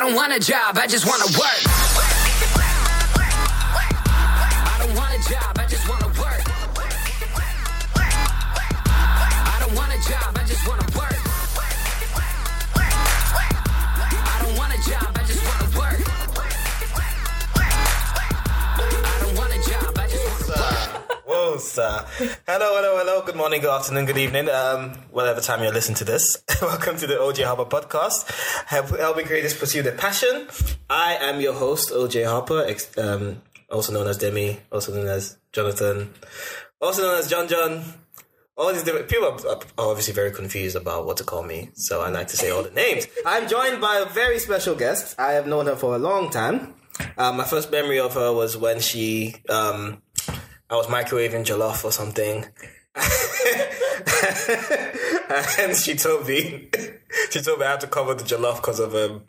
I 0.00 0.02
don't 0.04 0.14
want 0.14 0.32
a 0.32 0.40
job, 0.40 0.78
I 0.78 0.86
just 0.86 1.04
want 1.06 1.22
to 1.22 1.38
work. 1.38 1.60
I 4.64 4.76
don't 4.78 4.96
want 4.96 5.12
a 5.12 5.30
job, 5.30 5.58
I 5.58 5.66
just 5.68 5.86
want 5.86 5.99
Sir. 21.80 22.04
Hello, 22.46 22.76
hello, 22.76 22.98
hello. 22.98 23.22
Good 23.24 23.36
morning, 23.36 23.62
good 23.62 23.70
afternoon, 23.70 24.04
good 24.04 24.18
evening. 24.18 24.50
Um, 24.50 24.90
whatever 25.12 25.40
time 25.40 25.62
you're 25.62 25.72
listening 25.72 25.96
to 25.96 26.04
this. 26.04 26.36
Welcome 26.60 26.98
to 26.98 27.06
the 27.06 27.14
OJ 27.14 27.42
Harper 27.46 27.64
podcast, 27.64 28.28
help, 28.66 28.88
helping 28.98 29.24
creators 29.24 29.54
pursue 29.54 29.80
their 29.80 29.96
passion. 29.96 30.46
I 30.90 31.14
am 31.14 31.40
your 31.40 31.54
host, 31.54 31.90
OJ 31.90 32.26
Harper, 32.28 32.66
ex- 32.66 32.98
um, 32.98 33.40
also 33.70 33.94
known 33.94 34.08
as 34.08 34.18
Demi, 34.18 34.60
also 34.70 34.92
known 34.92 35.06
as 35.06 35.38
Jonathan, 35.54 36.12
also 36.82 37.00
known 37.00 37.18
as 37.18 37.30
John 37.30 37.48
John. 37.48 37.82
All 38.58 38.74
these 38.74 38.82
different 38.82 39.08
people 39.08 39.28
are 39.28 39.56
are 39.78 39.88
obviously 39.88 40.12
very 40.12 40.32
confused 40.32 40.76
about 40.76 41.06
what 41.06 41.16
to 41.16 41.24
call 41.24 41.44
me, 41.44 41.70
so 41.72 42.02
I 42.02 42.10
like 42.10 42.28
to 42.28 42.36
say 42.36 42.50
all 42.50 42.62
the 42.62 42.72
names. 42.72 43.06
I'm 43.24 43.48
joined 43.48 43.80
by 43.80 44.04
a 44.04 44.04
very 44.04 44.38
special 44.38 44.74
guest. 44.74 45.18
I 45.18 45.32
have 45.32 45.46
known 45.46 45.64
her 45.64 45.76
for 45.76 45.94
a 45.94 45.98
long 45.98 46.28
time. 46.28 46.74
Uh, 47.16 47.32
my 47.32 47.44
first 47.44 47.70
memory 47.72 47.98
of 47.98 48.12
her 48.12 48.30
was 48.34 48.58
when 48.58 48.80
she 48.80 49.34
um, 49.48 50.02
I 50.70 50.76
was 50.76 50.86
microwaving 50.86 51.44
jollof 51.44 51.84
or 51.84 51.90
something. 51.90 52.46
and 55.60 55.76
she 55.76 55.96
told 55.96 56.28
me, 56.28 56.68
she 57.30 57.40
told 57.40 57.58
me 57.58 57.66
I 57.66 57.72
had 57.72 57.80
to 57.80 57.88
cover 57.88 58.14
the 58.14 58.22
jollof 58.22 58.56
because 58.56 58.78
of 58.78 58.94
um, 58.94 59.22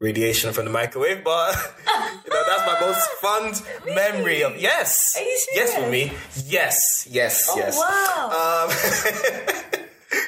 radiation 0.00 0.52
from 0.52 0.66
the 0.66 0.70
microwave. 0.70 1.24
But 1.24 1.56
you 2.24 2.30
know, 2.30 2.42
that's 2.46 2.66
my 2.66 2.78
most 2.80 3.08
fond 3.22 3.62
memory 3.94 4.42
of. 4.42 4.60
Yes, 4.60 5.16
yes, 5.54 5.74
for 5.74 5.88
me. 5.90 6.12
Yes, 6.46 7.06
yes, 7.10 7.50
yes. 7.56 7.78
wow. 7.78 8.68
Um, 8.68 8.70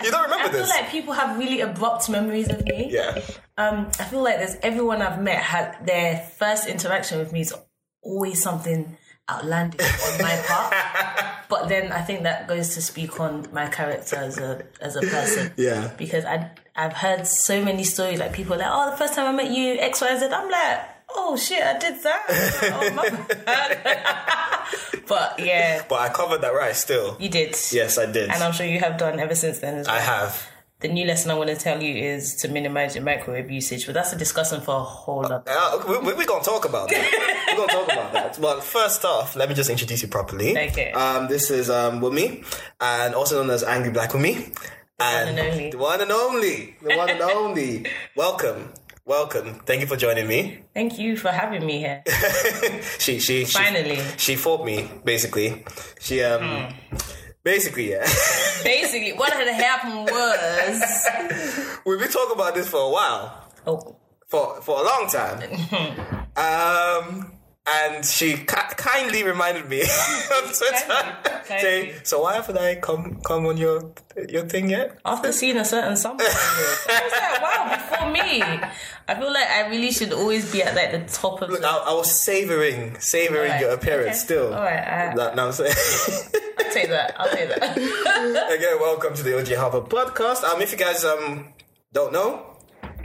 you 0.02 0.10
don't 0.10 0.22
remember 0.24 0.48
I 0.48 0.50
feel 0.50 0.60
this? 0.60 0.70
like 0.70 0.88
people 0.88 1.12
have 1.12 1.38
really 1.38 1.60
abrupt 1.60 2.08
memories 2.08 2.48
of 2.48 2.64
me. 2.64 2.88
yeah. 2.90 3.20
Um, 3.58 3.88
I 3.98 4.04
feel 4.04 4.22
like 4.22 4.38
there's 4.38 4.56
everyone 4.62 5.02
I've 5.02 5.20
met 5.20 5.42
had 5.42 5.84
their 5.84 6.26
first 6.38 6.66
interaction 6.68 7.18
with 7.18 7.32
me 7.32 7.42
is 7.42 7.52
always 8.02 8.42
something 8.42 8.96
outlandish 9.30 9.80
on 9.80 10.22
my 10.22 10.36
part. 10.46 10.74
But 11.52 11.68
then 11.68 11.92
I 11.92 12.00
think 12.00 12.22
that 12.22 12.48
goes 12.48 12.72
to 12.76 12.80
speak 12.80 13.20
on 13.20 13.46
my 13.52 13.66
character 13.68 14.16
as 14.16 14.38
a 14.38 14.62
as 14.80 14.96
a 14.96 15.02
person. 15.02 15.52
Yeah. 15.56 15.90
Because 15.98 16.24
I 16.24 16.50
I've 16.74 16.94
heard 16.94 17.26
so 17.26 17.62
many 17.62 17.84
stories 17.84 18.18
like 18.18 18.32
people 18.32 18.56
like, 18.56 18.68
oh, 18.70 18.90
the 18.90 18.96
first 18.96 19.14
time 19.14 19.26
I 19.26 19.32
met 19.44 19.50
you, 19.52 19.74
X 19.78 20.00
Y 20.00 20.16
Z. 20.18 20.26
I'm 20.32 20.50
like, 20.50 20.80
oh 21.14 21.36
shit, 21.36 21.62
I 21.62 21.76
did 21.78 22.02
that. 22.02 22.22
oh 22.72 22.90
my 22.96 23.10
but 25.06 25.38
yeah, 25.38 25.82
But 25.88 26.00
I 26.00 26.08
covered 26.08 26.40
that 26.40 26.54
right 26.54 26.74
still. 26.74 27.16
you 27.20 27.28
did. 27.28 27.54
Yes, 27.70 27.98
I 27.98 28.06
did. 28.06 28.30
And 28.30 28.42
I'm 28.42 28.52
sure 28.52 28.64
you 28.66 28.80
have 28.80 28.96
done 28.96 29.20
ever 29.20 29.34
since 29.34 29.58
then 29.58 29.74
as 29.76 29.86
well. 29.86 29.96
I 29.96 30.00
have. 30.00 30.48
The 30.82 30.88
new 30.88 31.06
lesson 31.06 31.30
I 31.30 31.34
want 31.34 31.48
to 31.48 31.54
tell 31.56 31.80
you 31.80 31.94
is 31.94 32.34
to 32.36 32.48
minimize 32.48 32.96
your 32.96 33.04
microwave 33.04 33.48
usage, 33.50 33.86
but 33.86 33.94
that's 33.94 34.12
a 34.12 34.16
discussion 34.16 34.60
for 34.60 34.74
a 34.74 34.80
whole 34.82 35.24
other. 35.24 35.42
Uh, 35.46 35.80
we, 35.88 35.98
we, 35.98 36.12
we're 36.14 36.26
gonna 36.26 36.42
talk 36.42 36.64
about 36.64 36.88
that. 36.88 37.46
we're 37.48 37.56
gonna 37.56 37.72
talk 37.72 37.84
about 37.92 38.12
that. 38.12 38.38
Well, 38.38 38.60
first 38.60 39.04
off, 39.04 39.36
let 39.36 39.48
me 39.48 39.54
just 39.54 39.70
introduce 39.70 40.02
you 40.02 40.08
properly. 40.08 40.50
Okay. 40.58 40.90
Um, 40.92 41.28
this 41.28 41.50
is 41.52 41.70
um 41.70 42.00
Wunmi, 42.00 42.44
and 42.80 43.14
also 43.14 43.40
known 43.40 43.50
as 43.50 43.62
Angry 43.62 43.92
Black 43.92 44.10
Wunmi, 44.10 44.34
and, 44.98 45.36
one 45.36 45.38
and 45.38 45.38
only. 45.38 45.70
the 45.70 45.78
one 45.78 46.00
and 46.00 46.10
only, 46.10 46.76
the 46.82 46.96
one 46.96 47.10
and 47.10 47.20
only. 47.20 47.86
Welcome, 48.16 48.72
welcome. 49.04 49.60
Thank 49.64 49.82
you 49.82 49.86
for 49.86 49.96
joining 49.96 50.26
me. 50.26 50.64
Thank 50.74 50.98
you 50.98 51.16
for 51.16 51.28
having 51.30 51.64
me 51.64 51.78
here. 51.78 52.02
She, 52.98 53.18
she, 53.20 53.44
she 53.44 53.58
Finally. 53.58 54.00
she 54.16 54.34
fought 54.36 54.64
me 54.64 54.90
basically. 55.04 55.64
She 56.00 56.22
um, 56.24 56.40
Hmm. 56.42 56.96
Basically 57.44 57.90
yeah. 57.90 58.06
Basically, 58.64 59.12
what 59.12 59.32
had 59.32 59.48
happened 59.48 60.08
was. 60.10 61.78
We've 61.86 61.98
been 61.98 62.10
talking 62.10 62.34
about 62.34 62.54
this 62.54 62.68
for 62.68 62.78
a 62.78 62.90
while. 62.90 63.48
Oh, 63.66 63.96
for 64.28 64.60
for 64.62 64.80
a 64.80 64.84
long 64.84 65.08
time. 65.10 65.42
um, 66.36 67.32
and 67.66 68.04
she 68.04 68.34
ki- 68.34 68.74
kindly 68.76 69.24
reminded 69.24 69.68
me 69.68 69.82
on 69.82 70.44
Twitter. 70.44 71.31
So 72.04 72.22
why 72.22 72.34
haven't 72.34 72.58
I 72.58 72.76
come 72.76 73.20
come 73.24 73.46
on 73.46 73.56
your 73.56 73.92
your 74.28 74.44
thing 74.48 74.70
yet? 74.70 74.98
after 75.04 75.32
seeing 75.32 75.56
a 75.56 75.64
certain 75.64 75.96
someone, 75.96 76.20
I 76.26 76.78
was 76.86 77.12
like, 77.12 77.42
wow, 77.42 77.76
before 77.76 78.10
me. 78.12 78.42
I 79.08 79.14
feel 79.14 79.32
like 79.32 79.48
I 79.48 79.68
really 79.68 79.90
should 79.92 80.12
always 80.12 80.50
be 80.52 80.62
at 80.62 80.74
like 80.74 80.92
the 80.92 81.00
top 81.12 81.42
of 81.42 81.50
Look, 81.50 81.60
the. 81.60 81.66
I, 81.68 81.76
I 81.88 81.92
was 81.94 82.10
savoring 82.20 82.98
savoring 83.00 83.42
Alright, 83.50 83.60
your 83.60 83.70
appearance 83.72 84.18
okay. 84.18 84.24
still. 84.26 84.54
Alright, 84.54 84.86
I- 84.86 85.14
That- 85.16 85.36
now 85.36 85.46
I'm 85.46 85.52
saying. 85.52 85.74
I'll 86.58 86.72
take 86.72 86.88
that. 86.88 87.14
I'll 87.18 87.28
take 87.30 87.48
that. 87.48 87.76
Again, 88.56 88.78
welcome 88.80 89.14
to 89.14 89.22
the 89.22 89.30
OJ 89.30 89.56
Harper 89.56 89.80
podcast. 89.82 90.44
Um, 90.44 90.60
if 90.62 90.72
you 90.72 90.78
guys 90.78 91.04
um 91.04 91.52
don't 91.92 92.12
know, 92.12 92.51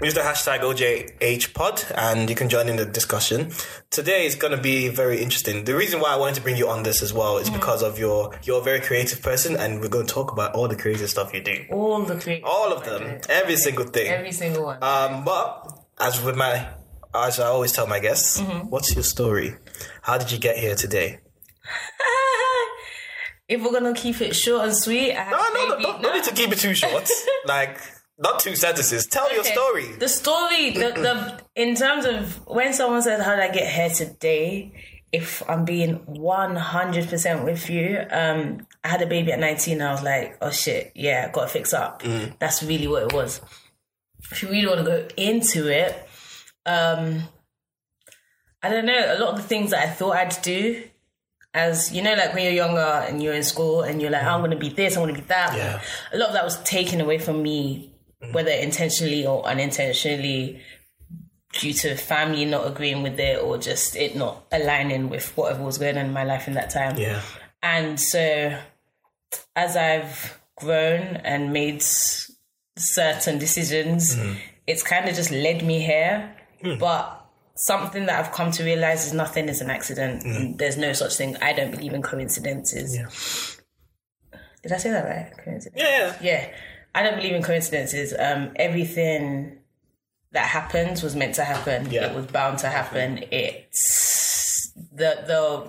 use 0.01 0.13
the 0.13 0.21
hashtag 0.21 0.59
OJHPod 0.61 1.91
and 1.95 2.29
you 2.29 2.35
can 2.35 2.49
join 2.49 2.69
in 2.69 2.75
the 2.75 2.85
discussion. 2.85 3.51
Today 3.89 4.25
is 4.25 4.35
going 4.35 4.55
to 4.55 4.61
be 4.61 4.87
very 4.89 5.21
interesting. 5.21 5.63
The 5.63 5.75
reason 5.75 5.99
why 5.99 6.13
I 6.13 6.15
wanted 6.17 6.35
to 6.35 6.41
bring 6.41 6.55
you 6.57 6.69
on 6.69 6.83
this 6.83 7.01
as 7.01 7.13
well 7.13 7.37
is 7.37 7.49
because 7.49 7.81
of 7.83 7.97
your 7.97 8.37
you're 8.43 8.59
a 8.61 8.63
very 8.63 8.79
creative 8.79 9.21
person, 9.21 9.55
and 9.55 9.81
we're 9.81 9.89
going 9.89 10.05
to 10.07 10.13
talk 10.13 10.31
about 10.31 10.53
all 10.55 10.67
the 10.67 10.75
creative 10.75 11.09
stuff 11.09 11.33
you 11.33 11.41
do, 11.41 11.65
All 11.71 12.03
the 12.03 12.19
three. 12.19 12.41
all 12.43 12.71
of 12.71 12.85
them, 12.85 13.19
every 13.29 13.55
single 13.55 13.85
thing. 13.85 14.07
Every 14.07 14.31
single 14.31 14.65
one. 14.65 14.83
Um, 14.83 15.23
but 15.23 15.67
as 15.99 16.21
with 16.23 16.35
my 16.35 16.67
as 17.15 17.39
I 17.39 17.47
always 17.47 17.71
tell 17.71 17.87
my 17.87 17.99
guests, 17.99 18.39
Mm-hmm. 18.39 18.69
what's 18.69 18.93
your 18.93 19.03
story? 19.03 19.55
How 20.03 20.17
did 20.17 20.31
you 20.31 20.37
get 20.37 20.57
here 20.57 20.75
today? 20.75 21.19
if 23.47 23.63
we're 23.63 23.71
gonna 23.71 23.93
keep 23.93 24.21
it 24.21 24.35
short 24.35 24.65
and 24.65 24.75
sweet, 24.75 25.13
I 25.13 25.23
have 25.23 25.31
No, 25.31 25.37
no, 25.53 25.67
no, 25.77 25.81
don't, 25.81 26.01
don't 26.03 26.13
need 26.15 26.23
to 26.25 26.33
keep 26.35 26.51
it 26.51 26.59
too 26.59 26.75
short. 26.75 27.09
like 27.45 27.79
not 28.17 28.39
two 28.39 28.55
sentences. 28.55 29.05
Tell 29.07 29.31
your 29.33 29.43
story. 29.43 29.91
The 29.93 30.09
story, 30.09 30.71
the, 30.71 30.91
the 30.95 31.41
in 31.55 31.75
terms 31.75 32.05
of 32.05 32.45
when 32.47 32.73
someone 32.73 33.01
says, 33.01 33.23
"How 33.23 33.35
did 33.35 33.43
I 33.49 33.51
get 33.53 33.71
here 33.71 33.89
today?" 33.89 34.73
If 35.09 35.41
I'm 35.49 35.63
being 35.63 35.95
one 36.05 36.57
hundred 36.57 37.07
percent 37.07 37.45
with 37.45 37.69
you, 37.69 38.05
um, 38.11 38.67
I 38.83 38.89
had 38.89 39.01
a 39.01 39.07
baby 39.07 39.31
at 39.31 39.39
nineteen. 39.39 39.81
I 39.81 39.91
was 39.91 40.03
like, 40.03 40.37
"Oh 40.41 40.51
shit, 40.51 40.91
yeah, 40.95 41.31
got 41.31 41.43
to 41.43 41.47
fix 41.47 41.73
up." 41.73 42.03
That's 42.39 42.61
really 42.61 42.87
what 42.87 43.03
it 43.03 43.13
was. 43.13 43.39
If 44.31 44.43
you 44.43 44.49
really 44.49 44.67
want 44.67 44.79
to 44.79 44.83
go 44.83 45.07
into 45.15 45.69
it, 45.69 45.95
um, 46.65 47.21
I 48.61 48.69
don't 48.69 48.85
know. 48.85 49.15
A 49.15 49.17
lot 49.17 49.29
of 49.29 49.37
the 49.37 49.47
things 49.47 49.71
that 49.71 49.87
I 49.87 49.89
thought 49.89 50.17
I'd 50.17 50.41
do, 50.41 50.83
as 51.53 51.93
you 51.93 52.01
know, 52.01 52.13
like 52.15 52.33
when 52.33 52.43
you're 52.43 52.53
younger 52.65 52.79
and 53.07 53.23
you're 53.23 53.33
in 53.33 53.43
school 53.43 53.83
and 53.83 54.01
you're 54.01 54.11
like, 54.11 54.23
"I'm 54.23 54.41
going 54.41 54.51
to 54.51 54.57
be 54.57 54.69
this, 54.69 54.97
I'm 54.97 55.03
going 55.03 55.15
to 55.15 55.21
be 55.21 55.27
that." 55.27 55.55
Yeah. 55.55 55.81
A 56.11 56.17
lot 56.17 56.27
of 56.29 56.33
that 56.33 56.43
was 56.43 56.61
taken 56.63 56.99
away 56.99 57.17
from 57.17 57.41
me, 57.41 57.93
whether 58.31 58.51
intentionally 58.51 59.25
or 59.25 59.45
unintentionally, 59.45 60.61
due 61.53 61.73
to 61.73 61.95
family 61.95 62.45
not 62.45 62.67
agreeing 62.67 63.03
with 63.03 63.19
it 63.19 63.41
or 63.41 63.57
just 63.57 63.95
it 63.95 64.15
not 64.15 64.45
aligning 64.51 65.09
with 65.09 65.35
whatever 65.37 65.63
was 65.63 65.77
going 65.77 65.97
on 65.97 66.05
in 66.05 66.13
my 66.13 66.23
life 66.23 66.47
in 66.47 66.53
that 66.53 66.69
time. 66.69 66.97
Yeah. 66.97 67.21
And 67.63 67.99
so, 67.99 68.57
as 69.55 69.75
I've 69.75 70.39
grown 70.55 71.17
and 71.17 71.51
made 71.53 71.81
certain 72.77 73.39
decisions, 73.39 74.15
mm. 74.15 74.37
it's 74.65 74.83
kind 74.83 75.07
of 75.07 75.15
just 75.15 75.31
led 75.31 75.63
me 75.63 75.79
here. 75.79 76.35
Mm. 76.63 76.79
But 76.79 77.25
something 77.55 78.05
that 78.05 78.23
I've 78.23 78.31
come 78.31 78.51
to 78.51 78.63
realize 78.63 79.07
is 79.07 79.13
nothing 79.13 79.49
is 79.49 79.61
an 79.61 79.69
accident. 79.69 80.23
Mm. 80.23 80.35
And 80.35 80.57
There's 80.57 80.77
no 80.77 80.93
such 80.93 81.15
thing. 81.15 81.35
I 81.37 81.53
don't 81.53 81.71
believe 81.71 81.93
in 81.93 82.01
coincidences. 82.01 82.95
Yeah. 82.95 84.39
Did 84.63 84.71
I 84.71 84.77
say 84.77 84.91
that 84.91 85.05
right? 85.05 85.63
Yeah. 85.75 86.15
Yeah, 86.21 86.49
I 86.97 87.03
don't 87.03 87.15
believe 87.15 87.33
in 87.35 87.43
coincidences. 87.43 88.13
Um, 88.17 88.51
everything 88.55 89.59
that 90.31 90.45
happens 90.47 91.03
was 91.03 91.15
meant 91.15 91.35
to 91.35 91.43
happen. 91.43 91.89
Yeah. 91.91 92.07
It 92.07 92.15
was 92.15 92.25
bound 92.27 92.57
to 92.59 92.67
happen. 92.69 93.23
It's 93.31 94.71
the 94.93 95.11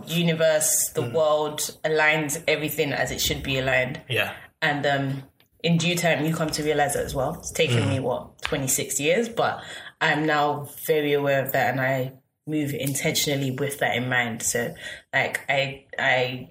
the 0.07 0.13
universe, 0.15 0.91
the 0.95 1.03
world 1.11 1.61
aligns 1.85 2.43
everything 2.47 2.93
as 2.93 3.11
it 3.11 3.21
should 3.21 3.43
be 3.43 3.59
aligned, 3.59 4.01
Yeah. 4.09 4.33
and 4.63 4.85
um, 4.87 5.23
in 5.63 5.77
due 5.79 5.97
time, 5.97 6.25
you 6.25 6.35
come 6.35 6.51
to 6.51 6.63
realize 6.63 6.95
that 6.95 7.05
as 7.05 7.15
well. 7.15 7.35
It's 7.39 7.53
taken 7.53 7.89
me 7.89 8.01
what 8.01 8.41
twenty 8.43 8.69
six 8.69 8.99
years, 9.01 9.29
but 9.29 9.63
I'm 10.01 10.27
now 10.27 10.69
very 10.87 11.13
aware 11.15 11.43
of 11.45 11.53
that, 11.53 11.71
and 11.73 11.81
I 11.81 12.13
move 12.47 12.73
intentionally 12.75 13.51
with 13.51 13.79
that 13.81 13.97
in 13.97 14.09
mind. 14.09 14.43
So, 14.43 14.75
like, 15.13 15.41
I 15.49 15.87
I 15.99 16.51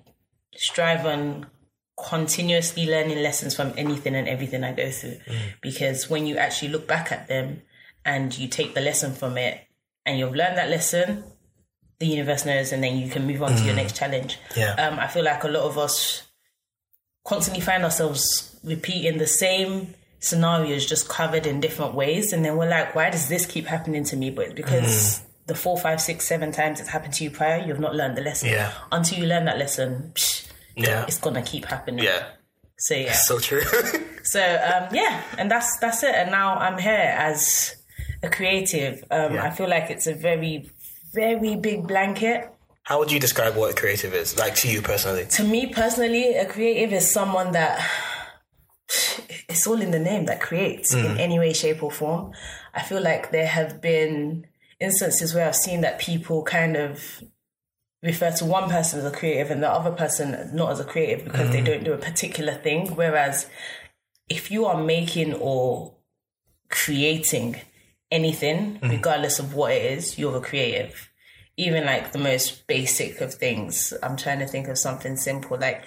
strive 0.56 1.06
on 1.06 1.48
continuously 1.98 2.86
learning 2.86 3.22
lessons 3.24 3.56
from 3.56 3.74
anything 3.76 4.16
and 4.16 4.28
everything 4.28 4.64
I 4.64 4.72
go 4.72 4.92
through. 4.92 5.18
Mm. 5.28 5.54
Because 5.62 6.10
when 6.10 6.28
you 6.28 6.38
actually 6.38 6.70
look 6.70 6.88
back 6.88 7.12
at 7.12 7.28
them 7.28 7.62
and 8.06 8.38
you 8.38 8.48
take 8.48 8.76
the 8.76 8.82
lesson 8.82 9.14
from 9.14 9.38
it 9.38 9.60
and 10.06 10.20
you've 10.20 10.36
learned 10.36 10.58
that 10.58 10.70
lesson, 10.70 11.24
the 12.00 12.06
universe 12.06 12.46
knows 12.46 12.72
and 12.72 12.84
then 12.84 12.98
you 12.98 13.10
can 13.10 13.26
move 13.26 13.42
on 13.42 13.56
to 13.56 13.64
your 13.64 13.74
mm. 13.74 13.78
next 13.78 13.96
challenge. 13.96 14.38
Yeah. 14.56 14.74
Um, 14.76 15.00
I 15.00 15.08
feel 15.08 15.24
like 15.24 15.44
a 15.44 15.48
lot 15.48 15.64
of 15.64 15.78
us 15.78 16.24
constantly 17.26 17.62
find 17.62 17.84
ourselves 17.84 18.58
repeating 18.64 19.18
the 19.18 19.28
same 19.28 19.96
scenarios 20.20 20.86
just 20.86 21.10
covered 21.10 21.46
in 21.46 21.60
different 21.60 21.94
ways, 21.94 22.34
and 22.34 22.44
then 22.44 22.58
we're 22.58 22.70
like, 22.70 22.96
why 22.96 23.10
does 23.10 23.28
this 23.28 23.46
keep 23.46 23.66
happening 23.66 24.04
to 24.06 24.16
me? 24.16 24.30
But 24.30 24.46
it's 24.46 24.54
because 24.54 24.86
mm. 25.20 25.24
the 25.48 25.56
four, 25.56 25.78
five, 25.78 26.00
six, 26.00 26.26
seven 26.26 26.52
times 26.52 26.80
it's 26.80 26.90
happened 26.90 27.14
to 27.16 27.24
you 27.24 27.32
prior, 27.32 27.64
you've 27.66 27.80
not 27.80 27.96
learned 27.96 28.18
the 28.18 28.22
lesson. 28.22 28.50
Yeah. 28.50 28.72
Until 28.92 29.20
you 29.20 29.26
learn 29.26 29.46
that 29.46 29.58
lesson, 29.58 30.12
psh, 30.14 30.47
Yeah. 30.78 31.06
it's 31.08 31.20
gonna 31.20 31.42
keep 31.42 31.66
happening. 31.66 32.04
Yeah. 32.06 32.24
So 32.78 32.94
yeah. 32.96 33.14
So 33.14 33.40
true. 33.40 33.64
So 34.24 34.42
um, 34.42 34.94
yeah, 34.94 35.24
and 35.38 35.50
that's 35.50 35.78
that's 35.80 36.04
it. 36.04 36.14
And 36.14 36.32
now 36.32 36.58
I'm 36.58 36.78
here 36.78 37.16
as 37.18 37.76
a 38.22 38.30
creative. 38.30 39.04
Um, 39.10 39.36
Yeah. 39.36 39.46
I 39.46 39.52
feel 39.52 39.70
like 39.70 39.90
it's 39.90 40.06
a 40.06 40.14
very, 40.14 40.70
very 41.14 41.56
big 41.56 41.88
blanket. 41.88 42.50
How 42.84 43.00
would 43.00 43.10
you 43.10 43.20
describe 43.22 43.56
what 43.56 43.72
a 43.72 43.74
creative 43.74 44.14
is, 44.14 44.38
like 44.38 44.54
to 44.56 44.68
you 44.70 44.82
personally? 44.82 45.26
To 45.38 45.44
me 45.46 45.68
personally, 45.68 46.36
a 46.36 46.46
creative 46.46 46.92
is 46.92 47.10
someone 47.10 47.54
that 47.54 47.80
it's 49.50 49.66
all 49.68 49.82
in 49.82 49.92
the 49.92 50.00
name 50.00 50.26
that 50.26 50.42
creates 50.42 50.94
in 50.94 51.18
any 51.18 51.40
way, 51.40 51.54
shape, 51.54 51.82
or 51.84 51.92
form. 51.92 52.32
I 52.74 52.82
feel 52.84 53.02
like 53.02 53.32
there 53.32 53.48
have 53.48 53.80
been 53.82 54.46
instances 54.80 55.34
where 55.34 55.48
I've 55.48 55.56
seen 55.56 55.82
that 55.82 56.00
people 56.00 56.44
kind 56.44 56.76
of 56.78 57.24
refer 58.04 58.32
to 58.32 58.46
one 58.46 58.70
person 58.70 59.00
as 59.00 59.06
a 59.06 59.12
creative 59.12 59.52
and 59.52 59.64
the 59.64 59.70
other 59.70 59.92
person 59.92 60.52
not 60.54 60.72
as 60.72 60.80
a 60.80 60.84
creative 60.84 61.24
because 61.24 61.50
they 61.52 61.62
mm. 61.62 61.66
don't 61.66 61.84
do 61.84 61.94
a 61.94 61.98
particular 61.98 62.54
thing. 62.54 62.96
Whereas 62.96 63.48
if 64.30 64.52
you 64.52 64.66
are 64.66 64.82
making 64.82 65.34
or 65.34 65.96
creating 66.70 67.60
anything, 68.12 68.76
mm-hmm. 68.76 68.90
regardless 68.90 69.40
of 69.40 69.54
what 69.54 69.72
it 69.72 69.92
is, 69.92 70.18
you're 70.18 70.38
a 70.38 70.42
creative. 70.42 71.12
Even 71.58 71.86
like 71.86 72.12
the 72.12 72.20
most 72.20 72.68
basic 72.68 73.20
of 73.20 73.34
things. 73.34 73.94
I'm 74.04 74.16
trying 74.16 74.40
to 74.40 74.48
think 74.48 74.68
of 74.68 74.78
something 74.78 75.16
simple. 75.16 75.58
Like 75.58 75.86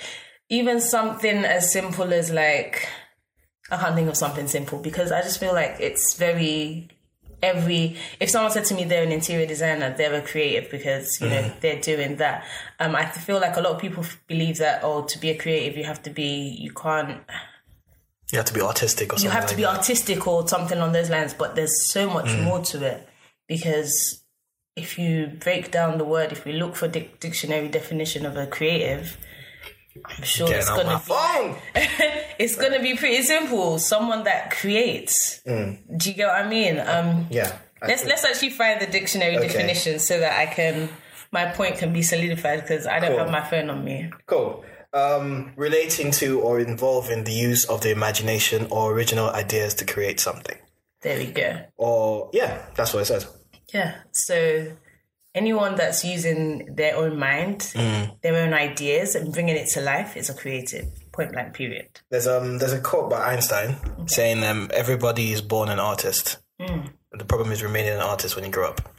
even 0.49 0.81
something 0.81 1.45
as 1.45 1.73
simple 1.73 2.13
as 2.13 2.31
like 2.31 2.89
I 3.71 3.77
can't 3.77 3.95
think 3.95 4.09
of 4.09 4.17
something 4.17 4.49
simple 4.49 4.81
because 4.81 5.13
I 5.13 5.23
just 5.23 5.39
feel 5.39 5.55
like 5.55 5.77
it's 5.79 6.15
very 6.15 6.89
every 7.43 7.97
if 8.21 8.29
someone 8.31 8.51
said 8.53 8.65
to 8.65 8.75
me 8.75 8.85
they're 8.85 9.03
an 9.03 9.13
interior 9.13 9.47
designer 9.47 9.95
they're 9.97 10.15
a 10.15 10.21
creative 10.23 10.71
because 10.71 11.21
you 11.21 11.29
know 11.29 11.51
they're 11.61 11.81
doing 11.81 12.17
that 12.17 12.45
um 12.81 12.95
i 12.95 13.05
feel 13.07 13.41
like 13.41 13.57
a 13.57 13.61
lot 13.61 13.73
of 13.75 13.81
people 13.81 14.05
believe 14.27 14.59
that 14.59 14.81
oh 14.83 15.03
to 15.03 15.19
be 15.19 15.31
a 15.31 15.37
creative 15.39 15.77
you 15.77 15.85
have 15.85 16.03
to 16.03 16.11
be 16.11 16.57
you 16.61 16.71
can't 16.73 17.21
You 18.33 18.37
have 18.39 18.47
to 18.47 18.55
be 18.55 18.61
artistic 18.63 19.13
or 19.13 19.17
something. 19.17 19.25
you 19.25 19.31
have 19.31 19.45
to 19.47 19.53
like 19.53 19.57
be 19.57 19.63
that. 19.63 19.77
artistic 19.77 20.27
or 20.27 20.47
something 20.47 20.79
on 20.79 20.93
those 20.93 21.11
lines 21.11 21.33
but 21.35 21.55
there's 21.57 21.91
so 21.91 22.09
much 22.11 22.31
more 22.39 22.61
to 22.61 22.85
it 22.85 23.09
because 23.49 24.23
if 24.77 24.99
you 24.99 25.27
break 25.47 25.71
down 25.71 25.99
the 25.99 26.05
word 26.05 26.31
if 26.33 26.45
we 26.45 26.53
look 26.53 26.77
for 26.77 26.89
dic- 26.89 27.19
dictionary 27.21 27.69
definition 27.69 28.25
of 28.27 28.37
a 28.37 28.47
creative 28.47 29.17
i'm 30.05 30.23
sure 30.25 30.53
it's 30.53 30.69
gonna 30.69 31.01
be 31.07 31.81
it's 32.39 32.57
gonna 32.57 32.81
be 32.81 32.97
pretty 32.97 33.23
simple 33.23 33.79
someone 33.79 34.25
that 34.25 34.51
creates 34.51 35.41
do 35.45 35.77
you 36.11 36.15
get 36.15 36.27
what 36.29 36.45
i 36.45 36.49
mean 36.49 36.79
um 36.79 37.27
Yeah. 37.31 37.57
I 37.83 37.87
let's 37.89 38.03
think- 38.03 38.11
let's 38.11 38.25
actually 38.25 38.51
find 38.51 38.81
the 38.81 38.87
dictionary 38.87 39.37
Okay. 39.39 39.49
definition 39.49 39.99
so 39.99 40.21
that 40.21 40.39
i 40.39 40.47
can 40.47 40.89
my 41.33 41.47
point 41.47 41.79
can 41.79 41.93
be 41.93 42.03
solidified 42.03 42.61
because 42.63 42.87
i 42.87 42.99
don't 43.01 43.11
Cool. 43.11 43.19
have 43.21 43.31
my 43.31 43.43
phone 43.49 43.71
on 43.71 43.85
me 43.85 44.11
Cool. 44.27 44.65
Um, 44.93 45.53
relating 45.57 46.11
to 46.13 46.41
or 46.41 46.59
involving 46.59 47.23
the 47.23 47.33
use 47.33 47.65
of 47.65 47.81
the 47.81 47.91
imagination 47.93 48.67
or 48.73 48.93
original 48.93 49.31
ideas 49.31 49.75
to 49.75 49.85
create 49.85 50.19
something. 50.19 50.57
there 51.03 51.17
we 51.17 51.27
go 51.27 51.61
Or 51.77 52.29
yeah, 52.33 52.67
that's 52.75 52.93
what 52.93 53.03
it 53.03 53.07
says. 53.07 53.25
Yeah. 53.73 53.95
So 54.11 54.67
anyone 55.35 55.77
that's 55.77 56.05
using 56.05 56.75
their 56.75 56.97
own 56.97 57.19
mind, 57.19 57.73
their 58.23 58.37
own 58.37 58.53
ideas, 58.53 59.15
and 59.15 59.33
bringing 59.33 59.57
it 59.57 59.69
to 59.71 59.81
life 59.81 60.17
is 60.17 60.31
a 60.31 60.35
creative. 60.35 60.87
Point 61.13 61.33
blank. 61.33 61.55
Period. 61.55 62.01
There's 62.11 62.27
um 62.27 62.59
there's 62.59 62.73
a 62.73 62.81
quote 62.81 63.11
by 63.11 63.33
Einstein 63.33 63.77
saying 64.07 64.43
um 64.45 64.71
everybody 64.73 65.33
is 65.33 65.43
born 65.43 65.69
an 65.69 65.79
artist. 65.81 66.39
The 66.59 67.25
problem 67.25 67.51
is 67.51 67.63
remaining 67.63 67.95
an 67.95 68.01
artist 68.01 68.37
when 68.37 68.45
you 68.45 68.51
grow 68.51 68.69
up. 68.71 68.95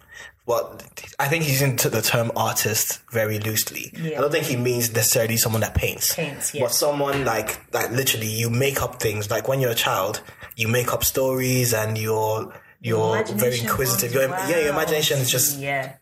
Well, 0.48 0.80
I 1.20 1.28
think 1.28 1.44
he's 1.44 1.62
into 1.62 1.90
the 1.90 2.02
term 2.02 2.32
artist 2.36 3.00
very 3.12 3.40
loosely. 3.40 3.94
Yeah. 3.96 4.18
I 4.18 4.22
don't 4.22 4.32
think 4.32 4.48
he 4.48 4.58
means 4.58 4.92
necessarily 4.92 5.38
someone 5.38 5.62
that 5.62 5.76
paints. 5.76 6.16
Paints, 6.16 6.54
yeah. 6.54 6.64
But 6.64 6.72
someone 6.72 7.24
like 7.24 7.72
like 7.74 7.92
literally 7.92 8.28
you 8.28 8.50
make 8.50 8.82
up 8.82 9.00
things. 9.00 9.30
Like 9.30 9.48
when 9.48 9.60
you're 9.62 9.72
a 9.72 9.76
child, 9.76 10.22
you 10.56 10.68
make 10.68 10.92
up 10.92 11.04
stories 11.04 11.74
and 11.74 11.98
you're 11.98 12.52
you're 12.82 13.24
very 13.24 13.60
inquisitive. 13.60 14.14
Your, 14.14 14.30
yeah, 14.30 14.60
your 14.60 14.70
imagination 14.70 15.20
is 15.20 15.30
just 15.30 15.60
yeah. 15.60 15.94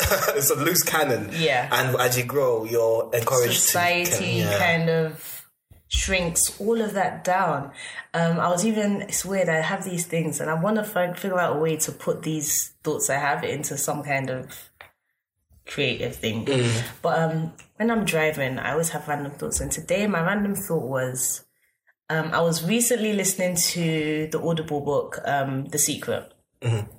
it's 0.00 0.50
a 0.50 0.56
loose 0.56 0.82
cannon. 0.82 1.30
Yeah. 1.32 1.68
And 1.70 1.96
as 2.00 2.16
you 2.18 2.24
grow, 2.24 2.64
you're 2.64 3.10
encouraged 3.14 3.60
Society 3.60 4.10
to 4.16 4.24
yeah. 4.24 4.58
kind 4.58 4.90
of 4.90 5.46
shrinks 5.88 6.58
all 6.58 6.80
of 6.80 6.94
that 6.94 7.22
down. 7.22 7.70
Um, 8.14 8.40
I 8.40 8.48
was 8.48 8.64
even 8.64 9.02
it's 9.02 9.24
weird. 9.24 9.50
I 9.50 9.60
have 9.60 9.84
these 9.84 10.06
things, 10.06 10.40
and 10.40 10.50
I 10.50 10.54
want 10.54 10.76
to 10.76 10.84
find 10.84 11.16
figure 11.16 11.38
out 11.38 11.56
a 11.56 11.58
way 11.58 11.76
to 11.76 11.92
put 11.92 12.22
these 12.22 12.70
thoughts 12.82 13.10
I 13.10 13.16
have 13.16 13.44
into 13.44 13.76
some 13.76 14.02
kind 14.02 14.30
of 14.30 14.70
creative 15.66 16.16
thing. 16.16 16.48
But 17.02 17.18
um, 17.18 17.52
when 17.76 17.90
I'm 17.90 18.04
driving, 18.04 18.58
I 18.58 18.72
always 18.72 18.90
have 18.90 19.06
random 19.06 19.32
thoughts. 19.32 19.60
And 19.60 19.70
today, 19.70 20.06
my 20.06 20.22
random 20.22 20.54
thought 20.54 20.88
was 20.88 21.44
um, 22.12 22.30
I 22.32 22.40
was 22.40 22.62
recently 22.64 23.14
listening 23.14 23.56
to 23.56 24.28
the 24.30 24.40
Audible 24.40 24.80
book, 24.80 25.18
um, 25.24 25.64
The 25.66 25.78
Secret. 25.78 26.32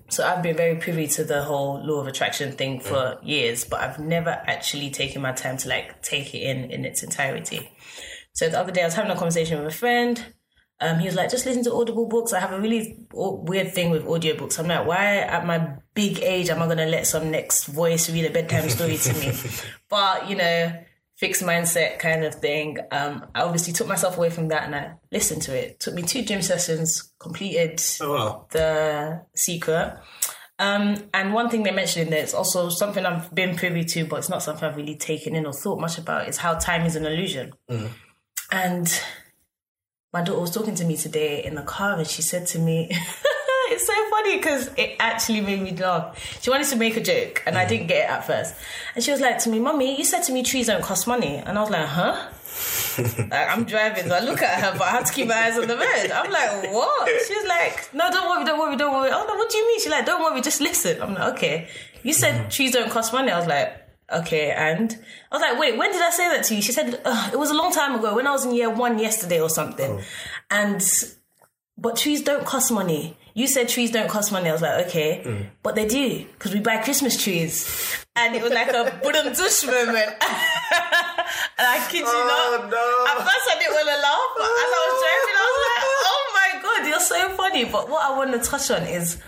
So 0.10 0.26
I've 0.28 0.44
been 0.44 0.58
very 0.58 0.76
privy 0.76 1.08
to 1.08 1.24
the 1.24 1.44
whole 1.44 1.86
law 1.86 2.02
of 2.02 2.08
attraction 2.08 2.52
thing 2.52 2.80
for 2.80 3.18
years, 3.24 3.64
but 3.64 3.80
I've 3.80 4.00
never 4.00 4.30
actually 4.30 4.90
taken 4.90 5.22
my 5.22 5.32
time 5.32 5.58
to 5.58 5.70
like 5.70 6.02
take 6.02 6.34
it 6.36 6.40
in 6.40 6.70
in 6.72 6.84
its 6.84 7.02
entirety. 7.02 7.72
So 8.34 8.50
the 8.50 8.60
other 8.60 8.72
day 8.72 8.82
I 8.82 8.86
was 8.86 8.96
having 8.96 9.12
a 9.12 9.16
conversation 9.16 9.60
with 9.60 9.74
a 9.74 9.78
friend. 9.78 10.26
Um, 10.82 11.00
he 11.00 11.06
was 11.06 11.16
like, 11.16 11.30
just 11.30 11.46
listen 11.46 11.64
to 11.64 11.74
Audible 11.74 12.08
books. 12.08 12.34
I 12.34 12.40
have 12.42 12.52
a 12.52 12.60
really 12.60 13.08
weird 13.14 13.74
thing 13.74 13.90
with 13.90 14.04
audiobooks. 14.06 14.60
I'm 14.60 14.68
like, 14.68 14.86
why 14.86 15.18
at 15.20 15.46
my 15.46 15.78
big 15.94 16.20
age 16.20 16.50
am 16.50 16.62
I 16.62 16.66
going 16.66 16.80
to 16.80 16.88
let 16.88 17.08
some 17.08 17.32
next 17.32 17.66
voice 17.66 18.10
read 18.10 18.26
a 18.26 18.32
bedtime 18.32 18.68
story 18.70 18.98
to 18.98 19.14
me? 19.14 19.32
but, 19.90 20.30
you 20.30 20.36
know, 20.36 20.74
fixed 21.16 21.44
mindset 21.44 22.00
kind 22.00 22.24
of 22.24 22.36
thing. 22.36 22.78
Um, 22.92 23.26
I 23.36 23.42
obviously 23.42 23.72
took 23.74 23.88
myself 23.88 24.18
away 24.18 24.30
from 24.30 24.48
that 24.50 24.64
and 24.64 24.76
I 24.76 24.94
listened 25.12 25.42
to 25.44 25.56
it. 25.56 25.80
Took 25.80 25.94
me 25.94 26.02
two 26.02 26.24
gym 26.24 26.42
sessions, 26.42 27.12
completed 27.20 27.82
Oh, 28.02 28.14
wow. 28.14 28.46
the 28.52 29.22
secret. 29.36 29.98
Um, 30.60 30.96
and 31.14 31.34
one 31.34 31.50
thing 31.50 31.64
they 31.64 31.72
mentioned 31.72 32.06
in 32.08 32.12
there 32.12 32.24
is 32.24 32.34
also 32.34 32.70
something 32.70 33.06
I've 33.06 33.34
been 33.34 33.56
privy 33.56 33.84
to, 33.86 34.06
but 34.06 34.18
it's 34.18 34.30
not 34.30 34.44
something 34.44 34.64
I've 34.68 34.76
really 34.78 34.96
taken 34.96 35.36
in 35.36 35.46
or 35.46 35.54
thought 35.54 35.80
much 35.80 35.98
about, 35.98 36.28
is 36.30 36.38
how 36.38 36.54
time 36.56 36.86
is 36.86 36.96
an 36.96 37.06
illusion. 37.06 37.54
And 38.52 39.02
my 40.14 40.22
daughter 40.24 40.42
was 40.42 40.52
talking 40.52 40.76
to 40.76 40.86
me 40.86 40.96
today 40.96 41.44
in 41.44 41.56
the 41.56 41.64
car 41.64 41.98
and 41.98 42.08
she 42.08 42.22
said 42.22 42.46
to 42.48 42.60
me, 42.60 42.92
it's 43.70 43.86
so 43.86 43.94
funny 44.10 44.38
because 44.38 44.70
it 44.78 44.96
actually 45.00 45.42
made 45.42 45.62
me 45.62 45.76
laugh. 45.76 46.40
She 46.42 46.50
wanted 46.50 46.68
to 46.68 46.76
make 46.76 46.98
a 46.98 47.02
joke 47.02 47.44
and 47.46 47.58
I 47.58 47.66
mm. 47.66 47.70
didn't 47.70 47.88
get 47.88 48.06
it 48.06 48.10
at 48.10 48.26
first. 48.26 48.56
And 48.96 49.04
she 49.04 49.12
was 49.12 49.22
like 49.22 49.40
to 49.40 49.50
me, 49.50 49.60
Mummy, 49.60 49.98
you 49.98 50.04
said 50.04 50.22
to 50.24 50.32
me 50.32 50.44
trees 50.44 50.68
don't 50.68 50.84
cost 50.84 51.08
money. 51.08 51.38
And 51.38 51.58
I 51.58 51.62
was 51.62 51.70
like, 51.70 51.86
huh? 51.86 52.30
like 52.98 53.50
I'm 53.50 53.64
driving, 53.64 54.08
so 54.08 54.16
I 54.16 54.20
look 54.20 54.42
at 54.42 54.64
her, 54.64 54.78
but 54.78 54.88
I 54.88 54.92
have 54.92 55.06
to 55.06 55.14
keep 55.14 55.28
my 55.28 55.36
eyes 55.36 55.58
on 55.58 55.68
the 55.68 55.76
road. 55.76 56.12
I'm 56.12 56.32
like, 56.32 56.72
what? 56.72 57.10
She's 57.28 57.48
like, 57.48 57.90
no, 57.94 58.12
don't 58.12 58.30
worry, 58.30 58.46
don't 58.46 58.60
worry, 58.60 58.76
don't 58.76 58.94
worry. 58.94 59.10
Oh 59.12 59.26
no, 59.28 59.36
what 59.36 59.50
do 59.50 59.58
you 59.58 59.68
mean? 59.68 59.80
She's 59.80 59.92
like, 59.92 60.06
don't 60.06 60.22
worry, 60.22 60.42
just 60.42 60.62
listen. 60.62 61.02
I'm 61.02 61.14
like, 61.14 61.34
okay. 61.34 61.68
You 62.04 62.14
said 62.14 62.46
mm. 62.46 62.52
trees 62.52 62.74
don't 62.74 62.92
cost 62.92 63.12
money. 63.12 63.32
I 63.32 63.40
was 63.40 63.48
like, 63.48 63.76
okay, 64.12 64.52
and 64.52 64.96
I 65.32 65.36
was 65.36 65.42
like, 65.42 65.60
wait, 65.60 65.78
when 65.78 65.92
did 65.92 66.02
I 66.02 66.12
say 66.12 66.30
that 66.30 66.44
to 66.46 66.56
you? 66.56 66.62
She 66.62 66.72
said, 66.72 67.02
it 67.34 67.40
was 67.40 67.50
a 67.50 67.56
long 67.56 67.72
time 67.72 67.96
ago 67.96 68.16
when 68.16 68.28
I 68.28 68.32
was 68.32 68.46
in 68.46 68.54
year 68.54 68.70
one 68.70 69.00
yesterday 69.00 69.42
or 69.42 69.50
something. 69.50 70.00
Oh. 70.00 70.04
And 70.52 70.84
but 71.78 71.98
trees 71.98 72.22
don't 72.22 72.46
cost 72.46 72.72
money. 72.72 73.18
You 73.36 73.48
said 73.48 73.68
trees 73.70 73.92
don't 73.92 74.10
cost 74.10 74.32
money. 74.32 74.50
I 74.50 74.52
was 74.52 74.62
like, 74.62 74.88
okay, 74.88 75.24
mm. 75.26 75.48
but 75.64 75.74
they 75.76 75.88
do 75.88 76.26
because 76.34 76.54
we 76.54 76.60
buy 76.60 76.78
Christmas 76.84 77.22
trees. 77.22 77.68
And 78.16 78.36
it 78.36 78.44
was 78.44 78.52
like 78.54 78.68
a 78.70 78.92
budum 79.04 79.36
dush 79.36 79.66
moment. 79.66 80.14
and 81.58 81.68
I 81.68 81.86
kid 81.90 82.00
you 82.00 82.06
Oh, 82.06 82.58
not. 82.62 82.70
no. 82.70 83.06
At 83.10 83.18
first, 83.26 83.46
I 83.50 83.60
didn't 83.60 83.74
want 83.74 83.88
to 83.90 83.98
laugh, 84.02 84.30
but 84.38 84.46
as 84.46 84.70
I 84.70 84.80
was 84.86 84.96
driving, 85.02 85.38
I 85.42 85.46
was 85.50 85.58
like, 85.66 85.84
oh 86.06 86.22
my 86.36 86.50
god, 86.62 86.88
you're 86.90 87.00
so 87.00 87.30
funny. 87.38 87.64
But 87.66 87.90
what 87.90 88.04
I 88.06 88.16
want 88.18 88.32
to 88.34 88.40
touch 88.50 88.70
on 88.72 88.84
is 88.84 89.20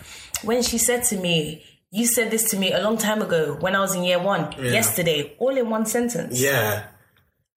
when 0.43 0.61
she 0.61 0.77
said 0.77 1.03
to 1.05 1.17
me, 1.17 1.63
you 1.91 2.05
said 2.05 2.29
this 2.29 2.49
to 2.51 2.57
me 2.57 2.73
a 2.73 2.81
long 2.81 2.97
time 2.97 3.21
ago 3.21 3.57
when 3.59 3.75
I 3.75 3.79
was 3.79 3.95
in 3.95 4.03
year 4.03 4.19
one, 4.21 4.51
yesterday, 4.61 5.35
all 5.39 5.55
in 5.57 5.69
one 5.69 5.85
sentence. 5.85 6.39
Yeah. 6.41 6.87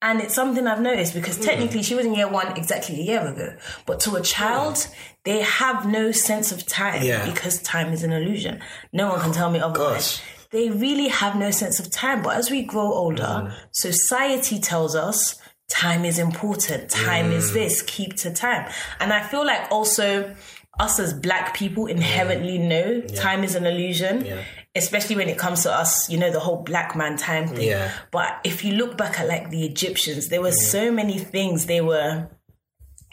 And 0.01 0.21
it's 0.21 0.35
something 0.35 0.67
I've 0.67 0.81
noticed 0.81 1.13
because 1.13 1.39
mm. 1.39 1.45
technically 1.45 1.83
she 1.83 1.95
was 1.95 2.07
in 2.07 2.15
year 2.15 2.29
one 2.29 2.57
exactly 2.57 3.01
a 3.01 3.03
year 3.03 3.27
ago. 3.27 3.57
But 3.85 3.99
to 4.01 4.15
a 4.15 4.23
child, 4.23 4.75
mm. 4.75 4.95
they 5.25 5.41
have 5.43 5.87
no 5.87 6.13
sense 6.13 6.53
of 6.53 6.65
time 6.67 7.03
Yeah. 7.03 7.25
because 7.27 7.61
time 7.63 7.93
is 7.93 8.05
an 8.05 8.13
illusion. 8.13 8.61
No 8.93 9.09
one 9.09 9.21
can 9.21 9.33
tell 9.33 9.51
me 9.51 9.59
otherwise. 9.59 10.19
Gosh. 10.19 10.23
They 10.51 10.71
really 10.71 11.09
have 11.09 11.37
no 11.37 11.51
sense 11.51 11.81
of 11.81 11.91
time. 11.91 12.23
But 12.23 12.37
as 12.37 12.51
we 12.51 12.63
grow 12.63 12.93
older, 12.93 13.23
mm. 13.23 13.53
society 13.73 14.61
tells 14.61 14.95
us 14.95 15.39
time 15.69 16.05
is 16.05 16.19
important. 16.19 16.91
Time 16.91 17.33
is 17.33 17.53
this. 17.53 17.83
Keep 17.83 18.15
to 18.17 18.33
time. 18.33 18.71
And 19.01 19.13
I 19.13 19.23
feel 19.23 19.45
like 19.45 19.71
also 19.71 20.35
us 20.79 21.01
as 21.01 21.13
black 21.13 21.55
people 21.55 21.87
inherently 21.87 22.59
know 22.59 23.01
time 23.01 23.43
is 23.45 23.55
an 23.55 23.67
illusion. 23.67 24.25
Yeah. 24.25 24.43
Especially 24.79 25.17
when 25.17 25.29
it 25.29 25.39
comes 25.39 25.63
to 25.65 25.73
us, 25.73 26.09
you 26.09 26.17
know, 26.19 26.31
the 26.31 26.41
whole 26.41 26.63
black 26.63 26.97
man 26.97 27.17
time 27.17 27.49
thing. 27.49 27.69
Yeah. 27.69 27.93
But 28.11 28.41
if 28.45 28.65
you 28.65 28.75
look 28.75 28.97
back 28.97 29.21
at 29.21 29.29
like 29.29 29.51
the 29.51 29.67
Egyptians, 29.67 30.29
there 30.29 30.41
were 30.41 30.49
mm-hmm. 30.49 30.71
so 30.71 30.93
many 30.93 31.19
things 31.19 31.67
they 31.67 31.81
were 31.81 32.29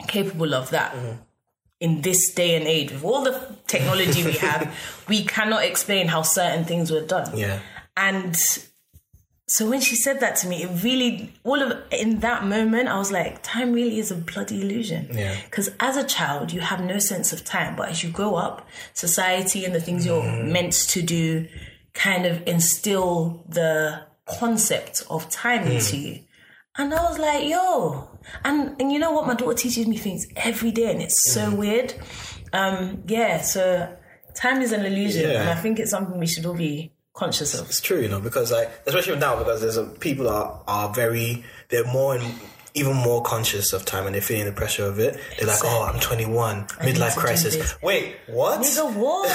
capable 0.08 0.54
of 0.54 0.70
that 0.70 0.94
mm-hmm. 0.94 1.22
in 1.80 2.02
this 2.02 2.34
day 2.34 2.56
and 2.56 2.66
age 2.66 2.92
with 2.92 3.04
all 3.04 3.24
the 3.24 3.56
technology 3.68 4.24
we 4.24 4.34
have, 4.34 4.74
we 5.08 5.24
cannot 5.24 5.64
explain 5.64 6.08
how 6.08 6.22
certain 6.22 6.66
things 6.66 6.92
were 6.92 7.06
done. 7.06 7.38
Yeah. 7.38 7.60
And 7.98 8.36
so 9.48 9.70
when 9.70 9.80
she 9.82 9.96
said 9.96 10.20
that 10.22 10.36
to 10.38 10.48
me, 10.48 10.64
it 10.64 10.84
really 10.84 11.32
all 11.44 11.62
of 11.62 11.78
in 11.92 12.20
that 12.22 12.46
moment 12.46 12.88
I 12.90 12.98
was 12.98 13.12
like, 13.12 13.44
time 13.44 13.74
really 13.74 14.00
is 14.00 14.10
a 14.12 14.16
bloody 14.16 14.62
illusion. 14.62 15.08
Yeah. 15.12 15.36
Because 15.46 15.70
as 15.80 15.98
a 15.98 16.04
child, 16.04 16.52
you 16.52 16.62
have 16.62 16.82
no 16.84 16.98
sense 17.00 17.32
of 17.32 17.44
time, 17.46 17.76
but 17.76 17.90
as 17.90 18.04
you 18.04 18.10
grow 18.10 18.36
up, 18.36 18.68
society 18.94 19.64
and 19.66 19.74
the 19.76 19.80
things 19.82 20.06
you're 20.06 20.22
Mm-hmm. 20.24 20.52
meant 20.52 20.74
to 20.90 21.02
do 21.02 21.48
kind 21.94 22.26
of 22.26 22.42
instill 22.48 23.46
the 23.48 24.02
concept 24.40 25.04
of 25.10 25.30
time 25.30 25.66
Mm. 25.66 25.76
into 25.76 25.98
you. 25.98 26.20
And 26.78 26.94
I 26.94 27.04
was 27.04 27.20
like, 27.20 27.48
yo. 27.48 28.10
And 28.44 28.76
and 28.82 28.92
you 28.92 28.98
know 29.00 29.12
what? 29.12 29.28
My 29.28 29.36
daughter 29.36 29.54
teaches 29.58 29.86
me 29.88 29.98
things 29.98 30.26
every 30.36 30.72
day 30.72 30.90
and 30.92 31.02
it's 31.02 31.32
so 31.32 31.52
Mm. 31.52 31.58
weird. 31.58 31.94
Um, 32.52 33.04
yeah, 33.08 33.42
so 33.42 33.96
time 34.34 34.62
is 34.62 34.72
an 34.72 34.86
illusion 34.86 35.30
Yeah. 35.30 35.42
and 35.42 35.50
I 35.52 35.56
think 35.56 35.78
it's 35.80 35.92
something 35.92 36.18
we 36.20 36.28
should 36.28 36.46
all 36.48 36.56
be 36.56 36.92
conscious 37.16 37.54
of. 37.56 37.68
It's 37.68 37.82
true, 37.82 38.00
you 38.02 38.10
know, 38.10 38.20
because 38.20 38.52
like 38.52 38.70
especially 38.86 39.18
now 39.18 39.38
because 39.38 39.62
there's 39.62 39.78
a, 39.78 39.86
people 39.86 40.30
are 40.30 40.62
are 40.68 40.94
very 40.94 41.44
they're 41.70 41.86
more 41.86 42.16
and 42.16 42.24
even 42.76 42.94
more 42.94 43.24
conscious 43.24 43.72
of 43.74 43.86
time 43.86 44.06
and 44.06 44.14
they're 44.14 44.22
feeling 44.22 44.46
the 44.46 44.52
pressure 44.52 44.86
of 44.86 45.00
it. 45.00 45.18
They're 45.40 45.48
like, 45.48 45.62
oh, 45.64 45.90
I'm 45.92 45.98
21, 46.02 46.58
need 46.60 46.68
midlife 46.96 47.16
crisis. 47.16 47.82
Wait, 47.82 48.18
what? 48.28 48.60
Nigga, 48.60 48.94
what? 48.96 49.30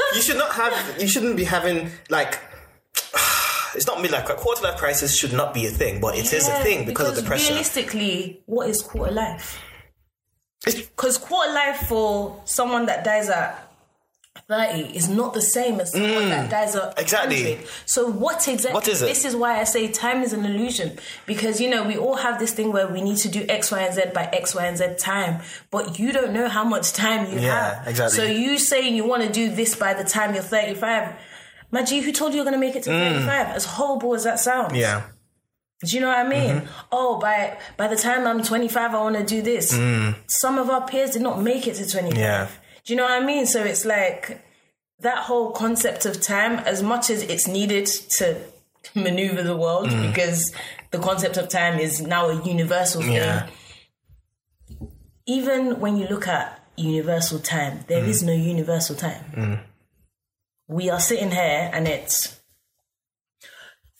you 0.14 0.22
should 0.22 0.36
not 0.38 0.52
have. 0.52 1.00
You 1.00 1.08
shouldn't 1.08 1.36
be 1.36 1.44
having 1.44 1.90
like. 2.08 2.38
It's 3.74 3.86
not 3.86 3.98
midlife 3.98 4.24
crisis. 4.24 4.42
Quarter 4.42 4.62
life 4.62 4.76
crisis 4.78 5.14
should 5.16 5.34
not 5.34 5.52
be 5.52 5.66
a 5.66 5.70
thing, 5.70 6.00
but 6.00 6.16
it 6.16 6.32
is 6.32 6.48
a 6.48 6.52
thing 6.62 6.86
because, 6.86 7.10
of 7.10 7.16
the 7.16 7.22
pressure. 7.22 7.50
Realistically, 7.52 8.42
what 8.46 8.68
is 8.70 8.80
quarter 8.80 9.12
life? 9.12 9.60
It's- 10.66 10.86
Because 10.86 11.18
quarter 11.18 11.52
life 11.52 11.86
for 11.86 12.40
someone 12.46 12.86
that 12.86 13.04
dies 13.04 13.28
at 13.28 13.67
30 14.46 14.96
is 14.96 15.08
not 15.08 15.34
the 15.34 15.42
same 15.42 15.80
as 15.80 15.92
someone 15.92 16.28
that 16.28 16.48
dies 16.50 16.76
at 16.76 16.96
Mm. 16.96 17.00
exactly. 17.00 17.42
100. 17.54 17.68
So 17.86 18.08
what 18.10 18.46
exactly? 18.48 18.74
What 18.74 18.88
is 18.88 19.02
it? 19.02 19.06
This 19.06 19.24
is 19.24 19.34
why 19.34 19.60
I 19.60 19.64
say 19.64 19.88
time 19.88 20.22
is 20.22 20.32
an 20.32 20.44
illusion. 20.44 20.98
Because, 21.26 21.60
you 21.60 21.68
know, 21.68 21.82
we 21.84 21.96
all 21.96 22.16
have 22.16 22.38
this 22.38 22.52
thing 22.52 22.72
where 22.72 22.86
we 22.88 23.00
need 23.00 23.16
to 23.18 23.28
do 23.28 23.44
X, 23.48 23.70
Y, 23.72 23.80
and 23.80 23.94
Z 23.94 24.02
by 24.14 24.24
X, 24.32 24.54
Y, 24.54 24.64
and 24.64 24.76
Z 24.78 24.84
time. 24.98 25.40
But 25.70 25.98
you 25.98 26.12
don't 26.12 26.32
know 26.32 26.48
how 26.48 26.64
much 26.64 26.92
time 26.92 27.30
you 27.32 27.40
Yeah, 27.40 27.74
have. 27.80 27.88
exactly. 27.88 28.16
So 28.16 28.24
you 28.24 28.58
saying 28.58 28.94
you 28.94 29.04
want 29.06 29.22
to 29.24 29.30
do 29.32 29.50
this 29.50 29.74
by 29.76 29.94
the 29.94 30.04
time 30.04 30.34
you're 30.34 30.42
35. 30.42 31.12
Maji, 31.72 32.02
who 32.02 32.12
told 32.12 32.32
you 32.32 32.36
you're 32.36 32.44
going 32.44 32.54
to 32.54 32.66
make 32.66 32.76
it 32.76 32.84
to 32.84 32.90
35? 32.90 33.48
As 33.56 33.64
horrible 33.64 34.14
as 34.14 34.24
that 34.24 34.38
sounds. 34.40 34.72
Mm. 34.72 34.78
yeah. 34.80 35.02
Do 35.84 35.94
you 35.94 36.00
know 36.00 36.08
what 36.08 36.18
I 36.18 36.28
mean? 36.28 36.56
Mm-hmm. 36.56 36.66
Oh, 36.90 37.20
by 37.20 37.56
by 37.76 37.86
the 37.86 37.94
time 37.94 38.26
I'm 38.26 38.42
25, 38.42 38.94
I 38.94 39.00
want 39.00 39.16
to 39.16 39.22
do 39.24 39.42
this. 39.42 39.70
Some 40.26 40.58
of 40.58 40.70
our 40.70 40.84
peers 40.88 41.10
did 41.10 41.22
not 41.22 41.40
make 41.40 41.68
it 41.68 41.74
to 41.76 41.88
25. 41.88 42.16
Mm. 42.16 42.18
Yeah. 42.18 42.48
Do 42.88 42.94
you 42.94 42.96
know 42.96 43.02
what 43.04 43.20
I 43.22 43.24
mean? 43.24 43.44
So 43.44 43.62
it's 43.62 43.84
like 43.84 44.40
that 45.00 45.18
whole 45.18 45.50
concept 45.52 46.06
of 46.06 46.22
time, 46.22 46.58
as 46.60 46.82
much 46.82 47.10
as 47.10 47.22
it's 47.22 47.46
needed 47.46 47.84
to 48.16 48.40
maneuver 48.94 49.42
the 49.42 49.54
world, 49.54 49.90
Mm. 49.90 50.08
because 50.08 50.50
the 50.90 50.98
concept 50.98 51.36
of 51.36 51.50
time 51.50 51.78
is 51.78 52.00
now 52.00 52.30
a 52.30 52.42
universal 52.42 53.02
thing. 53.02 53.12
Yeah. 53.12 53.46
Even 55.26 55.80
when 55.80 55.98
you 55.98 56.06
look 56.08 56.26
at 56.26 56.62
universal 56.76 57.38
time, 57.40 57.84
there 57.88 58.02
is 58.06 58.22
no 58.22 58.32
universal 58.32 58.96
time. 58.96 59.60
We 60.66 60.88
are 60.88 60.98
sitting 61.00 61.30
here 61.30 61.70
and 61.74 61.86
it's 61.86 62.40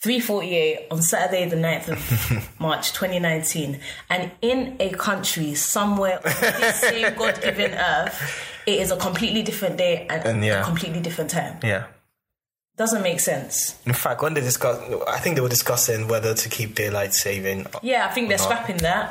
348 0.03 0.87
on 0.91 1.03
Saturday, 1.03 1.47
the 1.47 1.57
9th 1.57 1.89
of 1.91 2.51
March 2.61 2.95
2019. 2.95 3.81
And 4.09 4.31
in 4.41 4.77
a 4.81 4.89
country 4.91 5.55
somewhere 5.55 6.21
on 6.25 6.33
this 6.41 6.81
same 6.81 7.15
God 7.17 7.43
given 7.43 7.73
earth, 7.75 8.55
it 8.69 8.81
is 8.83 8.91
a 8.91 8.97
completely 8.97 9.43
different 9.43 9.77
day 9.79 10.07
and, 10.11 10.25
And 10.25 10.45
yeah. 10.45 10.61
a 10.61 10.65
completely 10.65 11.01
different 11.01 11.31
time. 11.31 11.55
Yeah. 11.63 11.85
Doesn't 12.77 13.03
make 13.03 13.19
sense. 13.21 13.77
In 13.87 13.93
fact, 13.93 14.23
when 14.23 14.35
they 14.35 14.41
discuss, 14.41 14.79
I 15.09 15.19
think 15.19 15.35
they 15.37 15.41
were 15.43 15.49
discussing 15.59 16.07
whether 16.07 16.33
to 16.35 16.49
keep 16.49 16.75
daylight 16.77 17.13
saving. 17.13 17.67
Yeah, 17.83 18.07
I 18.07 18.11
think 18.15 18.29
they're 18.29 18.39
not. 18.39 18.45
scrapping 18.45 18.77
that. 18.79 19.05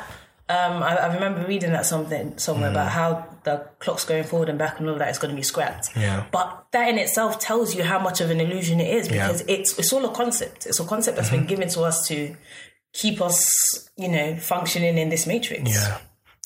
Um, 0.50 0.82
I, 0.82 0.96
I 0.96 1.14
remember 1.14 1.46
reading 1.46 1.72
that 1.72 1.84
something 1.84 2.38
somewhere 2.38 2.70
about 2.70 2.88
how 2.90 3.26
the 3.44 3.68
clocks 3.80 4.06
going 4.06 4.24
forward 4.24 4.48
and 4.48 4.58
back 4.58 4.78
and 4.78 4.86
all 4.88 4.94
of 4.94 4.98
that 5.00 5.10
is 5.10 5.18
going 5.18 5.32
to 5.32 5.36
be 5.36 5.42
scrapped. 5.42 5.94
Yeah. 5.94 6.24
But 6.32 6.64
that 6.72 6.88
in 6.88 6.96
itself 6.96 7.38
tells 7.38 7.74
you 7.74 7.82
how 7.82 7.98
much 7.98 8.22
of 8.22 8.30
an 8.30 8.40
illusion 8.40 8.80
it 8.80 8.88
is 8.98 9.10
Yeah. 9.10 9.26
because 9.26 9.42
it's 9.46 9.78
it's 9.78 9.92
all 9.92 10.04
a 10.06 10.14
concept. 10.14 10.64
It's 10.64 10.80
a 10.80 10.86
concept 10.86 11.18
that's 11.18 11.28
been 11.28 11.44
given 11.44 11.68
to 11.76 11.82
us 11.82 12.06
to 12.08 12.34
keep 12.94 13.20
us, 13.20 13.90
you 13.98 14.08
know, 14.08 14.36
functioning 14.36 14.96
in 14.96 15.10
this 15.10 15.26
matrix. 15.26 15.70
Yeah. 15.74 15.98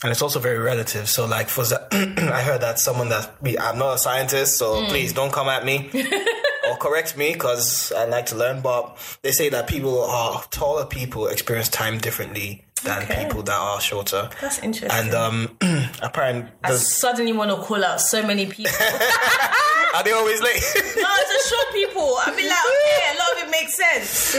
And 0.02 0.10
it's 0.10 0.22
also 0.22 0.40
very 0.40 0.58
relative. 0.58 1.08
So, 1.08 1.26
like, 1.26 1.48
for 1.48 1.62
I 1.92 2.42
heard 2.42 2.60
that 2.62 2.78
someone 2.80 3.08
that 3.10 3.30
I'm 3.60 3.78
not 3.78 3.94
a 3.94 3.98
scientist, 3.98 4.56
so 4.58 4.84
please 4.86 5.12
don't 5.12 5.32
come 5.32 5.48
at 5.48 5.64
me 5.64 5.90
or 6.68 6.76
correct 6.76 7.16
me 7.16 7.32
because 7.32 7.92
I 7.92 8.06
like 8.06 8.26
to 8.26 8.36
learn. 8.36 8.62
But 8.62 8.96
they 9.22 9.30
say 9.32 9.48
that 9.50 9.68
people 9.68 10.02
are 10.02 10.42
taller 10.50 10.86
people 10.86 11.28
experience 11.28 11.68
time 11.68 11.98
differently 11.98 12.64
than 12.82 13.02
Okay. 13.04 13.24
people 13.26 13.44
that 13.44 13.54
are 13.56 13.80
shorter. 13.80 14.28
That's 14.40 14.58
interesting. 14.58 14.90
And 14.90 15.14
um, 15.14 15.56
apparently, 16.02 16.50
I 16.64 16.72
suddenly 16.72 17.32
want 17.32 17.50
to 17.52 17.56
call 17.58 17.84
out 17.84 18.00
so 18.00 18.26
many 18.26 18.46
people. 18.46 18.72
are 19.94 20.02
they 20.02 20.10
always 20.10 20.40
late? 20.42 20.54
no, 20.74 21.08
it's 21.20 21.30
just 21.30 21.48
short 21.48 21.72
people. 21.72 22.16
I'd 22.26 22.34
be 22.36 22.48
like, 22.48 22.58
okay, 22.58 23.14
a 23.14 23.18
lot 23.18 23.32
of 23.36 23.46
it 23.46 23.50
makes 23.52 23.74
sense. 23.76 24.32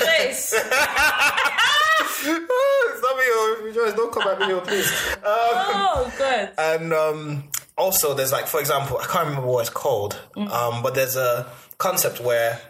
Trace. 0.00 0.54
Stop 2.02 3.16
me, 3.16 3.22
oh, 3.26 3.92
don't 3.96 4.12
come 4.12 4.28
at 4.28 4.38
me, 4.40 4.52
oh, 4.54 4.60
please. 4.60 4.90
Um, 5.16 5.20
Oh, 5.26 6.12
good. 6.18 6.50
and 6.58 6.92
um, 6.92 7.44
also, 7.76 8.14
there's 8.14 8.32
like, 8.32 8.46
for 8.46 8.60
example, 8.60 8.98
I 8.98 9.06
can't 9.06 9.26
remember 9.28 9.46
what 9.48 9.60
it's 9.60 9.70
called, 9.70 10.18
um, 10.36 10.82
but 10.82 10.94
there's 10.94 11.16
a 11.16 11.46
concept 11.78 12.20
where 12.20 12.60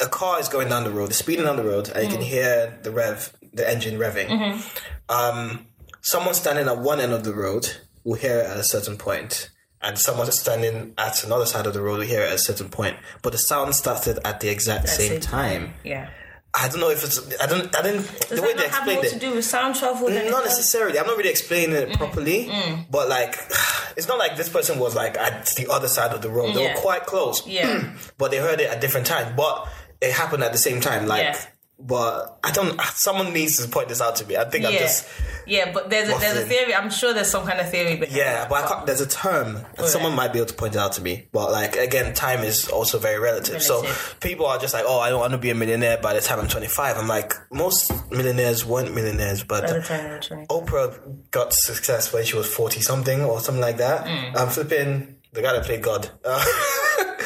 a 0.00 0.06
car 0.06 0.40
is 0.40 0.48
going 0.48 0.68
down 0.68 0.84
the 0.84 0.90
road, 0.90 1.10
it's 1.10 1.18
speeding 1.18 1.44
down 1.44 1.56
the 1.56 1.64
road, 1.64 1.88
and 1.94 2.04
you 2.04 2.10
can 2.16 2.24
hear 2.24 2.78
the 2.82 2.90
rev, 2.90 3.32
the 3.52 3.68
engine 3.68 3.98
revving. 3.98 4.62
Um, 5.08 5.66
someone 6.00 6.34
standing 6.34 6.66
at 6.68 6.78
one 6.78 7.00
end 7.00 7.12
of 7.12 7.24
the 7.24 7.32
road 7.32 7.68
will 8.04 8.14
hear 8.14 8.38
it 8.40 8.46
at 8.46 8.56
a 8.56 8.64
certain 8.64 8.96
point, 8.96 9.50
and 9.80 9.98
someone 9.98 10.30
standing 10.32 10.94
at 10.98 11.24
another 11.24 11.46
side 11.46 11.66
of 11.66 11.74
the 11.74 11.80
road 11.80 11.98
will 12.00 12.06
hear 12.06 12.20
it 12.22 12.28
at 12.28 12.34
a 12.34 12.38
certain 12.38 12.68
point. 12.68 12.96
But 13.22 13.32
the 13.32 13.38
sound 13.38 13.74
started 13.74 14.18
at 14.24 14.40
the 14.40 14.48
exact 14.50 14.88
same, 14.88 15.12
Same 15.12 15.20
time. 15.20 15.74
Yeah. 15.84 16.10
I 16.56 16.68
don't 16.68 16.78
know 16.80 16.90
if 16.90 17.02
it's. 17.02 17.18
I 17.40 17.46
don't. 17.46 17.74
I 17.76 17.82
didn't. 17.82 18.06
Does 18.28 18.38
the 18.38 18.42
way 18.42 18.54
they 18.54 18.66
explained 18.66 19.04
it. 19.04 19.10
to 19.14 19.18
do 19.18 19.34
with 19.34 19.44
sound 19.44 19.74
travel 19.74 20.08
Not 20.08 20.44
necessarily. 20.44 20.98
I'm 21.00 21.06
not 21.06 21.16
really 21.16 21.30
explaining 21.30 21.74
Mm. 21.74 21.90
it 21.90 21.96
properly, 21.98 22.48
but 22.90 23.08
like, 23.08 23.36
it's 23.96 24.06
not 24.06 24.18
like 24.18 24.36
this 24.36 24.48
person 24.48 24.78
was 24.78 24.94
like 24.94 25.16
at 25.18 25.46
the 25.56 25.66
other 25.70 25.88
side 25.88 26.12
of 26.12 26.22
the 26.22 26.30
road. 26.30 26.54
They 26.54 26.62
Yeah. 26.62 26.74
were 26.76 26.80
quite 26.80 27.06
close, 27.06 27.44
Yeah. 27.46 27.82
but 28.18 28.30
they 28.30 28.36
heard 28.38 28.60
it 28.60 28.70
at 28.70 28.80
different 28.80 29.06
times. 29.08 29.32
But 29.36 29.66
it 30.00 30.12
happened 30.12 30.44
at 30.44 30.52
the 30.52 30.58
same 30.58 30.80
time. 30.80 31.06
Like, 31.08 31.22
Yeah. 31.24 31.38
But 31.78 32.38
I 32.44 32.50
don't. 32.52 32.80
Someone 32.82 33.32
needs 33.32 33.62
to 33.62 33.68
point 33.68 33.88
this 33.88 34.00
out 34.00 34.16
to 34.16 34.26
me. 34.26 34.36
I 34.36 34.44
think 34.48 34.64
I'm 34.64 34.72
just 34.72 35.06
yeah, 35.46 35.72
but 35.72 35.90
there's 35.90 36.08
a, 36.08 36.18
there's 36.18 36.38
a 36.38 36.46
theory. 36.46 36.74
I'm 36.74 36.88
sure 36.88 37.12
there's 37.12 37.30
some 37.30 37.46
kind 37.46 37.60
of 37.60 37.68
theory 37.70 37.96
behind 37.96 38.16
yeah. 38.16 38.46
But 38.48 38.64
I 38.64 38.68
can't, 38.68 38.86
there's 38.86 39.00
a 39.02 39.06
term. 39.08 39.58
and 39.76 39.86
Someone 39.86 40.14
might 40.14 40.32
be 40.32 40.38
able 40.38 40.46
to 40.48 40.54
point 40.54 40.74
it 40.74 40.78
out 40.78 40.92
to 40.92 41.02
me. 41.02 41.28
But 41.32 41.50
like 41.52 41.76
again, 41.76 42.14
time 42.14 42.40
is 42.40 42.68
also 42.68 42.98
very 42.98 43.18
relative. 43.18 43.62
So 43.62 43.84
people 44.20 44.46
are 44.46 44.58
just 44.58 44.72
like, 44.72 44.84
oh, 44.86 45.00
I 45.00 45.10
don't 45.10 45.20
want 45.20 45.32
to 45.32 45.38
be 45.38 45.50
a 45.50 45.54
millionaire 45.54 45.98
by 45.98 46.14
the 46.14 46.20
time 46.20 46.38
I'm 46.40 46.48
25. 46.48 46.96
I'm 46.96 47.08
like, 47.08 47.32
most 47.50 47.92
millionaires 48.10 48.64
weren't 48.64 48.94
millionaires, 48.94 49.42
but 49.44 49.64
By 49.66 49.72
the 49.74 49.82
time 49.82 50.06
you're 50.10 50.20
20. 50.20 50.46
Oprah 50.46 51.30
got 51.30 51.52
success 51.52 52.12
when 52.12 52.24
she 52.24 52.36
was 52.36 52.46
40 52.52 52.80
something 52.80 53.20
or 53.22 53.40
something 53.40 53.60
like 53.62 53.76
that. 53.78 54.06
Mm. 54.06 54.36
I'm 54.36 54.48
flipping 54.48 55.16
the 55.32 55.42
guy 55.42 55.52
that 55.52 55.64
played 55.64 55.82
God. 55.82 56.10
Uh, 56.24 56.44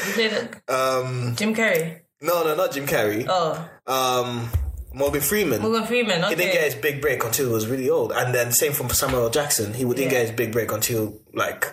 You 0.06 0.12
played 0.14 0.32
it? 0.32 0.70
um, 0.70 1.34
Jim 1.36 1.54
Carrey. 1.54 2.00
No, 2.20 2.42
no, 2.44 2.54
not 2.54 2.72
Jim 2.72 2.86
Carrey. 2.86 3.26
Oh, 3.28 3.68
Um, 3.86 4.50
Morgan 4.92 5.20
Freeman. 5.20 5.62
Morgan 5.62 5.84
Freeman. 5.86 6.20
Okay. 6.24 6.30
He 6.30 6.34
didn't 6.36 6.52
get 6.52 6.64
his 6.64 6.74
big 6.74 7.00
break 7.00 7.22
until 7.24 7.46
he 7.48 7.52
was 7.52 7.66
really 7.66 7.88
old. 7.90 8.12
And 8.12 8.34
then 8.34 8.52
same 8.52 8.72
from 8.72 8.88
Samuel 8.90 9.24
L. 9.24 9.30
Jackson. 9.30 9.74
He 9.74 9.84
didn't 9.84 9.98
Yeah. 9.98 10.08
get 10.10 10.22
his 10.22 10.30
big 10.32 10.50
break 10.52 10.72
until 10.72 11.20
like 11.34 11.72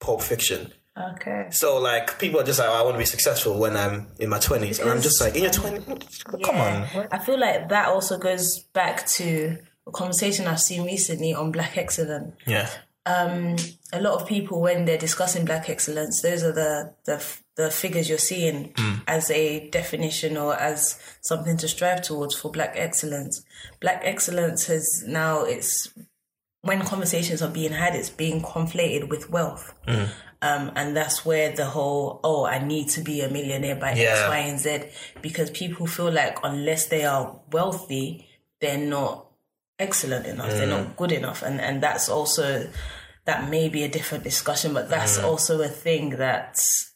Pulp 0.00 0.20
Fiction. 0.22 0.72
okay. 0.96 1.46
So 1.50 1.78
like 1.78 2.18
people 2.18 2.40
are 2.40 2.44
just 2.44 2.58
like, 2.58 2.68
oh, 2.68 2.72
I 2.74 2.82
want 2.82 2.94
to 2.94 2.98
be 2.98 3.04
successful 3.04 3.58
when 3.58 3.76
I'm 3.76 4.08
in 4.18 4.28
my 4.28 4.38
20s. 4.38 4.80
And 4.80 4.90
I'm 4.90 5.00
just 5.02 5.20
like, 5.20 5.34
in 5.36 5.42
your 5.42 5.52
20s? 5.52 6.42
Come 6.42 6.56
on. 6.56 7.08
I 7.12 7.18
feel 7.18 7.38
like 7.38 7.68
that 7.68 7.88
also 7.88 8.18
goes 8.18 8.60
back 8.72 9.06
to 9.18 9.58
a 9.86 9.90
conversation 9.92 10.46
I've 10.48 10.60
seen 10.60 10.84
recently 10.84 11.32
on 11.34 11.52
Black 11.52 11.76
Excellence. 11.78 12.34
Yeah. 12.46 12.68
Um, 13.06 13.54
a 13.92 14.00
lot 14.00 14.20
of 14.20 14.26
people 14.26 14.60
when 14.60 14.84
they're 14.84 14.98
discussing 14.98 15.44
black 15.44 15.70
excellence 15.70 16.22
those 16.22 16.42
are 16.42 16.50
the 16.50 16.92
the, 17.04 17.24
the 17.56 17.70
figures 17.70 18.08
you're 18.08 18.18
seeing 18.18 18.72
hmm. 18.76 18.96
as 19.06 19.30
a 19.30 19.68
definition 19.70 20.36
or 20.36 20.54
as 20.54 21.00
something 21.22 21.56
to 21.56 21.66
strive 21.66 22.02
towards 22.02 22.34
for 22.34 22.50
black 22.50 22.72
excellence. 22.76 23.42
Black 23.80 24.02
excellence 24.04 24.66
has 24.66 25.04
now 25.06 25.42
it's 25.42 25.92
when 26.60 26.80
conversations 26.82 27.42
are 27.42 27.50
being 27.50 27.72
had 27.72 27.94
it's 27.94 28.10
being 28.10 28.42
conflated 28.42 29.08
with 29.08 29.30
wealth. 29.30 29.74
Hmm. 29.86 30.04
Um, 30.42 30.72
and 30.76 30.94
that's 30.94 31.24
where 31.24 31.50
the 31.50 31.64
whole 31.64 32.20
oh 32.22 32.44
i 32.44 32.62
need 32.62 32.90
to 32.90 33.00
be 33.00 33.22
a 33.22 33.30
millionaire 33.30 33.74
by 33.74 33.92
x 33.92 34.00
Yeah. 34.00 34.28
y 34.28 34.36
and 34.36 34.60
z 34.60 34.90
because 35.22 35.48
people 35.48 35.86
feel 35.86 36.12
like 36.12 36.36
unless 36.44 36.88
they 36.88 37.06
are 37.06 37.40
wealthy 37.50 38.28
they're 38.60 38.76
not 38.76 39.28
excellent 39.78 40.26
enough 40.26 40.50
they're 40.50 40.66
not 40.66 40.88
hmm. 40.88 40.92
good 40.92 41.12
enough. 41.12 41.42
And 41.42 41.58
and 41.58 41.82
that's 41.82 42.10
also 42.10 42.68
that 43.24 43.50
may 43.50 43.68
be 43.68 43.82
a 43.82 43.88
different 43.88 44.24
discussion, 44.24 44.72
but 44.72 44.88
that's 44.88 45.18
also 45.18 45.60
a 45.60 45.68
thing 45.68 46.10
that's 46.10 46.92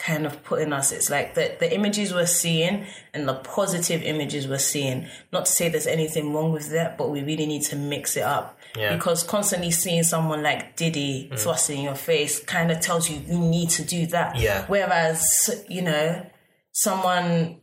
kind 0.00 0.24
of 0.24 0.42
putting 0.42 0.72
us. 0.72 0.92
It's 0.92 1.10
like 1.10 1.34
the, 1.34 1.56
the 1.60 1.72
images 1.72 2.12
we're 2.14 2.26
seeing 2.26 2.86
and 3.12 3.28
the 3.28 3.34
positive 3.34 4.02
images 4.02 4.48
we're 4.48 4.58
seeing. 4.58 5.06
Not 5.32 5.44
to 5.44 5.52
say 5.52 5.68
there's 5.68 5.86
anything 5.86 6.32
wrong 6.32 6.52
with 6.52 6.70
that, 6.70 6.96
but 6.96 7.10
we 7.10 7.22
really 7.22 7.46
need 7.46 7.62
to 7.64 7.76
mix 7.76 8.16
it 8.16 8.22
up. 8.22 8.58
Yeah. 8.76 8.96
Because 8.96 9.22
constantly 9.22 9.70
seeing 9.70 10.02
someone 10.02 10.42
like 10.42 10.76
Diddy 10.76 11.28
mm. 11.30 11.38
thrusting 11.38 11.78
in 11.78 11.84
your 11.84 11.94
face 11.94 12.42
kind 12.42 12.70
of 12.70 12.80
tells 12.80 13.10
you 13.10 13.20
you 13.26 13.38
need 13.38 13.70
to 13.70 13.84
do 13.84 14.06
that. 14.06 14.38
Yeah. 14.38 14.64
Whereas, 14.68 15.64
you 15.68 15.82
know, 15.82 16.26
someone 16.72 17.60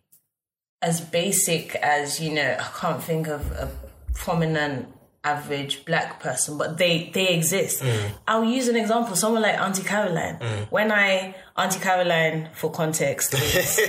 as 0.82 1.01
basic 1.01 1.75
as, 1.75 2.20
you 2.20 2.34
know, 2.34 2.56
I 2.60 2.67
can't 2.79 3.01
think 3.01 3.27
of 3.27 3.51
a 3.53 3.72
prominent 4.13 4.89
average 5.34 5.86
black 5.86 6.19
person, 6.19 6.57
but 6.57 6.77
they 6.77 7.12
they 7.13 7.27
exist. 7.29 7.84
Mm. 7.84 8.12
I'll 8.27 8.43
use 8.57 8.67
an 8.67 8.75
example. 8.75 9.15
Someone 9.15 9.41
like 9.41 9.60
Auntie 9.60 9.84
Caroline. 9.84 10.38
Mm. 10.39 10.72
When 10.72 10.91
I 10.91 11.36
Auntie 11.55 11.79
Caroline, 11.79 12.50
for 12.53 12.69
context, 12.72 13.34
is 13.55 13.79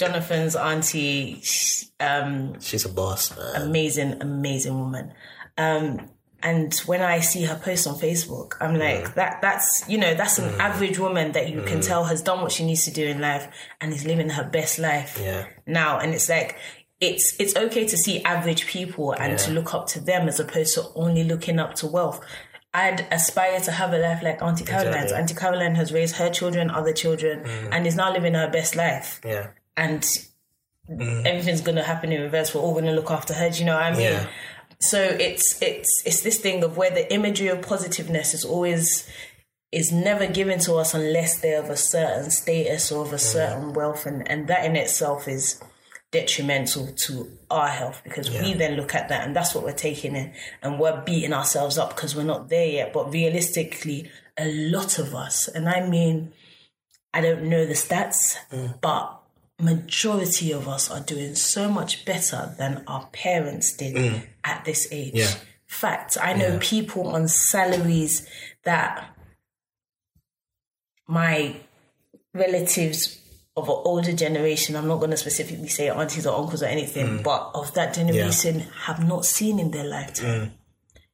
Jonathan's 0.00 0.54
auntie, 0.56 1.42
um, 2.00 2.60
She's 2.60 2.84
a 2.84 2.88
boss, 3.00 3.36
man. 3.36 3.62
amazing, 3.62 4.12
amazing 4.20 4.78
woman. 4.78 5.12
Um, 5.58 6.10
and 6.42 6.72
when 6.86 7.00
I 7.00 7.20
see 7.20 7.44
her 7.44 7.58
post 7.68 7.86
on 7.86 7.94
Facebook, 7.96 8.52
I'm 8.60 8.74
mm. 8.74 8.78
like, 8.86 9.14
that 9.14 9.40
that's 9.40 9.84
you 9.88 9.98
know, 9.98 10.14
that's 10.14 10.38
an 10.38 10.48
average 10.60 10.98
woman 10.98 11.32
that 11.32 11.50
you 11.50 11.62
can 11.62 11.80
tell 11.80 12.04
has 12.04 12.22
done 12.22 12.40
what 12.42 12.52
she 12.52 12.64
needs 12.64 12.84
to 12.84 12.92
do 12.92 13.04
in 13.06 13.20
life 13.20 13.48
and 13.80 13.92
is 13.92 14.04
living 14.04 14.28
her 14.28 14.44
best 14.44 14.78
life 14.78 15.18
Yeah. 15.20 15.46
now. 15.66 15.98
And 15.98 16.14
it's 16.14 16.28
like 16.28 16.56
it's 17.00 17.38
it's 17.38 17.54
okay 17.56 17.86
to 17.86 17.96
see 17.96 18.22
average 18.22 18.66
people 18.66 19.12
and 19.12 19.38
to 19.38 19.50
look 19.50 19.74
up 19.74 19.86
to 19.88 20.00
them 20.00 20.28
as 20.28 20.40
opposed 20.40 20.74
to 20.74 20.84
only 20.94 21.24
looking 21.24 21.58
up 21.58 21.74
to 21.76 21.86
wealth. 21.86 22.24
I'd 22.72 23.06
aspire 23.10 23.58
to 23.60 23.70
have 23.72 23.92
a 23.92 23.98
life 23.98 24.22
like 24.22 24.42
Auntie 24.42 24.64
Caroline's. 24.64 25.04
Exactly. 25.04 25.16
Auntie 25.16 25.34
Caroline 25.34 25.74
has 25.76 25.92
raised 25.92 26.16
her 26.16 26.28
children, 26.28 26.70
other 26.70 26.92
children, 26.92 27.42
mm. 27.44 27.68
and 27.72 27.86
is 27.86 27.96
now 27.96 28.12
living 28.12 28.34
her 28.34 28.50
best 28.50 28.76
life. 28.76 29.20
Yeah. 29.24 29.48
And 29.78 30.02
mm. 30.90 31.24
everything's 31.24 31.62
gonna 31.62 31.82
happen 31.82 32.12
in 32.12 32.20
reverse. 32.22 32.54
We're 32.54 32.60
all 32.60 32.74
gonna 32.74 32.92
look 32.92 33.10
after 33.10 33.34
her. 33.34 33.50
Do 33.50 33.58
you 33.58 33.64
know 33.64 33.74
what 33.74 33.82
I 33.82 33.90
mean? 33.92 34.00
Yeah. 34.00 34.26
So 34.78 35.00
it's 35.02 35.60
it's 35.62 36.02
it's 36.04 36.22
this 36.22 36.38
thing 36.38 36.62
of 36.64 36.76
where 36.76 36.90
the 36.90 37.10
imagery 37.12 37.48
of 37.48 37.62
positiveness 37.62 38.34
is 38.34 38.44
always 38.44 39.08
is 39.72 39.90
never 39.90 40.26
given 40.26 40.58
to 40.60 40.74
us 40.74 40.94
unless 40.94 41.40
they're 41.40 41.62
of 41.62 41.70
a 41.70 41.76
certain 41.76 42.30
status 42.30 42.92
or 42.92 43.04
of 43.04 43.12
a 43.12 43.18
certain 43.18 43.72
wealth, 43.72 44.04
and 44.06 44.28
and 44.28 44.48
that 44.48 44.64
in 44.64 44.76
itself 44.76 45.28
is 45.28 45.62
detrimental 46.16 46.86
to 46.92 47.30
our 47.50 47.68
health 47.68 48.00
because 48.02 48.30
we 48.30 48.54
then 48.54 48.74
look 48.74 48.94
at 48.94 49.10
that 49.10 49.26
and 49.26 49.36
that's 49.36 49.54
what 49.54 49.62
we're 49.62 49.72
taking 49.72 50.16
in 50.16 50.32
and 50.62 50.78
we're 50.78 51.02
beating 51.02 51.34
ourselves 51.34 51.76
up 51.76 51.94
because 51.94 52.16
we're 52.16 52.24
not 52.24 52.48
there 52.48 52.66
yet. 52.66 52.92
But 52.94 53.12
realistically 53.12 54.10
a 54.38 54.50
lot 54.70 54.98
of 54.98 55.14
us 55.14 55.48
and 55.48 55.68
i 55.68 55.86
mean 55.86 56.32
i 57.12 57.20
don't 57.20 57.44
know 57.44 57.64
the 57.64 57.74
stats 57.74 58.36
mm. 58.50 58.80
but 58.80 59.20
majority 59.58 60.52
of 60.52 60.68
us 60.68 60.90
are 60.90 61.00
doing 61.00 61.34
so 61.34 61.70
much 61.70 62.04
better 62.04 62.54
than 62.58 62.82
our 62.86 63.06
parents 63.12 63.74
did 63.74 63.94
mm. 63.94 64.22
at 64.44 64.64
this 64.66 64.86
age. 64.90 65.14
Yeah. 65.14 65.32
fact 65.66 66.16
i 66.20 66.32
know 66.32 66.58
people 66.60 67.08
on 67.08 67.28
salaries 67.28 68.26
that 68.64 69.16
my 71.08 71.56
relatives 72.34 73.18
of 73.56 73.68
an 73.68 73.76
older 73.84 74.12
generation, 74.12 74.76
I'm 74.76 74.86
not 74.86 74.98
going 74.98 75.12
to 75.12 75.16
specifically 75.16 75.68
say 75.68 75.88
aunties 75.88 76.26
or 76.26 76.38
uncles 76.38 76.62
or 76.62 76.66
anything, 76.66 77.06
mm. 77.06 77.22
but 77.22 77.50
of 77.54 77.72
that 77.74 77.94
generation 77.94 78.60
have 78.84 79.06
not 79.06 79.24
seen 79.24 79.58
in 79.58 79.70
their 79.70 79.84
lifetime. 79.84 80.40
Mm. 80.40 80.50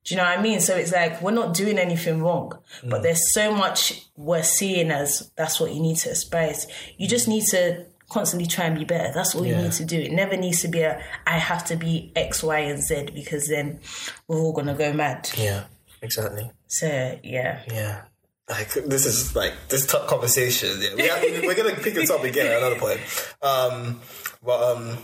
Do 0.04 0.14
you 0.14 0.16
know 0.16 0.24
what 0.24 0.38
I 0.38 0.42
mean? 0.42 0.58
So 0.60 0.74
it's 0.74 0.90
like 0.92 1.22
we're 1.22 1.30
not 1.30 1.54
doing 1.54 1.78
anything 1.78 2.22
wrong, 2.22 2.58
but 2.82 3.00
mm. 3.00 3.02
there's 3.04 3.32
so 3.32 3.54
much 3.54 4.04
we're 4.16 4.42
seeing 4.42 4.90
as 4.90 5.30
that's 5.36 5.60
what 5.60 5.72
you 5.72 5.80
need 5.80 5.96
to 5.98 6.10
aspire 6.10 6.52
to. 6.52 6.66
You 6.98 7.06
just 7.06 7.28
need 7.28 7.44
to 7.50 7.86
constantly 8.10 8.48
try 8.48 8.64
and 8.64 8.76
be 8.76 8.84
better. 8.84 9.12
That's 9.14 9.36
all 9.36 9.46
you 9.46 9.54
need 9.54 9.72
to 9.72 9.84
do. 9.84 10.00
It 10.00 10.10
never 10.10 10.36
needs 10.36 10.60
to 10.62 10.68
be 10.68 10.80
a 10.80 11.00
I 11.24 11.38
have 11.38 11.64
to 11.66 11.76
be 11.76 12.10
X, 12.16 12.42
Y, 12.42 12.58
and 12.58 12.82
Z 12.82 13.10
because 13.14 13.46
then 13.46 13.78
we're 14.26 14.40
all 14.40 14.52
gonna 14.52 14.74
go 14.74 14.92
mad. 14.92 15.30
Yeah. 15.36 15.64
Exactly. 16.02 16.50
So 16.66 17.20
yeah. 17.22 17.62
Yeah. 17.68 18.02
Like 18.52 18.68
this 18.86 19.06
is 19.06 19.34
like 19.34 19.54
this 19.70 19.86
top 19.86 20.06
conversation. 20.08 20.76
Yeah. 20.80 20.94
We 20.94 21.08
have, 21.08 21.42
we're 21.44 21.54
gonna 21.54 21.74
pick 21.74 21.94
this 21.94 22.10
up 22.10 22.22
again 22.22 22.46
at 22.52 22.58
another 22.58 22.78
point. 22.78 23.00
Um, 23.40 24.00
but 24.44 24.62
um, 24.76 24.98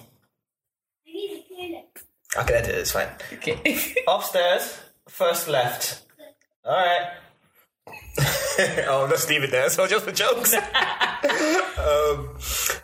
I 2.37 2.43
can 2.45 2.55
edit 2.57 2.71
it. 2.75 2.79
It's 2.79 2.93
fine. 2.93 3.09
Okay. 3.33 3.95
Upstairs, 4.07 4.79
first 5.09 5.49
left. 5.49 6.03
All 6.65 6.73
right. 6.77 7.13
oh, 8.89 9.07
let's 9.11 9.29
leave 9.31 9.43
it 9.45 9.51
there. 9.51 9.71
So 9.71 9.87
just 9.87 10.05
for 10.05 10.13
jokes. 10.13 10.53
um, 11.79 12.29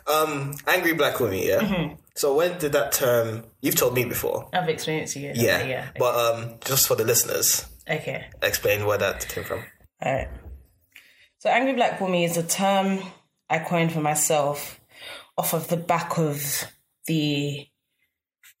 um, 0.07 0.53
angry 0.67 0.93
black 0.93 1.15
Wunmi. 1.15 1.45
Yeah. 1.45 1.93
So 2.15 2.35
when 2.35 2.57
did 2.57 2.71
that 2.71 2.91
term? 2.91 3.43
You've 3.61 3.75
told 3.75 3.93
me 3.93 4.05
before. 4.05 4.49
I've 4.51 4.67
experienced 4.69 5.15
it. 5.15 5.35
Yeah. 5.35 5.63
Yeah. 5.63 5.89
But 5.99 6.15
um, 6.15 6.55
just 6.65 6.87
for 6.87 6.95
the 6.95 7.03
listeners, 7.03 7.67
Okay. 7.87 8.25
explain 8.41 8.85
where 8.87 8.97
that 8.97 9.27
came 9.27 9.43
from. 9.43 9.63
All 10.01 10.11
right. 10.13 10.27
So, 11.45 11.51
angry 11.51 11.73
black 11.73 11.99
Wunmi 11.99 12.25
is 12.25 12.37
a 12.37 12.43
term 12.43 13.03
I 13.51 13.59
coined 13.59 13.91
for 13.91 14.01
myself 14.01 14.81
off 15.37 15.53
of 15.53 15.67
the 15.67 15.77
back 15.77 16.17
of 16.17 16.63
the 17.05 17.67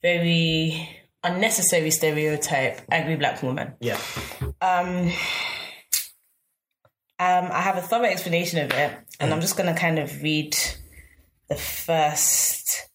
very 0.03 0.87
unnecessary 1.23 1.89
stereotype 1.89 2.81
angry 2.91 3.15
black 3.15 3.41
woman. 3.41 3.73
Yeah. 3.79 3.99
Um, 4.61 5.11
um, 7.17 7.49
I 7.51 7.61
have 7.61 7.77
a 7.77 7.81
thorough 7.81 8.05
explanation 8.05 8.59
of 8.59 8.69
it, 8.69 8.95
and 9.19 9.33
I'm 9.33 9.41
just 9.41 9.57
going 9.57 9.73
to 9.73 9.79
kind 9.79 9.97
of 9.97 10.21
read 10.21 10.55
the 11.49 11.55
first, 11.55 12.87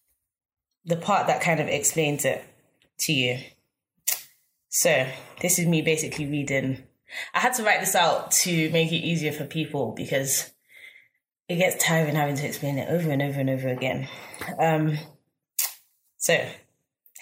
the 0.85 0.99
part 0.99 1.27
that 1.27 1.41
kind 1.41 1.59
of 1.59 1.67
explains 1.67 2.25
it 2.25 2.45
to 3.01 3.13
you. 3.13 3.39
So, 4.69 5.09
this 5.41 5.59
is 5.59 5.67
me 5.67 5.83
basically 5.83 6.27
reading. 6.27 6.85
I 7.35 7.41
had 7.41 7.55
to 7.55 7.65
write 7.65 7.81
this 7.81 7.95
out 7.95 8.31
to 8.43 8.71
make 8.71 8.93
it 8.93 8.97
easier 8.97 9.33
for 9.33 9.45
people 9.45 9.93
because 9.93 10.53
it 11.49 11.57
gets 11.57 11.83
tiring 11.85 12.15
having 12.15 12.37
to 12.37 12.47
explain 12.47 12.79
it 12.79 12.89
over 12.89 13.11
and 13.11 13.23
over 13.23 13.41
and 13.41 13.51
over 13.51 13.69
again. 13.69 14.09
Um, 14.59 14.99
so, 16.17 16.35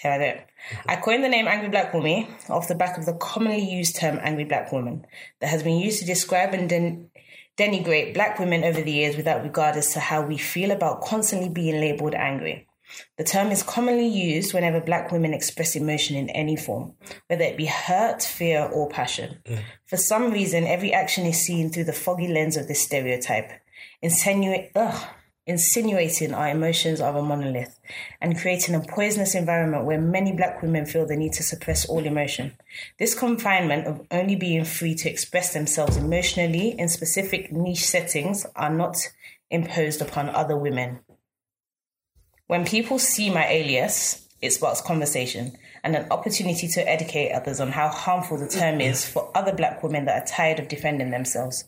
here 0.01 0.11
I 0.11 0.17
go. 0.17 0.39
I 0.87 0.95
coined 0.97 1.23
the 1.23 1.29
name 1.29 1.47
Angry 1.47 1.69
Black 1.69 1.91
Wunmi 1.91 2.27
off 2.49 2.67
the 2.67 2.75
back 2.75 2.97
of 2.97 3.05
the 3.05 3.13
commonly 3.13 3.69
used 3.69 3.95
term 3.95 4.19
Angry 4.21 4.45
Black 4.45 4.71
Woman 4.71 5.05
that 5.39 5.49
has 5.49 5.63
been 5.63 5.79
used 5.79 5.99
to 5.99 6.05
describe 6.05 6.53
and 6.53 6.69
den- 6.69 7.09
denigrate 7.57 8.13
black 8.13 8.39
women 8.39 8.63
over 8.63 8.81
the 8.81 8.91
years 8.91 9.17
without 9.17 9.43
regard 9.43 9.75
as 9.75 9.91
to 9.93 9.99
how 9.99 10.21
we 10.21 10.37
feel 10.37 10.71
about 10.71 11.01
constantly 11.01 11.49
being 11.49 11.81
labeled 11.81 12.15
angry. 12.15 12.68
The 13.17 13.23
term 13.23 13.51
is 13.51 13.63
commonly 13.63 14.07
used 14.07 14.53
whenever 14.53 14.81
black 14.81 15.11
women 15.11 15.33
express 15.33 15.75
emotion 15.75 16.15
in 16.15 16.29
any 16.29 16.55
form, 16.55 16.93
whether 17.27 17.43
it 17.43 17.57
be 17.57 17.65
hurt, 17.65 18.23
fear, 18.23 18.69
or 18.73 18.89
passion. 18.89 19.39
Mm. 19.45 19.59
For 19.85 19.97
some 19.97 20.31
reason, 20.31 20.65
every 20.65 20.93
action 20.93 21.25
is 21.25 21.45
seen 21.45 21.69
through 21.69 21.85
the 21.85 21.93
foggy 21.93 22.27
lens 22.27 22.57
of 22.57 22.67
this 22.67 22.81
stereotype, 22.81 23.51
ugh, 24.75 25.07
insinuating 25.49 26.31
our 26.31 26.49
emotions 26.49 27.01
are 27.01 27.17
a 27.17 27.23
monolith 27.23 27.79
and 28.21 28.37
creating 28.37 28.75
a 28.75 28.79
poisonous 28.81 29.33
environment 29.33 29.83
where 29.83 29.99
many 29.99 30.31
black 30.31 30.61
women 30.61 30.85
feel 30.85 31.07
the 31.07 31.15
need 31.15 31.33
to 31.33 31.41
suppress 31.41 31.87
all 31.87 32.05
emotion. 32.05 32.55
This 32.99 33.15
confinement 33.17 33.87
of 33.87 34.05
only 34.11 34.35
being 34.35 34.63
free 34.63 34.93
to 34.95 35.09
express 35.09 35.53
themselves 35.53 35.97
emotionally 35.97 36.75
in 36.77 36.87
specific 36.87 37.51
niche 37.51 37.83
settings 37.83 38.45
are 38.55 38.73
not 38.73 38.95
imposed 39.49 40.03
upon 40.03 40.29
other 40.29 40.55
women. 40.55 40.99
When 42.49 42.65
people 42.65 42.97
see 42.97 43.29
my 43.29 43.47
alias, 43.47 44.27
it 44.41 44.51
sparks 44.51 44.81
conversation 44.81 45.55
and 45.83 45.95
an 45.95 46.07
opportunity 46.09 46.67
to 46.69 46.89
educate 46.89 47.31
others 47.31 47.59
on 47.59 47.69
how 47.69 47.89
harmful 47.89 48.39
the 48.39 48.47
term 48.47 48.81
is 48.81 49.07
for 49.07 49.29
other 49.37 49.53
black 49.53 49.83
women 49.83 50.05
that 50.05 50.23
are 50.23 50.25
tired 50.25 50.57
of 50.57 50.67
defending 50.67 51.11
themselves. 51.11 51.63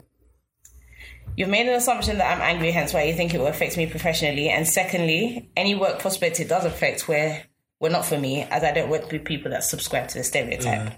You've 1.37 1.49
made 1.49 1.67
an 1.67 1.75
assumption 1.75 2.17
that 2.17 2.35
I'm 2.35 2.41
angry, 2.41 2.71
hence 2.71 2.95
why 2.95 3.03
you 3.03 3.13
think 3.13 3.31
it 3.31 3.37
will 3.37 3.45
affect 3.45 3.77
me 3.77 3.85
professionally. 3.85 4.49
And 4.49 4.67
secondly, 4.67 5.51
any 5.55 5.75
work 5.75 5.99
prospect 5.99 6.39
it 6.39 6.49
does 6.49 6.65
affect 6.65 7.07
where 7.07 7.43
were 7.79 7.89
not 7.89 8.03
for 8.03 8.17
me, 8.17 8.41
as 8.41 8.63
I 8.63 8.71
don't 8.71 8.89
work 8.89 9.11
with 9.11 9.23
people 9.23 9.51
that 9.51 9.63
subscribe 9.63 10.07
to 10.07 10.17
the 10.17 10.23
stereotype. 10.23 10.93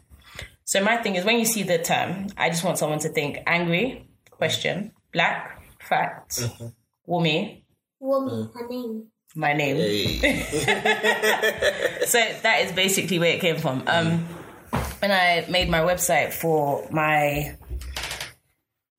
So 0.64 0.82
my 0.82 0.96
thing 0.96 1.16
is 1.16 1.26
when 1.26 1.40
you 1.40 1.46
see 1.46 1.64
the 1.64 1.78
term, 1.78 2.28
I 2.38 2.50
just 2.50 2.64
want 2.64 2.78
someone 2.78 3.00
to 3.00 3.10
think 3.10 3.40
angry, 3.46 4.08
question, 4.32 4.94
black, 5.12 5.62
fact, 5.82 6.38
mm-hmm. 6.38 6.68
woman, 7.06 7.64
Woman, 8.04 8.48
mm. 8.48 8.54
her 8.54 8.68
name. 8.68 9.08
My 9.36 9.54
name. 9.54 9.78
so 12.06 12.20
that 12.42 12.62
is 12.62 12.72
basically 12.72 13.20
where 13.20 13.36
it 13.36 13.42
came 13.42 13.58
from. 13.58 13.84
Um, 13.88 14.26
when 15.00 15.12
I 15.12 15.46
made 15.50 15.70
my 15.70 15.80
website 15.80 16.34
for 16.34 16.88
my 16.92 17.58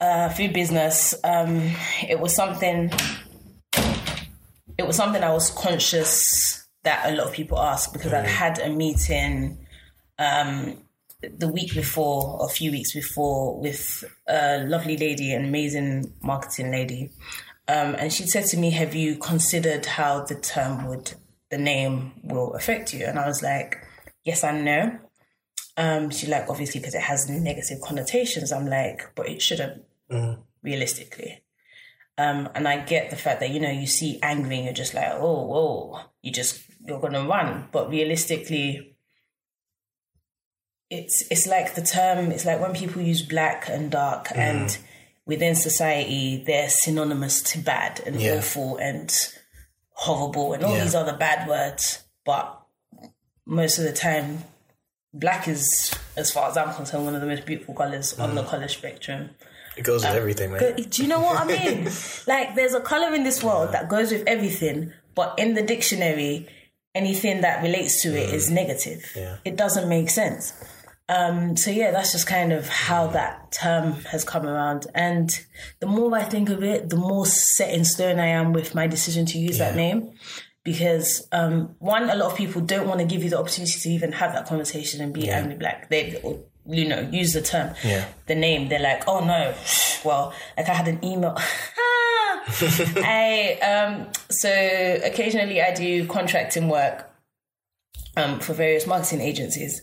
uh, 0.01 0.29
food 0.31 0.53
business, 0.53 1.15
um, 1.25 1.71
it 2.09 2.19
was 2.19 2.35
something. 2.35 2.93
It 4.77 4.87
was 4.87 4.97
something 4.97 5.23
I 5.23 5.33
was 5.33 5.51
conscious 5.51 6.67
that 6.83 7.11
a 7.11 7.15
lot 7.15 7.29
of 7.29 7.33
people 7.33 7.59
ask 7.59 7.93
because 7.93 8.13
I'd 8.13 8.27
had 8.27 8.59
a 8.59 8.69
meeting 8.69 9.65
um, 10.19 10.77
the 11.23 11.49
week 11.49 11.75
before, 11.75 12.41
or 12.41 12.47
a 12.47 12.49
few 12.49 12.71
weeks 12.71 12.93
before, 12.93 13.61
with 13.61 14.05
a 14.29 14.65
lovely 14.65 14.97
lady, 14.97 15.33
an 15.33 15.45
amazing 15.45 16.13
marketing 16.23 16.71
lady, 16.71 17.11
um, 17.69 17.95
and 17.99 18.13
she 18.13 18.27
said 18.27 18.45
to 18.47 18.57
me, 18.57 18.71
"Have 18.71 18.95
you 18.95 19.17
considered 19.17 19.87
how 19.87 20.25
the 20.25 20.35
term 20.35 20.87
would, 20.87 21.15
the 21.51 21.59
name 21.59 22.13
will 22.23 22.55
affect 22.55 22.93
you?" 22.93 23.07
And 23.07 23.19
I 23.19 23.27
was 23.27 23.43
like, 23.43 23.77
"Yes 24.25 24.45
and 24.45 24.65
no." 24.65 24.99
Um, 25.77 26.11
she 26.11 26.27
like 26.27 26.49
obviously 26.49 26.81
because 26.81 26.95
it 26.95 27.03
has 27.03 27.29
negative 27.29 27.81
connotations. 27.83 28.53
I'm 28.53 28.67
like, 28.67 29.11
but 29.15 29.29
it 29.29 29.43
shouldn't 29.43 29.83
realistically. 30.63 31.43
Um, 32.17 32.49
and 32.55 32.69
I 32.69 32.79
get 32.85 33.11
the 33.11 33.17
fact 33.17 33.41
that 33.41 33.51
you 33.51 33.59
know 33.59 33.71
you 33.71 33.87
see 33.87 34.21
angry 34.23 34.57
and 34.57 34.65
you're 34.67 34.75
just 34.75 34.95
like, 34.95 35.11
oh, 35.15 35.47
whoa, 35.47 36.01
you 36.23 36.31
just 36.31 36.63
you're 36.87 37.01
gonna 37.01 37.27
run. 37.27 37.69
But 37.73 37.91
realistically, 37.91 38.97
it's 40.91 41.25
it's 41.31 41.47
like 41.47 41.75
the 41.75 41.83
term. 41.83 42.31
It's 42.31 42.45
like 42.45 42.61
when 42.61 42.73
people 42.75 43.03
use 43.03 43.23
black 43.23 43.69
and 43.69 43.91
dark, 43.91 44.29
and 44.37 44.79
within 45.27 45.55
society 45.55 46.43
they're 46.47 46.69
synonymous 46.69 47.43
to 47.43 47.59
bad 47.59 48.01
and 48.07 48.21
Yeah. 48.21 48.39
awful 48.39 48.77
and 48.77 49.13
horrible 49.95 50.53
and 50.53 50.65
all 50.65 50.77
Yeah. 50.77 50.85
these 50.85 50.95
other 50.95 51.15
bad 51.15 51.49
words. 51.49 52.01
But 52.25 52.61
most 53.47 53.79
of 53.79 53.85
the 53.85 53.93
time, 53.93 54.45
black 55.13 55.47
is, 55.49 55.95
as 56.17 56.31
far 56.31 56.51
as 56.51 56.57
I'm 56.57 56.75
concerned, 56.75 57.05
one 57.05 57.15
of 57.15 57.21
the 57.21 57.27
most 57.27 57.47
beautiful 57.47 57.75
colors 57.75 58.19
on 58.19 58.35
the 58.35 58.43
mm. 58.43 58.49
color 58.49 58.69
spectrum. 58.69 59.31
It 59.77 59.83
goes 59.83 60.03
with 60.03 60.13
um, 60.13 60.17
everything, 60.17 60.53
man. 60.53 60.77
Do 60.77 61.03
you 61.03 61.09
know 61.09 61.21
what 61.21 61.41
I 61.41 61.45
mean? 61.45 61.89
like, 62.27 62.55
there's 62.55 62.75
a 62.75 62.81
color 62.81 63.15
in 63.15 63.25
this 63.25 63.43
world 63.43 63.73
that 63.73 63.89
goes 63.89 64.13
with 64.13 64.25
everything, 64.27 64.93
but 65.15 65.35
in 65.39 65.55
the 65.55 65.63
dictionary, 65.63 66.49
anything 66.95 67.41
that 67.41 67.63
relates 67.63 68.03
to 68.03 68.09
it 68.11 68.33
is 68.33 68.51
mm. 68.51 68.55
negative. 68.55 69.13
Yeah. 69.17 69.37
It 69.45 69.57
doesn't 69.57 69.89
make 69.89 70.11
sense. 70.11 70.53
Um, 71.09 71.57
so 71.57 71.71
yeah, 71.71 71.91
that's 71.91 72.13
just 72.13 72.27
kind 72.27 72.53
of 72.53 72.67
how 72.69 73.09
that 73.09 73.53
term 73.53 73.93
has 74.11 74.25
come 74.25 74.47
around. 74.47 74.87
And 74.95 75.39
the 75.81 75.87
more 75.87 76.15
I 76.15 76.23
think 76.23 76.49
of 76.49 76.63
it, 76.63 76.89
the 76.89 76.97
more 76.97 77.27
set 77.27 77.75
in 77.75 77.85
stone 77.85 78.19
I 78.19 78.27
am 78.29 78.53
with 78.53 78.75
my 78.75 78.87
decision 78.87 79.27
to 79.27 79.39
use 79.39 79.59
that 79.59 79.77
name. 79.77 80.13
Because 80.65 81.29
um, 81.31 81.75
one, 81.79 82.09
a 82.09 82.15
lot 82.15 82.33
of 82.33 82.39
people 82.39 82.63
don't 82.63 82.89
want 82.89 83.01
to 83.01 83.05
give 83.07 83.23
you 83.23 83.29
the 83.29 83.39
opportunity 83.39 83.79
to 83.79 83.89
even 83.91 84.13
have 84.13 84.33
that 84.33 84.47
conversation 84.47 85.03
and 85.03 85.13
be 85.13 85.29
angry 85.29 85.57
black. 85.57 85.91
They, 85.91 86.19
or, 86.23 86.41
you 86.67 86.89
know, 86.89 87.01
use 87.13 87.35
the 87.35 87.43
term, 87.43 87.75
Yeah. 87.85 88.07
the 88.27 88.35
name. 88.35 88.71
They're 88.71 88.81
like, 88.81 89.05
oh 89.07 89.23
no, 89.23 89.55
well, 90.07 90.33
like 90.57 90.71
I 90.71 90.73
had 90.75 90.89
an 90.89 91.05
email. 91.05 91.37
I 92.47 93.59
um, 93.63 94.09
so 94.31 94.51
occasionally 95.05 95.63
I 95.63 95.73
do 95.75 96.07
contracting 96.07 96.69
work 96.69 97.11
um, 98.17 98.39
for 98.41 98.53
various 98.53 98.87
marketing 98.87 99.21
agencies, 99.23 99.81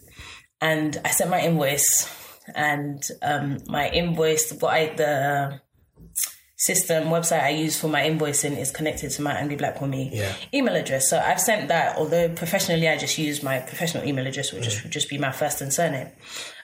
and 0.61 0.97
I 1.03 1.09
sent 1.09 1.29
my 1.29 1.41
invoice, 1.41 2.07
and 2.55 3.01
um, 3.21 3.57
my 3.67 3.89
invoice, 3.89 4.51
what 4.53 4.73
I 4.73 4.93
the 4.95 5.59
system 6.57 7.05
website 7.05 7.41
I 7.41 7.49
use 7.49 7.79
for 7.79 7.87
my 7.87 8.01
invoicing 8.03 8.55
is 8.55 8.69
connected 8.69 9.09
to 9.09 9.21
my 9.23 9.33
Angry 9.33 9.55
Black 9.55 9.77
Wunmi 9.79 10.11
Yeah. 10.11 10.31
email 10.53 10.75
address. 10.75 11.09
So 11.09 11.17
I've 11.19 11.41
sent 11.41 11.69
that, 11.69 11.97
although 11.97 12.29
professionally 12.29 12.87
I 12.87 12.97
just 12.97 13.17
use 13.17 13.41
my 13.41 13.57
professional 13.59 14.03
email 14.07 14.27
address, 14.27 14.53
which 14.53 14.65
just 14.65 14.83
would 14.83 14.91
just 14.91 15.09
be 15.09 15.17
my 15.17 15.31
first 15.31 15.61
and 15.61 15.73
surname. 15.73 16.09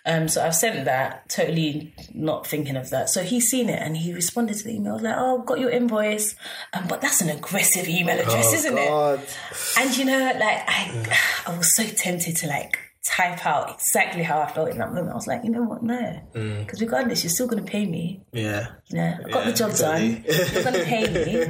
Um, 0.06 0.28
so 0.28 0.46
I've 0.46 0.54
sent 0.56 0.86
that, 0.86 1.28
totally 1.30 1.96
not 2.14 2.46
thinking 2.46 2.76
of 2.78 2.92
that. 2.92 3.10
So 3.10 3.24
he's 3.24 3.48
seen 3.50 3.70
it 3.70 3.82
and 3.82 3.98
he 3.98 4.14
responded 4.14 4.58
to 4.58 4.64
the 4.66 4.76
email 4.76 5.00
like, 5.00 5.16
"Oh, 5.18 5.40
I've 5.40 5.48
got 5.48 5.60
your 5.60 5.72
invoice," 5.72 6.36
um, 6.74 6.86
but 6.88 7.02
that's 7.02 7.20
an 7.22 7.30
aggressive 7.30 7.90
email 7.90 8.20
address, 8.20 8.54
isn't 8.54 8.78
it? 8.78 9.38
And 9.80 9.98
you 9.98 10.06
know, 10.06 10.20
like 10.40 10.62
I, 10.68 11.08
I 11.48 11.58
was 11.58 11.76
so 11.76 11.84
tempted 11.84 12.38
to 12.38 12.48
like 12.48 12.78
type 13.08 13.46
out 13.46 13.74
exactly 13.74 14.24
how 14.24 14.42
I 14.42 14.52
felt 14.52 14.70
in 14.70 14.78
that 14.80 14.90
moment. 14.94 15.12
I 15.12 15.16
was 15.16 15.28
like, 15.28 15.44
you 15.44 15.50
know 15.50 15.64
what, 15.64 15.82
no, 15.84 16.00
mm. 16.34 16.60
because 16.60 16.82
regardless, 16.82 17.24
you're 17.24 17.32
still 17.32 17.48
going 17.48 17.64
to 17.64 17.70
pay 17.72 17.86
me. 17.86 18.22
Yeah. 18.34 18.68
You 18.90 18.98
know, 18.98 19.14
I 19.26 19.30
got 19.30 19.46
Yeah, 19.46 19.52
the 19.52 19.58
job 19.58 19.70
exactly. 19.72 20.10
done. 20.16 20.24
You're 20.54 20.64
going 20.64 20.76
to 20.76 20.84
pay 20.86 21.04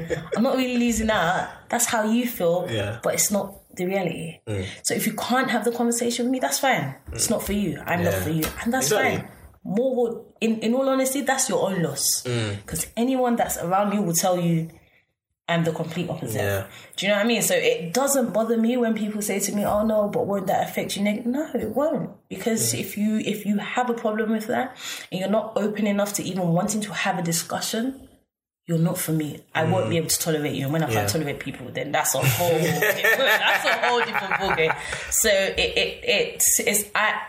me. 0.08 0.16
I'm 0.36 0.44
not 0.44 0.56
really 0.58 0.78
losing 0.78 1.10
out. 1.10 1.50
That's 1.70 1.86
how 1.86 2.04
you 2.10 2.28
feel, 2.28 2.68
Yeah. 2.70 3.00
but 3.04 3.14
it's 3.16 3.32
not 3.32 3.54
the 3.76 3.86
reality. 3.86 4.40
Mm. 4.48 4.66
So 4.84 4.94
if 4.94 5.06
you 5.08 5.14
can't 5.14 5.50
have 5.50 5.66
the 5.66 5.72
conversation 5.72 6.26
with 6.26 6.32
me, 6.32 6.40
that's 6.40 6.60
fine. 6.60 6.96
It's 7.14 7.28
mm. 7.28 7.32
not 7.32 7.44
for 7.44 7.54
you. 7.54 7.82
I'm 7.86 8.04
not 8.04 8.14
for 8.14 8.30
you, 8.30 8.44
and 8.64 8.74
that's 8.74 8.88
Exactly. 8.88 9.18
fine. 9.22 9.32
More, 9.64 9.96
would- 9.96 10.24
in 10.40 10.60
in 10.60 10.74
all 10.76 10.88
honesty, 10.88 11.22
that's 11.22 11.50
your 11.50 11.68
own 11.70 11.82
loss. 11.84 12.24
Mm. 12.24 12.58
Because 12.58 12.88
anyone 12.96 13.36
that's 13.36 13.58
around 13.58 13.90
me 13.90 14.00
will 14.00 14.14
tell 14.14 14.40
you. 14.40 14.70
I'm 15.50 15.64
the 15.64 15.72
complete 15.72 16.10
opposite. 16.10 16.36
Yeah. 16.40 16.68
Do 16.98 17.06
you 17.06 17.12
know 17.12 17.18
what 17.20 17.26
I 17.26 17.28
mean? 17.28 17.42
So 17.42 17.56
it 17.56 17.94
doesn't 17.94 18.34
bother 18.34 18.58
me 18.58 18.76
when 18.76 18.94
people 18.96 19.22
say 19.22 19.40
to 19.40 19.52
me, 19.54 19.64
"Oh 19.66 19.86
no, 19.86 20.10
but 20.10 20.28
won't 20.28 20.48
that 20.48 20.68
affect 20.70 20.98
you?" 20.98 21.04
No, 21.04 21.50
it 21.54 21.70
won't. 21.70 22.12
Because 22.28 22.74
if 22.74 22.98
you 22.98 23.18
if 23.20 23.46
you 23.46 23.58
have 23.58 23.90
a 23.90 23.94
problem 23.94 24.32
with 24.32 24.48
that 24.48 24.76
and 25.12 25.20
you're 25.22 25.30
not 25.30 25.54
open 25.56 25.88
enough 25.88 26.14
to 26.16 26.24
even 26.24 26.50
wanting 26.50 26.82
to 26.82 26.94
have 26.94 27.18
a 27.18 27.22
discussion, 27.22 28.10
you're 28.68 28.78
not 28.78 28.98
for 28.98 29.14
me. 29.14 29.40
I 29.56 29.64
won't 29.64 29.90
be 29.90 29.96
able 29.96 30.10
to 30.10 30.20
tolerate 30.20 30.54
you. 30.56 30.64
And 30.66 30.74
when 30.74 30.84
I 30.84 30.88
Mm. 30.90 30.94
Can't 30.94 31.10
tolerate 31.10 31.40
people, 31.40 31.68
then 31.72 31.94
that's 31.94 32.14
a 32.14 32.20
whole 32.20 32.50
that's 32.60 33.66
a 33.66 33.88
whole 33.88 34.00
different 34.00 34.34
ballgame. 34.34 34.76
So 35.12 35.30
it 35.30 35.60
it 35.78 36.04
it's 36.04 36.60
it's 36.60 36.84
I 36.94 37.22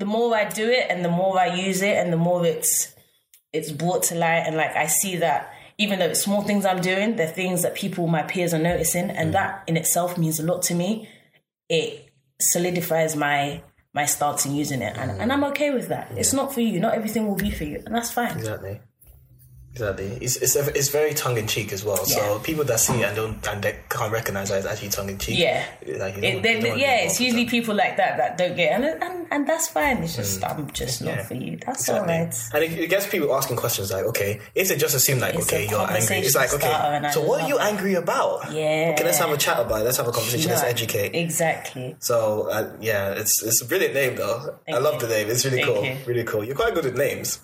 the 0.00 0.06
more 0.06 0.34
I 0.34 0.48
do 0.48 0.68
it 0.68 0.86
and 0.90 1.04
the 1.04 1.08
more 1.10 1.38
I 1.38 1.54
use 1.54 1.82
it 1.82 1.96
and 1.96 2.12
the 2.12 2.16
more 2.16 2.44
it's 2.44 2.94
it's 3.52 3.70
brought 3.70 4.02
to 4.04 4.16
light 4.16 4.42
and 4.46 4.56
like 4.56 4.74
I 4.74 4.86
see 4.86 5.16
that 5.18 5.54
even 5.80 5.98
though 5.98 6.04
it's 6.04 6.20
small 6.20 6.42
things 6.42 6.66
I'm 6.66 6.82
doing, 6.82 7.16
they're 7.16 7.26
things 7.26 7.62
that 7.62 7.74
people, 7.74 8.06
my 8.06 8.22
peers 8.22 8.52
are 8.52 8.58
noticing, 8.58 9.08
and 9.08 9.30
mm. 9.30 9.32
that 9.32 9.64
in 9.66 9.78
itself 9.78 10.18
means 10.18 10.38
a 10.38 10.44
lot 10.44 10.60
to 10.64 10.74
me. 10.74 11.08
It 11.70 12.10
solidifies 12.38 13.16
my 13.16 13.62
my 13.92 14.04
stance 14.04 14.46
in 14.46 14.54
using 14.54 14.82
it, 14.82 14.96
and, 14.98 15.10
and 15.10 15.30
mm. 15.30 15.34
I'm 15.34 15.42
okay 15.44 15.70
with 15.70 15.88
that. 15.88 16.12
It's 16.16 16.34
not 16.34 16.52
for 16.52 16.60
you. 16.60 16.78
Not 16.78 16.94
everything 16.94 17.26
will 17.26 17.34
be 17.34 17.50
for 17.50 17.64
you, 17.64 17.82
and 17.86 17.94
that's 17.94 18.12
fine. 18.12 18.36
Exactly. 18.36 18.80
Exactly. 19.72 20.06
It's 20.20 20.34
it's, 20.36 20.56
it's 20.56 20.88
very 20.88 21.14
tongue 21.14 21.38
in 21.38 21.46
cheek 21.46 21.72
as 21.72 21.84
well. 21.84 22.04
So 22.04 22.40
people 22.40 22.64
that 22.64 22.80
see 22.80 22.94
it 22.94 23.04
and 23.04 23.14
don't 23.14 23.46
and 23.48 23.62
they 23.62 23.78
can't 23.88 24.12
recognize 24.12 24.48
that 24.48 24.58
it's 24.58 24.66
actually 24.66 24.88
tongue 24.88 25.08
in 25.10 25.16
cheek. 25.18 25.38
Yeah. 25.38 25.64
Like, 25.86 26.18
It, 26.18 26.20
don't- 26.20 26.20
they- 26.20 26.34
you 26.34 26.40
don't 26.60 26.68
wanna 26.70 26.80
yeah, 26.80 26.96
it's 27.02 27.20
usually 27.20 27.44
with 27.44 27.50
people 27.52 27.76
like 27.76 27.96
that 27.96 28.16
that 28.16 28.36
don't 28.36 28.56
get, 28.56 28.72
and 28.72 28.84
and, 29.00 29.26
and 29.30 29.46
that's 29.46 29.68
fine. 29.68 29.98
It's 30.02 30.16
just 30.16 30.42
I'm 30.44 30.68
just 30.72 31.02
not 31.02 31.12
Mm. 31.14 31.16
Yeah. 31.18 31.22
for 31.22 31.34
you. 31.34 31.56
That's 31.64 31.80
Exactly. 31.82 32.14
all 32.14 32.20
right. 32.24 32.34
And 32.54 32.64
it, 32.64 32.78
it 32.80 32.90
gets 32.90 33.06
people 33.06 33.32
asking 33.32 33.56
questions 33.58 33.92
like, 33.92 34.04
okay, 34.06 34.40
is 34.56 34.72
it 34.72 34.80
just 34.80 34.96
assume 34.96 35.20
like, 35.20 35.36
It's 35.36 35.46
okay, 35.46 35.68
you're 35.70 35.80
angry, 35.88 36.16
it's 36.18 36.34
like, 36.34 36.52
okay, 36.52 36.66
starter 36.66 36.94
and 36.96 37.06
I 37.06 37.10
so 37.12 37.22
what 37.22 37.42
are 37.42 37.48
you 37.48 37.56
it. 37.58 37.62
angry 37.62 37.94
about? 37.94 38.50
Yeah. 38.52 38.90
Okay, 38.94 39.04
let's 39.04 39.18
have 39.18 39.30
a 39.30 39.36
chat 39.36 39.60
about 39.60 39.82
it. 39.82 39.84
Let's 39.84 39.98
have 39.98 40.08
a 40.08 40.12
conversation. 40.12 40.50
Let's 40.50 40.64
educate. 40.64 41.14
Exactly. 41.14 41.94
So 42.00 42.48
uh, 42.50 42.72
yeah, 42.80 43.12
it's 43.12 43.40
it's 43.44 43.62
a 43.62 43.66
brilliant 43.66 43.94
name 43.94 44.16
though. 44.16 44.58
I 44.68 44.78
love 44.78 44.94
you. 44.94 45.00
the 45.06 45.08
name. 45.14 45.30
It's 45.30 45.44
really 45.44 45.62
Thank 45.62 45.74
cool. 45.76 45.84
you. 45.84 45.96
Really 46.06 46.24
cool. 46.24 46.42
You're 46.44 46.56
quite 46.56 46.74
good 46.74 46.86
at 46.86 46.96
names. 46.96 47.38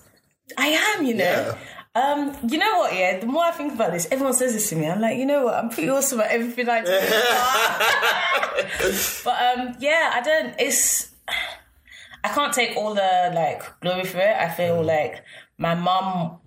I 0.58 0.68
am, 0.96 1.04
you 1.04 1.14
know. 1.14 1.24
Yeah. 1.24 1.58
Um, 1.96 2.37
you 2.48 2.59
know 2.59 2.78
what? 2.80 2.94
Yeah, 2.94 3.18
the 3.20 3.26
more 3.26 3.44
I 3.44 3.52
think 3.52 3.74
about 3.74 3.92
this, 3.92 4.06
everyone 4.11 4.35
says 4.35 4.52
this 4.52 4.68
to 4.70 4.76
me. 4.76 4.87
I'm 4.88 5.00
like, 5.00 5.16
you 5.18 5.26
know 5.26 5.44
what? 5.46 5.54
I'm 5.54 5.70
pretty 5.70 5.88
awesome 5.88 6.20
at 6.20 6.30
everything 6.30 6.68
I 6.68 6.85
do. 6.85 6.90
but 9.24 9.59
um, 9.59 9.76
yeah, 9.80 10.11
I 10.14 10.20
don't. 10.22 10.54
It's 10.59 11.11
I 12.24 12.28
can't 12.28 12.52
take 12.52 12.76
all 12.76 12.94
the 12.94 13.32
like 13.35 13.62
glory 13.80 14.04
for 14.04 14.18
it. 14.18 14.37
I 14.37 14.50
feel 14.50 14.76
Mm. 14.82 14.87
like 14.87 15.22
my 15.59 15.74
mum 15.74 16.38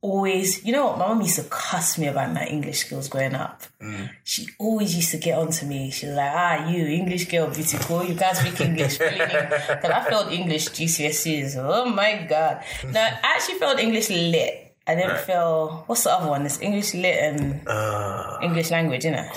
always, 0.00 0.64
you 0.64 0.72
know 0.72 0.86
what? 0.86 0.98
My 0.98 1.08
mum 1.08 1.20
used 1.22 1.36
to 1.36 1.42
cuss 1.44 1.98
me 1.98 2.06
about 2.06 2.32
my 2.32 2.44
English 2.46 2.80
skills 2.80 3.08
growing 3.08 3.34
up. 3.34 3.62
Mm. 3.82 4.10
She 4.24 4.46
always 4.58 4.94
used 4.94 5.10
to 5.12 5.18
get 5.18 5.38
on 5.38 5.50
to 5.52 5.66
me. 5.66 5.90
She 5.90 6.06
was 6.06 6.16
like, 6.16 6.32
ah, 6.34 6.68
you, 6.68 6.86
English 6.86 7.28
girl, 7.28 7.48
beautiful. 7.48 8.04
You 8.04 8.14
can't 8.14 8.36
speak 8.36 8.60
English. 8.60 8.98
Because 8.98 9.90
I 9.90 10.04
failed 10.08 10.32
English 10.32 10.68
GCSEs. 10.68 11.56
Oh 11.58 11.86
my 11.86 12.26
God. 12.28 12.62
No, 12.92 13.00
I 13.00 13.18
actually 13.22 13.58
failed 13.58 13.80
English 13.80 14.10
lit. 14.10 14.67
I 14.88 14.94
didn't 14.94 15.18
feel. 15.18 15.84
what's 15.86 16.04
the 16.04 16.12
other 16.12 16.28
one? 16.30 16.46
It's 16.46 16.60
English 16.60 16.94
lit 16.94 17.18
and 17.22 17.68
Uh, 17.68 18.38
English 18.42 18.70
language, 18.70 19.04
isn't 19.04 19.14
it? 19.18 19.30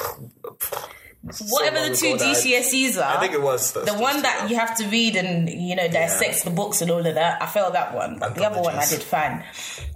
Whatever 1.50 1.90
the 1.90 1.96
two 1.96 2.14
I- 2.14 2.18
GCSEs 2.18 2.98
are. 2.98 3.18
I 3.18 3.20
think 3.20 3.34
it 3.34 3.42
was 3.42 3.74
The 3.74 3.94
one 3.94 4.22
that 4.24 4.50
you 4.50 4.56
have 4.58 4.76
to 4.78 4.88
read 4.88 5.16
and 5.16 5.48
you 5.50 5.76
know 5.76 5.88
dissect 5.88 6.44
the 6.46 6.50
books 6.50 6.82
and 6.82 6.90
all 6.90 7.06
of 7.06 7.14
that. 7.16 7.42
I 7.42 7.46
failed 7.46 7.76
that 7.76 7.94
one, 7.94 8.18
but 8.18 8.34
the 8.36 8.44
other 8.46 8.62
one 8.62 8.76
I 8.76 8.86
did 8.88 9.04
fine. 9.04 9.44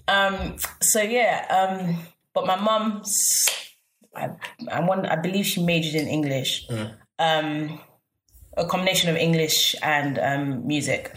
Um, 0.07 0.57
so 0.81 1.01
yeah, 1.01 1.45
um, 1.49 1.97
but 2.33 2.45
my 2.45 2.57
mum's, 2.57 3.47
I, 4.15 4.29
I 4.71 4.81
want, 4.81 5.07
I 5.07 5.15
believe 5.15 5.45
she 5.47 5.63
majored 5.63 5.95
in 5.95 6.07
English, 6.07 6.67
um, 7.17 7.79
a 8.55 8.65
combination 8.67 9.09
of 9.09 9.15
English 9.15 9.75
and 9.81 10.19
um, 10.19 10.67
music, 10.67 11.11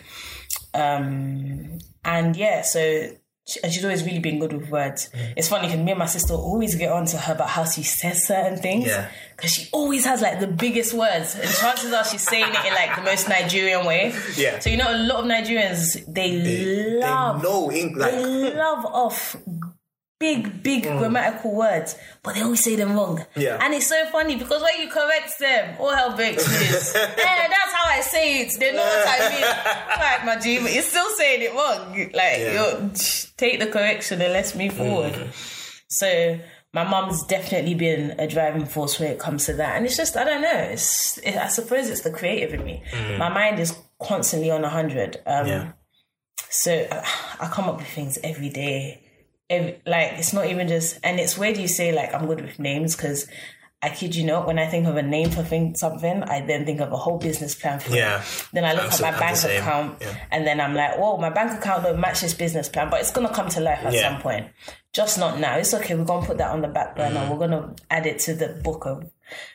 um, 0.74 1.78
and 2.04 2.36
yeah, 2.36 2.62
so. 2.62 3.10
She- 3.48 3.60
And 3.62 3.72
she's 3.72 3.82
always 3.84 4.04
really 4.04 4.18
been 4.18 4.38
good 4.38 4.52
with 4.52 4.68
words. 4.68 5.08
Mm. 5.14 5.32
It's 5.36 5.48
funny 5.48 5.68
because 5.68 5.80
me 5.82 5.92
and 5.92 5.98
my 5.98 6.06
sister 6.06 6.34
always 6.34 6.74
get 6.74 6.92
on 6.92 7.06
to 7.06 7.16
her 7.16 7.32
about 7.32 7.48
how 7.48 7.64
she 7.64 7.82
says 7.82 8.26
certain 8.26 8.58
things. 8.58 8.86
Yeah. 8.88 9.08
Because 9.34 9.52
she 9.54 9.68
always 9.72 10.04
has 10.04 10.20
like 10.20 10.40
the 10.40 10.48
biggest 10.48 10.92
words, 10.94 11.34
and 11.36 11.48
chances 11.48 11.92
are 11.92 12.04
she's 12.04 12.28
saying 12.28 12.44
it 12.48 12.64
in 12.66 12.74
like 12.74 12.96
the 12.96 13.02
most 13.02 13.28
Nigerian 13.28 13.86
way. 13.86 14.12
Yeah. 14.36 14.58
So 14.58 14.68
you 14.68 14.76
know, 14.76 14.90
a 14.90 14.98
lot 14.98 15.20
of 15.20 15.26
Nigerians 15.26 15.94
they, 16.12 16.38
they, 16.40 16.98
love 17.00 17.40
they 17.40 17.48
know 17.48 17.70
English. 17.72 18.10
they 18.10 18.54
love 18.54 18.84
off 18.86 19.36
big, 20.18 20.62
big 20.62 20.84
mm. 20.84 20.98
grammatical 20.98 21.54
words, 21.54 21.96
but 22.22 22.34
they 22.34 22.42
always 22.42 22.62
say 22.62 22.76
them 22.76 22.94
wrong. 22.94 23.24
Yeah. 23.36 23.58
And 23.60 23.72
it's 23.74 23.86
so 23.86 24.06
funny 24.06 24.36
because 24.36 24.62
when 24.62 24.80
you 24.80 24.90
correct 24.90 25.38
them, 25.38 25.76
all 25.78 25.94
hell 25.94 26.16
breaks 26.16 26.46
loose. 26.46 26.94
yeah, 26.94 27.48
that's 27.48 27.72
how 27.72 27.88
I 27.88 28.00
say 28.00 28.42
it. 28.42 28.58
They 28.58 28.72
know 28.72 28.78
what 28.82 29.08
I 29.08 29.28
mean. 29.30 29.42
Right, 29.42 30.20
my 30.24 30.38
G, 30.40 30.60
but 30.60 30.72
you're 30.72 30.82
still 30.82 31.08
saying 31.10 31.42
it 31.42 31.54
wrong. 31.54 31.94
Like, 32.12 32.38
Yeah. 32.38 32.88
take 33.36 33.60
the 33.60 33.66
correction 33.66 34.20
and 34.20 34.32
let's 34.32 34.54
move 34.54 34.72
forward. 34.72 35.12
Mm-hmm. 35.12 35.30
So 35.88 36.40
my 36.72 36.84
mum's 36.84 37.24
definitely 37.24 37.74
been 37.74 38.14
a 38.18 38.26
driving 38.26 38.66
force 38.66 39.00
when 39.00 39.10
it 39.10 39.18
comes 39.18 39.46
to 39.46 39.54
that, 39.54 39.76
and 39.76 39.86
it's 39.86 39.96
just 39.96 40.16
I 40.16 40.24
don't 40.24 40.42
know. 40.42 40.52
It's 40.52 41.18
it, 41.18 41.36
I 41.36 41.48
suppose 41.48 41.88
it's 41.88 42.02
the 42.02 42.10
creative 42.10 42.52
in 42.52 42.64
me. 42.64 42.82
Mm-hmm. 42.90 43.18
My 43.18 43.30
mind 43.30 43.58
is 43.58 43.76
constantly 44.02 44.50
on 44.50 44.64
hundred. 44.64 45.16
Um, 45.26 45.46
Yeah. 45.46 45.72
So 46.50 46.86
I 47.40 47.48
come 47.52 47.68
up 47.68 47.78
with 47.78 47.88
things 47.88 48.18
every 48.22 48.48
day. 48.48 49.07
Every, 49.50 49.80
like 49.86 50.12
it's 50.18 50.32
not 50.32 50.46
even 50.46 50.68
just, 50.68 50.98
and 51.02 51.18
it's 51.18 51.38
weird 51.38 51.56
you 51.56 51.68
say 51.68 51.92
like 51.92 52.14
I'm 52.14 52.26
good 52.26 52.40
with 52.40 52.58
names 52.58 52.96
because. 52.96 53.28
I 53.80 53.90
kid 53.90 54.16
you 54.16 54.24
not, 54.24 54.44
when 54.48 54.58
I 54.58 54.66
think 54.66 54.88
of 54.88 54.96
a 54.96 55.04
name 55.04 55.30
for 55.30 55.44
thing, 55.44 55.76
something, 55.76 56.24
I 56.24 56.44
then 56.44 56.66
think 56.66 56.80
of 56.80 56.90
a 56.90 56.96
whole 56.96 57.16
business 57.16 57.54
plan 57.54 57.78
for 57.78 57.94
Yeah. 57.94 58.20
it. 58.20 58.48
Then 58.52 58.64
I 58.64 58.72
look 58.72 58.86
I'm 58.86 58.90
at 58.90 59.00
my 59.00 59.20
bank 59.20 59.38
account 59.44 59.98
Yeah. 60.00 60.16
and 60.32 60.44
then 60.44 60.60
I'm 60.60 60.74
like, 60.74 60.98
whoa, 60.98 61.16
my 61.18 61.30
bank 61.30 61.52
account 61.60 61.84
don't 61.84 62.00
match 62.00 62.22
this 62.22 62.34
business 62.34 62.68
plan, 62.68 62.90
but 62.90 62.98
it's 62.98 63.12
gonna 63.12 63.32
come 63.32 63.48
to 63.50 63.60
life 63.60 63.78
at 63.84 63.92
Yeah. 63.92 64.10
some 64.14 64.20
point. 64.20 64.48
Just 64.92 65.16
not 65.16 65.38
now. 65.38 65.58
It's 65.58 65.72
okay. 65.74 65.94
We're 65.94 66.02
gonna 66.04 66.26
put 66.26 66.38
that 66.38 66.50
on 66.50 66.60
the 66.60 66.66
back 66.66 66.96
burner. 66.96 67.20
Mm-hmm. 67.20 67.30
We're 67.30 67.38
gonna 67.38 67.76
add 67.88 68.04
it 68.06 68.18
to 68.26 68.34
the 68.34 68.48
book 68.48 68.84
of 68.84 69.08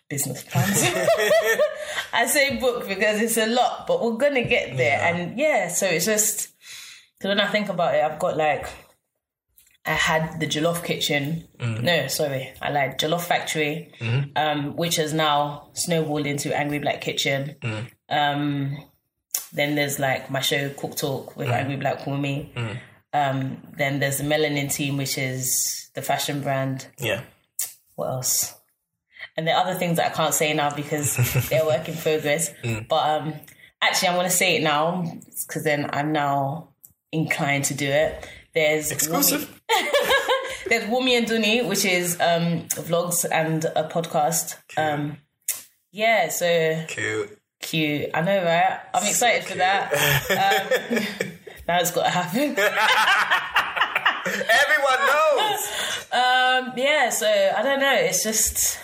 business 0.07 0.41
plans. 0.41 0.81
I 2.13 2.25
say 2.27 2.55
book 2.61 2.87
because 2.87 3.19
it's 3.21 3.35
a 3.37 3.47
lot, 3.47 3.87
but 3.87 4.01
we're 4.01 4.15
gonna 4.15 4.43
get 4.45 4.77
there. 4.77 5.01
And 5.01 5.37
yeah, 5.37 5.67
so 5.67 5.85
it's 5.85 6.05
just 6.05 6.47
because 7.17 7.27
when 7.27 7.41
I 7.41 7.51
think 7.51 7.67
about 7.67 7.93
it, 7.93 8.01
I've 8.01 8.19
got 8.19 8.37
like 8.37 8.67
I 9.85 9.91
had 9.91 10.39
the 10.39 10.47
Jollof 10.47 10.83
Kitchen. 10.85 11.47
No, 11.59 12.07
sorry, 12.07 12.53
I 12.61 12.69
lied. 12.71 12.99
Jollof 12.99 13.21
Factory, 13.25 13.91
um, 14.35 14.75
which 14.75 14.95
has 14.95 15.13
now 15.13 15.69
snowballed 15.73 16.25
into 16.25 16.55
Angry 16.57 16.79
Black 16.79 17.01
Kitchen. 17.01 17.55
Um, 18.09 18.77
then 19.51 19.75
there's 19.75 19.99
like 19.99 20.29
my 20.31 20.39
show 20.39 20.69
Cook 20.69 20.95
Talk 20.95 21.35
with 21.35 21.49
Angry 21.49 21.75
Black 21.75 21.99
Wunmi. 21.99 22.79
Um, 23.13 23.61
then 23.77 23.99
there's 23.99 24.17
the 24.17 24.23
Melanin 24.23 24.73
Team, 24.73 24.97
which 24.97 25.17
is 25.17 25.89
the 25.93 26.01
fashion 26.01 26.41
brand. 26.41 26.87
Yeah. 26.97 27.21
What 27.95 28.07
else? 28.07 28.55
And 29.37 29.45
there 29.47 29.55
are 29.55 29.65
other 29.67 29.77
things 29.77 29.97
that 29.97 30.11
I 30.11 30.15
can't 30.15 30.33
say 30.33 30.53
now 30.53 30.73
because 30.73 31.15
they're 31.49 31.65
work 31.65 31.87
in 31.89 31.95
progress. 31.97 32.51
But 32.89 33.21
um, 33.21 33.33
actually, 33.81 34.07
I'm 34.09 34.15
going 34.15 34.27
to 34.29 34.35
say 34.35 34.55
it 34.57 34.63
now 34.63 35.03
because 35.47 35.63
then 35.63 35.89
I'm 35.91 36.11
now 36.11 36.69
inclined 37.11 37.65
to 37.65 37.73
do 37.73 37.87
it. 37.87 38.27
There's 38.53 38.91
Exclusive. 38.91 39.61
there's 40.67 40.83
Wunmi 40.85 41.17
and 41.17 41.25
Duni, 41.27 41.67
which 41.67 41.85
is 41.85 42.19
um, 42.19 42.67
vlogs 42.69 43.25
and 43.31 43.65
a 43.65 43.89
podcast. 43.89 44.57
Um, 44.77 45.17
yeah, 45.91 46.29
so 46.29 46.85
Cute. 46.87 47.37
cute. 47.59 48.09
I 48.13 48.21
know, 48.21 48.43
right? 48.43 48.79
I'm 48.93 49.07
excited 49.07 49.43
for 49.45 49.55
that. 49.57 49.91
Um, 50.29 50.97
now 51.67 51.79
it's 51.79 51.91
got 51.91 52.03
to 52.03 52.09
happen. 52.09 52.55
Everyone 54.25 54.99
knows. 55.07 56.07
Um, 56.11 56.73
yeah, 56.77 57.09
so 57.09 57.27
I 57.57 57.61
don't 57.63 57.79
know. 57.79 57.93
It's 57.95 58.23
just 58.23 58.79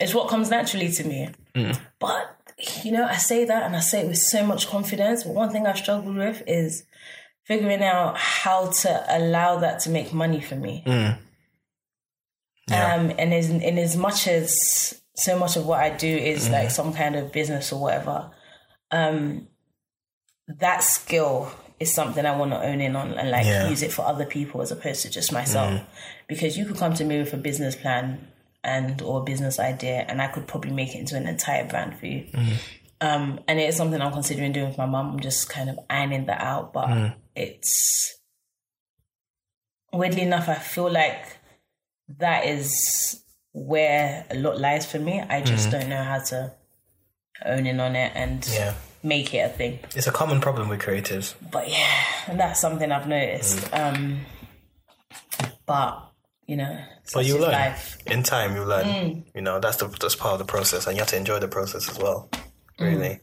it's 0.00 0.14
what 0.14 0.28
comes 0.28 0.50
naturally 0.50 0.90
to 0.90 1.04
me. 1.04 1.28
But 1.98 2.36
you 2.82 2.92
know, 2.92 3.04
I 3.04 3.16
say 3.16 3.44
that 3.44 3.62
and 3.64 3.76
I 3.76 3.80
say 3.80 4.00
it 4.02 4.08
with 4.08 4.18
so 4.18 4.44
much 4.46 4.68
confidence. 4.68 5.24
But 5.24 5.34
one 5.34 5.50
thing 5.50 5.66
I've 5.66 5.76
struggled 5.78 6.16
with 6.16 6.42
is 6.46 6.84
figuring 7.46 7.82
out 7.82 8.16
how 8.16 8.70
to 8.70 9.04
allow 9.08 9.58
that 9.60 9.80
to 9.80 9.90
make 9.90 10.12
money 10.12 10.40
for 10.40 10.56
me. 10.56 10.82
Um, 10.86 11.18
and 13.18 13.32
as 13.32 13.50
in 13.50 13.78
as 13.78 13.96
much 13.96 14.26
as 14.26 15.00
so 15.14 15.38
much 15.38 15.56
of 15.56 15.66
what 15.66 15.80
I 15.80 15.90
do 15.90 16.08
is 16.08 16.48
like 16.50 16.70
some 16.70 16.92
kind 16.92 17.14
of 17.16 17.32
business 17.32 17.72
or 17.72 17.80
whatever, 17.80 18.30
um, 18.90 19.46
that 20.48 20.82
skill 20.82 21.50
is 21.78 21.92
something 21.94 22.24
I 22.26 22.36
want 22.36 22.50
to 22.52 22.60
own 22.62 22.80
in 22.80 22.96
on 22.96 23.12
and 23.14 23.30
like 23.30 23.46
Yeah. 23.46 23.68
use 23.68 23.82
it 23.82 23.92
for 23.92 24.04
other 24.04 24.26
people 24.26 24.60
as 24.62 24.72
opposed 24.72 25.02
to 25.02 25.10
just 25.10 25.32
myself. 25.32 25.80
Because 26.28 26.58
you 26.58 26.64
could 26.64 26.76
come 26.76 26.94
to 26.94 27.04
me 27.04 27.18
with 27.18 27.32
a 27.32 27.36
business 27.36 27.76
plan 27.76 28.26
and 28.64 29.00
or 29.02 29.20
a 29.20 29.24
business 29.24 29.60
idea, 29.60 30.04
and 30.08 30.20
I 30.20 30.26
could 30.26 30.48
probably 30.48 30.72
make 30.72 30.94
it 30.94 30.98
into 30.98 31.16
an 31.16 31.28
entire 31.28 31.64
brand 31.68 31.98
for 31.98 32.06
you. 32.06 32.26
Um, 33.00 33.38
and 33.46 33.60
it 33.60 33.68
is 33.68 33.76
something 33.76 34.00
I'm 34.00 34.12
considering 34.12 34.52
doing 34.52 34.68
with 34.68 34.78
my 34.78 34.86
mum. 34.86 35.12
I'm 35.12 35.20
just 35.20 35.48
kind 35.48 35.70
of 35.70 35.78
ironing 35.88 36.26
that 36.26 36.40
out, 36.40 36.72
but 36.72 36.88
it's 37.36 38.16
weirdly 39.92 40.22
enough, 40.22 40.48
I 40.48 40.54
feel 40.54 40.90
like 40.90 41.38
that 42.18 42.46
is 42.46 43.22
where 43.52 44.26
a 44.30 44.36
lot 44.36 44.60
lies 44.60 44.90
for 44.90 44.98
me. 44.98 45.20
I 45.20 45.40
just 45.42 45.68
mm-hmm. 45.68 45.80
don't 45.80 45.88
know 45.88 46.02
how 46.02 46.20
to 46.20 46.52
own 47.44 47.66
in 47.66 47.80
on 47.80 47.96
it 47.96 48.12
and 48.14 48.46
Yeah. 48.48 48.74
make 49.02 49.34
it 49.34 49.38
a 49.38 49.48
thing. 49.48 49.80
It's 49.94 50.06
a 50.06 50.12
common 50.12 50.40
problem 50.40 50.68
with 50.68 50.80
creatives. 50.80 51.34
But 51.50 51.68
yeah, 51.70 52.02
and 52.26 52.38
that's 52.38 52.60
something 52.60 52.90
I've 52.92 53.08
noticed. 53.08 53.58
Mm. 53.70 53.94
Um, 53.94 54.20
but 55.66 56.02
you 56.46 56.56
know, 56.56 56.78
But 57.12 57.24
you 57.24 57.38
learn. 57.38 57.52
life. 57.52 57.98
In 58.06 58.22
time, 58.22 58.54
you 58.54 58.64
learn. 58.64 58.86
Mm. 58.86 59.24
You 59.34 59.42
know, 59.42 59.58
that's 59.58 59.78
the 59.78 59.88
that's 59.88 60.14
part 60.14 60.34
of 60.34 60.38
the 60.38 60.44
process, 60.44 60.86
and 60.86 60.96
you 60.96 61.00
have 61.00 61.08
to 61.08 61.16
enjoy 61.16 61.40
the 61.40 61.48
process 61.48 61.88
as 61.88 61.98
well. 61.98 62.28
Mm. 62.78 62.92
Really, 62.92 63.20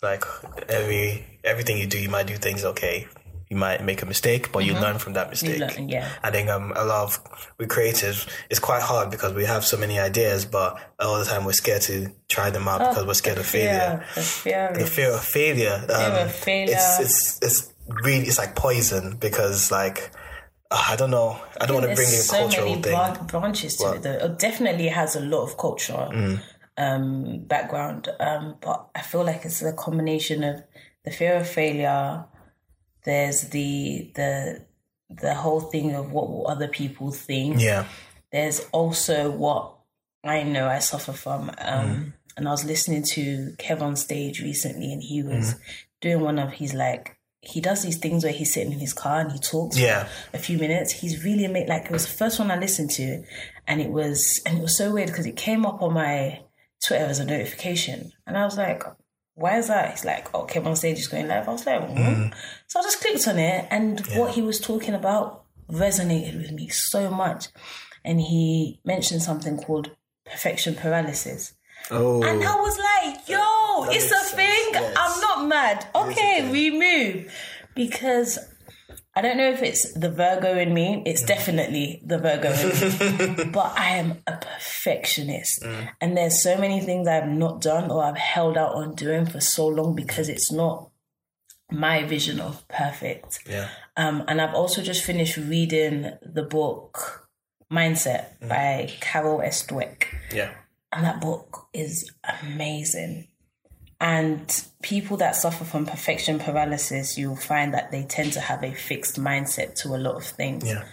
like 0.00 0.24
every 0.68 1.40
everything 1.42 1.78
you 1.78 1.86
do, 1.86 1.98
you 1.98 2.08
might 2.08 2.26
do 2.26 2.36
things 2.36 2.64
okay. 2.64 3.08
You 3.52 3.58
might 3.58 3.84
make 3.84 4.00
a 4.00 4.06
mistake, 4.06 4.50
but 4.50 4.60
you 4.64 4.72
learn 4.72 4.96
from 4.98 5.12
that 5.12 5.28
mistake. 5.28 5.60
learn, 5.60 5.86
yeah. 5.90 6.08
I 6.22 6.30
think 6.30 6.48
um, 6.48 6.72
a 6.74 6.86
lot 6.86 7.02
of 7.04 7.10
we 7.58 7.66
creatives, 7.66 8.26
it's 8.48 8.58
quite 8.58 8.80
hard 8.80 9.10
because 9.10 9.34
we 9.34 9.44
have 9.44 9.62
so 9.62 9.76
many 9.76 9.98
ideas, 10.00 10.46
but 10.46 10.78
all 10.98 11.18
the 11.18 11.26
time 11.26 11.44
we're 11.44 11.52
scared 11.52 11.82
to 11.82 11.94
try 12.30 12.48
them 12.48 12.66
out 12.66 12.78
because 12.78 13.04
we're 13.06 13.12
scared 13.12 13.36
of 13.36 13.44
failure. 13.44 14.06
The 14.14 14.22
fear, 14.22 14.72
The 14.72 14.86
fear 14.86 15.10
of 15.12 15.22
failure. 15.22 15.76
Um, 15.94 16.12
of 16.28 16.34
failure. 16.34 16.72
It's, 16.78 17.00
it's 17.00 17.38
it's 17.42 17.74
really 18.06 18.26
it's 18.26 18.38
like 18.38 18.56
poison 18.56 19.18
because 19.20 19.70
like 19.70 19.98
uh, 20.70 20.82
I 20.88 20.96
don't 20.96 21.10
know. 21.10 21.36
I 21.60 21.66
don't 21.66 21.76
want 21.76 21.90
to 21.90 21.94
bring 21.94 22.08
in 22.08 22.22
so 22.22 22.38
cultural 22.38 22.70
many 22.70 22.80
thing. 22.82 23.26
branches 23.26 23.76
to 23.76 23.92
it. 23.96 24.02
Though. 24.02 24.12
It 24.28 24.38
definitely 24.38 24.88
has 24.88 25.14
a 25.14 25.20
lot 25.20 25.42
of 25.44 25.58
cultural 25.58 26.08
Mm. 26.10 26.40
um, 26.78 27.44
background, 27.46 28.08
um, 28.18 28.56
but 28.62 28.88
I 28.94 29.02
feel 29.02 29.24
like 29.24 29.44
it's 29.44 29.60
a 29.60 29.74
combination 29.74 30.42
of 30.42 30.62
the 31.04 31.10
fear 31.10 31.34
of 31.36 31.46
failure. 31.46 32.24
There's 33.04 33.42
the 33.50 34.10
the 34.14 34.64
the 35.10 35.34
whole 35.34 35.60
thing 35.60 35.94
of 35.94 36.10
what 36.12 36.28
will 36.30 36.46
other 36.48 36.68
people 36.68 37.10
think. 37.12 37.60
Yeah. 37.60 37.84
There's 38.30 38.60
also 38.72 39.30
what 39.30 39.74
I 40.24 40.42
know 40.42 40.68
I 40.68 40.78
suffer 40.78 41.12
from. 41.12 41.50
Um, 41.58 42.14
And 42.34 42.48
I 42.48 42.50
was 42.50 42.64
listening 42.64 43.02
to 43.14 43.54
KevOnStage 43.58 44.40
recently, 44.42 44.90
and 44.90 45.02
he 45.02 45.22
was 45.22 45.56
doing 46.00 46.20
one 46.20 46.38
of 46.38 46.52
his 46.52 46.72
like 46.72 47.18
he 47.42 47.60
does 47.60 47.82
these 47.82 47.98
things 47.98 48.22
where 48.24 48.32
he's 48.32 48.52
sitting 48.54 48.72
in 48.72 48.78
his 48.78 48.94
car 48.94 49.20
and 49.20 49.32
he 49.32 49.38
talks 49.38 49.76
Yeah. 49.78 50.04
for 50.30 50.36
a 50.36 50.40
few 50.40 50.56
minutes. 50.58 50.92
He's 50.92 51.24
really 51.24 51.46
made 51.48 51.68
like 51.68 51.84
it 51.86 51.90
was 51.90 52.06
the 52.06 52.16
first 52.16 52.38
one 52.38 52.50
I 52.50 52.56
listened 52.56 52.90
to, 52.92 53.24
and 53.66 53.80
it 53.82 53.90
was 53.90 54.40
and 54.46 54.56
it 54.58 54.62
was 54.62 54.76
so 54.78 54.92
weird 54.92 55.08
because 55.08 55.26
it 55.26 55.36
came 55.36 55.66
up 55.66 55.82
on 55.82 55.92
my 55.92 56.40
Twitter 56.86 57.04
as 57.04 57.18
a 57.18 57.24
notification, 57.24 58.12
and 58.26 58.36
I 58.38 58.44
was 58.44 58.56
like. 58.56 58.82
Why 59.34 59.58
is 59.58 59.68
that? 59.68 59.90
He's 59.90 60.04
like, 60.04 60.28
oh, 60.34 60.46
KevOnStage 60.46 60.98
is 60.98 61.08
going 61.08 61.28
live. 61.28 61.48
I 61.48 61.52
was 61.52 61.66
like, 61.66 61.82
hmm. 61.88 62.26
so 62.66 62.80
I 62.80 62.82
just 62.82 63.00
clicked 63.00 63.26
on 63.28 63.38
it, 63.38 63.66
and 63.70 64.00
what 64.14 64.32
he 64.32 64.42
was 64.42 64.60
talking 64.60 64.94
about 64.94 65.44
resonated 65.70 66.36
with 66.36 66.52
me 66.52 66.68
so 66.68 67.10
much. 67.10 67.48
And 68.04 68.20
he 68.20 68.80
mentioned 68.84 69.22
something 69.22 69.56
called 69.58 69.92
perfection 70.24 70.74
paralysis. 70.74 71.54
Oh. 71.90 72.22
And 72.22 72.42
I 72.44 72.54
was 72.56 72.78
like, 72.78 73.28
yo, 73.28 73.84
it's 73.90 74.06
a 74.06 74.08
sense, 74.08 74.30
thing. 74.32 74.68
yes. 74.72 74.96
I'm 74.98 75.20
not 75.20 75.46
mad. 75.46 75.86
Okay, 75.94 76.48
we 76.50 76.70
move. 76.70 77.32
Because 77.74 78.38
I 79.14 79.20
don't 79.20 79.36
know 79.36 79.50
if 79.50 79.62
it's 79.62 79.92
the 79.92 80.10
Virgo 80.10 80.56
in 80.58 80.72
me. 80.72 81.02
It's 81.04 81.22
definitely 81.22 82.02
the 82.04 82.18
Virgo 82.18 82.50
in 82.52 83.36
me. 83.36 83.44
but 83.52 83.78
I 83.78 83.96
am 83.96 84.22
a 84.26 84.38
perfectionist. 84.38 85.64
And 86.00 86.16
there's 86.16 86.42
so 86.42 86.56
many 86.56 86.80
things 86.80 87.06
I've 87.06 87.28
not 87.28 87.60
done 87.60 87.90
or 87.90 88.02
I've 88.02 88.16
held 88.16 88.56
out 88.56 88.74
on 88.74 88.94
doing 88.94 89.26
for 89.26 89.40
so 89.40 89.66
long 89.66 89.94
because 89.94 90.30
it's 90.30 90.50
not 90.50 90.90
my 91.70 92.04
vision 92.04 92.40
of 92.40 92.66
perfect. 92.68 93.40
Yeah. 93.48 93.68
Um, 93.96 94.24
and 94.28 94.40
I've 94.40 94.54
also 94.54 94.82
just 94.82 95.04
finished 95.04 95.36
reading 95.36 96.12
the 96.22 96.42
book 96.42 97.28
Mindset 97.70 98.46
by 98.46 98.90
Carol 99.00 99.40
S. 99.42 99.66
Dweck. 99.66 100.04
Yeah. 100.32 100.52
And 100.90 101.04
that 101.04 101.20
book 101.20 101.68
is 101.72 102.10
amazing. 102.42 103.28
And 104.02 104.64
people 104.82 105.16
that 105.18 105.36
suffer 105.36 105.64
from 105.64 105.86
perfection 105.86 106.40
paralysis, 106.40 107.16
you'll 107.16 107.36
find 107.36 107.72
that 107.72 107.92
they 107.92 108.02
tend 108.02 108.32
to 108.32 108.40
have 108.40 108.64
a 108.64 108.74
fixed 108.74 109.16
mindset 109.16 109.76
to 109.82 109.94
a 109.94 109.96
lot 109.96 110.16
of 110.16 110.24
things. 110.24 110.66
Yeah. 110.66 110.84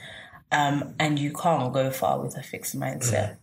Um, 0.51 0.93
and 0.99 1.17
you 1.17 1.33
can't 1.33 1.73
go 1.73 1.89
far 1.89 2.21
with 2.21 2.37
a 2.37 2.43
fixed 2.43 2.79
mindset. 2.79 3.37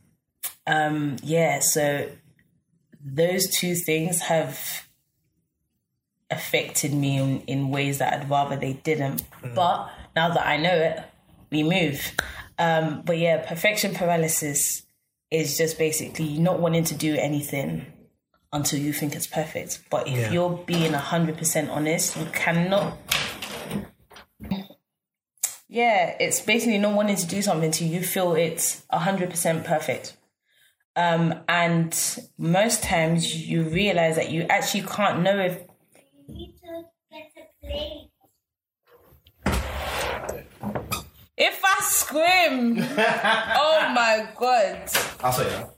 Um, 0.69 1.17
yeah, 1.25 1.59
so 1.59 2.09
those 3.05 3.49
two 3.49 3.75
things 3.75 4.21
have 4.21 4.87
affected 6.31 6.95
me 6.95 7.19
in, 7.19 7.41
in 7.43 7.71
ways 7.71 7.99
that 7.99 8.13
I'd 8.15 8.31
rather 8.31 8.55
they 8.55 8.75
didn't. 8.75 9.25
But 9.43 9.91
now 10.15 10.29
that 10.29 10.47
I 10.47 10.59
know 10.59 10.77
it, 10.77 11.03
we 11.51 11.65
move. 11.65 12.13
Um, 12.57 13.03
but 13.05 13.19
yeah, 13.19 13.45
perfection 13.45 13.95
paralysis 13.95 14.85
is 15.33 15.59
just 15.59 15.77
basically 15.77 16.39
not 16.39 16.61
wanting 16.61 16.85
to 16.85 16.95
do 16.95 17.17
anything 17.17 17.87
until 18.57 18.81
you 18.81 18.93
think 18.93 19.15
it's 19.15 19.27
perfect. 19.27 19.81
But 19.91 20.09
if 20.09 20.17
Yeah. 20.19 20.33
you're 20.33 20.57
being 20.67 20.93
hundred 20.95 21.37
percent 21.39 21.71
honest, 21.71 22.17
you 22.17 22.27
cannot. 22.33 22.97
Yeah, 25.69 26.17
it's 26.21 26.41
basically 26.41 26.79
not 26.79 26.95
wanting 26.95 27.17
to 27.17 27.27
do 27.27 27.43
something 27.43 27.71
till 27.71 27.89
you 27.89 28.03
feel 28.03 28.35
it's 28.35 28.83
hundred 28.91 29.31
percent 29.31 29.65
perfect. 29.65 30.17
Um, 30.95 31.35
and 31.49 31.93
most 32.39 32.83
times 32.83 33.35
you 33.49 33.63
realize 33.65 34.17
that 34.17 34.31
you 34.31 34.43
actually 34.49 34.83
can't 34.83 35.21
know 35.23 35.39
if 35.39 35.59
You 36.29 36.35
need 36.35 36.55
to 36.63 36.85
get 37.11 37.33
a 37.37 37.67
plate. 37.67 38.11
if 41.37 41.61
I 41.63 41.77
scream. 41.83 42.79
oh 42.99 43.93
my 43.95 44.27
god! 44.39 44.89
I'll 45.23 45.33
say 45.33 45.45
that. 45.51 45.73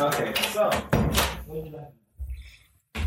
Okay, 0.00 0.32
so. 0.52 0.70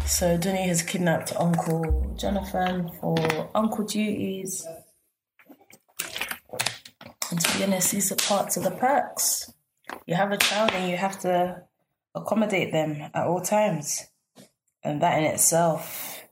So 0.05 0.37
Dunny 0.37 0.67
has 0.67 0.81
kidnapped 0.83 1.33
Uncle 1.35 2.15
Jonathan 2.17 2.89
for 2.99 3.49
uncle 3.53 3.85
duties. 3.85 4.65
And 7.29 7.39
to 7.39 7.57
be 7.57 7.63
honest, 7.65 7.91
these 7.91 8.11
are 8.11 8.15
parts 8.15 8.55
of 8.57 8.63
the 8.63 8.71
perks. 8.71 9.51
You 10.05 10.15
have 10.15 10.31
a 10.31 10.37
child 10.37 10.71
and 10.71 10.89
you 10.89 10.97
have 10.97 11.19
to 11.19 11.63
accommodate 12.15 12.71
them 12.71 13.09
at 13.13 13.27
all 13.27 13.41
times. 13.41 14.07
And 14.83 15.01
that 15.01 15.17
in 15.17 15.25
itself 15.25 16.23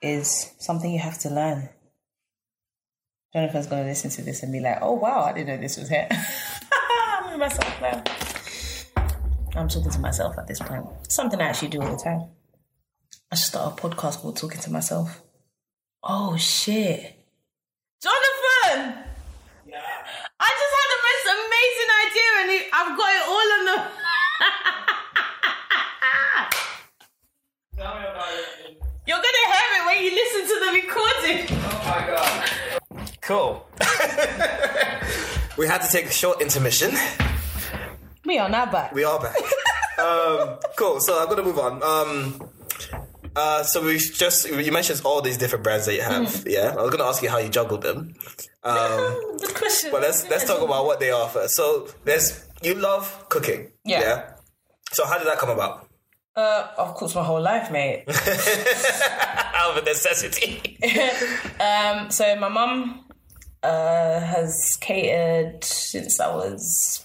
is 0.00 0.52
something 0.58 0.92
you 0.92 1.00
have 1.00 1.18
to 1.20 1.30
learn. 1.30 1.68
Jonathan's 3.32 3.66
gonna 3.66 3.84
listen 3.84 4.10
to 4.10 4.22
this 4.22 4.42
and 4.42 4.52
be 4.52 4.60
like, 4.60 4.78
oh 4.80 4.92
wow, 4.92 5.22
I 5.24 5.32
didn't 5.32 5.48
know 5.48 5.56
this 5.56 5.76
was 5.76 5.88
here. 5.88 6.08
I'm 6.10 7.38
myself 7.38 7.80
now. 7.80 8.02
I'm 9.54 9.68
talking 9.68 9.90
to 9.90 9.98
myself 9.98 10.38
at 10.38 10.46
this 10.46 10.60
point. 10.60 10.86
Something 11.08 11.40
I 11.40 11.44
actually 11.44 11.68
do 11.68 11.82
all 11.82 11.94
the 11.94 12.02
time. 12.02 12.28
I 13.30 13.34
should 13.34 13.46
start 13.46 13.78
a 13.78 13.82
podcast 13.82 14.20
called 14.20 14.36
Talking 14.36 14.60
to 14.60 14.70
Myself. 14.70 15.22
Oh 16.02 16.36
shit. 16.36 17.18
Jonathan! 18.02 19.04
Yeah. 19.66 19.80
I 20.40 20.50
just 20.60 20.74
had 20.78 20.88
the 20.92 21.00
most 21.08 21.26
amazing 21.38 21.90
idea 22.02 22.30
and 22.40 22.50
I've 22.72 22.92
got 22.98 23.10
it 23.12 23.24
all 23.28 23.48
on 23.52 23.64
the. 23.66 24.02
You're 29.04 29.16
gonna 29.16 29.46
hear 29.52 29.70
it 29.74 29.82
when 29.86 29.98
you 30.04 30.10
listen 30.14 30.42
to 30.46 30.56
the 30.64 30.70
recording. 30.80 31.38
Oh 31.64 31.80
my 31.86 32.00
god. 32.06 32.50
Cool. 33.20 33.66
we 35.58 35.66
had 35.66 35.82
to 35.82 35.88
take 35.90 36.06
a 36.06 36.12
short 36.12 36.40
intermission. 36.40 36.92
We 38.24 38.38
are 38.38 38.48
now 38.48 38.66
back. 38.70 38.92
We 38.94 39.04
are 39.04 39.20
back. 39.20 39.36
um, 39.98 40.58
cool. 40.76 41.00
So 41.00 41.20
I'm 41.20 41.28
gonna 41.28 41.42
move 41.42 41.58
on. 41.58 41.82
Um, 41.82 42.50
uh, 43.34 43.62
so 43.62 43.82
we 43.84 43.98
just 43.98 44.48
you 44.48 44.72
mentioned 44.72 45.00
all 45.04 45.20
these 45.22 45.38
different 45.38 45.64
brands 45.64 45.86
that 45.86 45.94
you 45.94 46.02
have. 46.02 46.22
Mm. 46.26 46.44
Yeah, 46.50 46.74
I 46.78 46.82
was 46.82 46.90
gonna 46.90 47.08
ask 47.08 47.22
you 47.22 47.30
how 47.30 47.38
you 47.38 47.48
juggled 47.48 47.82
them. 47.82 48.14
Um, 48.62 48.76
The 49.38 49.52
question. 49.56 49.90
but 49.90 50.02
let's 50.02 50.28
let's 50.30 50.44
talk 50.44 50.62
about 50.62 50.84
what 50.86 51.00
they 51.00 51.10
offer. 51.10 51.48
So 51.48 51.88
there's 52.04 52.44
you 52.62 52.74
love 52.74 53.26
cooking. 53.28 53.72
Yeah. 53.84 54.34
So 54.92 55.04
how 55.06 55.18
did 55.18 55.26
that 55.26 55.38
come 55.38 55.50
about? 55.50 55.88
Uh, 56.34 56.66
I've 56.78 56.94
cooked 56.94 57.14
my 57.14 57.22
whole 57.24 57.42
life, 57.42 57.70
mate. 57.70 58.04
Out 59.54 59.76
of 59.78 59.84
necessity. 59.84 60.78
Um, 61.60 62.10
so 62.10 62.34
my 62.36 62.48
mum 62.48 63.01
uh, 63.62 64.20
has 64.20 64.76
catered 64.80 65.62
since 65.64 66.20
I 66.20 66.34
was 66.34 67.04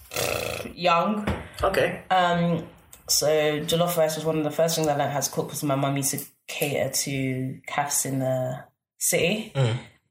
young. 0.74 1.28
okay. 1.64 2.04
Um, 2.10 2.68
so 3.10 3.28
jollof 3.62 3.98
rice 3.98 4.16
was 4.16 4.26
one 4.26 4.38
of 4.38 4.44
the 4.44 4.52
first 4.52 4.76
things 4.76 4.88
I 4.88 4.96
learned 4.96 5.14
how 5.14 5.20
to 5.20 5.32
cook 5.32 5.48
because 5.48 5.64
my 5.64 5.76
mum 5.76 5.96
used 5.96 6.12
to 6.12 6.26
cater 6.48 6.90
to 6.90 7.60
cafes 7.68 8.06
in 8.06 8.20
the 8.20 8.64
city. 8.98 9.54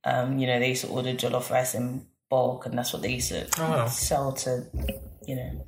Um, 0.04 0.38
you 0.38 0.46
know, 0.46 0.59
they 0.59 0.70
used 0.70 0.85
to 0.85 0.88
order 0.88 1.12
jollof 1.12 1.50
rice 1.50 1.74
in 1.74 2.06
bulk, 2.30 2.66
and 2.66 2.78
that's 2.78 2.92
what 2.92 3.02
they 3.02 3.12
used 3.12 3.28
to 3.28 3.46
wow. 3.59 3.87
sell 3.87 4.32
to, 4.32 4.64
you 5.26 5.37
know, 5.37 5.66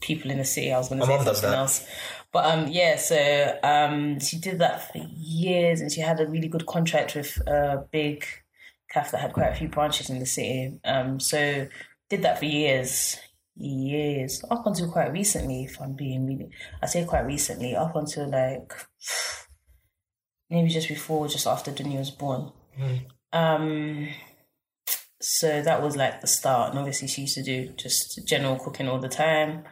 people 0.00 0.30
in 0.30 0.38
the 0.38 0.44
city. 0.44 0.72
I 0.72 0.78
was 0.78 0.88
going 0.88 1.00
to 1.00 1.06
say 1.06 1.16
something 1.16 1.50
that. 1.50 1.58
else, 1.58 1.86
but 2.32 2.44
um, 2.44 2.68
yeah. 2.68 2.96
So 2.96 3.58
um, 3.62 4.20
she 4.20 4.38
did 4.38 4.58
that 4.58 4.92
for 4.92 4.98
years, 4.98 5.80
and 5.80 5.90
she 5.90 6.00
had 6.00 6.20
a 6.20 6.26
really 6.26 6.48
good 6.48 6.66
contract 6.66 7.14
with 7.14 7.36
a 7.46 7.86
big 7.90 8.24
cafe 8.90 9.10
that 9.12 9.20
had 9.20 9.32
quite 9.32 9.52
a 9.52 9.54
few 9.54 9.68
branches 9.68 10.10
in 10.10 10.18
the 10.18 10.26
city. 10.26 10.78
Um, 10.84 11.20
so 11.20 11.66
did 12.08 12.22
that 12.22 12.38
for 12.38 12.46
years, 12.46 13.18
years 13.56 14.42
up 14.50 14.66
until 14.66 14.90
quite 14.90 15.12
recently. 15.12 15.64
If 15.64 15.80
I'm 15.80 15.94
being 15.94 16.26
really, 16.26 16.50
I 16.82 16.86
say 16.86 17.04
quite 17.04 17.26
recently, 17.26 17.76
up 17.76 17.94
until 17.94 18.30
like 18.30 18.72
maybe 20.50 20.68
just 20.68 20.88
before, 20.88 21.28
just 21.28 21.46
after 21.46 21.70
Dunya 21.70 21.98
was 21.98 22.10
born. 22.10 22.52
Um, 23.32 24.08
so 25.20 25.62
that 25.62 25.82
was 25.82 25.96
like 25.96 26.20
the 26.20 26.26
start, 26.26 26.70
and 26.70 26.78
obviously 26.78 27.08
she 27.08 27.22
used 27.22 27.34
to 27.34 27.42
do 27.42 27.72
just 27.76 28.26
general 28.26 28.56
cooking 28.56 28.88
all 28.88 29.00
the 29.00 29.08
time. 29.08 29.64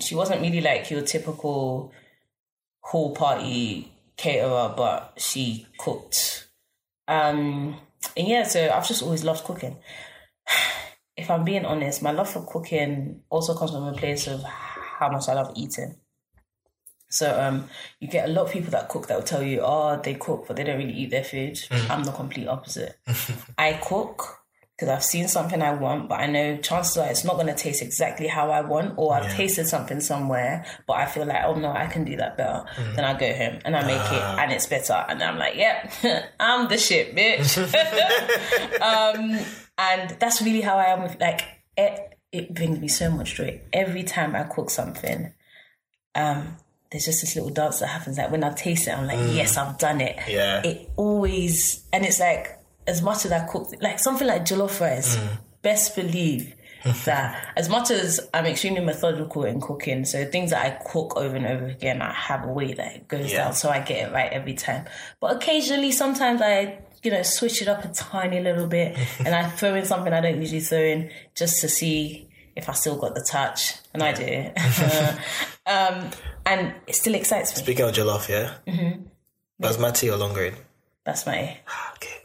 She 0.00 0.14
wasn't 0.14 0.40
really 0.40 0.60
like 0.60 0.90
your 0.90 1.02
typical 1.02 1.92
hall 2.80 3.14
party 3.14 3.92
caterer, 4.16 4.72
but 4.76 5.14
she 5.16 5.66
cooked. 5.78 6.46
Um, 7.08 7.80
and 8.16 8.28
yeah, 8.28 8.44
so 8.44 8.70
I've 8.70 8.86
just 8.86 9.02
always 9.02 9.24
loved 9.24 9.44
cooking. 9.44 9.76
If 11.16 11.30
I'm 11.30 11.44
being 11.44 11.64
honest, 11.64 12.02
my 12.02 12.10
love 12.10 12.28
for 12.28 12.44
cooking 12.44 13.20
also 13.30 13.54
comes 13.54 13.70
from 13.70 13.84
a 13.84 13.92
place 13.92 14.26
of 14.26 14.42
how 14.42 15.08
much 15.08 15.28
I 15.28 15.34
love 15.34 15.52
eating. 15.54 15.94
So 17.08 17.40
um, 17.40 17.68
you 18.00 18.08
get 18.08 18.28
a 18.28 18.32
lot 18.32 18.46
of 18.46 18.52
people 18.52 18.72
that 18.72 18.88
cook 18.88 19.06
that 19.06 19.16
will 19.16 19.24
tell 19.24 19.40
you, 19.40 19.60
oh, 19.62 20.00
they 20.02 20.14
cook, 20.14 20.46
but 20.48 20.56
they 20.56 20.64
don't 20.64 20.76
really 20.78 20.92
eat 20.92 21.10
their 21.10 21.22
food. 21.22 21.56
I'm 21.88 22.02
the 22.02 22.10
complete 22.10 22.48
opposite. 22.48 22.98
I 23.58 23.74
cook 23.74 24.43
because 24.84 24.96
I've 24.96 25.04
seen 25.04 25.28
something 25.28 25.62
I 25.62 25.72
want, 25.72 26.08
but 26.08 26.20
I 26.20 26.26
know 26.26 26.58
chances 26.58 26.96
are 26.98 27.08
it's 27.08 27.24
not 27.24 27.34
going 27.34 27.46
to 27.46 27.54
taste 27.54 27.80
exactly 27.80 28.26
how 28.26 28.50
I 28.50 28.60
want, 28.60 28.94
or 28.96 29.14
I've 29.14 29.32
tasted 29.32 29.66
something 29.66 30.00
somewhere, 30.00 30.66
but 30.86 30.94
I 30.94 31.06
feel 31.06 31.24
like, 31.24 31.42
oh 31.44 31.54
no, 31.54 31.70
I 31.70 31.86
can 31.86 32.04
do 32.04 32.16
that 32.16 32.36
better. 32.36 32.64
Then 32.94 33.04
I 33.04 33.18
go 33.18 33.32
home 33.32 33.60
and 33.64 33.74
I 33.74 33.86
make 33.86 34.12
it, 34.12 34.22
and 34.40 34.52
it's 34.52 34.66
better, 34.66 35.04
and 35.08 35.22
I'm 35.22 35.38
like, 35.38 35.56
yep, 35.56 35.92
I'm 36.40 36.68
the 36.68 36.76
shit, 36.76 37.16
bitch. 37.16 37.56
um, 38.80 39.38
and 39.78 40.10
that's 40.20 40.42
really 40.42 40.60
how 40.60 40.76
I 40.76 40.86
am 40.86 41.02
with 41.02 41.18
like 41.20 41.42
it. 41.76 42.18
It 42.30 42.52
brings 42.52 42.80
me 42.80 42.88
so 42.88 43.10
much 43.10 43.36
joy 43.36 43.60
every 43.72 44.02
time 44.02 44.34
I 44.34 44.42
cook 44.42 44.68
something. 44.68 45.32
Um, 46.16 46.56
there's 46.90 47.04
just 47.04 47.20
this 47.20 47.36
little 47.36 47.50
dance 47.50 47.78
that 47.78 47.86
happens. 47.86 48.18
Like 48.18 48.30
when 48.30 48.44
I 48.44 48.52
taste 48.52 48.88
it, 48.88 48.96
I'm 48.96 49.06
like, 49.06 49.18
yes, 49.32 49.56
I've 49.56 49.78
done 49.78 50.00
it. 50.00 50.18
Yeah. 50.28 50.62
It 50.64 50.90
always, 50.96 51.84
and 51.92 52.04
it's 52.04 52.18
like 52.18 52.58
as 52.86 53.02
much 53.02 53.24
as 53.24 53.32
I 53.32 53.46
cook, 53.46 53.68
like 53.80 53.98
something 53.98 54.26
like 54.26 54.42
jollof 54.44 54.80
rice. 54.80 55.18
Best 55.62 55.96
believe 55.96 56.54
that 57.06 57.52
as 57.56 57.68
much 57.70 57.90
as 57.90 58.20
I'm 58.34 58.44
extremely 58.44 58.80
methodical 58.80 59.44
in 59.44 59.60
cooking, 59.60 60.04
so 60.04 60.24
things 60.26 60.50
that 60.50 60.64
I 60.64 60.70
cook 60.90 61.16
over 61.16 61.34
and 61.36 61.46
over 61.46 61.66
again, 61.66 62.02
I 62.02 62.12
have 62.12 62.44
a 62.44 62.52
way 62.52 62.74
that 62.74 62.96
it 62.96 63.08
goes 63.08 63.32
Yeah. 63.32 63.44
down, 63.44 63.54
so 63.54 63.70
I 63.70 63.80
get 63.80 64.08
it 64.08 64.12
right 64.12 64.30
every 64.30 64.54
time. 64.54 64.84
But 65.20 65.36
occasionally, 65.36 65.92
sometimes 65.92 66.40
I. 66.42 66.80
You 67.02 67.10
know, 67.10 67.22
switch 67.22 67.60
it 67.60 67.68
up 67.68 67.84
a 67.84 67.88
tiny 67.88 68.40
little 68.40 68.66
bit, 68.66 68.96
and 69.18 69.34
I 69.34 69.46
throw 69.50 69.74
in 69.74 69.84
something 69.84 70.10
I 70.10 70.22
don't 70.22 70.40
usually 70.40 70.60
throw 70.62 70.78
in 70.78 71.10
just 71.34 71.60
to 71.60 71.68
see 71.68 72.30
if 72.56 72.66
I 72.66 72.72
still 72.72 72.96
got 72.96 73.14
the 73.14 73.22
touch, 73.30 73.74
and 73.92 74.02
I 74.02 74.12
do. 74.14 74.24
um, 75.66 76.10
and 76.46 76.72
it 76.86 76.94
still 76.94 77.14
excites 77.14 77.54
me. 77.54 77.62
Speaking 77.62 77.84
of 77.84 77.92
jollof, 77.94 78.30
yeah. 78.30 78.54
Mm-hmm. 78.66 79.02
Basmati 79.62 80.10
or 80.10 80.16
long 80.16 80.32
grain? 80.32 80.54
That's 81.04 81.26
my 81.26 81.34
Okay, 81.36 81.58
all 81.68 81.84
right, 81.92 81.98
cool. 82.00 82.23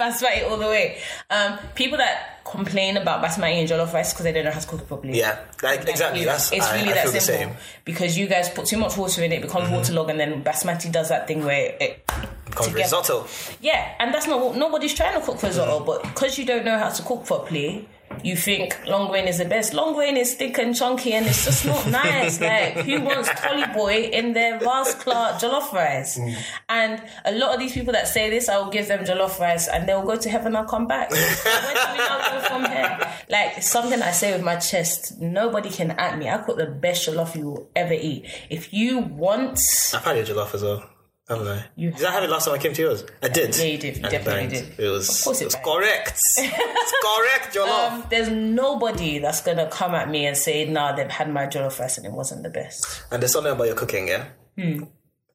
Basmati 0.00 0.48
all 0.48 0.56
the 0.56 0.66
way. 0.66 0.98
Um, 1.28 1.58
people 1.74 1.98
that 1.98 2.42
complain 2.44 2.96
about 2.96 3.22
basmati 3.22 3.60
and 3.60 3.68
jollof 3.68 3.92
rice 3.92 4.12
because 4.12 4.24
they 4.24 4.32
don't 4.32 4.44
know 4.44 4.50
how 4.50 4.58
to 4.60 4.66
cook 4.66 4.80
it 4.80 4.88
properly. 4.88 5.18
Yeah, 5.18 5.38
like 5.62 5.86
exactly. 5.86 6.24
That's 6.24 6.50
it's 6.52 6.66
I, 6.66 6.76
really 6.76 6.92
I 6.92 6.94
that 6.94 7.04
simple 7.04 7.20
same. 7.20 7.48
Mm-hmm. 7.50 7.58
because 7.84 8.18
you 8.18 8.26
guys 8.26 8.48
put 8.48 8.66
too 8.66 8.78
much 8.78 8.96
water 8.96 9.22
in 9.22 9.32
it, 9.32 9.36
it 9.36 9.42
becomes 9.42 9.70
waterlogged, 9.70 10.10
and 10.10 10.18
then 10.18 10.42
basmati 10.42 10.90
does 10.90 11.10
that 11.10 11.28
thing 11.28 11.44
where 11.44 11.76
it 11.80 12.10
Because 12.50 12.66
together. 12.68 12.82
risotto. 12.82 13.26
yeah, 13.60 13.94
and 13.98 14.12
that's 14.12 14.26
not 14.26 14.40
what 14.44 14.56
nobody's 14.56 14.94
trying 14.94 15.18
to 15.18 15.24
cook 15.24 15.42
risotto, 15.42 15.84
but 15.84 16.02
because 16.02 16.38
you 16.38 16.44
don't 16.44 16.64
know 16.64 16.78
how 16.78 16.88
to 16.90 17.02
cook 17.02 17.24
properly. 17.24 17.88
You 18.24 18.34
think 18.34 18.76
long 18.88 19.08
grain 19.08 19.28
is 19.28 19.38
the 19.38 19.44
best. 19.44 19.72
Long 19.72 19.94
grain 19.94 20.16
is 20.16 20.34
thick 20.34 20.58
and 20.58 20.74
chunky, 20.74 21.12
and 21.12 21.24
it's 21.26 21.44
just 21.44 21.64
not 21.64 21.86
nice. 22.04 22.40
Like, 22.40 22.72
who 22.78 23.00
wants 23.02 23.30
Polly 23.36 23.64
Boy 23.72 24.10
in 24.12 24.32
their 24.32 24.58
Vast 24.58 24.98
Clark 24.98 25.36
jollof 25.40 25.72
rice? 25.72 26.18
Mm. 26.18 26.36
And 26.68 27.02
a 27.24 27.30
lot 27.32 27.54
of 27.54 27.60
these 27.60 27.72
people 27.72 27.92
that 27.92 28.08
say 28.08 28.28
this, 28.28 28.48
I 28.48 28.58
will 28.58 28.68
give 28.70 28.88
them 28.88 29.04
jollof 29.04 29.38
rice, 29.38 29.68
and 29.68 29.88
they'll 29.88 30.04
go 30.04 30.16
to 30.16 30.28
heaven. 30.28 30.56
I'll 30.56 30.64
come 30.64 30.88
back. 30.88 31.12
Where 31.12 31.20
do 31.20 31.92
we 31.92 31.98
now 31.98 32.30
go 32.32 32.48
from 32.48 32.64
here? 32.64 32.98
Like 33.28 33.62
something 33.62 34.02
I 34.02 34.10
say 34.10 34.32
with 34.32 34.42
my 34.42 34.56
chest. 34.56 35.20
Nobody 35.20 35.70
can 35.70 35.92
at 35.92 36.18
me. 36.18 36.28
I 36.28 36.38
cook 36.38 36.56
the 36.56 36.66
best 36.66 37.08
jollof 37.08 37.36
you 37.36 37.46
will 37.50 37.70
ever 37.76 37.94
eat. 37.94 38.26
If 38.50 38.74
you 38.74 38.98
want, 38.98 39.60
I've 39.94 40.02
had 40.02 40.16
your 40.16 40.26
jollof 40.26 40.52
as 40.52 40.64
well. 40.64 40.82
I 41.30 41.34
don't 41.36 41.44
know. 41.44 41.62
You 41.76 41.92
did 41.92 42.04
I 42.04 42.10
have 42.10 42.24
it 42.24 42.30
last 42.30 42.44
time 42.46 42.54
I 42.54 42.58
came 42.58 42.72
to 42.72 42.82
yours? 42.82 43.04
I 43.22 43.28
did. 43.28 43.56
Yeah, 43.56 43.64
you 43.64 43.78
did. 43.78 43.96
You 43.98 44.02
And 44.04 44.12
it 44.12 44.18
definitely 44.18 44.48
banged. 44.58 44.76
did. 44.76 44.84
It 44.84 44.88
was, 44.90 45.08
Of 45.18 45.24
course 45.24 45.40
it 45.40 45.44
it 45.44 45.46
was 45.46 45.54
banged. 45.54 45.64
correct. 45.66 46.18
it's 46.38 46.92
correct, 47.02 47.54
your 47.54 47.66
love. 47.66 47.92
Um, 47.92 48.04
there's 48.10 48.28
nobody 48.28 49.18
that's 49.20 49.40
gonna 49.40 49.68
come 49.70 49.94
at 49.94 50.10
me 50.10 50.26
and 50.26 50.36
say, 50.36 50.64
"Nah, 50.66 50.92
they've 50.96 51.08
had 51.10 51.32
my 51.32 51.46
jollof 51.46 51.78
rice 51.78 51.96
and 51.98 52.06
it 52.06 52.12
wasn't 52.12 52.42
the 52.42 52.50
best." 52.50 53.04
And 53.12 53.22
there's 53.22 53.32
something 53.32 53.52
about 53.52 53.64
your 53.68 53.76
cooking, 53.76 54.08
yeah? 54.08 54.24
Hmm. 54.58 54.84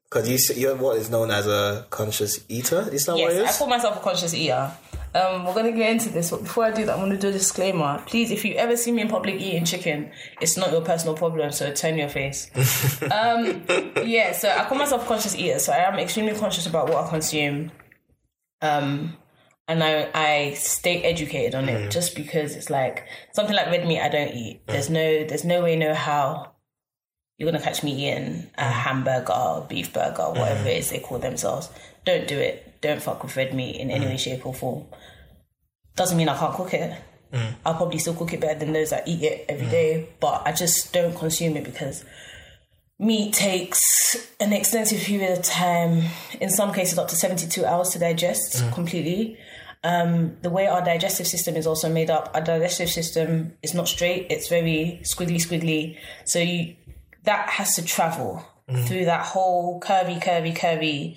Because 0.04 0.28
you, 0.28 0.54
you're 0.54 0.76
what 0.76 0.98
is 0.98 1.10
known 1.10 1.30
as 1.32 1.46
a 1.48 1.86
conscious 1.90 2.38
eater. 2.48 2.88
Is 2.92 3.06
that 3.06 3.14
what 3.16 3.32
it 3.32 3.36
Yes, 3.38 3.56
I 3.56 3.58
call 3.58 3.68
myself 3.68 3.96
a 3.96 4.00
conscious 4.00 4.32
eater. 4.34 4.70
Um, 5.16 5.46
we're 5.46 5.54
gonna 5.54 5.72
get 5.72 5.92
into 5.92 6.10
this, 6.10 6.30
but 6.30 6.42
before 6.42 6.64
I 6.64 6.72
do 6.72 6.84
that, 6.84 6.92
I'm 6.94 7.00
gonna 7.00 7.16
do 7.16 7.28
a 7.28 7.32
disclaimer. 7.32 8.02
Please, 8.06 8.30
if 8.30 8.44
you 8.44 8.54
ever 8.54 8.76
see 8.76 8.92
me 8.92 9.00
in 9.00 9.08
public 9.08 9.40
eating 9.40 9.64
chicken, 9.64 10.10
it's 10.42 10.58
not 10.58 10.70
your 10.72 10.82
personal 10.82 11.16
problem, 11.16 11.50
so 11.52 11.72
turn 11.72 11.96
your 11.96 12.10
face. 12.10 12.50
um, 13.10 13.62
yeah, 14.04 14.32
so 14.32 14.50
I 14.50 14.64
call 14.66 14.76
myself 14.76 15.04
a 15.04 15.06
conscious 15.06 15.34
eater, 15.34 15.58
so 15.58 15.72
I 15.72 15.78
am 15.78 15.98
extremely 15.98 16.34
conscious 16.34 16.66
about 16.66 16.90
what 16.90 17.06
I 17.06 17.08
consume. 17.08 17.72
Um, 18.60 19.16
and 19.68 19.82
I, 19.82 20.10
I 20.14 20.54
stay 20.54 21.02
educated 21.02 21.54
on 21.54 21.68
it 21.68 21.90
just 21.90 22.14
because 22.14 22.54
it's 22.54 22.70
like 22.70 23.04
something 23.32 23.56
like 23.56 23.66
red 23.66 23.86
meat 23.86 24.00
I 24.00 24.08
don't 24.08 24.34
eat. 24.34 24.66
There's 24.66 24.90
no 24.90 25.24
there's 25.24 25.44
no 25.44 25.62
way, 25.62 25.76
no 25.76 25.94
how 25.94 26.52
you're 27.38 27.50
gonna 27.50 27.62
catch 27.62 27.82
me 27.82 28.08
eating 28.08 28.50
a 28.56 28.70
hamburger, 28.70 29.66
beef 29.68 29.92
burger, 29.92 30.30
whatever 30.30 30.68
it 30.68 30.78
is 30.78 30.90
they 30.90 31.00
call 31.00 31.18
themselves. 31.18 31.70
Don't 32.04 32.28
do 32.28 32.38
it. 32.38 32.65
Don't 32.80 33.02
fuck 33.02 33.22
with 33.22 33.36
red 33.36 33.54
meat 33.54 33.76
in 33.76 33.90
any 33.90 34.06
way, 34.06 34.14
mm. 34.14 34.18
shape, 34.18 34.46
or 34.46 34.54
form. 34.54 34.86
Doesn't 35.94 36.16
mean 36.16 36.28
I 36.28 36.38
can't 36.38 36.54
cook 36.54 36.74
it. 36.74 37.00
Mm. 37.32 37.54
I'll 37.64 37.74
probably 37.74 37.98
still 37.98 38.14
cook 38.14 38.32
it 38.32 38.40
better 38.40 38.58
than 38.58 38.72
those 38.72 38.90
that 38.90 39.08
eat 39.08 39.22
it 39.22 39.46
every 39.48 39.66
mm. 39.66 39.70
day, 39.70 40.08
but 40.20 40.42
I 40.46 40.52
just 40.52 40.92
don't 40.92 41.16
consume 41.16 41.56
it 41.56 41.64
because 41.64 42.04
meat 42.98 43.34
takes 43.34 44.16
an 44.40 44.52
extensive 44.52 45.00
period 45.00 45.38
of 45.38 45.44
time, 45.44 46.04
in 46.40 46.50
some 46.50 46.72
cases 46.72 46.98
up 46.98 47.08
to 47.08 47.16
72 47.16 47.64
hours 47.64 47.90
to 47.90 47.98
digest 47.98 48.64
completely. 48.72 49.38
Um, 49.84 50.36
the 50.42 50.50
way 50.50 50.66
our 50.66 50.84
digestive 50.84 51.26
system 51.26 51.54
is 51.54 51.66
also 51.66 51.88
made 51.88 52.10
up, 52.10 52.30
our 52.34 52.40
digestive 52.40 52.90
system 52.90 53.52
is 53.62 53.74
not 53.74 53.86
straight, 53.86 54.26
it's 54.30 54.48
very 54.48 55.00
squiggly, 55.02 55.36
squiggly. 55.36 55.98
So 56.24 56.38
you 56.38 56.76
that 57.24 57.50
has 57.50 57.74
to 57.74 57.84
travel 57.84 58.44
through 58.86 59.04
that 59.04 59.24
whole 59.24 59.80
curvy, 59.80 60.20
curvy, 60.22 60.56
curvy. 60.56 61.16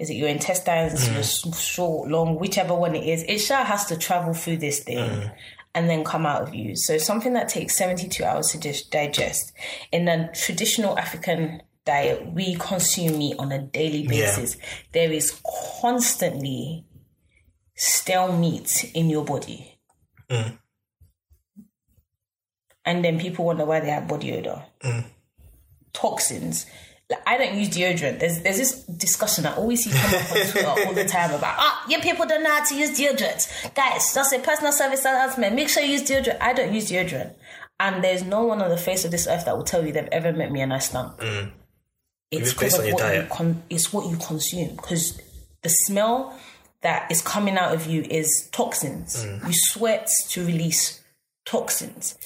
Is 0.00 0.08
it 0.08 0.14
your 0.14 0.28
intestines, 0.28 1.06
your 1.06 1.20
mm. 1.20 1.54
short, 1.54 2.08
long, 2.08 2.38
whichever 2.38 2.74
one 2.74 2.94
it 2.94 3.06
is? 3.06 3.22
It 3.28 3.38
sure 3.38 3.58
has 3.58 3.84
to 3.86 3.98
travel 3.98 4.32
through 4.32 4.56
this 4.56 4.80
thing 4.80 4.96
mm. 4.96 5.32
and 5.74 5.90
then 5.90 6.04
come 6.04 6.24
out 6.24 6.40
of 6.40 6.54
you. 6.54 6.74
So 6.74 6.96
something 6.96 7.34
that 7.34 7.50
takes 7.50 7.76
72 7.76 8.24
hours 8.24 8.48
to 8.52 8.58
just 8.58 8.90
digest. 8.90 9.52
In 9.92 10.08
a 10.08 10.32
traditional 10.32 10.98
African 10.98 11.62
diet, 11.84 12.32
we 12.32 12.54
consume 12.54 13.18
meat 13.18 13.36
on 13.38 13.52
a 13.52 13.58
daily 13.58 14.06
basis. 14.08 14.56
There 14.92 15.12
is 15.12 15.38
constantly 15.82 16.86
stale 17.76 18.36
meat 18.36 18.90
in 18.94 19.10
your 19.10 19.26
body. 19.26 19.78
Mm. 20.30 20.58
And 22.86 23.04
then 23.04 23.20
people 23.20 23.44
wonder 23.44 23.66
why 23.66 23.80
they 23.80 23.90
have 23.90 24.08
body 24.08 24.32
odor. 24.32 24.62
Toxins. 25.92 26.64
Like, 27.10 27.22
I 27.26 27.36
don't 27.38 27.56
use 27.56 27.68
deodorant. 27.70 28.20
There's 28.20 28.40
there's 28.40 28.58
this 28.58 28.84
discussion 28.84 29.44
I 29.44 29.54
always 29.56 29.82
see 29.84 29.90
come 29.90 30.14
up 30.14 30.30
on 30.30 30.46
Twitter 30.46 30.68
all 30.68 30.94
the 30.94 31.04
time 31.04 31.30
about 31.32 31.56
ah, 31.58 31.84
your 31.88 32.00
people 32.00 32.24
don't 32.24 32.42
know 32.44 32.50
how 32.50 32.64
to 32.64 32.74
use 32.76 32.98
deodorant. 32.98 33.74
Guys, 33.74 34.14
that's 34.14 34.32
a 34.32 34.38
personal 34.38 34.72
service 34.72 35.04
announcement. 35.04 35.54
Make 35.56 35.68
sure 35.68 35.82
you 35.82 35.92
use 35.92 36.02
deodorant. 36.02 36.38
I 36.40 36.52
don't 36.52 36.72
use 36.72 36.90
deodorant. 36.90 37.34
And 37.80 38.04
there's 38.04 38.22
no 38.22 38.44
one 38.44 38.60
on 38.62 38.70
the 38.70 38.76
face 38.76 39.04
of 39.04 39.10
this 39.10 39.26
earth 39.26 39.46
that 39.46 39.56
will 39.56 39.64
tell 39.64 39.84
you 39.84 39.92
they've 39.92 40.08
ever 40.12 40.32
met 40.32 40.52
me 40.52 40.60
and 40.60 40.72
I 40.72 40.78
stunk. 40.78 41.14
It's 42.30 42.50
It's 42.50 42.54
based 42.54 42.78
on 42.78 42.86
your 42.86 42.94
what 42.94 43.14
you 43.14 43.26
con- 43.30 43.62
it's 43.70 43.92
what 43.92 44.08
you 44.08 44.16
consume. 44.16 44.76
Because 44.76 45.20
the 45.62 45.68
smell 45.68 46.38
that 46.82 47.10
is 47.10 47.22
coming 47.22 47.58
out 47.58 47.74
of 47.74 47.86
you 47.86 48.02
is 48.02 48.48
toxins. 48.52 49.24
Mm. 49.24 49.46
You 49.48 49.52
sweat 49.52 50.08
to 50.28 50.46
release 50.46 51.00
toxins. 51.44 52.16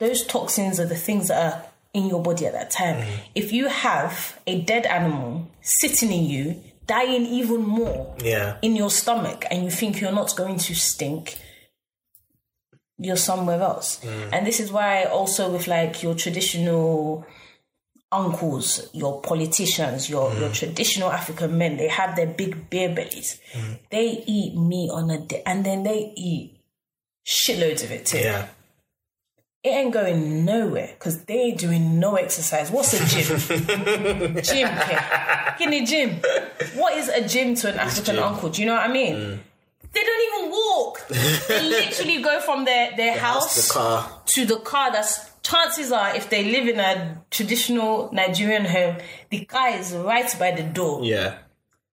Those 0.00 0.26
toxins 0.26 0.78
are 0.78 0.86
the 0.86 0.96
things 0.96 1.28
that 1.28 1.52
are 1.52 1.66
in 1.94 2.08
your 2.08 2.22
body 2.22 2.46
at 2.46 2.52
that 2.52 2.70
time. 2.70 2.96
Mm. 2.96 3.06
If 3.34 3.52
you 3.52 3.68
have 3.68 4.38
a 4.46 4.60
dead 4.60 4.84
animal 4.84 5.48
sitting 5.62 6.12
in 6.12 6.24
you, 6.24 6.62
dying 6.86 7.24
even 7.24 7.62
more 7.62 8.14
Yeah. 8.22 8.56
in 8.60 8.76
your 8.76 8.90
stomach, 8.90 9.46
and 9.50 9.64
you 9.64 9.70
think 9.70 10.00
you're 10.00 10.12
not 10.12 10.36
going 10.36 10.58
to 10.58 10.74
stink, 10.74 11.38
you're 12.98 13.16
somewhere 13.16 13.60
else. 13.62 14.00
Mm. 14.04 14.28
And 14.32 14.46
this 14.46 14.60
is 14.60 14.70
why 14.70 15.04
also 15.04 15.50
with 15.50 15.66
like 15.66 16.02
your 16.02 16.14
traditional 16.14 17.24
uncles, 18.12 18.88
your 18.92 19.20
politicians, 19.22 20.08
your, 20.10 20.32
your 20.34 20.50
mm. 20.50 20.54
traditional 20.54 21.10
African 21.10 21.56
men, 21.58 21.76
they 21.76 21.88
have 21.88 22.16
their 22.16 22.26
big 22.26 22.70
beer 22.70 22.94
bellies. 22.94 23.40
Mm. 23.52 23.78
They 23.90 24.24
eat 24.26 24.56
meat 24.56 24.90
on 24.90 25.10
a 25.10 25.18
day 25.18 25.42
and 25.46 25.64
then 25.64 25.82
they 25.84 26.12
eat 26.16 26.60
shitloads 27.26 27.82
of 27.82 27.90
it 27.90 28.06
too. 28.06 28.18
Yeah. 28.18 28.48
It 29.64 29.70
ain't 29.70 29.94
going 29.94 30.44
nowhere 30.44 30.88
because 30.92 31.24
they 31.24 31.34
ain't 31.34 31.58
doing 31.58 31.98
no 31.98 32.16
exercise. 32.16 32.70
What's 32.70 32.92
a 32.92 32.98
gym? 33.06 33.38
gym, 34.42 34.68
okay. 34.68 34.98
In 35.60 35.72
a 35.72 35.86
gym. 35.86 36.20
What 36.74 36.92
is 36.98 37.08
a 37.08 37.26
gym 37.26 37.54
to 37.56 37.72
an 37.72 37.78
African 37.78 38.18
uncle? 38.18 38.50
Do 38.50 38.60
you 38.60 38.66
know 38.66 38.74
what 38.74 38.90
I 38.90 38.92
mean? 38.92 39.14
Mm. 39.14 39.38
They 39.92 40.00
don't 40.02 40.22
even 40.42 40.50
walk. 40.50 41.08
they 41.48 41.62
literally 41.70 42.20
go 42.20 42.40
from 42.40 42.66
their, 42.66 42.94
their 42.96 43.16
house 43.18 43.68
The 43.68 43.72
car. 43.72 44.22
to 44.26 44.44
the 44.44 44.56
car 44.58 44.92
that's 44.92 45.30
chances 45.42 45.92
are 45.92 46.14
if 46.14 46.28
they 46.28 46.44
live 46.50 46.68
in 46.68 46.78
a 46.80 47.22
traditional 47.30 48.10
Nigerian 48.12 48.66
home, 48.66 48.96
the 49.30 49.46
car 49.46 49.70
is 49.70 49.92
right 49.94 50.34
by 50.38 50.50
the 50.50 50.62
door. 50.64 51.02
Yeah. 51.04 51.38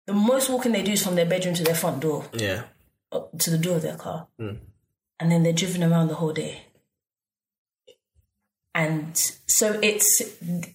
The 0.06 0.12
most 0.14 0.50
walking 0.50 0.72
they 0.72 0.82
do 0.82 0.92
is 0.92 1.04
from 1.04 1.14
their 1.14 1.26
bedroom 1.26 1.54
to 1.54 1.62
their 1.62 1.74
front 1.76 2.00
door, 2.00 2.24
Yeah. 2.32 2.62
up 3.12 3.38
to 3.38 3.50
the 3.50 3.58
door 3.58 3.76
of 3.76 3.82
their 3.82 3.96
car. 3.96 4.26
Mm. 4.40 4.58
And 5.20 5.30
then 5.30 5.44
they're 5.44 5.52
driven 5.52 5.84
around 5.84 6.08
the 6.08 6.14
whole 6.16 6.32
day. 6.32 6.62
And 8.80 9.14
so 9.46 9.78
it's 9.82 10.22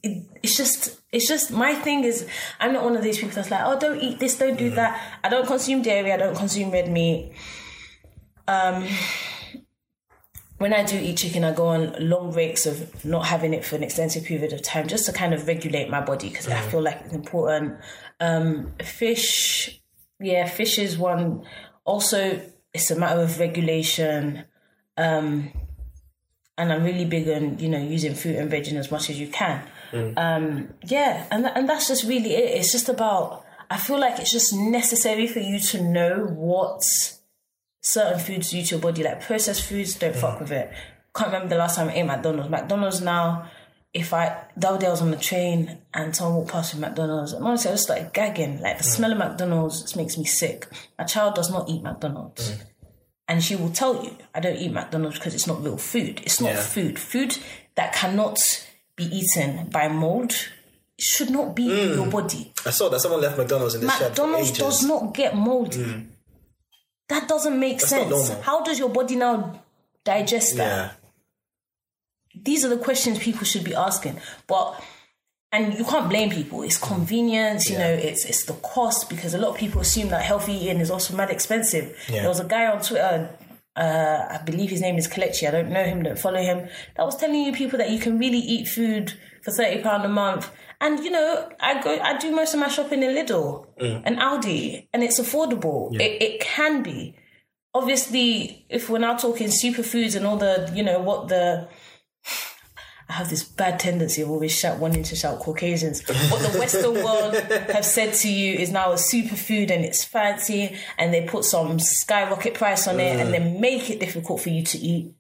it, 0.04 0.28
it's 0.44 0.56
just 0.56 1.02
it's 1.12 1.28
just 1.28 1.50
my 1.50 1.74
thing 1.74 2.04
is 2.04 2.28
I'm 2.60 2.72
not 2.72 2.84
one 2.84 2.96
of 2.96 3.02
these 3.02 3.18
people 3.18 3.34
that's 3.34 3.50
like 3.50 3.64
oh 3.66 3.80
don't 3.80 4.00
eat 4.00 4.20
this 4.20 4.38
don't 4.38 4.60
do 4.60 4.70
that 4.72 5.02
I 5.24 5.30
don't 5.30 5.48
consume 5.48 5.82
dairy 5.82 6.12
I 6.12 6.18
don't 6.18 6.38
consume 6.38 6.70
red 6.70 6.92
meat 6.92 7.34
um 8.48 8.88
when 10.58 10.72
I 10.74 10.84
do 10.84 10.98
eat 10.98 11.18
chicken, 11.18 11.44
I 11.44 11.52
go 11.52 11.68
on 11.68 11.96
long 12.00 12.32
breaks 12.32 12.66
of 12.66 13.04
not 13.04 13.26
having 13.26 13.54
it 13.54 13.66
for 13.66 13.76
an 13.76 13.84
extensive 13.84 14.24
period 14.24 14.54
of 14.54 14.62
time 14.62 14.88
just 14.88 15.06
to 15.08 15.12
kind 15.12 15.34
of 15.34 15.48
regulate 15.48 15.90
my 15.90 16.00
body 16.00 16.30
because 16.30 16.48
I 16.48 16.62
feel 16.62 16.82
like 16.82 17.02
it's 17.04 17.14
important. 17.14 17.78
Um, 18.22 18.72
fish, 18.82 19.82
yeah, 20.20 20.48
fish 20.48 20.80
is 20.80 20.98
one. 20.98 21.44
Also, 21.84 22.42
it's 22.74 22.90
a 22.90 22.96
matter 22.96 23.20
of 23.20 23.38
regulation. 23.38 24.46
Um, 24.96 25.52
and 26.58 26.72
I'm 26.72 26.84
really 26.84 27.06
big 27.06 27.28
on 27.30 27.60
you 27.60 27.70
know 27.70 27.80
using 27.80 28.16
fruit 28.16 28.36
and 28.36 28.50
veg 28.50 28.68
in 28.68 28.78
as 28.78 28.92
much 28.92 29.10
as 29.10 29.20
you 29.20 29.28
can. 29.28 29.62
Mm. 29.92 30.18
Um, 30.18 30.74
yeah, 30.84 31.28
and 31.32 31.46
and 31.46 31.70
that's 31.70 31.88
just 31.88 32.04
really 32.04 32.34
it. 32.36 32.58
It's 32.58 32.72
just 32.72 32.90
about. 32.90 33.44
I 33.70 33.78
feel 33.78 34.00
like 34.00 34.20
it's 34.20 34.32
just 34.32 34.54
necessary 34.54 35.26
for 35.26 35.40
you 35.40 35.60
to 35.60 35.82
know 35.82 36.20
what 36.20 36.84
certain 37.82 38.20
foods 38.20 38.52
do 38.52 38.62
to 38.62 38.76
your 38.76 38.80
body, 38.80 39.04
like 39.04 39.22
processed 39.22 39.64
foods, 39.64 39.96
don't 39.96 40.14
mm. 40.14 40.22
fuck 40.22 40.40
with 40.40 40.52
it. 40.52 40.72
Can't 41.16 41.32
remember 41.32 41.50
the 41.50 41.60
last 41.60 41.76
time 41.76 41.90
I 41.90 41.96
ate 41.96 42.06
McDonald's. 42.06 42.50
McDonald's 42.50 43.02
now, 43.02 43.50
if 43.94 44.14
I 44.14 44.46
the 44.58 44.70
other 44.70 44.80
day 44.80 44.88
I 44.88 44.92
was 44.92 45.02
on 45.02 45.12
the 45.12 45.18
train 45.18 45.80
and 45.94 46.16
someone 46.16 46.38
walked 46.38 46.52
past 46.52 46.74
with 46.74 46.82
McDonald's, 46.82 47.34
and 47.34 47.44
honestly 47.44 47.70
I 47.70 47.72
was 47.72 47.82
just 47.82 47.86
started 47.86 48.14
gagging. 48.14 48.60
Like 48.60 48.78
the 48.78 48.84
mm. 48.84 48.88
smell 48.88 49.12
of 49.12 49.18
McDonald's 49.18 49.82
just 49.82 49.96
makes 49.96 50.18
me 50.18 50.26
sick. 50.26 50.68
My 51.00 51.06
child 51.06 51.36
does 51.36 51.50
not 51.50 51.70
eat 51.70 51.82
McDonald's. 51.82 52.64
And 53.28 53.44
she 53.44 53.56
will 53.56 53.72
tell 53.72 54.04
you, 54.04 54.16
I 54.34 54.40
don't 54.40 54.56
eat 54.56 54.72
McDonald's 54.72 55.18
because 55.18 55.34
it's 55.34 55.48
not 55.48 55.64
real 55.64 55.78
food. 55.78 56.22
It's 56.24 56.40
not 56.40 56.54
Yeah. 56.54 56.62
food. 56.62 57.00
Food 57.00 57.38
that 57.76 57.94
cannot 57.94 58.40
be 58.96 59.06
eaten 59.06 59.68
by 59.70 59.88
mold 59.88 60.34
should 60.98 61.30
not 61.30 61.56
be 61.56 61.66
in 61.66 61.94
your 61.96 62.06
mm. 62.06 62.12
body. 62.12 62.54
I 62.66 62.70
saw 62.70 62.88
that 62.90 63.00
someone 63.02 63.22
left 63.22 63.38
McDonald's 63.38 63.76
in 63.76 63.82
for 63.82 63.88
McDonald's 63.88 64.52
does 64.52 64.84
not 64.84 65.14
get 65.14 65.36
moldy. 65.36 65.84
Mm. 65.84 66.08
That 67.10 67.28
doesn't 67.28 67.60
make 67.60 67.82
not 67.82 67.90
sense. 67.90 68.30
How 68.42 68.64
does 68.64 68.80
your 68.80 68.90
body 68.90 69.16
now 69.16 69.62
digest 70.04 70.56
that? 70.58 70.68
Yeah. 72.36 72.42
These 72.44 72.66
are 72.66 72.70
the 72.70 72.78
questions 72.78 73.20
people 73.20 73.46
should 73.46 73.64
be 73.64 73.76
asking. 73.76 74.20
But 74.48 74.82
and 75.56 75.78
you 75.80 75.86
can't 75.86 76.10
blame 76.10 76.30
people. 76.30 76.64
It's 76.64 76.78
convenience, 76.78 77.70
you 77.70 77.78
know, 77.78 77.94
it's 78.10 78.26
it's 78.26 78.44
the 78.46 78.54
cost 78.56 79.10
because 79.10 79.34
a 79.34 79.38
lot 79.38 79.52
of 79.52 79.58
people 79.58 79.80
assume 79.82 80.10
that 80.10 80.22
healthy 80.22 80.54
eating 80.54 80.82
is 80.82 80.92
also 80.92 81.16
mad 81.16 81.30
expensive. 81.30 81.96
Yeah. 82.10 82.22
There 82.22 82.30
was 82.30 82.42
a 82.42 82.46
guy 82.46 82.68
on 82.68 82.82
Twitter, 82.82 83.30
uh, 83.76 84.28
I 84.36 84.38
believe 84.46 84.70
his 84.70 84.82
name 84.82 84.98
is 84.98 85.08
Kelechi, 85.08 85.48
I 85.48 85.52
don't 85.52 85.72
know 85.72 85.84
him, 85.84 86.04
don't 86.04 86.20
follow 86.20 86.42
him, 86.42 86.68
that 86.96 87.06
was 87.06 87.16
telling 87.16 87.42
you 87.42 87.54
people 87.54 87.78
that 87.78 87.90
you 87.90 88.00
can 88.00 88.20
really 88.20 88.40
eat 88.40 88.68
food 88.68 89.14
for 89.44 89.52
thirty 89.52 89.82
pounds 89.82 90.06
a 90.06 90.10
month. 90.10 90.52
And 90.82 91.00
you 91.06 91.12
know, 91.12 91.50
I 91.60 91.82
go 91.82 91.98
I 92.00 92.18
do 92.18 92.36
most 92.36 92.54
of 92.54 92.60
my 92.60 92.68
shopping 92.68 93.02
in 93.02 93.12
Lidl 93.12 93.68
and 93.80 94.18
Aldi 94.18 94.88
and 94.92 95.04
it's 95.04 95.20
affordable. 95.20 95.94
It 96.00 96.22
it 96.22 96.42
can 96.42 96.84
be. 96.84 97.16
Obviously, 97.74 98.66
if 98.70 98.90
we're 98.90 99.00
now 99.00 99.16
talking 99.18 99.50
superfoods 99.50 100.16
and 100.16 100.26
all 100.26 100.38
the, 100.38 100.72
you 100.74 100.82
know, 100.82 101.00
what 101.00 101.28
the 101.28 101.68
I 103.08 103.14
have 103.14 103.30
this 103.30 103.44
bad 103.44 103.80
tendency 103.80 104.24
of 104.24 104.32
always 104.32 104.52
shout, 104.52 104.80
wanting 104.80 105.04
to 105.04 105.16
shout 105.16 105.40
Caucasians. 105.40 106.02
What 106.08 106.42
the 106.42 106.58
Western 106.58 106.96
world 106.96 107.36
have 107.36 107.86
said 107.86 108.14
to 108.16 108.32
you 108.32 108.56
is 108.56 108.72
now 108.72 108.92
a 108.94 108.96
superfood 108.96 109.70
and 109.70 109.86
it's 109.86 110.04
fancy, 110.04 110.76
and 110.98 111.14
they 111.14 111.22
put 111.28 111.46
some 111.46 111.78
skyrocket 111.80 112.56
price 112.56 112.88
on 112.88 113.00
it 113.00 113.20
and 113.20 113.32
then 113.32 113.62
make 113.62 113.92
it 113.92 114.00
difficult 114.00 114.42
for 114.42 114.50
you 114.50 114.64
to 114.64 114.78
eat. 114.80 115.14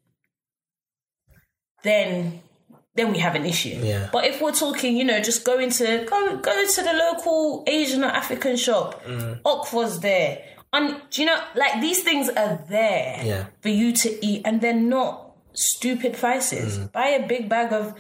Then, 1.84 2.42
then 2.96 3.12
we 3.12 3.20
have 3.20 3.36
an 3.36 3.46
issue. 3.46 3.80
Yeah. 3.84 4.10
But 4.12 4.26
if 4.26 4.42
we're 4.42 4.52
talking, 4.52 4.98
you 4.98 5.04
know, 5.04 5.22
just 5.22 5.46
go 5.46 5.60
into 5.60 6.08
go 6.10 6.38
go 6.38 6.68
to 6.68 6.82
the 6.82 6.94
local 6.94 7.64
Asian 7.68 8.04
or 8.04 8.08
African 8.08 8.56
shop, 8.56 9.06
mm. 9.06 9.40
okwa's 9.44 10.00
there. 10.00 10.44
And 10.74 11.00
do 11.12 11.22
you 11.22 11.28
know, 11.28 11.40
like 11.56 11.82
these 11.82 12.02
things 12.02 12.30
are 12.30 12.66
there 12.68 13.22
Yeah. 13.24 13.46
for 13.62 13.70
you 13.70 13.94
to 13.94 14.26
eat, 14.26 14.42
and 14.44 14.60
they're 14.60 14.74
not 14.74 15.25
stupid 15.56 16.14
prices. 16.14 16.78
Mm. 16.78 16.92
Buy 16.92 17.08
a 17.08 17.28
big 17.28 17.50
bag 17.50 17.74
of 17.74 17.94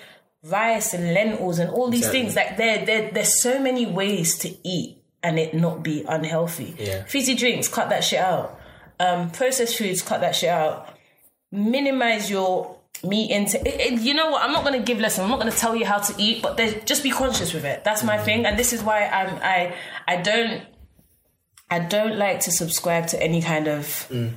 rice 0.43 0.93
and 0.93 1.14
lentils 1.14 1.60
and 1.60 1.70
all 1.72 1.89
these 1.89 2.01
Exactly. 2.01 2.22
things. 2.22 2.36
Like 2.36 2.58
there, 2.58 2.86
there, 2.86 3.12
there's 3.12 3.41
so 3.41 3.60
many 3.60 3.86
ways 3.86 4.38
to 4.39 4.56
eat 4.68 5.01
and 5.24 5.39
it 5.39 5.53
not 5.53 5.84
be 5.84 6.03
unhealthy. 6.08 6.76
Yeah. 6.78 7.03
Fizzy 7.06 7.36
drinks, 7.36 7.68
cut 7.68 7.89
that 7.89 8.03
shit 8.03 8.20
out. 8.20 8.60
Um, 8.99 9.32
processed 9.32 9.78
foods, 9.78 10.01
cut 10.01 10.22
that 10.22 10.36
shit 10.36 10.49
out. 10.49 10.89
Minimize 11.51 12.30
your 12.30 12.78
meat 13.03 13.32
intake. 13.32 13.66
It- 13.66 13.80
it- 13.82 14.01
you 14.01 14.14
know 14.14 14.30
what? 14.30 14.43
I'm 14.43 14.51
not 14.51 14.64
going 14.64 14.80
to 14.80 14.86
give 14.86 14.99
lessons. 14.99 15.24
I'm 15.24 15.30
not 15.30 15.39
going 15.39 15.51
to 15.51 15.58
tell 15.58 15.76
you 15.76 15.86
how 15.86 15.97
to 15.97 16.14
eat, 16.18 16.41
but 16.41 16.58
just 16.86 17.03
be 17.03 17.10
conscious 17.10 17.53
with 17.53 17.66
it. 17.66 17.84
That's 17.84 18.03
my 18.03 18.18
mm. 18.18 18.24
thing, 18.24 18.45
and 18.45 18.58
this 18.58 18.72
is 18.72 18.84
why 18.84 19.06
I'm 19.08 19.36
I 19.41 19.76
I 20.08 20.22
don't 20.22 20.64
I 21.70 21.80
don't 21.80 22.18
like 22.18 22.41
to 22.41 22.51
subscribe 22.51 23.08
to 23.08 23.22
any 23.22 23.41
kind 23.41 23.68
of 23.68 23.86
mm. 24.10 24.34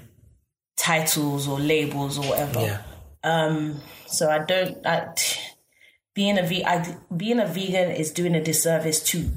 titles 0.76 1.46
or 1.46 1.60
labels 1.60 2.18
or 2.18 2.24
whatever. 2.24 2.60
Yeah. 2.60 2.82
Um, 3.22 3.80
so 4.06 4.30
I 4.30 4.38
don't. 4.38 4.86
I, 4.86 5.14
being 6.14 6.38
a 6.38 6.42
ve- 6.42 6.64
I, 6.64 6.96
being 7.16 7.40
a 7.40 7.46
vegan 7.46 7.90
is 7.90 8.10
doing 8.10 8.34
a 8.34 8.42
disservice 8.42 9.00
to 9.04 9.30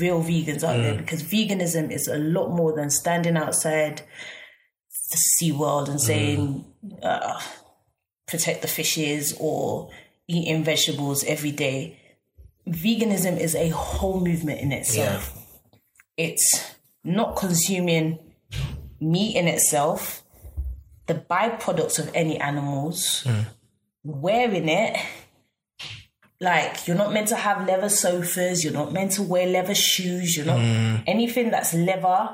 real 0.00 0.22
vegans 0.22 0.64
out 0.64 0.76
there 0.82 0.96
because 0.96 1.22
veganism 1.22 1.92
is 1.92 2.08
a 2.08 2.18
lot 2.18 2.50
more 2.50 2.74
than 2.74 2.90
standing 2.90 3.36
outside 3.36 4.02
the 5.10 5.16
sea 5.16 5.52
world 5.52 5.88
and 5.88 6.00
saying 6.00 6.64
uh, 7.02 7.40
protect 8.26 8.62
the 8.62 8.68
fishes 8.68 9.36
or 9.38 9.90
eating 10.26 10.64
vegetables 10.64 11.24
every 11.24 11.52
day. 11.52 11.98
Veganism 12.66 13.38
is 13.38 13.54
a 13.54 13.68
whole 13.70 14.20
movement 14.20 14.60
in 14.60 14.72
itself. 14.72 15.34
It's 16.16 16.74
not 17.04 17.36
consuming 17.36 18.18
meat 19.00 19.36
in 19.36 19.48
itself, 19.48 20.22
the 21.08 21.14
byproducts 21.14 21.98
of 21.98 22.10
any 22.14 22.38
animals, 22.38 23.24
mm. 23.26 23.44
wearing 24.04 24.68
it. 24.68 24.96
Like 26.40 26.86
you're 26.86 26.96
not 26.96 27.12
meant 27.12 27.28
to 27.28 27.36
have 27.36 27.66
leather 27.66 27.88
sofas, 27.88 28.62
you're 28.62 28.72
not 28.72 28.92
meant 28.92 29.12
to 29.12 29.22
wear 29.22 29.46
leather 29.48 29.74
shoes, 29.74 30.36
you're 30.36 30.46
not 30.46 30.58
mm. 30.60 31.02
anything 31.04 31.50
that's 31.50 31.74
leather 31.74 32.30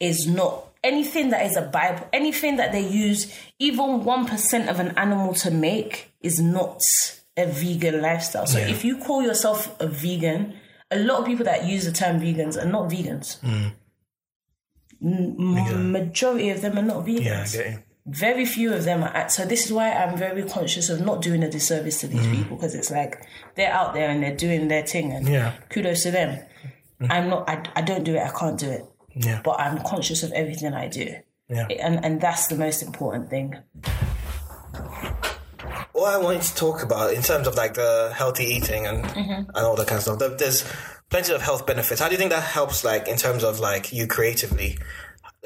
is 0.00 0.26
not 0.26 0.64
anything 0.82 1.30
that 1.30 1.46
is 1.46 1.56
a 1.56 1.62
bible 1.62 2.06
anything 2.12 2.56
that 2.56 2.72
they 2.72 2.86
use 2.86 3.34
even 3.58 4.00
1% 4.02 4.68
of 4.68 4.80
an 4.80 4.90
animal 4.98 5.32
to 5.32 5.50
make 5.50 6.12
is 6.20 6.38
not 6.40 6.80
a 7.36 7.46
vegan 7.46 8.02
lifestyle 8.02 8.46
so 8.46 8.58
Yeah. 8.58 8.68
if 8.68 8.84
you 8.84 8.98
call 8.98 9.22
yourself 9.22 9.74
a 9.80 9.86
vegan 9.86 10.54
a 10.90 10.98
lot 10.98 11.20
of 11.20 11.26
people 11.26 11.44
that 11.46 11.64
use 11.64 11.84
the 11.86 11.92
term 11.92 12.20
vegans 12.20 12.60
are 12.60 12.66
not 12.66 12.90
vegans 12.90 13.40
mm. 13.40 13.72
M- 15.02 15.92
majority 15.92 16.50
of 16.50 16.60
them 16.62 16.78
are 16.78 16.82
not 16.82 17.04
vegans 17.06 17.24
Yeah, 17.24 17.42
I 17.42 17.46
get 17.64 17.72
you. 17.72 17.78
very 18.06 18.44
few 18.46 18.72
of 18.72 18.84
them 18.84 19.02
are 19.02 19.28
so 19.28 19.44
this 19.46 19.64
is 19.66 19.72
why 19.72 19.90
i'm 19.90 20.16
very 20.16 20.42
conscious 20.42 20.90
of 20.90 21.00
not 21.00 21.22
doing 21.22 21.42
a 21.42 21.50
disservice 21.50 22.00
to 22.00 22.06
these 22.06 22.26
people 22.26 22.56
because 22.56 22.74
it's 22.74 22.90
like 22.90 23.12
they're 23.56 23.72
out 23.72 23.94
there 23.94 24.10
and 24.10 24.22
they're 24.22 24.36
doing 24.36 24.68
their 24.68 24.84
thing 24.86 25.12
and 25.12 25.26
Yeah. 25.26 25.52
kudos 25.70 26.02
to 26.02 26.10
them 26.10 26.38
i'm 27.14 27.28
not 27.30 27.48
I, 27.48 27.62
I 27.76 27.82
don't 27.82 28.04
do 28.04 28.14
it 28.14 28.22
i 28.22 28.28
can't 28.38 28.58
do 28.58 28.68
it 28.70 28.84
Yeah. 29.14 29.40
but 29.42 29.58
i'm 29.58 29.78
conscious 29.92 30.22
of 30.22 30.32
everything 30.32 30.74
i 30.74 30.86
do 30.88 31.06
Yeah. 31.48 31.66
and 31.86 32.04
and 32.04 32.20
that's 32.20 32.46
the 32.48 32.56
most 32.56 32.82
important 32.82 33.30
thing 33.30 33.56
what 35.92 36.12
I 36.14 36.18
wanted 36.18 36.42
to 36.42 36.54
talk 36.56 36.82
about 36.82 37.12
in 37.14 37.22
terms 37.22 37.46
of 37.46 37.54
like 37.54 37.74
the 37.74 38.12
healthy 38.14 38.44
eating 38.44 38.86
and 38.86 39.04
Mm-hmm. 39.04 39.32
and 39.54 39.56
all 39.66 39.76
that 39.76 39.86
kind 39.86 39.98
of 39.98 40.02
stuff. 40.02 40.18
there- 40.18 40.36
There's 40.36 40.64
plenty 41.14 41.32
of 41.32 41.40
health 41.42 41.64
benefits. 41.64 42.00
How 42.00 42.08
do 42.08 42.12
you 42.14 42.18
think 42.18 42.32
that 42.32 42.42
helps, 42.42 42.82
like 42.82 43.06
in 43.06 43.16
terms 43.16 43.44
of 43.44 43.60
like 43.60 43.92
you 43.92 44.08
creatively? 44.08 44.76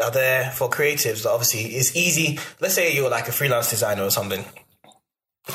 Are 0.03 0.11
there 0.11 0.51
for 0.51 0.71
creatives? 0.71 1.27
Obviously, 1.27 1.61
it's 1.77 1.95
easy. 1.95 2.39
Let's 2.59 2.73
say 2.73 2.95
you're 2.97 3.11
like 3.11 3.29
a 3.29 3.33
freelance 3.33 3.69
designer 3.69 4.05
or 4.05 4.11
something, 4.11 4.47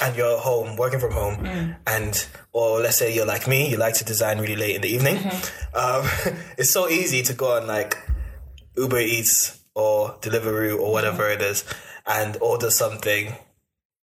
and 0.03 0.15
you're 0.15 0.37
home 0.37 0.77
working 0.77 0.99
from 0.99 1.13
home, 1.13 1.37
Mm. 1.37 1.75
and 1.87 2.27
or 2.51 2.79
let's 2.79 2.97
say 2.99 3.11
you're 3.15 3.25
like 3.25 3.47
me, 3.47 3.71
you 3.71 3.77
like 3.77 3.95
to 3.95 4.05
design 4.05 4.37
really 4.37 4.55
late 4.55 4.75
in 4.75 4.81
the 4.83 4.89
evening. 4.89 5.15
Mm-hmm. 5.17 5.75
Um, 6.35 6.37
it's 6.59 6.71
so 6.71 6.87
easy 6.87 7.23
to 7.23 7.33
go 7.33 7.57
on 7.57 7.65
like 7.65 7.97
Uber 8.77 8.99
Eats 8.99 9.59
or 9.73 10.15
Deliveroo 10.21 10.77
or 10.79 10.91
whatever 10.91 11.23
Mm-hmm. 11.23 11.41
it 11.41 11.49
is, 11.49 11.65
and 12.05 12.37
order 12.39 12.69
something 12.69 13.33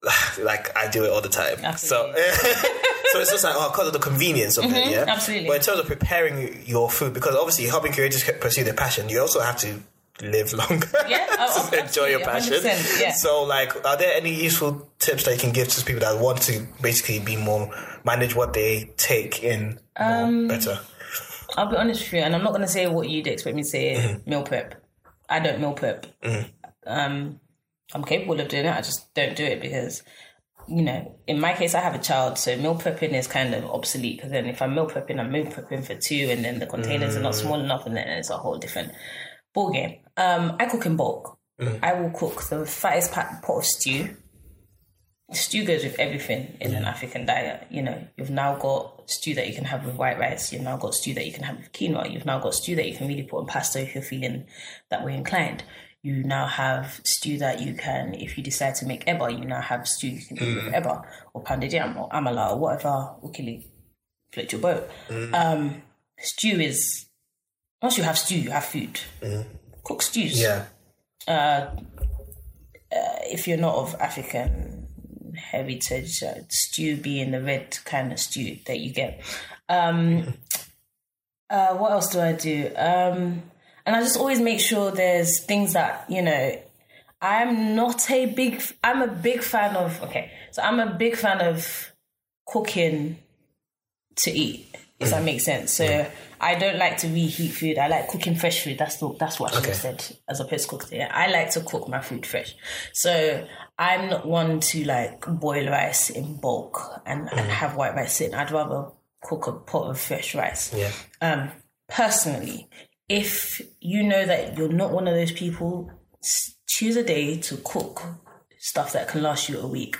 like 0.40 0.76
I 0.76 0.88
do 0.88 1.04
it 1.04 1.10
all 1.10 1.20
the 1.20 1.28
time. 1.28 1.58
Absolutely. 1.62 2.22
So, 2.22 2.52
so 3.12 3.20
it's 3.20 3.30
just 3.30 3.44
like 3.44 3.54
oh, 3.56 3.70
because 3.70 3.88
of 3.88 3.92
the 3.92 3.98
convenience 3.98 4.56
of 4.58 4.64
it, 4.66 4.70
yeah. 4.70 5.00
Mm-hmm. 5.00 5.08
absolutely. 5.08 5.48
But 5.48 5.56
in 5.56 5.62
terms 5.62 5.80
of 5.80 5.86
preparing 5.86 6.62
your 6.66 6.90
food, 6.90 7.14
because 7.14 7.34
obviously 7.34 7.66
helping 7.66 7.92
creators 7.92 8.22
pursue 8.40 8.64
their 8.64 8.74
passion, 8.74 9.08
you 9.08 9.20
also 9.20 9.40
have 9.40 9.56
to 9.58 9.80
live 10.22 10.52
longer. 10.52 10.88
Yeah, 11.08 11.26
oh, 11.38 11.70
enjoy 11.78 12.06
your 12.06 12.20
passion. 12.20 12.60
yeah. 12.98 13.12
So, 13.12 13.44
like, 13.44 13.84
are 13.84 13.96
there 13.96 14.14
any 14.16 14.34
useful 14.34 14.90
tips 14.98 15.24
that 15.24 15.34
you 15.34 15.38
can 15.40 15.52
give 15.52 15.68
to 15.68 15.84
people 15.84 16.00
that 16.00 16.18
want 16.20 16.42
to 16.42 16.66
basically 16.82 17.20
be 17.20 17.36
more 17.36 17.70
manage 18.04 18.34
what 18.34 18.52
they 18.52 18.90
take 18.96 19.42
in 19.44 19.78
Um, 19.96 20.48
better? 20.48 20.78
i'll 21.56 21.66
be 21.70 21.76
honest 21.76 22.02
with 22.02 22.12
you 22.12 22.18
and 22.20 22.34
i'm 22.36 22.42
not 22.44 22.50
going 22.50 22.60
to 22.62 22.68
say 22.68 22.86
what 22.88 23.08
you'd 23.08 23.26
expect 23.26 23.56
me 23.56 23.62
to 23.62 23.68
say 23.68 23.94
Mm-hmm. 23.96 24.30
meal 24.30 24.42
prep 24.42 24.74
i 25.30 25.40
don't 25.40 25.60
meal 25.60 25.72
prep 25.72 26.04
um 26.86 27.40
i'm 27.94 28.04
capable 28.04 28.38
of 28.40 28.48
doing 28.48 28.66
it 28.66 28.74
i 28.76 28.80
just 28.80 29.12
don't 29.14 29.36
do 29.36 29.44
it 29.44 29.60
because 29.60 30.02
you 30.68 30.82
know, 30.82 31.18
in 31.26 31.40
my 31.40 31.54
case, 31.54 31.74
I 31.74 31.80
have 31.80 31.94
a 31.94 31.98
child, 31.98 32.36
so 32.38 32.54
meal 32.56 32.74
prepping 32.74 33.12
is 33.12 33.26
kind 33.26 33.54
of 33.54 33.64
obsolete. 33.64 34.18
Because 34.18 34.30
then, 34.30 34.46
if 34.46 34.60
I'm 34.60 34.74
meal 34.74 34.86
prepping, 34.86 35.18
I'm 35.18 35.32
meal 35.32 35.46
prepping 35.46 35.84
for 35.84 35.94
two, 35.94 36.28
and 36.30 36.44
then 36.44 36.58
the 36.58 36.66
containers 36.66 37.16
are 37.16 37.22
not 37.22 37.32
Mm. 37.32 37.40
small 37.40 37.60
enough, 37.60 37.86
and 37.86 37.96
then 37.96 38.06
it's 38.06 38.28
a 38.30 38.36
whole 38.36 38.58
different 38.58 38.92
ball 39.54 39.70
game. 39.70 40.00
Um, 40.16 40.56
I 40.60 40.66
cook 40.66 40.84
in 40.84 40.96
bulk. 40.96 41.38
Mm. 41.58 41.78
I 41.82 41.94
will 41.94 42.10
cook 42.10 42.42
the 42.50 42.66
fattest 42.66 43.12
pot, 43.12 43.42
pot 43.42 43.58
of 43.58 43.64
stew. 43.64 44.14
Stew 45.32 45.64
goes 45.64 45.84
with 45.84 45.98
everything 45.98 46.56
in 46.60 46.74
an 46.74 46.84
African 46.84 47.26
diet. 47.26 47.66
You 47.70 47.82
know, 47.82 48.06
you've 48.16 48.30
now 48.30 48.56
got 48.56 49.10
stew 49.10 49.34
that 49.34 49.48
you 49.48 49.54
can 49.54 49.64
have 49.64 49.84
with 49.84 49.94
white 49.96 50.18
rice. 50.18 50.52
You've 50.52 50.62
now 50.62 50.76
got 50.76 50.94
stew 50.94 51.14
that 51.14 51.26
you 51.26 51.32
can 51.32 51.44
have 51.44 51.56
with 51.58 51.72
quinoa. 51.72 52.10
You've 52.10 52.24
now 52.26 52.38
got 52.40 52.54
stew 52.54 52.76
that 52.76 52.88
you 52.88 52.96
can 52.96 53.08
really 53.08 53.24
put 53.24 53.38
on 53.40 53.46
pasta 53.46 53.80
if 53.82 53.94
you're 53.94 54.02
feeling 54.02 54.46
that 54.90 55.04
way 55.04 55.14
inclined. 55.14 55.64
You 56.08 56.22
now 56.24 56.46
have 56.46 57.02
stew 57.04 57.36
that 57.38 57.60
you 57.60 57.74
can, 57.74 58.14
if 58.14 58.38
you 58.38 58.42
decide 58.42 58.74
to 58.76 58.86
make 58.86 59.04
eba, 59.04 59.30
you 59.38 59.44
now 59.44 59.60
have 59.60 59.86
stew 59.86 60.08
you 60.08 60.24
can 60.26 60.38
eat 60.38 60.54
with 60.56 60.72
eba 60.72 61.04
or 61.34 61.42
pounded 61.42 61.70
yam 61.70 61.98
or 61.98 62.08
amala 62.08 62.52
or 62.52 62.58
whatever 62.58 62.94
ukili 63.22 63.66
float 64.32 64.50
your 64.52 64.62
boat. 64.62 64.88
Um, 65.34 65.82
stew 66.18 66.60
is 66.60 67.10
once 67.82 67.98
you 67.98 68.04
have 68.04 68.16
stew, 68.16 68.38
you 68.40 68.50
have 68.50 68.64
food. 68.64 68.98
Cook 69.84 70.00
stews 70.00 70.40
Yeah. 70.40 70.64
if 73.36 73.46
you're 73.46 73.58
not 73.58 73.74
of 73.74 73.94
African 74.00 74.88
heritage, 75.36 76.22
uh, 76.22 76.40
stew 76.48 76.96
being 76.96 77.32
the 77.32 77.42
red 77.42 77.78
kind 77.84 78.12
of 78.12 78.18
stew 78.18 78.56
that 78.66 78.80
you 78.80 78.94
get. 78.94 79.20
Um, 79.68 80.34
uh, 81.50 81.74
what 81.74 81.92
else 81.92 82.08
do 82.08 82.20
I 82.20 82.32
do? 82.32 82.70
Um, 82.76 83.42
and 83.88 83.96
I 83.96 84.02
just 84.02 84.18
always 84.18 84.38
make 84.38 84.60
sure 84.60 84.90
there's 84.90 85.40
things 85.40 85.72
that 85.72 86.04
you 86.10 86.20
know. 86.20 86.60
I'm 87.20 87.74
not 87.74 88.08
a 88.10 88.26
big. 88.26 88.62
I'm 88.84 89.00
a 89.00 89.08
big 89.08 89.42
fan 89.42 89.74
of. 89.76 90.00
Okay, 90.02 90.30
so 90.52 90.62
I'm 90.62 90.78
a 90.78 90.94
big 90.94 91.16
fan 91.16 91.40
of 91.40 91.90
cooking 92.46 93.18
to 94.16 94.30
eat. 94.30 94.66
If 95.00 95.10
that 95.10 95.22
makes 95.22 95.44
sense. 95.44 95.72
So 95.72 96.06
I 96.40 96.56
don't 96.56 96.76
like 96.76 96.98
to 96.98 97.08
reheat 97.08 97.52
food. 97.52 97.78
I 97.78 97.88
like 97.88 98.08
cooking 98.08 98.34
fresh 98.34 98.62
food. 98.62 98.78
That's 98.78 98.96
the 98.96 99.14
that's 99.18 99.40
what 99.40 99.52
I 99.52 99.56
should 99.56 99.66
have 99.66 99.76
said 99.76 100.16
as 100.28 100.40
opposed 100.40 100.64
to 100.64 100.76
cook. 100.76 100.88
Yeah, 100.92 101.10
I 101.10 101.28
like 101.30 101.50
to 101.52 101.60
cook 101.62 101.88
my 101.88 102.00
food 102.00 102.26
fresh. 102.26 102.54
So 102.92 103.46
I'm 103.78 104.10
not 104.10 104.26
one 104.26 104.60
to 104.60 104.84
like 104.84 105.24
boil 105.26 105.68
rice 105.70 106.10
in 106.10 106.36
bulk 106.36 107.00
and, 107.06 107.28
and 107.32 107.48
have 107.48 107.74
white 107.74 107.94
rice 107.94 108.14
sitting. 108.14 108.34
I'd 108.34 108.50
rather 108.50 108.90
cook 109.22 109.46
a 109.46 109.52
pot 109.52 109.88
of 109.88 109.98
fresh 109.98 110.34
rice. 110.34 110.74
Yeah. 110.74 110.92
Um, 111.22 111.52
personally, 111.88 112.68
if 113.08 113.60
you 113.80 114.02
know 114.02 114.24
that 114.26 114.56
you're 114.56 114.68
not 114.68 114.92
one 114.92 115.08
of 115.08 115.14
those 115.14 115.32
people, 115.32 115.90
choose 116.66 116.96
a 116.96 117.02
day 117.02 117.36
to 117.38 117.56
cook 117.58 118.02
stuff 118.58 118.92
that 118.92 119.08
can 119.08 119.22
last 119.22 119.48
you 119.48 119.58
a 119.58 119.66
week. 119.66 119.96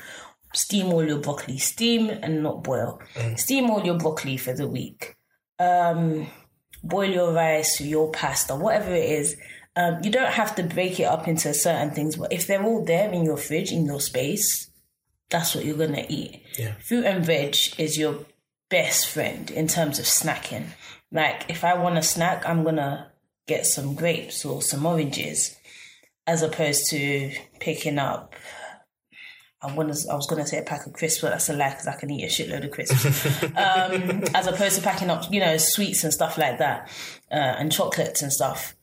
Steam 0.55 0.93
all 0.93 1.05
your 1.05 1.19
broccoli, 1.19 1.59
steam 1.59 2.09
and 2.09 2.43
not 2.43 2.63
boil. 2.65 3.01
Steam 3.37 3.71
all 3.71 3.85
your 3.85 3.99
broccoli 3.99 4.37
for 4.37 4.53
the 4.53 4.67
week. 4.67 5.17
Um, 5.59 6.27
boil 6.83 7.11
your 7.11 7.33
rice, 7.33 7.81
your 7.81 8.11
pasta, 8.11 8.55
whatever 8.55 8.93
it 8.95 9.11
is. 9.11 9.37
Um, 9.77 9.99
you 10.03 10.11
don't 10.11 10.33
have 10.33 10.55
to 10.57 10.63
break 10.63 10.99
it 10.99 11.05
up 11.05 11.29
into 11.29 11.53
certain 11.55 11.91
things, 11.93 12.17
but 12.17 12.33
if 12.33 12.47
they're 12.47 12.63
all 12.63 12.85
there 12.85 13.11
in 13.11 13.25
your 13.25 13.37
fridge, 13.37 13.73
in 13.73 13.85
your 13.85 14.01
space, 14.01 14.71
that's 15.31 15.55
what 15.55 15.65
you're 15.65 15.77
gonna 15.77 16.07
eat. 16.09 16.43
Yeah. 16.59 16.73
Fruit 16.87 17.05
and 17.05 17.25
veg 17.25 17.57
is 17.77 17.99
your 17.99 18.25
best 18.71 19.09
friend 19.09 19.51
in 19.51 19.69
terms 19.69 19.99
of 19.99 20.05
snacking. 20.07 20.69
Like 21.11 21.47
if 21.49 21.65
I 21.65 21.75
want 21.75 21.99
a 21.99 22.03
snack, 22.03 22.49
I'm 22.49 22.65
gonna 22.65 23.11
get 23.47 23.67
some 23.67 23.95
grapes 23.95 24.45
or 24.45 24.63
some 24.63 24.85
oranges, 24.85 25.57
as 26.27 26.43
opposed 26.43 26.91
to 26.91 27.33
picking 27.61 27.99
up. 27.99 28.35
I 29.61 29.75
want 29.75 29.93
to. 29.93 30.11
I 30.11 30.15
was 30.15 30.27
gonna 30.27 30.47
say 30.47 30.59
a 30.59 30.63
pack 30.63 30.87
of 30.87 30.93
crisps, 30.93 31.23
but 31.23 31.31
that's 31.31 31.49
a 31.49 31.53
lie 31.53 31.71
because 31.71 31.87
I 31.89 31.97
can 31.97 32.11
eat 32.11 32.25
a 32.25 32.27
shitload 32.29 32.65
of 32.65 32.71
crisps. 32.71 33.43
um, 33.43 34.23
as 34.35 34.47
opposed 34.47 34.77
to 34.77 34.83
packing 34.83 35.11
up, 35.11 35.33
you 35.33 35.41
know, 35.41 35.57
sweets 35.57 36.05
and 36.05 36.13
stuff 36.13 36.39
like 36.39 36.59
that, 36.59 36.89
uh, 37.31 37.35
and 37.35 37.73
chocolates 37.73 38.23
and 38.23 38.33
stuff 38.33 38.77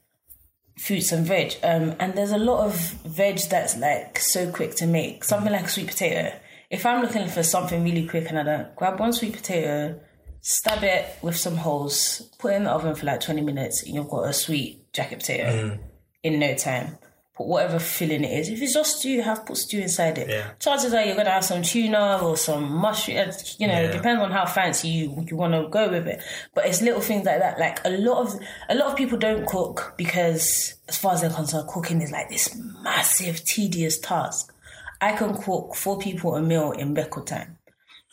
fruits 0.78 1.11
and 1.11 1.26
veg. 1.26 1.55
Um, 1.63 1.95
and 1.99 2.15
there's 2.15 2.32
a 2.32 2.38
lot 2.38 2.65
of 2.65 2.76
veg 3.05 3.39
that's 3.49 3.78
like 3.78 4.19
so 4.19 4.51
quick 4.51 4.76
to 4.76 4.88
make. 4.88 5.23
Something 5.23 5.51
like 5.51 5.65
a 5.65 5.69
sweet 5.69 5.88
potato. 5.88 6.38
If 6.69 6.86
I'm 6.86 7.01
looking 7.01 7.28
for 7.28 7.43
something 7.43 7.84
really 7.84 8.07
quick 8.07 8.30
and 8.30 8.39
I 8.39 8.43
don't 8.43 8.76
grab 8.76 8.99
one 8.99 9.13
sweet 9.13 9.34
potato, 9.34 9.99
stab 10.47 10.83
it 10.83 11.07
with 11.23 11.35
some 11.35 11.55
holes, 11.55 12.21
put 12.37 12.53
it 12.53 12.57
in 12.57 12.63
the 12.65 12.69
oven 12.71 12.93
for 12.93 13.07
like 13.07 13.19
20 13.19 13.41
minutes, 13.41 13.81
and 13.83 13.95
you've 13.95 14.07
got 14.09 14.29
a 14.29 14.33
sweet 14.33 14.93
jacket 14.93 15.19
potato 15.19 15.79
in 16.21 16.39
no 16.39 16.53
time. 16.55 16.99
Put 17.35 17.47
whatever 17.47 17.79
filling 17.79 18.23
it 18.23 18.31
is. 18.39 18.49
If 18.49 18.61
it's 18.61 18.73
just 18.75 18.99
stew, 18.99 19.21
have 19.21 19.45
put 19.45 19.57
stew 19.57 19.79
inside 19.81 20.19
it. 20.19 20.29
Yeah. 20.29 20.51
Chances 20.59 20.93
are 20.93 21.03
you're 21.03 21.17
gonna 21.17 21.31
have 21.31 21.43
some 21.43 21.63
tuna 21.63 22.19
or 22.21 22.37
some 22.37 22.71
mushroom. 22.71 23.17
uh, 23.17 23.31
You 23.57 23.67
know, 23.67 23.73
Yeah. 23.73 23.87
it 23.89 23.91
depends 23.91 24.21
on 24.21 24.31
how 24.31 24.45
fancy 24.45 24.87
you 24.87 25.25
you 25.27 25.35
want 25.35 25.53
to 25.53 25.67
go 25.67 25.89
with 25.89 26.07
it. 26.07 26.21
But 26.53 26.67
it's 26.67 26.81
little 26.81 27.01
things 27.01 27.25
like 27.25 27.39
that. 27.39 27.59
Like 27.59 27.79
a 27.83 27.89
lot 27.89 28.19
of 28.25 28.39
a 28.69 28.75
lot 28.75 28.87
of 28.91 28.95
people 28.95 29.17
don't 29.17 29.45
cook 29.47 29.95
because, 29.97 30.75
as 30.87 30.95
far 30.97 31.13
as 31.15 31.21
they're 31.21 31.29
concerned, 31.29 31.67
cooking 31.67 32.01
is 32.01 32.11
like 32.11 32.29
this 32.29 32.55
massive, 32.83 33.43
tedious 33.43 33.97
task. 33.99 34.53
I 35.01 35.11
can 35.13 35.33
cook 35.35 35.75
four 35.75 35.97
people 35.99 36.35
a 36.35 36.41
meal 36.41 36.71
in 36.71 36.93
record 36.93 37.27
time. 37.27 37.54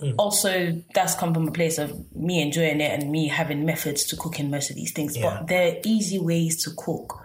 Mm. 0.01 0.15
Also, 0.19 0.83
that's 0.95 1.15
come 1.15 1.35
from 1.35 1.49
a 1.49 1.53
place 1.53 1.79
of 1.79 1.93
me 2.15 2.43
enjoying 2.43 2.81
it 2.81 2.99
and 3.01 3.11
me 3.11 3.29
having 3.29 3.65
methods 3.65 4.05
to 4.07 4.17
cooking 4.17 4.51
most 4.51 4.71
of 4.71 4.77
these 4.77 4.93
things. 4.93 5.17
Yeah. 5.17 5.39
But 5.39 5.49
there 5.49 5.73
are 5.73 5.81
easy 5.85 6.19
ways 6.19 6.65
to 6.65 6.71
cook 6.77 7.19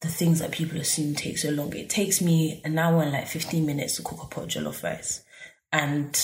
the 0.00 0.08
things 0.08 0.40
that 0.40 0.50
people 0.50 0.78
assume 0.78 1.14
take 1.14 1.38
so 1.38 1.50
long. 1.50 1.74
It 1.74 1.88
takes 1.88 2.20
me 2.20 2.60
an 2.64 2.78
hour 2.78 3.02
and 3.02 3.12
like 3.12 3.28
15 3.28 3.64
minutes 3.64 3.96
to 3.96 4.02
cook 4.02 4.22
a 4.22 4.26
pot 4.26 4.44
of 4.44 4.50
jollof 4.50 4.82
rice. 4.82 5.22
And 5.72 6.14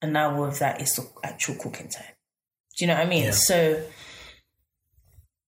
an 0.00 0.16
hour 0.16 0.48
of 0.48 0.58
that 0.58 0.80
is 0.80 0.94
the 0.94 1.06
actual 1.22 1.56
cooking 1.56 1.88
time. 1.88 2.04
Do 2.76 2.84
you 2.84 2.86
know 2.86 2.94
what 2.94 3.06
I 3.06 3.08
mean? 3.08 3.24
Yeah. 3.24 3.30
So 3.32 3.82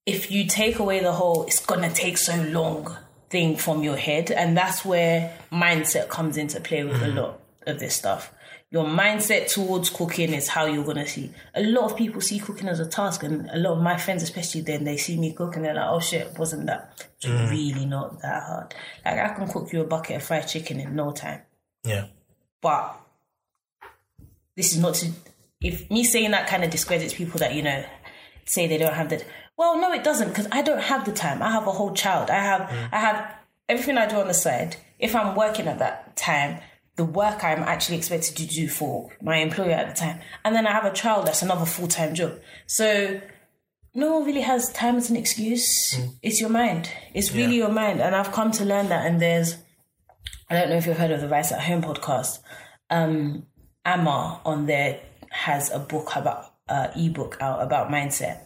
if 0.06 0.30
you 0.30 0.46
take 0.46 0.78
away 0.78 1.00
the 1.00 1.12
whole, 1.12 1.44
it's 1.44 1.64
going 1.64 1.88
to 1.88 1.94
take 1.94 2.18
so 2.18 2.36
long 2.42 2.96
thing 3.30 3.56
from 3.56 3.82
your 3.82 3.96
head, 3.96 4.30
and 4.30 4.56
that's 4.56 4.84
where 4.84 5.38
mindset 5.52 6.08
comes 6.08 6.36
into 6.36 6.60
play 6.60 6.84
with 6.84 7.00
a 7.00 7.06
mm-hmm. 7.06 7.18
lot 7.18 7.40
of 7.66 7.78
this 7.78 7.94
stuff. 7.94 8.32
Your 8.72 8.84
mindset 8.84 9.52
towards 9.52 9.90
cooking 9.90 10.32
is 10.32 10.46
how 10.46 10.66
you're 10.66 10.84
gonna 10.84 11.06
see. 11.06 11.32
A 11.54 11.62
lot 11.62 11.90
of 11.90 11.96
people 11.96 12.20
see 12.20 12.38
cooking 12.38 12.68
as 12.68 12.78
a 12.78 12.86
task, 12.86 13.24
and 13.24 13.50
a 13.50 13.58
lot 13.58 13.72
of 13.72 13.82
my 13.82 13.96
friends, 13.96 14.22
especially 14.22 14.60
then, 14.60 14.84
they 14.84 14.96
see 14.96 15.18
me 15.18 15.32
cook 15.32 15.56
and 15.56 15.64
they're 15.64 15.74
like, 15.74 15.88
"Oh 15.88 15.98
shit, 15.98 16.38
wasn't 16.38 16.66
that? 16.66 17.04
It's 17.16 17.26
really 17.26 17.84
not 17.84 18.22
that 18.22 18.44
hard. 18.44 18.74
Like 19.04 19.18
I 19.18 19.34
can 19.34 19.48
cook 19.48 19.72
you 19.72 19.80
a 19.80 19.84
bucket 19.84 20.16
of 20.16 20.22
fried 20.22 20.46
chicken 20.46 20.78
in 20.78 20.94
no 20.94 21.10
time." 21.10 21.42
Yeah. 21.82 22.06
But 22.60 22.96
this 24.56 24.72
is 24.72 24.78
not 24.78 24.94
to. 24.94 25.10
If 25.60 25.90
me 25.90 26.04
saying 26.04 26.30
that 26.30 26.46
kind 26.46 26.62
of 26.62 26.70
discredits 26.70 27.14
people 27.14 27.38
that 27.40 27.54
you 27.54 27.62
know 27.62 27.84
say 28.44 28.68
they 28.68 28.78
don't 28.78 28.94
have 28.94 29.08
the. 29.08 29.24
Well, 29.56 29.80
no, 29.80 29.92
it 29.92 30.04
doesn't 30.04 30.28
because 30.28 30.46
I 30.52 30.62
don't 30.62 30.80
have 30.80 31.04
the 31.04 31.12
time. 31.12 31.42
I 31.42 31.50
have 31.50 31.66
a 31.66 31.72
whole 31.72 31.92
child. 31.92 32.30
I 32.30 32.38
have 32.38 32.60
mm. 32.68 32.88
I 32.92 32.98
have 33.00 33.34
everything 33.68 33.98
I 33.98 34.06
do 34.06 34.16
on 34.16 34.28
the 34.28 34.34
side. 34.34 34.76
If 35.00 35.16
I'm 35.16 35.34
working 35.34 35.66
at 35.66 35.80
that 35.80 36.16
time, 36.16 36.60
the 37.00 37.06
work 37.06 37.42
I'm 37.42 37.62
actually 37.62 37.96
expected 37.96 38.36
to 38.36 38.46
do 38.46 38.68
for 38.68 39.08
my 39.22 39.38
employer 39.38 39.72
at 39.72 39.88
the 39.88 39.98
time, 39.98 40.20
and 40.44 40.54
then 40.54 40.66
I 40.66 40.72
have 40.72 40.84
a 40.84 40.92
child 40.92 41.26
that's 41.26 41.40
another 41.40 41.64
full 41.64 41.88
time 41.88 42.14
job. 42.14 42.38
So 42.66 43.22
no 43.94 44.18
one 44.18 44.26
really 44.26 44.42
has 44.42 44.70
time 44.74 44.96
as 44.96 45.08
an 45.08 45.16
excuse. 45.16 45.98
It's 46.22 46.42
your 46.42 46.50
mind. 46.50 46.90
It's 47.14 47.32
really 47.32 47.56
your 47.56 47.70
mind, 47.70 48.02
and 48.02 48.14
I've 48.14 48.32
come 48.32 48.50
to 48.50 48.66
learn 48.66 48.90
that. 48.90 49.06
And 49.06 49.18
there's 49.18 49.56
I 50.50 50.56
don't 50.56 50.68
know 50.68 50.76
if 50.76 50.84
you've 50.84 50.98
heard 50.98 51.10
of 51.10 51.22
the 51.22 51.28
Rice 51.28 51.52
at 51.52 51.62
Home 51.62 51.80
podcast. 51.80 52.40
Um, 52.90 53.46
Amma 53.86 54.42
on 54.44 54.66
there 54.66 55.00
has 55.30 55.70
a 55.70 55.78
book 55.78 56.14
about 56.16 56.52
uh, 56.68 56.88
ebook 56.94 57.38
out 57.40 57.62
about 57.62 57.88
mindset, 57.88 58.42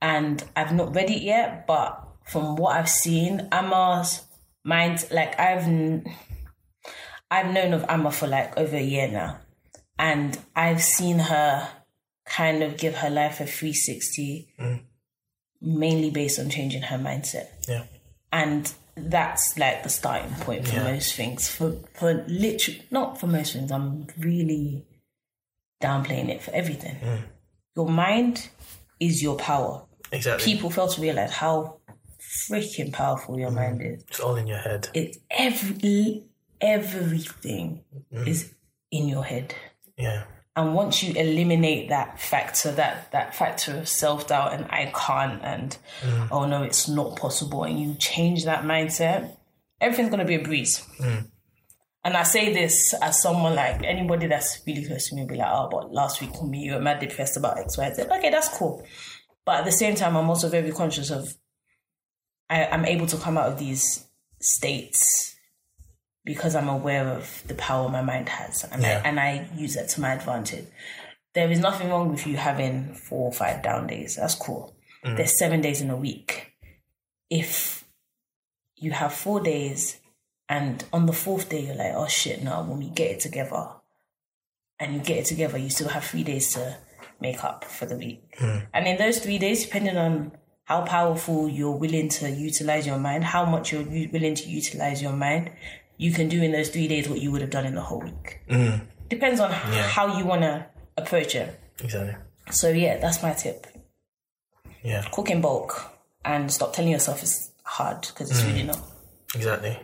and 0.00 0.44
I've 0.54 0.72
not 0.72 0.94
read 0.94 1.10
it 1.10 1.22
yet. 1.22 1.66
But 1.66 2.00
from 2.28 2.54
what 2.54 2.76
I've 2.76 2.88
seen, 2.88 3.48
Amma's 3.50 4.22
mind, 4.62 5.04
like 5.10 5.36
I've 5.40 5.66
I've 7.30 7.52
known 7.52 7.72
of 7.74 7.84
Amma 7.88 8.10
for 8.10 8.26
like 8.26 8.56
over 8.56 8.76
a 8.76 8.82
year 8.82 9.08
now, 9.08 9.38
and 9.98 10.38
I've 10.56 10.82
seen 10.82 11.18
her 11.18 11.68
kind 12.24 12.62
of 12.62 12.76
give 12.76 12.94
her 12.96 13.10
life 13.10 13.40
a 13.40 13.46
360, 13.46 14.48
mainly 15.60 16.10
based 16.10 16.38
on 16.38 16.50
changing 16.50 16.82
her 16.82 16.98
mindset 16.98 17.46
Yeah. 17.68 17.84
and 18.32 18.72
that's 18.96 19.56
like 19.58 19.82
the 19.82 19.88
starting 19.88 20.34
point 20.36 20.66
for 20.66 20.74
Yeah. 20.74 20.84
most 20.84 21.14
things. 21.14 21.48
For 21.48 21.76
for 21.94 22.24
literally 22.26 22.82
not 22.90 23.18
for 23.20 23.26
most 23.28 23.52
things. 23.52 23.70
I'm 23.70 24.06
really 24.18 24.84
downplaying 25.82 26.28
it 26.28 26.42
for 26.42 26.50
everything. 26.52 26.96
Mm. 26.96 27.22
Your 27.76 27.88
mind 27.88 28.48
is 28.98 29.22
your 29.22 29.36
power. 29.36 29.84
Exactly. 30.10 30.44
People 30.44 30.70
fail 30.70 30.88
to 30.88 31.00
realize 31.00 31.30
how 31.32 31.78
freaking 32.20 32.92
powerful 32.92 33.38
your 33.38 33.50
mind 33.52 33.80
is. 33.82 34.02
It's 34.08 34.20
all 34.20 34.34
in 34.36 34.46
your 34.48 34.58
head. 34.58 34.88
It's 34.94 35.18
every 35.30 36.24
everything 36.60 37.84
Mm. 38.12 38.26
is 38.26 38.52
in 38.90 39.08
your 39.08 39.24
head. 39.24 39.54
Yeah. 39.96 40.24
And 40.56 40.74
once 40.74 41.02
you 41.02 41.14
eliminate 41.14 41.88
that 41.90 42.18
factor, 42.20 42.72
that 42.72 43.12
that 43.12 43.34
factor 43.34 43.78
of 43.78 43.88
self 43.88 44.26
doubt 44.28 44.54
and 44.54 44.64
I 44.70 44.92
can't 44.94 45.40
and 45.44 45.76
oh 46.32 46.46
no, 46.46 46.62
it's 46.64 46.88
not 46.88 47.16
possible, 47.16 47.62
and 47.64 47.78
you 47.78 47.94
change 47.94 48.44
that 48.44 48.64
mindset, 48.64 49.36
everything's 49.80 50.10
gonna 50.10 50.24
be 50.24 50.34
a 50.34 50.42
breeze. 50.42 50.84
And 52.04 52.16
I 52.16 52.22
say 52.22 52.52
this 52.54 52.94
as 53.02 53.20
someone 53.22 53.54
like 53.54 53.82
anybody 53.84 54.26
that's 54.28 54.60
really 54.66 54.84
close 54.86 55.08
to 55.10 55.14
me, 55.16 55.26
be 55.26 55.36
like, 55.36 55.48
oh, 55.50 55.68
but 55.70 55.92
last 55.92 56.20
week 56.20 56.30
me, 56.42 56.60
you 56.60 56.74
were 56.74 56.80
mad 56.80 57.00
depressed 57.00 57.36
about 57.36 57.58
X, 57.58 57.76
Y, 57.76 57.92
Z. 57.92 58.02
Okay, 58.02 58.30
that's 58.30 58.48
cool. 58.56 58.84
But 59.44 59.56
at 59.60 59.64
the 59.64 59.72
same 59.72 59.94
time, 59.94 60.16
I'm 60.16 60.28
also 60.30 60.48
very 60.48 60.70
conscious 60.72 61.10
of 61.10 61.34
I, 62.50 62.66
I'm 62.66 62.84
able 62.86 63.06
to 63.08 63.16
come 63.18 63.36
out 63.36 63.48
of 63.52 63.58
these 63.58 64.06
states 64.40 65.36
because 66.28 66.54
I'm 66.54 66.68
aware 66.68 67.08
of 67.08 67.42
the 67.46 67.54
power 67.54 67.88
my 67.88 68.02
mind 68.02 68.28
has, 68.28 68.62
and 68.70 68.82
Yeah. 68.82 69.00
I 69.02 69.08
and 69.08 69.18
I 69.18 69.48
use 69.56 69.76
it 69.76 69.88
to 69.92 70.00
my 70.02 70.12
advantage. 70.12 70.66
There 71.32 71.50
is 71.50 71.58
nothing 71.58 71.88
wrong 71.88 72.10
with 72.10 72.26
you 72.26 72.36
having 72.36 72.92
four 72.92 73.28
or 73.30 73.32
five 73.32 73.62
down 73.62 73.86
days. 73.86 74.16
That's 74.16 74.34
cool. 74.34 74.76
Mm. 75.04 75.16
There's 75.16 75.38
seven 75.38 75.62
days 75.62 75.80
in 75.80 75.88
a 75.88 75.96
week. 75.96 76.52
If 77.30 77.84
you 78.76 78.90
have 78.90 79.14
four 79.14 79.40
days, 79.40 80.00
and 80.50 80.84
on 80.92 81.06
the 81.06 81.14
fourth 81.14 81.48
day 81.48 81.62
you're 81.66 81.82
like, 81.84 81.94
oh 81.94 82.08
shit, 82.08 82.42
no, 82.42 82.62
when 82.62 82.78
we 82.78 82.90
get 82.90 83.10
it 83.12 83.20
together, 83.20 83.64
and 84.78 84.94
you 84.94 85.00
get 85.00 85.16
it 85.22 85.26
together, 85.26 85.56
you 85.56 85.70
still 85.70 85.88
have 85.88 86.04
three 86.04 86.24
days 86.24 86.52
to 86.54 86.76
make 87.22 87.42
up 87.42 87.64
for 87.64 87.86
the 87.86 87.96
week. 87.96 88.22
Mm. 88.36 88.66
And 88.74 88.86
in 88.86 88.98
those 88.98 89.18
three 89.18 89.38
days, 89.38 89.64
depending 89.64 89.96
on 89.96 90.32
how 90.64 90.82
powerful 90.82 91.48
you're 91.48 91.78
willing 91.84 92.10
to 92.10 92.30
utilize 92.30 92.86
your 92.86 92.98
mind, 92.98 93.24
how 93.24 93.46
much 93.46 93.72
you're 93.72 93.88
willing 94.12 94.34
to 94.34 94.46
utilize 94.50 95.00
your 95.00 95.14
mind, 95.14 95.50
you 95.98 96.12
can 96.12 96.28
do 96.28 96.42
in 96.42 96.52
those 96.52 96.70
three 96.70 96.88
days 96.88 97.08
what 97.08 97.20
you 97.20 97.30
would 97.30 97.42
have 97.42 97.50
done 97.50 97.66
in 97.66 97.74
the 97.74 97.82
whole 97.82 98.00
week. 98.00 98.40
Mm-hmm. 98.48 98.84
Depends 99.08 99.40
on 99.40 99.50
how 99.50 100.16
you 100.16 100.24
want 100.24 100.42
to 100.42 100.64
approach 100.96 101.34
it. 101.34 101.58
Exactly. 101.82 102.16
So, 102.50 102.70
yeah, 102.70 102.98
that's 102.98 103.22
my 103.22 103.32
tip. 103.32 103.66
Yeah. 104.82 105.06
Cook 105.12 105.30
in 105.30 105.40
bulk 105.40 105.92
and 106.24 106.50
stop 106.50 106.72
telling 106.72 106.92
yourself 106.92 107.22
it's 107.22 107.50
hard 107.64 108.00
because 108.02 108.30
it's 108.30 108.40
mm. 108.40 108.46
really 108.46 108.62
not. 108.62 108.80
Exactly. 109.34 109.78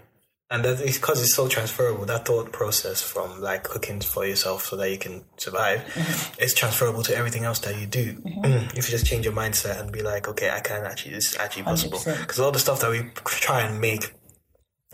And 0.50 0.64
that 0.64 0.80
is 0.80 0.98
because 0.98 1.20
it's 1.20 1.34
so 1.34 1.48
transferable. 1.48 2.04
That 2.04 2.26
thought 2.26 2.52
process 2.52 3.02
from 3.02 3.40
like 3.40 3.64
cooking 3.64 4.00
for 4.00 4.24
yourself 4.24 4.66
so 4.66 4.76
that 4.76 4.90
you 4.90 4.98
can 4.98 5.24
survive 5.36 5.80
mm-hmm. 5.80 6.42
is 6.42 6.54
transferable 6.54 7.02
to 7.02 7.16
everything 7.16 7.44
else 7.44 7.58
that 7.60 7.80
you 7.80 7.86
do. 7.86 8.12
Mm-hmm. 8.14 8.44
if 8.76 8.86
you 8.86 8.92
just 8.92 9.06
change 9.06 9.24
your 9.24 9.34
mindset 9.34 9.80
and 9.80 9.90
be 9.90 10.02
like, 10.02 10.28
okay, 10.28 10.50
I 10.50 10.60
can 10.60 10.84
actually, 10.84 11.14
this 11.14 11.32
is 11.32 11.36
actually 11.38 11.64
possible. 11.64 11.98
100%. 11.98 12.20
Because 12.20 12.38
all 12.38 12.52
the 12.52 12.58
stuff 12.58 12.80
that 12.82 12.90
we 12.90 13.10
try 13.24 13.62
and 13.62 13.80
make 13.80 14.12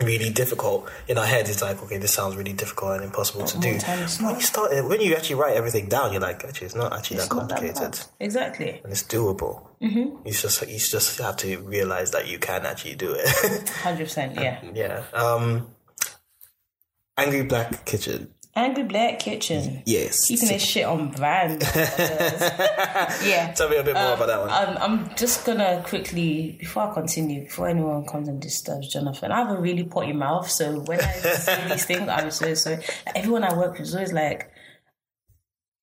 really 0.05 0.29
difficult 0.29 0.89
in 1.07 1.17
our 1.17 1.25
heads, 1.25 1.49
it's 1.49 1.61
like, 1.61 1.81
okay, 1.83 1.97
this 1.97 2.13
sounds 2.13 2.35
really 2.35 2.53
difficult 2.53 2.93
and 2.95 3.03
impossible 3.03 3.45
to 3.45 3.59
do. 3.59 3.77
When 3.77 4.35
you 4.35 4.41
start, 4.41 4.71
when 4.87 5.01
you 5.01 5.15
actually 5.15 5.35
write 5.35 5.55
everything 5.55 5.87
down, 5.89 6.11
you're 6.13 6.21
like, 6.21 6.43
actually, 6.43 6.65
it's 6.67 6.75
not 6.75 6.93
actually 6.93 7.17
that 7.17 7.23
It's 7.23 7.29
that 7.33 7.39
complicated. 7.49 7.75
bad. 7.91 7.99
Exactly. 8.19 8.81
and 8.83 8.91
it's 8.91 9.03
doable. 9.03 9.67
Mm-hmm. 9.81 10.27
You 10.27 10.31
just 10.33 10.61
you 10.67 10.77
just 10.79 11.17
have 11.19 11.37
to 11.37 11.57
realize 11.59 12.11
that 12.11 12.27
you 12.27 12.37
can 12.39 12.65
actually 12.65 12.95
do 12.95 13.13
it. 13.13 13.25
100%. 13.27 14.35
Yeah. 14.35 14.61
yeah. 14.73 15.03
Um, 15.13 15.67
Angry 17.17 17.43
Black 17.43 17.85
Kitchen. 17.85 18.33
Angry 18.53 18.83
Black 18.83 19.19
Kitchen. 19.19 19.81
Yes. 19.85 20.27
Keeping 20.27 20.49
this 20.49 20.61
shit 20.63 20.85
on 20.85 21.11
brand. 21.11 21.61
yeah. 23.23 23.53
Tell 23.55 23.69
me 23.69 23.77
a 23.77 23.83
bit 23.83 23.93
more 23.93 24.13
about 24.13 24.27
that 24.27 24.39
one. 24.41 24.49
Um, 24.49 24.77
I'm 24.79 25.15
just 25.15 25.45
gonna 25.45 25.81
quickly, 25.85 26.57
before 26.59 26.91
I 26.91 26.93
continue, 26.93 27.45
before 27.45 27.69
anyone 27.69 28.05
comes 28.05 28.27
and 28.27 28.41
disturbs 28.41 28.89
Jonathan, 28.91 29.31
I 29.31 29.37
have 29.37 29.51
a 29.51 29.61
really 29.61 29.85
potty 29.85 30.11
mouth, 30.11 30.49
so 30.49 30.81
when 30.81 30.99
I 30.99 31.11
say 31.11 31.69
these 31.69 31.85
things, 31.85 32.09
I'm 32.09 32.29
so 32.29 32.53
sorry. 32.55 32.83
Everyone 33.15 33.45
I 33.45 33.57
work 33.57 33.73
with 33.73 33.87
is 33.87 33.95
always 33.95 34.11
like, 34.11 34.51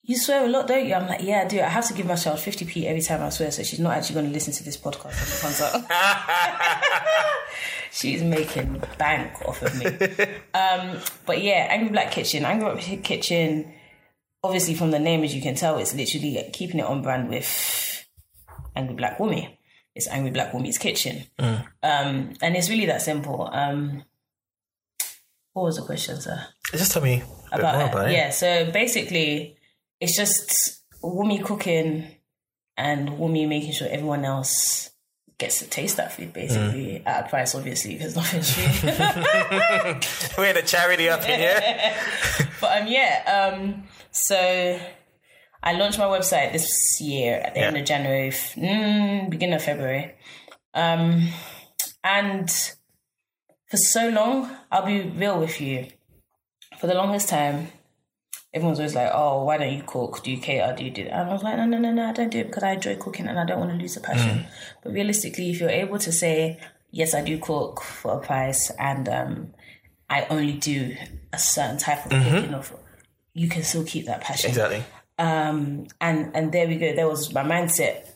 you 0.02 0.16
swear 0.16 0.44
a 0.46 0.48
lot, 0.48 0.66
don't 0.66 0.86
you? 0.86 0.94
I'm 0.94 1.06
like, 1.06 1.22
yeah, 1.22 1.42
I 1.42 1.48
do. 1.48 1.60
I 1.60 1.68
have 1.68 1.86
to 1.88 1.94
give 1.94 2.06
myself 2.06 2.42
50p 2.42 2.84
every 2.84 3.02
time 3.02 3.22
I 3.22 3.28
swear, 3.28 3.50
so 3.50 3.62
she's 3.62 3.78
not 3.78 3.96
actually 3.96 4.14
going 4.14 4.26
to 4.26 4.32
listen 4.32 4.54
to 4.54 4.64
this 4.64 4.76
podcast 4.76 5.16
when 5.20 5.28
it 5.28 5.40
comes 5.42 5.60
out. 5.60 5.84
she's 7.90 8.22
making 8.22 8.82
bank 8.98 9.32
off 9.46 9.62
of 9.62 9.76
me. 9.78 9.86
um, 10.54 10.98
but 11.26 11.42
yeah, 11.42 11.68
Angry 11.70 11.90
Black 11.90 12.10
Kitchen. 12.10 12.44
Angry 12.44 12.72
Black 12.72 13.02
Kitchen, 13.02 13.72
obviously 14.42 14.74
from 14.74 14.90
the 14.90 14.98
name, 14.98 15.24
as 15.24 15.34
you 15.34 15.42
can 15.42 15.54
tell, 15.54 15.78
it's 15.78 15.94
literally 15.94 16.48
keeping 16.52 16.80
it 16.80 16.86
on 16.86 17.02
brand 17.02 17.28
with 17.28 18.06
Angry 18.76 18.94
Black 18.94 19.18
Woman. 19.18 19.48
It's 19.94 20.08
Angry 20.08 20.30
Black 20.30 20.54
Woman's 20.54 20.78
Kitchen. 20.78 21.24
Um, 21.82 22.34
and 22.40 22.56
it's 22.56 22.70
really 22.70 22.86
that 22.86 23.02
simple. 23.02 23.48
Um, 23.52 24.04
what 25.52 25.64
was 25.64 25.76
the 25.76 25.82
question, 25.82 26.20
sir? 26.20 26.46
Just 26.70 26.92
tell 26.92 27.02
me 27.02 27.22
about 27.50 27.90
about 27.90 28.08
it. 28.08 28.12
Yeah, 28.12 28.30
so 28.30 28.70
basically, 28.70 29.56
it's 30.00 30.16
just 30.16 30.84
Wunmi 31.02 31.44
cooking 31.44 32.06
and 32.76 33.08
Wunmi 33.08 33.48
making 33.48 33.72
sure 33.72 33.88
everyone 33.90 34.24
else 34.24 34.90
gets 35.38 35.60
to 35.60 35.66
taste 35.66 35.96
that 35.98 36.12
food, 36.12 36.32
basically, 36.32 37.02
at 37.06 37.26
a 37.26 37.28
price, 37.28 37.54
obviously, 37.54 37.94
because 37.94 38.16
nothing's 38.16 38.52
free. 38.52 38.90
We're 40.38 40.58
a 40.58 40.62
charity 40.62 41.08
up 41.08 41.22
in 41.28 41.38
here. 41.38 41.60
but 42.60 42.82
um, 42.82 42.88
yeah, 42.88 43.52
um, 43.54 43.84
so 44.10 44.80
I 45.62 45.72
launched 45.74 45.98
my 45.98 46.06
website 46.06 46.52
this 46.52 47.00
year 47.00 47.36
at 47.44 47.54
the 47.54 47.60
end 47.60 47.76
of 47.76 47.84
January, 47.84 48.28
f- 48.28 48.54
mm, 48.56 49.30
beginning 49.30 49.54
of 49.54 49.62
February. 49.62 50.14
Um, 50.74 51.28
and 52.02 52.50
for 53.70 53.76
so 53.76 54.08
long, 54.08 54.50
I'll 54.72 54.86
be 54.86 55.02
real 55.02 55.38
with 55.38 55.60
you. 55.60 55.86
For 56.78 56.86
the 56.86 56.94
longest 56.94 57.28
time, 57.28 57.68
everyone's 58.54 58.78
always 58.78 58.94
like, 58.94 59.10
"Oh, 59.12 59.44
why 59.44 59.58
don't 59.58 59.72
you 59.72 59.82
cook? 59.82 60.22
Do 60.22 60.30
you 60.30 60.38
cater? 60.38 60.74
Do 60.76 60.84
you 60.84 60.90
do?" 60.90 61.04
That? 61.04 61.12
And 61.12 61.30
I 61.30 61.32
was 61.32 61.42
like, 61.42 61.56
"No, 61.56 61.66
no, 61.66 61.78
no, 61.78 61.92
no. 61.92 62.08
I 62.08 62.12
don't 62.12 62.30
do 62.30 62.38
it 62.40 62.46
because 62.48 62.62
I 62.62 62.72
enjoy 62.72 62.96
cooking 62.96 63.28
and 63.28 63.38
I 63.38 63.44
don't 63.44 63.58
want 63.58 63.70
to 63.72 63.76
lose 63.76 63.94
the 63.94 64.00
passion." 64.00 64.46
But 64.82 64.92
realistically, 64.92 65.50
if 65.50 65.60
you're 65.60 65.70
able 65.70 65.98
to 65.98 66.12
say, 66.12 66.58
"Yes, 66.90 67.14
I 67.14 67.22
do 67.22 67.38
cook 67.38 67.82
for 67.82 68.14
a 68.14 68.20
price," 68.20 68.70
and 68.78 69.08
um, 69.08 69.54
I 70.08 70.26
only 70.30 70.54
do 70.54 70.96
a 71.32 71.38
certain 71.38 71.78
type 71.78 72.06
of 72.06 72.10
cooking, 72.12 72.54
of 72.54 72.74
you 73.34 73.48
can 73.48 73.62
still 73.62 73.84
keep 73.84 74.06
that 74.06 74.22
passion 74.22 74.48
Exactly. 74.48 74.82
um, 75.18 75.86
and 76.00 76.34
and 76.34 76.52
there 76.52 76.66
we 76.66 76.76
go. 76.78 76.94
There 76.94 77.08
was 77.08 77.32
my 77.32 77.42
mindset 77.42 78.06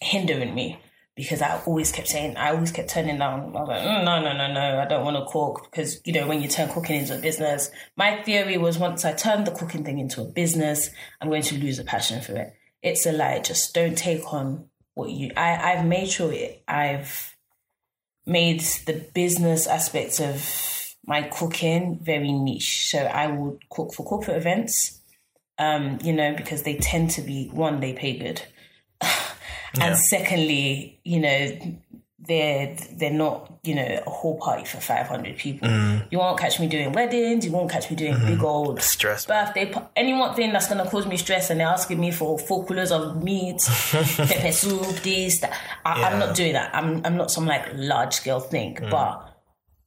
hindering 0.00 0.54
me 0.54 0.78
because 1.16 1.42
I 1.42 1.60
always 1.66 1.92
kept 1.92 2.08
saying, 2.08 2.36
I 2.36 2.50
always 2.50 2.72
kept 2.72 2.90
turning 2.90 3.18
down. 3.18 3.54
I 3.56 3.60
was 3.60 3.68
like, 3.68 3.82
"Mm, 3.82 4.04
no, 4.04 4.20
no, 4.20 4.32
no, 4.32 4.52
no, 4.52 4.80
I 4.80 4.84
don't 4.86 5.04
want 5.04 5.16
to 5.16 5.30
cook 5.30 5.68
because 5.70 6.00
you 6.04 6.12
know 6.12 6.26
when 6.26 6.42
you 6.42 6.48
turn 6.48 6.68
cooking 6.68 6.96
into 6.96 7.16
a 7.16 7.20
business. 7.20 7.70
My 7.96 8.22
theory 8.22 8.58
was 8.58 8.78
once 8.78 9.04
I 9.04 9.12
turn 9.12 9.44
the 9.44 9.52
cooking 9.52 9.84
thing 9.84 9.98
into 9.98 10.22
a 10.22 10.24
business, 10.24 10.90
I'm 11.20 11.28
going 11.28 11.42
to 11.42 11.58
lose 11.58 11.78
a 11.78 11.84
passion 11.84 12.20
for 12.20 12.36
it. 12.36 12.54
It's 12.82 13.06
a 13.06 13.12
lie. 13.12 13.38
Just 13.40 13.74
don't 13.74 13.96
take 13.96 14.32
on 14.32 14.68
what 14.94 15.10
you. 15.10 15.30
I 15.36 15.72
I've 15.72 15.86
made 15.86 16.10
sure 16.10 16.32
it, 16.32 16.62
I've 16.66 17.36
made 18.26 18.60
the 18.86 19.06
business 19.14 19.66
aspects 19.66 20.20
of 20.20 20.96
my 21.06 21.22
cooking 21.22 22.00
very 22.02 22.32
niche. 22.32 22.88
So 22.90 22.98
I 22.98 23.26
would 23.26 23.68
cook 23.68 23.92
for 23.94 24.04
corporate 24.04 24.38
events 24.38 25.00
um, 25.58 25.98
you 26.02 26.12
know, 26.12 26.34
because 26.34 26.62
they 26.62 26.76
tend 26.76 27.10
to 27.10 27.22
be 27.22 27.48
one, 27.48 27.80
they 27.80 27.92
pay 27.92 28.18
good, 28.18 28.42
and 29.80 29.96
secondly, 29.98 31.00
you 31.04 31.20
know, 31.20 31.76
they're 32.26 32.74
they're 32.92 33.12
not 33.12 33.52
you 33.64 33.74
know 33.74 34.02
a 34.06 34.10
whole 34.10 34.38
party 34.38 34.64
for 34.64 34.78
five 34.78 35.06
hundred 35.06 35.36
people. 35.36 35.68
Mm. 35.68 36.06
You 36.10 36.18
won't 36.18 36.38
catch 36.38 36.58
me 36.58 36.68
doing 36.68 36.92
weddings. 36.92 37.44
You 37.44 37.52
won't 37.52 37.70
catch 37.70 37.90
me 37.90 37.96
doing 37.96 38.14
mm-hmm. 38.14 38.26
big 38.26 38.42
old 38.42 38.80
Stress. 38.80 39.26
birthday. 39.26 39.66
pa- 39.66 39.88
Anything 39.94 40.52
that's 40.52 40.68
gonna 40.68 40.88
cause 40.88 41.06
me 41.06 41.16
stress, 41.16 41.50
and 41.50 41.60
they're 41.60 41.66
asking 41.66 42.00
me 42.00 42.10
for 42.10 42.38
four 42.38 42.66
kilos 42.66 42.92
of 42.92 43.22
meat, 43.22 43.60
pepper 43.66 44.52
soup, 44.52 44.86
this, 45.02 45.40
that. 45.40 45.52
I, 45.84 46.04
I'm 46.04 46.12
Yeah. 46.18 46.26
not 46.26 46.34
doing 46.36 46.52
that. 46.54 46.74
I'm 46.74 47.04
I'm 47.04 47.16
not 47.16 47.30
some 47.30 47.46
like 47.46 47.66
large 47.74 48.14
scale 48.14 48.40
thing, 48.40 48.76
mm. 48.76 48.90
but 48.90 49.30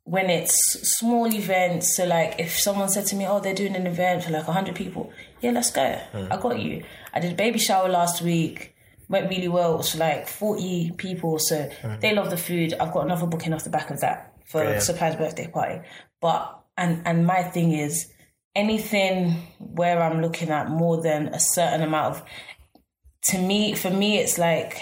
when 0.04 0.30
it's 0.30 0.56
small 0.98 1.28
events, 1.28 1.98
so 1.98 2.06
like 2.06 2.36
if 2.40 2.58
someone 2.60 2.90
said 2.90 3.06
to 3.08 3.16
me, 3.16 3.26
"Oh, 3.28 3.40
they're 3.40 3.56
doing 3.56 3.76
an 3.76 3.88
event 3.88 4.24
for 4.24 4.32
like 4.32 4.44
hundred 4.44 4.76
people," 4.76 5.12
yeah, 5.42 5.52
let's 5.52 5.72
go. 5.72 6.00
Mm. 6.14 6.32
I 6.32 6.38
got 6.40 6.60
you. 6.60 6.84
I 7.14 7.20
did 7.20 7.32
a 7.32 7.36
baby 7.36 7.58
shower 7.58 7.90
last 7.90 8.22
week. 8.22 8.76
Went 9.10 9.30
really 9.30 9.47
well. 9.47 9.76
It 9.76 9.78
was 9.78 9.95
like 9.95 10.28
forty 10.28 10.91
people, 10.97 11.39
so 11.39 11.55
mm-hmm. 11.55 11.99
they 11.99 12.14
love 12.14 12.30
the 12.30 12.38
food. 12.38 12.74
I've 12.80 12.93
got 12.93 13.05
another 13.05 13.26
booking 13.26 13.53
off 13.53 13.64
the 13.64 13.70
back 13.70 13.89
of 13.89 14.01
that 14.01 14.34
for 14.45 14.62
a 14.62 14.64
Brilliant. 14.64 14.84
surprise 14.84 15.16
birthday 15.16 15.47
party. 15.47 15.82
But 16.22 16.60
and 16.78 17.01
and 17.05 17.26
my 17.26 17.43
thing 17.43 17.72
is 17.72 18.12
anything 18.55 19.32
where 19.60 20.01
I'm 20.01 20.22
looking 20.22 20.49
at 20.49 20.70
more 20.70 21.01
than 21.01 21.30
a 21.30 21.39
certain 21.39 21.82
amount 21.82 22.16
of. 22.16 22.24
To 23.24 23.38
me, 23.39 23.76
for 23.76 23.89
me, 23.89 24.20
it's 24.20 24.38
like 24.38 24.82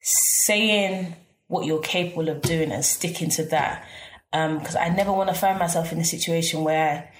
saying 0.00 1.14
what 1.48 1.66
you're 1.66 1.80
capable 1.80 2.28
of 2.28 2.42
doing 2.42 2.72
and 2.72 2.84
sticking 2.84 3.30
to 3.30 3.44
that. 3.44 3.84
Um, 4.32 4.58
because 4.58 4.76
I 4.76 4.88
never 4.88 5.12
want 5.12 5.28
to 5.28 5.34
find 5.34 5.58
myself 5.58 5.92
in 5.92 5.98
a 6.00 6.04
situation 6.04 6.64
where, 6.64 7.10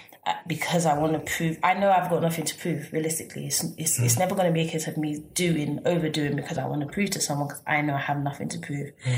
because 0.47 0.87
I 0.87 0.99
want 0.99 1.12
to 1.12 1.33
prove, 1.37 1.59
I 1.62 1.74
know 1.74 1.91
I've 1.91 2.11
got 2.11 2.22
nothing 2.22 2.45
to 2.45 2.57
prove. 2.57 2.93
Realistically, 2.93 3.47
it's 3.47 3.64
it's, 3.77 3.99
it's 3.99 4.14
hmm. 4.14 4.20
never 4.20 4.35
going 4.35 4.49
to 4.49 4.53
be 4.53 4.62
a 4.62 4.68
case 4.68 4.87
of 4.87 4.97
me 4.97 5.18
doing 5.35 5.81
overdoing 5.85 6.37
because 6.37 6.59
I 6.59 6.66
want 6.66 6.83
to 6.83 6.89
prove 6.89 7.11
to 7.11 7.20
someone 7.20 7.49
because 7.49 7.62
I 7.66 7.81
know 7.83 7.95
I 7.95 8.01
have 8.01 8.22
nothing 8.22 8.49
to 8.51 8.59
prove. 8.59 8.91
Hmm. 9.05 9.14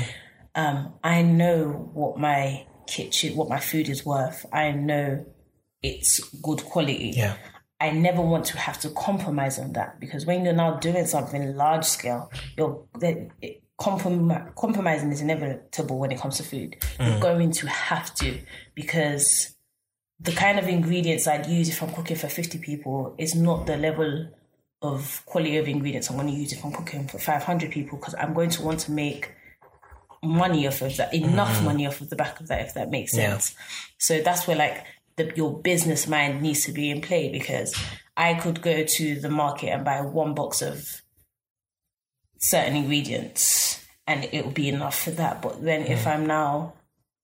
Um, 0.55 0.93
I 1.03 1.21
know 1.21 1.89
what 1.93 2.17
my 2.17 2.65
kitchen, 2.87 3.35
what 3.35 3.49
my 3.49 3.59
food 3.59 3.89
is 3.89 4.05
worth. 4.05 4.45
I 4.51 4.71
know 4.71 5.25
it's 5.81 6.19
good 6.41 6.63
quality. 6.63 7.13
Yeah. 7.15 7.35
I 7.81 7.91
never 7.91 8.21
want 8.21 8.45
to 8.47 8.57
have 8.57 8.79
to 8.81 8.89
compromise 8.89 9.57
on 9.57 9.73
that 9.73 9.99
because 9.99 10.25
when 10.25 10.43
you're 10.43 10.53
now 10.53 10.77
doing 10.77 11.05
something 11.05 11.55
large 11.55 11.85
scale, 11.85 12.29
you're 12.57 12.85
it- 13.01 13.63
comprom- 13.79 14.53
compromising 14.55 15.09
is 15.11 15.21
inevitable 15.21 15.97
when 15.97 16.11
it 16.11 16.19
comes 16.19 16.37
to 16.37 16.43
food. 16.43 16.75
You're 16.99 17.13
hmm. 17.13 17.21
going 17.21 17.51
to 17.53 17.67
have 17.67 18.13
to 18.15 18.37
because 18.75 19.55
the 20.19 20.31
kind 20.31 20.59
of 20.59 20.67
ingredients 20.67 21.27
I'd 21.27 21.47
use 21.47 21.69
if 21.69 21.81
I'm 21.81 21.93
cooking 21.93 22.17
for 22.17 22.27
50 22.27 22.57
people 22.59 23.15
is 23.17 23.35
not 23.35 23.65
the 23.65 23.77
level 23.77 24.29
of 24.81 25.23
quality 25.25 25.57
of 25.57 25.67
ingredients 25.67 26.09
I'm 26.09 26.15
going 26.15 26.27
to 26.27 26.33
use 26.33 26.53
if 26.53 26.63
I'm 26.63 26.71
cooking 26.71 27.07
for 27.07 27.19
500 27.19 27.71
people 27.71 27.97
because 27.97 28.15
I'm 28.15 28.33
going 28.33 28.49
to 28.51 28.61
want 28.61 28.81
to 28.81 28.91
make 28.91 29.33
money 30.21 30.67
off 30.67 30.81
of 30.81 30.95
that, 30.97 31.13
enough 31.13 31.59
mm. 31.59 31.65
money 31.65 31.87
off 31.87 32.01
of 32.01 32.09
the 32.09 32.15
back 32.15 32.39
of 32.39 32.47
that, 32.47 32.61
if 32.61 32.73
that 32.73 32.89
makes 32.89 33.15
Yeah. 33.15 33.31
sense. 33.31 33.55
So 33.97 34.21
that's 34.21 34.47
where 34.47 34.57
like 34.57 34.83
the, 35.15 35.31
your 35.35 35.57
business 35.57 36.07
mind 36.07 36.41
needs 36.41 36.65
to 36.65 36.71
be 36.71 36.89
in 36.89 37.01
play 37.01 37.29
because 37.29 37.75
I 38.17 38.33
could 38.33 38.61
go 38.61 38.83
to 38.83 39.19
the 39.19 39.29
market 39.29 39.69
and 39.69 39.85
buy 39.85 40.01
one 40.01 40.33
box 40.33 40.61
of 40.61 41.01
certain 42.39 42.75
ingredients 42.75 43.85
and 44.07 44.25
it 44.31 44.43
will 44.43 44.51
be 44.51 44.69
enough 44.69 44.99
for 44.99 45.11
that. 45.11 45.41
But 45.41 45.63
then 45.63 45.83
if 45.83 46.03
mm. 46.03 46.07
I'm 46.13 46.25
now 46.25 46.73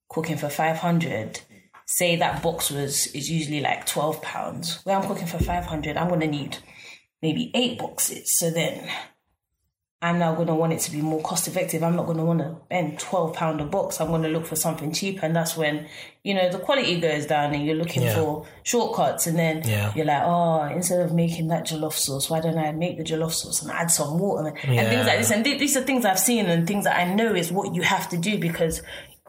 cooking 0.10 0.38
for 0.38 0.50
500, 0.50 1.42
say 1.86 2.16
that 2.16 2.42
box 2.42 2.72
was 2.72 3.08
is 3.08 3.30
usually 3.30 3.62
like 3.62 3.86
12 3.86 4.22
pounds, 4.22 4.80
where 4.84 4.96
I'm 4.98 5.08
cooking 5.08 5.28
for 5.28 5.40
500, 5.40 5.98
I'm 5.98 6.08
going 6.10 6.22
to 6.22 6.28
need 6.28 6.58
maybe 7.22 7.52
eight 7.54 7.78
boxes. 7.80 8.38
So 8.40 8.50
then 8.50 8.90
I'm 10.02 10.20
now 10.20 10.36
going 10.36 10.48
to 10.50 10.54
want 10.54 10.74
it 10.74 10.80
to 10.82 10.92
be 10.92 11.02
more 11.02 11.22
cost 11.22 11.48
effective. 11.48 11.82
I'm 11.82 11.96
not 11.96 12.06
going 12.06 12.18
to 12.20 12.26
want 12.26 12.40
to 12.40 12.58
spend 12.66 13.00
12 13.00 13.34
pound 13.34 13.62
a 13.62 13.66
box. 13.66 14.00
I'm 14.00 14.10
going 14.10 14.22
to 14.24 14.28
look 14.30 14.46
for 14.46 14.56
something 14.56 14.92
cheaper. 14.94 15.26
And 15.26 15.36
that's 15.36 15.58
when, 15.58 15.88
you 16.24 16.36
know, 16.36 16.50
the 16.52 16.60
quality 16.60 17.00
goes 17.00 17.26
down 17.26 17.56
and 17.56 17.66
you're 17.66 17.76
looking 17.76 18.04
Yeah. 18.04 18.14
for 18.14 18.46
shortcuts. 18.64 19.26
And 19.26 19.40
then 19.40 19.64
Yeah. 19.66 19.92
you're 19.96 20.06
like, 20.06 20.22
oh, 20.24 20.64
instead 20.66 21.00
of 21.00 21.14
making 21.14 21.48
that 21.48 21.64
jollof 21.66 21.94
sauce, 21.94 22.30
why 22.30 22.40
don't 22.40 22.58
I 22.58 22.72
make 22.72 22.98
the 22.98 23.04
jollof 23.04 23.32
sauce 23.32 23.64
and 23.64 23.72
add 23.72 23.90
some 23.90 24.20
water 24.20 24.48
and, 24.50 24.58
and 24.78 24.88
things 24.90 25.08
like 25.08 25.18
this. 25.20 25.32
And 25.32 25.44
th- 25.44 25.60
these 25.60 25.76
are 25.76 25.82
things 25.82 26.06
I've 26.06 26.20
seen 26.20 26.46
and 26.48 26.68
things 26.68 26.84
that 26.84 26.98
I 27.00 27.12
know 27.12 27.34
is 27.34 27.52
what 27.52 27.74
you 27.74 27.82
have 27.82 28.08
to 28.10 28.18
do 28.18 28.38
because 28.38 28.84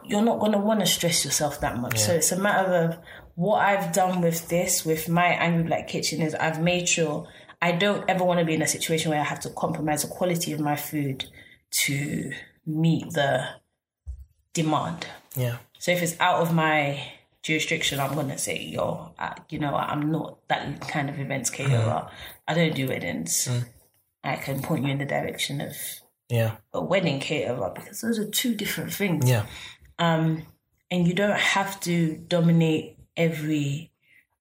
you're 0.09 0.23
not 0.23 0.41
going 0.41 0.53
to 0.53 0.59
want 0.59 0.81
to 0.81 0.87
stress 0.87 1.25
yourself 1.25 1.61
that 1.61 1.79
much. 1.79 1.99
So 1.99 2.13
it's 2.15 2.33
a 2.33 2.39
matter 2.39 2.73
of 2.75 2.99
what 3.35 3.59
I've 3.65 3.93
done 3.93 4.21
with 4.21 4.49
this, 4.49 4.85
with 4.85 5.09
my 5.09 5.27
Angry 5.27 5.65
Black 5.65 5.89
Kitchen, 5.89 6.23
is 6.23 6.35
I've 6.35 6.61
made 6.61 6.89
sure 6.89 7.27
I 7.61 7.73
don't 7.73 8.05
ever 8.09 8.25
want 8.25 8.41
to 8.41 8.47
be 8.47 8.55
in 8.55 8.63
a 8.63 8.67
situation 8.67 9.11
where 9.11 9.21
I 9.21 9.25
have 9.25 9.41
to 9.41 9.51
compromise 9.51 10.03
the 10.03 10.09
quality 10.09 10.53
of 10.53 10.61
my 10.61 10.77
food 10.77 11.27
to 11.85 12.33
meet 12.65 13.11
the 13.13 13.45
demand. 14.53 15.07
Yeah. 15.35 15.59
So 15.79 15.91
if 15.93 16.03
it's 16.03 16.17
out 16.21 16.41
of 16.41 16.55
my 16.55 17.13
jurisdiction, 17.43 18.01
I'm 18.01 18.15
gonna 18.15 18.39
say, 18.39 18.59
yo, 18.61 19.13
I, 19.19 19.37
you 19.51 19.59
know, 19.59 19.75
I'm 19.75 20.11
not 20.11 20.39
that 20.49 20.81
kind 20.89 21.09
of 21.09 21.19
events 21.21 21.51
caterer. 21.51 21.79
Mm-hmm. 21.79 22.15
I 22.49 22.55
don't 22.55 22.75
do 22.75 22.89
weddings. 22.89 23.49
Mm. 23.49 23.65
I 24.25 24.37
can 24.37 24.63
point 24.63 24.85
you 24.85 24.91
in 24.91 24.99
the 24.99 25.05
direction 25.05 25.61
of 25.61 25.77
Yeah. 26.29 26.57
a 26.73 26.83
wedding 26.83 27.21
caterer 27.21 27.71
because 27.75 28.01
those 28.01 28.19
are 28.19 28.29
two 28.29 28.55
different 28.55 28.93
things 28.93 29.29
Yeah. 29.29 29.47
And 29.99 30.44
you 30.90 31.14
don't 31.14 31.38
have 31.38 31.80
to 31.80 32.16
dominate 32.28 32.99
every 33.16 33.90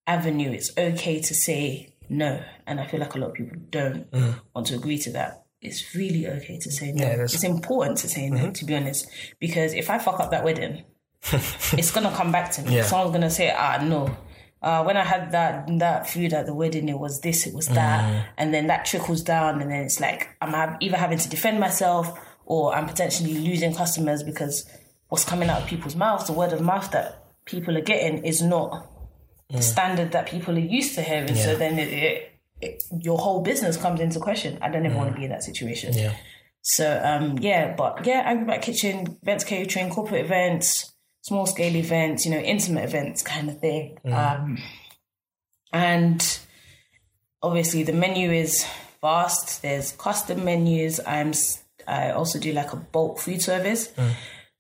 avenue. 0.07 0.51
It's 0.51 0.71
okay 0.77 1.19
to 1.21 1.33
say 1.33 1.93
no, 2.09 2.41
and 2.67 2.79
I 2.79 2.87
feel 2.87 2.99
like 2.99 3.15
a 3.15 3.17
lot 3.17 3.29
of 3.29 3.33
people 3.35 3.57
don't 3.69 4.07
want 4.53 4.67
to 4.67 4.75
agree 4.75 4.97
to 4.99 5.11
that. 5.11 5.43
It's 5.61 5.95
really 5.95 6.27
okay 6.27 6.59
to 6.59 6.71
say 6.71 6.91
no. 6.91 7.03
Yeah, 7.03 7.13
it 7.13 7.19
is. 7.21 7.43
important 7.43 7.97
to 7.99 8.07
say 8.07 8.29
no, 8.29 8.51
to 8.51 8.65
be 8.65 8.75
honest, 8.75 9.07
because 9.39 9.73
if 9.73 9.89
I 9.89 9.97
fuck 9.97 10.19
up 10.19 10.29
that 10.31 10.43
wedding, 10.43 10.83
it's 11.31 11.91
gonna 11.91 12.11
come 12.11 12.31
back 12.31 12.51
to 12.51 12.61
me. 12.61 12.75
Yeah. 12.75 12.83
Someone's 12.83 13.13
gonna 13.13 13.29
say, 13.31 13.51
ah, 13.55 13.79
no. 13.83 14.15
Uh, 14.61 14.83
when 14.83 14.97
I 14.97 15.03
had 15.03 15.31
that 15.31 15.67
that 15.79 16.07
food 16.09 16.33
at 16.33 16.45
the 16.45 16.53
wedding, 16.53 16.89
it 16.89 16.97
was 16.99 17.21
this, 17.21 17.45
it 17.47 17.53
was 17.53 17.67
that, 17.67 18.03
Mm. 18.03 18.25
and 18.37 18.53
then 18.53 18.67
that 18.67 18.85
trickles 18.85 19.21
down, 19.23 19.61
and 19.61 19.71
then 19.71 19.83
it's 19.83 19.99
like 19.99 20.29
I'm 20.41 20.77
either 20.81 20.97
having 20.97 21.17
to 21.19 21.29
defend 21.29 21.59
myself 21.59 22.17
or 22.45 22.75
I'm 22.75 22.85
potentially 22.87 23.33
losing 23.39 23.73
customers 23.73 24.21
because 24.21 24.65
what's 25.15 25.23
coming 25.23 25.49
out 25.49 25.61
of 25.61 25.67
people's 25.69 25.95
mouths, 25.95 26.27
the 26.27 26.33
word 26.33 26.51
of 26.51 26.59
mouth 26.59 26.91
that 26.91 27.23
people 27.45 27.77
are 27.77 27.81
getting, 27.81 28.25
is 28.25 28.41
not 28.41 28.85
the 29.49 29.61
standard 29.61 30.11
that 30.11 30.27
people 30.27 30.53
are 30.57 30.59
used 30.59 30.93
to 30.95 31.01
hearing. 31.01 31.33
So 31.35 31.55
then 31.55 31.79
it, 31.79 31.87
it, 31.87 32.31
it, 32.59 32.83
your 32.99 33.17
whole 33.17 33.41
business 33.41 33.77
comes 33.77 34.01
into 34.01 34.19
question. 34.19 34.57
I 34.61 34.67
don't 34.67 34.85
ever 34.85 34.97
want 34.97 35.13
to 35.13 35.17
be 35.17 35.23
in 35.23 35.29
that 35.29 35.43
situation. 35.43 35.93
Yeah. 35.93 36.15
So 36.63 37.01
um 37.01 37.37
yeah, 37.39 37.75
but 37.77 38.05
yeah, 38.05 38.23
Angry 38.25 38.43
Black 38.43 38.61
Kitchen, 38.61 39.17
events 39.21 39.45
catering, 39.45 39.89
corporate 39.89 40.25
events, 40.25 40.93
small 41.21 41.45
scale 41.45 41.77
events, 41.77 42.25
you 42.25 42.31
know, 42.31 42.39
intimate 42.39 42.83
events 42.83 43.21
kind 43.21 43.47
of 43.47 43.61
thing. 43.61 43.97
Um 44.11 44.57
and 45.71 46.39
obviously 47.41 47.83
the 47.83 47.93
menu 47.93 48.31
is 48.31 48.65
vast. 48.99 49.61
There's 49.61 49.93
custom 49.93 50.43
menus. 50.43 50.99
I'm 51.07 51.31
I 51.87 52.11
also 52.11 52.37
do 52.37 52.51
like 52.51 52.73
a 52.73 52.77
bulk 52.77 53.19
food 53.19 53.41
service. 53.41 53.93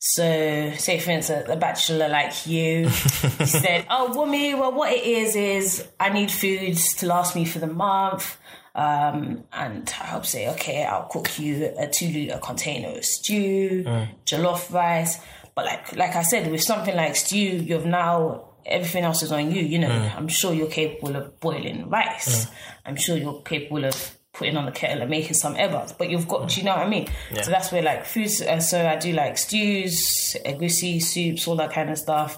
So, 0.07 0.71
say 0.77 0.99
for 0.99 1.09
instance, 1.09 1.49
a 1.49 1.55
bachelor 1.55 2.07
like 2.07 2.45
you 2.45 2.89
said, 2.89 3.87
"Oh, 3.89 4.13
Wunmi, 4.15 4.57
well, 4.57 4.71
what 4.71 4.93
it 4.93 5.03
is 5.03 5.35
is 5.35 5.87
I 5.99 6.09
need 6.09 6.29
foods 6.29 6.93
to 6.97 7.07
last 7.07 7.35
me 7.35 7.43
for 7.43 7.57
the 7.57 7.67
month." 7.67 8.37
Um, 8.75 9.45
and 9.51 9.91
I'll 10.01 10.21
say, 10.21 10.49
okay, 10.49 10.83
I'll 10.83 11.07
cook 11.07 11.39
you 11.39 11.73
a 11.79 11.87
two 11.87 12.07
liter 12.07 12.37
container 12.37 12.97
of 12.97 13.03
stew, 13.03 13.83
mm. 13.83 14.07
jollof 14.27 14.71
rice. 14.71 15.17
But 15.55 15.65
like, 15.65 15.95
like 15.95 16.15
I 16.15 16.21
said, 16.21 16.51
with 16.51 16.61
something 16.61 16.95
like 16.95 17.15
stew, 17.15 17.37
you've 17.37 17.87
now 17.87 18.49
everything 18.63 19.05
else 19.05 19.23
is 19.23 19.31
on 19.31 19.51
you. 19.51 19.63
You 19.63 19.79
know, 19.79 19.89
mm. 19.89 20.15
I'm 20.15 20.27
sure 20.27 20.53
you're 20.53 20.67
capable 20.67 21.15
of 21.15 21.39
boiling 21.39 21.89
rice. 21.89 22.45
Mm. 22.45 22.51
I'm 22.85 22.95
sure 22.95 23.17
you're 23.17 23.41
capable 23.41 23.85
of 23.85 24.14
putting 24.35 24.57
on 24.57 24.65
the 24.65 24.71
kettle 24.71 25.01
and 25.01 25.09
making 25.09 25.33
some 25.33 25.55
ebas. 25.55 25.97
But 25.97 26.09
you've 26.09 26.27
got, 26.27 26.49
do 26.49 26.59
you 26.59 26.65
know 26.65 26.75
what 26.75 26.85
I 26.85 26.89
mean? 26.89 27.07
Yeah. 27.31 27.41
So 27.43 27.51
that's 27.51 27.71
where 27.71 27.81
like 27.81 28.05
foods. 28.05 28.41
Uh, 28.41 28.59
so 28.59 28.85
I 28.85 28.95
do 28.97 29.13
like 29.13 29.37
stews, 29.37 30.35
egusi, 30.45 31.01
soups, 31.01 31.47
all 31.47 31.55
that 31.55 31.71
kind 31.71 31.89
of 31.89 31.97
stuff. 31.97 32.37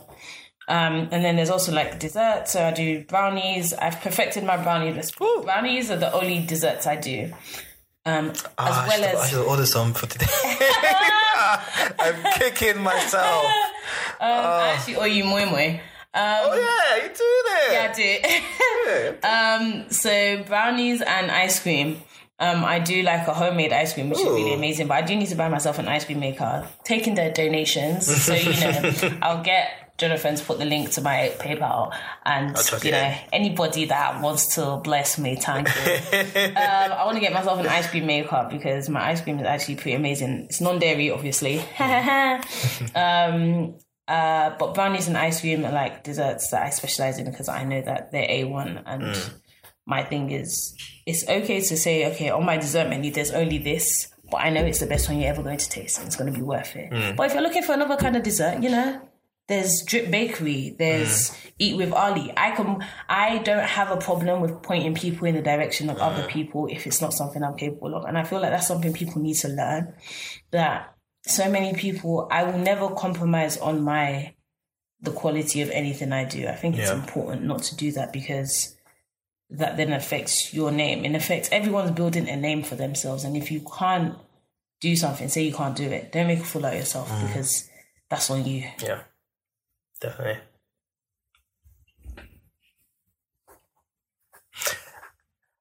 Um, 0.69 1.07
and 1.11 1.23
then 1.23 1.37
there's 1.37 1.49
also 1.49 1.71
like 1.71 1.97
dessert. 1.99 2.47
So 2.47 2.63
I 2.63 2.71
do 2.71 3.03
brownies. 3.05 3.73
I've 3.73 3.99
perfected 4.01 4.43
my 4.43 4.57
brownie 4.57 4.91
list. 4.93 5.17
Brownies 5.17 5.89
are 5.89 5.97
the 5.97 6.11
only 6.13 6.45
desserts 6.45 6.85
I 6.87 6.97
do. 6.97 7.33
Um, 8.05 8.29
as 8.29 8.43
Ah, 8.57 8.85
I 8.85 8.87
well 8.87 8.97
should, 9.09 9.15
I 9.15 9.27
should 9.27 9.45
order 9.47 9.65
some 9.65 9.93
for 9.93 10.05
today. 10.07 10.25
I'm 11.99 12.33
kicking 12.39 12.81
myself. 12.81 13.43
Oh, 13.43 13.67
I 14.21 14.73
actually 14.75 14.95
owe 14.97 15.05
you 15.05 15.23
moi 15.25 15.45
moi. 15.45 15.79
Oh 16.13 16.55
yeah, 16.55 17.03
you 17.03 17.09
do 17.09 17.43
that. 17.47 17.89
I 17.89 19.61
do. 19.61 19.81
um, 19.83 19.89
so 19.89 20.43
brownies 20.43 21.01
and 21.01 21.31
ice 21.31 21.59
cream. 21.59 22.01
Um, 22.39 22.63
I 22.63 22.77
do 22.77 23.01
like 23.01 23.27
a 23.27 23.33
homemade 23.33 23.73
ice 23.73 23.93
cream, 23.93 24.09
which 24.09 24.19
is 24.19 24.25
really 24.25 24.53
amazing. 24.53 24.87
But 24.87 24.97
I 24.97 25.01
do 25.01 25.15
need 25.15 25.29
to 25.29 25.35
buy 25.35 25.49
myself 25.49 25.79
an 25.79 25.87
ice 25.87 26.05
cream 26.05 26.19
maker. 26.19 26.67
Taking 26.83 27.15
their 27.15 27.31
donations, 27.31 28.05
so 28.05 28.35
you 28.35 28.51
know, 28.59 29.17
I'll 29.23 29.41
get 29.41 29.87
Jonathan 29.97 30.35
to 30.35 30.45
put 30.45 30.59
the 30.59 30.65
link 30.65 30.91
to 30.91 31.01
my 31.01 31.31
PayPal, 31.39 31.91
and 32.23 32.55
you 32.83 32.91
know, 32.91 33.15
anybody 33.33 33.85
that 33.85 34.21
wants 34.21 34.53
to 34.53 34.77
bless 34.83 35.17
me, 35.17 35.35
thank 35.35 35.67
you. 35.67 35.93
um, 36.11 36.53
I 36.55 37.03
want 37.05 37.15
to 37.15 37.21
get 37.21 37.33
myself 37.33 37.59
an 37.59 37.65
ice 37.65 37.89
cream 37.89 38.05
maker 38.05 38.47
because 38.51 38.87
my 38.87 39.03
ice 39.03 39.21
cream 39.21 39.39
is 39.39 39.47
actually 39.47 39.77
pretty 39.77 39.95
amazing. 39.95 40.45
It's 40.49 40.61
non-dairy, 40.61 41.09
obviously. 41.09 41.59
um, 42.95 43.75
uh, 44.07 44.55
but 44.57 44.73
brownies 44.73 45.07
and 45.07 45.17
ice 45.17 45.41
cream 45.41 45.65
are 45.65 45.71
like 45.71 46.03
desserts 46.03 46.49
that 46.51 46.63
I 46.63 46.69
specialize 46.69 47.19
in 47.19 47.29
because 47.29 47.49
I 47.49 47.63
know 47.65 47.81
that 47.81 48.11
they're 48.11 48.27
A1. 48.27 48.83
And 48.85 49.03
mm. 49.03 49.33
my 49.85 50.03
thing 50.03 50.31
is, 50.31 50.75
it's 51.05 51.27
okay 51.27 51.59
to 51.59 51.77
say, 51.77 52.09
okay, 52.13 52.29
on 52.29 52.45
my 52.45 52.57
dessert 52.57 52.89
menu, 52.89 53.11
there's 53.11 53.31
only 53.31 53.57
this, 53.57 54.07
but 54.31 54.37
I 54.37 54.49
know 54.49 54.63
it's 54.63 54.79
the 54.79 54.87
best 54.87 55.09
one 55.09 55.19
you're 55.19 55.29
ever 55.29 55.43
going 55.43 55.57
to 55.57 55.69
taste 55.69 55.97
and 55.97 56.07
it's 56.07 56.15
going 56.15 56.31
to 56.31 56.37
be 56.37 56.43
worth 56.43 56.75
it. 56.75 56.89
Mm. 56.89 57.15
But 57.17 57.27
if 57.27 57.33
you're 57.33 57.43
looking 57.43 57.63
for 57.63 57.73
another 57.73 57.97
kind 57.97 58.15
of 58.15 58.23
dessert, 58.23 58.63
you 58.63 58.69
know, 58.69 59.01
there's 59.47 59.83
Drip 59.85 60.09
Bakery, 60.09 60.75
there's 60.77 61.31
mm. 61.31 61.51
Eat 61.59 61.75
with 61.75 61.91
Ali. 61.91 62.31
I 62.37 62.51
can, 62.51 62.85
I 63.09 63.39
don't 63.39 63.63
have 63.63 63.91
a 63.91 63.97
problem 63.97 64.41
with 64.41 64.61
pointing 64.61 64.93
people 64.93 65.27
in 65.27 65.35
the 65.35 65.41
direction 65.41 65.89
of 65.89 65.97
other 65.97 66.27
people 66.27 66.67
if 66.67 66.85
it's 66.85 67.01
not 67.01 67.13
something 67.13 67.43
I'm 67.43 67.57
capable 67.57 67.95
of. 67.95 68.05
And 68.05 68.17
I 68.17 68.23
feel 68.23 68.39
like 68.39 68.51
that's 68.51 68.67
something 68.67 68.93
people 68.93 69.21
need 69.21 69.35
to 69.37 69.47
learn. 69.47 69.95
That 70.51 70.96
so 71.25 71.49
many 71.49 71.73
people, 71.73 72.27
I 72.31 72.43
will 72.43 72.57
never 72.57 72.89
compromise 72.89 73.57
on 73.57 73.83
my 73.83 74.33
the 74.99 75.11
quality 75.11 75.61
of 75.61 75.69
anything 75.69 76.11
I 76.11 76.25
do. 76.25 76.47
I 76.47 76.55
think 76.55 76.75
it's 76.77 76.89
Yeah. 76.89 76.95
important 76.95 77.43
not 77.43 77.61
to 77.63 77.75
do 77.75 77.91
that 77.91 78.11
because 78.11 78.75
that 79.49 79.77
then 79.77 79.93
affects 79.93 80.53
your 80.53 80.71
name. 80.71 81.05
In 81.05 81.15
effect, 81.15 81.49
everyone's 81.51 81.91
building 81.91 82.27
a 82.27 82.35
name 82.35 82.63
for 82.63 82.75
themselves, 82.75 83.23
and 83.23 83.37
if 83.37 83.51
you 83.51 83.61
can't 83.77 84.17
do 84.81 84.95
something, 84.95 85.29
say 85.29 85.43
you 85.43 85.53
can't 85.53 85.75
do 85.75 85.85
it, 85.85 86.11
don't 86.11 86.27
make 86.27 86.39
a 86.39 86.43
fool 86.43 86.65
out 86.65 86.73
of 86.73 86.79
yourself 86.79 87.09
mm. 87.09 87.27
because 87.27 87.69
that's 88.09 88.29
on 88.29 88.45
you. 88.45 88.63
Yeah, 88.81 89.01
definitely. 90.01 90.41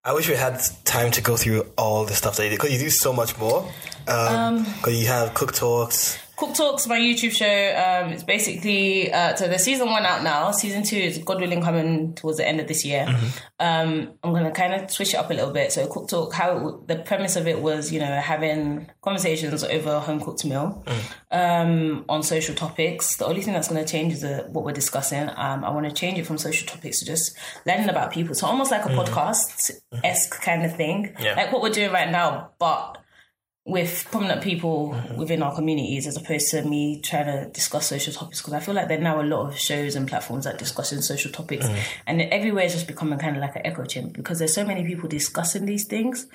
I 0.04 0.12
wish 0.12 0.28
we 0.28 0.36
had 0.36 0.62
time 0.84 1.10
to 1.12 1.20
go 1.20 1.36
through 1.36 1.66
all 1.76 2.04
the 2.04 2.14
stuff 2.14 2.36
that 2.36 2.44
you 2.44 2.50
did 2.50 2.56
because 2.56 2.72
you 2.72 2.78
do 2.78 2.90
so 2.90 3.12
much 3.12 3.36
more. 3.38 3.68
Um, 4.08 4.64
because 4.64 5.00
you 5.00 5.06
have 5.06 5.34
cook 5.34 5.52
talks. 5.52 6.18
Cook 6.36 6.52
Talks, 6.54 6.86
my 6.86 6.98
YouTube 6.98 7.30
show. 7.32 7.46
Um, 7.46 8.12
it's 8.12 8.22
basically 8.22 9.10
uh, 9.10 9.34
so 9.36 9.48
the 9.48 9.58
season 9.58 9.88
one 9.90 10.04
out 10.04 10.22
now. 10.22 10.50
Season 10.50 10.82
two 10.82 10.98
is 10.98 11.16
God 11.16 11.40
willing 11.40 11.62
coming 11.62 12.14
towards 12.14 12.36
the 12.36 12.46
end 12.46 12.60
of 12.60 12.68
this 12.68 12.84
year. 12.84 13.06
Um, 13.58 14.12
I'm 14.22 14.34
gonna 14.34 14.50
kind 14.50 14.74
of 14.74 14.90
switch 14.90 15.14
it 15.14 15.16
up 15.16 15.30
a 15.30 15.32
little 15.32 15.50
bit. 15.50 15.72
So 15.72 15.86
Cook 15.86 16.08
Talk, 16.10 16.34
how 16.34 16.68
it, 16.68 16.88
the 16.88 16.96
premise 16.96 17.36
of 17.36 17.46
it 17.46 17.62
was, 17.62 17.90
you 17.90 18.00
know, 18.00 18.20
having 18.20 18.90
conversations 19.00 19.64
over 19.64 19.98
home 19.98 20.20
cooked 20.20 20.44
meal 20.44 20.84
um, 21.30 22.04
on 22.06 22.22
social 22.22 22.54
topics. 22.54 23.16
The 23.16 23.24
only 23.24 23.40
thing 23.40 23.54
that's 23.54 23.68
gonna 23.68 23.86
change 23.86 24.12
is 24.12 24.22
uh, 24.22 24.46
what 24.50 24.62
we're 24.62 24.72
discussing. 24.72 25.30
Um, 25.30 25.64
I 25.64 25.70
want 25.70 25.86
to 25.86 25.92
change 25.92 26.18
it 26.18 26.26
from 26.26 26.36
social 26.36 26.66
topics 26.68 26.98
to 26.98 27.06
just 27.06 27.34
learning 27.64 27.88
about 27.88 28.12
people. 28.12 28.34
So 28.34 28.46
almost 28.46 28.70
like 28.70 28.84
a 28.84 28.90
podcast 28.90 29.70
esque 30.04 30.38
kind 30.42 30.66
of 30.66 30.76
thing, 30.76 31.14
Yeah. 31.18 31.34
like 31.34 31.50
what 31.50 31.62
we're 31.62 31.70
doing 31.70 31.92
right 31.92 32.10
now, 32.10 32.50
but 32.58 32.98
with 33.66 34.06
prominent 34.12 34.42
people 34.42 34.96
within 35.16 35.42
our 35.42 35.52
communities 35.52 36.06
as 36.06 36.16
opposed 36.16 36.50
to 36.52 36.62
me 36.62 37.00
trying 37.00 37.26
to 37.26 37.50
discuss 37.50 37.88
social 37.88 38.12
topics 38.12 38.40
because 38.40 38.54
I 38.54 38.60
feel 38.60 38.74
like 38.76 38.86
there 38.86 38.98
are 38.98 39.02
now 39.02 39.20
a 39.20 39.24
lot 39.26 39.48
of 39.48 39.58
shows 39.58 39.96
and 39.96 40.06
platforms 40.06 40.44
that 40.44 40.56
discussing 40.56 41.02
social 41.02 41.32
topics 41.32 41.66
mm. 41.66 41.76
and 42.06 42.22
everywhere 42.22 42.64
is 42.64 42.74
just 42.74 42.86
becoming 42.86 43.18
kind 43.18 43.34
of 43.36 43.42
like 43.42 43.56
an 43.56 43.62
echo 43.66 43.84
chamber 43.84 44.12
because 44.14 44.38
there's 44.38 44.54
so 44.54 44.64
many 44.64 44.84
people 44.86 45.08
discussing 45.08 45.66
these 45.66 45.84
things. 45.84 46.28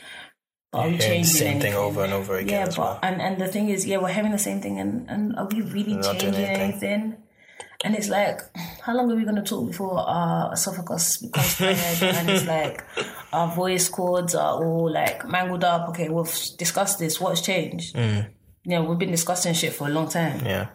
But 0.74 0.80
are 0.80 0.82
Hearing 0.84 0.98
the 0.98 1.04
changing 1.04 1.34
same 1.34 1.60
thing 1.62 1.74
over 1.74 2.04
and 2.04 2.14
over 2.14 2.36
again 2.36 2.50
Yeah, 2.50 2.66
but 2.68 2.78
well. 2.78 3.00
and 3.04 3.22
and 3.22 3.42
the 3.42 3.48
thing 3.48 3.70
is, 3.70 3.86
yeah, 3.86 3.98
we're 3.98 4.10
having 4.10 4.32
the 4.32 4.38
same 4.40 4.62
thing, 4.62 4.80
and 4.80 5.10
and 5.10 5.36
are 5.38 5.46
we 5.48 5.62
really 5.62 5.96
Not 5.96 6.20
changing 6.20 6.34
anything. 6.36 6.62
anything? 6.62 7.18
And 7.84 7.96
it's 7.96 8.10
like, 8.10 8.40
how 8.82 8.96
long 8.96 9.12
are 9.12 9.16
we 9.16 9.24
going 9.24 9.36
to 9.36 9.42
talk 9.42 9.68
before 9.68 10.00
our 10.00 10.54
esophagus 10.54 11.18
becomes 11.18 11.58
tired? 11.58 12.16
and 12.16 12.30
it's 12.30 12.46
like, 12.46 12.86
our 13.32 13.54
voice 13.54 13.88
cords 13.90 14.36
are 14.36 14.64
all 14.64 14.92
like 14.92 15.28
mangled 15.28 15.64
up. 15.64 15.90
Okay, 15.90 16.10
we've 16.10 16.34
discussed 16.58 17.00
this. 17.00 17.20
What's 17.20 17.42
changed? 17.42 17.96
Mm. 17.96 18.30
You 18.64 18.72
know, 18.72 18.84
we've 18.84 19.00
been 19.00 19.12
discussing 19.12 19.54
shit 19.54 19.74
for 19.74 19.88
a 19.88 19.92
long 19.92 20.10
time. 20.10 20.46
Yeah. 20.46 20.70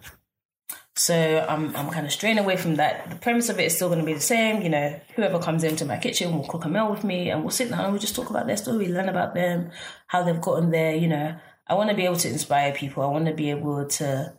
So 0.97 1.45
I'm 1.47 1.77
I'm 1.77 1.91
kind 1.91 2.07
of 2.07 2.13
straying 2.13 2.39
away 2.39 2.57
from 2.57 2.77
that. 2.77 3.11
The 3.11 3.17
premise 3.17 3.51
of 3.51 3.61
it 3.61 3.65
is 3.65 3.75
still 3.75 3.89
going 3.89 4.01
to 4.01 4.07
be 4.07 4.15
the 4.15 4.21
same. 4.21 4.63
You 4.63 4.71
know, 4.71 4.99
whoever 5.15 5.39
comes 5.39 5.63
into 5.63 5.85
my 5.85 5.99
kitchen 5.99 6.35
will 6.35 6.47
cook 6.47 6.65
a 6.65 6.69
meal 6.69 6.91
with 6.91 7.05
me, 7.05 7.29
and 7.29 7.43
we'll 7.43 7.51
sit 7.51 7.69
down 7.69 7.81
and 7.81 7.93
we'll 7.93 8.01
just 8.01 8.17
talk 8.17 8.31
about 8.31 8.47
their 8.47 8.57
story, 8.57 8.89
learn 8.89 9.11
about 9.11 9.35
them, 9.35 9.71
how 10.07 10.23
they've 10.23 10.41
gotten 10.41 10.71
there. 10.71 10.97
You 10.97 11.09
know, 11.09 11.37
I 11.67 11.75
want 11.75 11.91
to 11.91 11.97
be 11.97 12.07
able 12.07 12.17
to 12.17 12.29
inspire 12.29 12.73
people. 12.73 13.03
I 13.03 13.09
want 13.09 13.27
to 13.27 13.35
be 13.35 13.51
able 13.51 13.87
to 13.87 14.33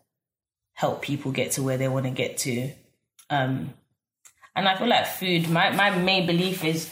help 0.73 1.03
people 1.03 1.31
get 1.31 1.51
to 1.51 1.63
where 1.63 1.77
they 1.77 1.87
want 1.87 2.05
to 2.05 2.11
get 2.11 2.37
to. 2.39 2.71
Um, 3.29 3.73
and 4.55 4.67
I 4.67 4.75
feel 4.75 4.87
like 4.87 5.05
food. 5.05 5.49
My 5.49 5.69
my 5.75 5.91
main 5.91 6.25
belief 6.25 6.65
is 6.65 6.89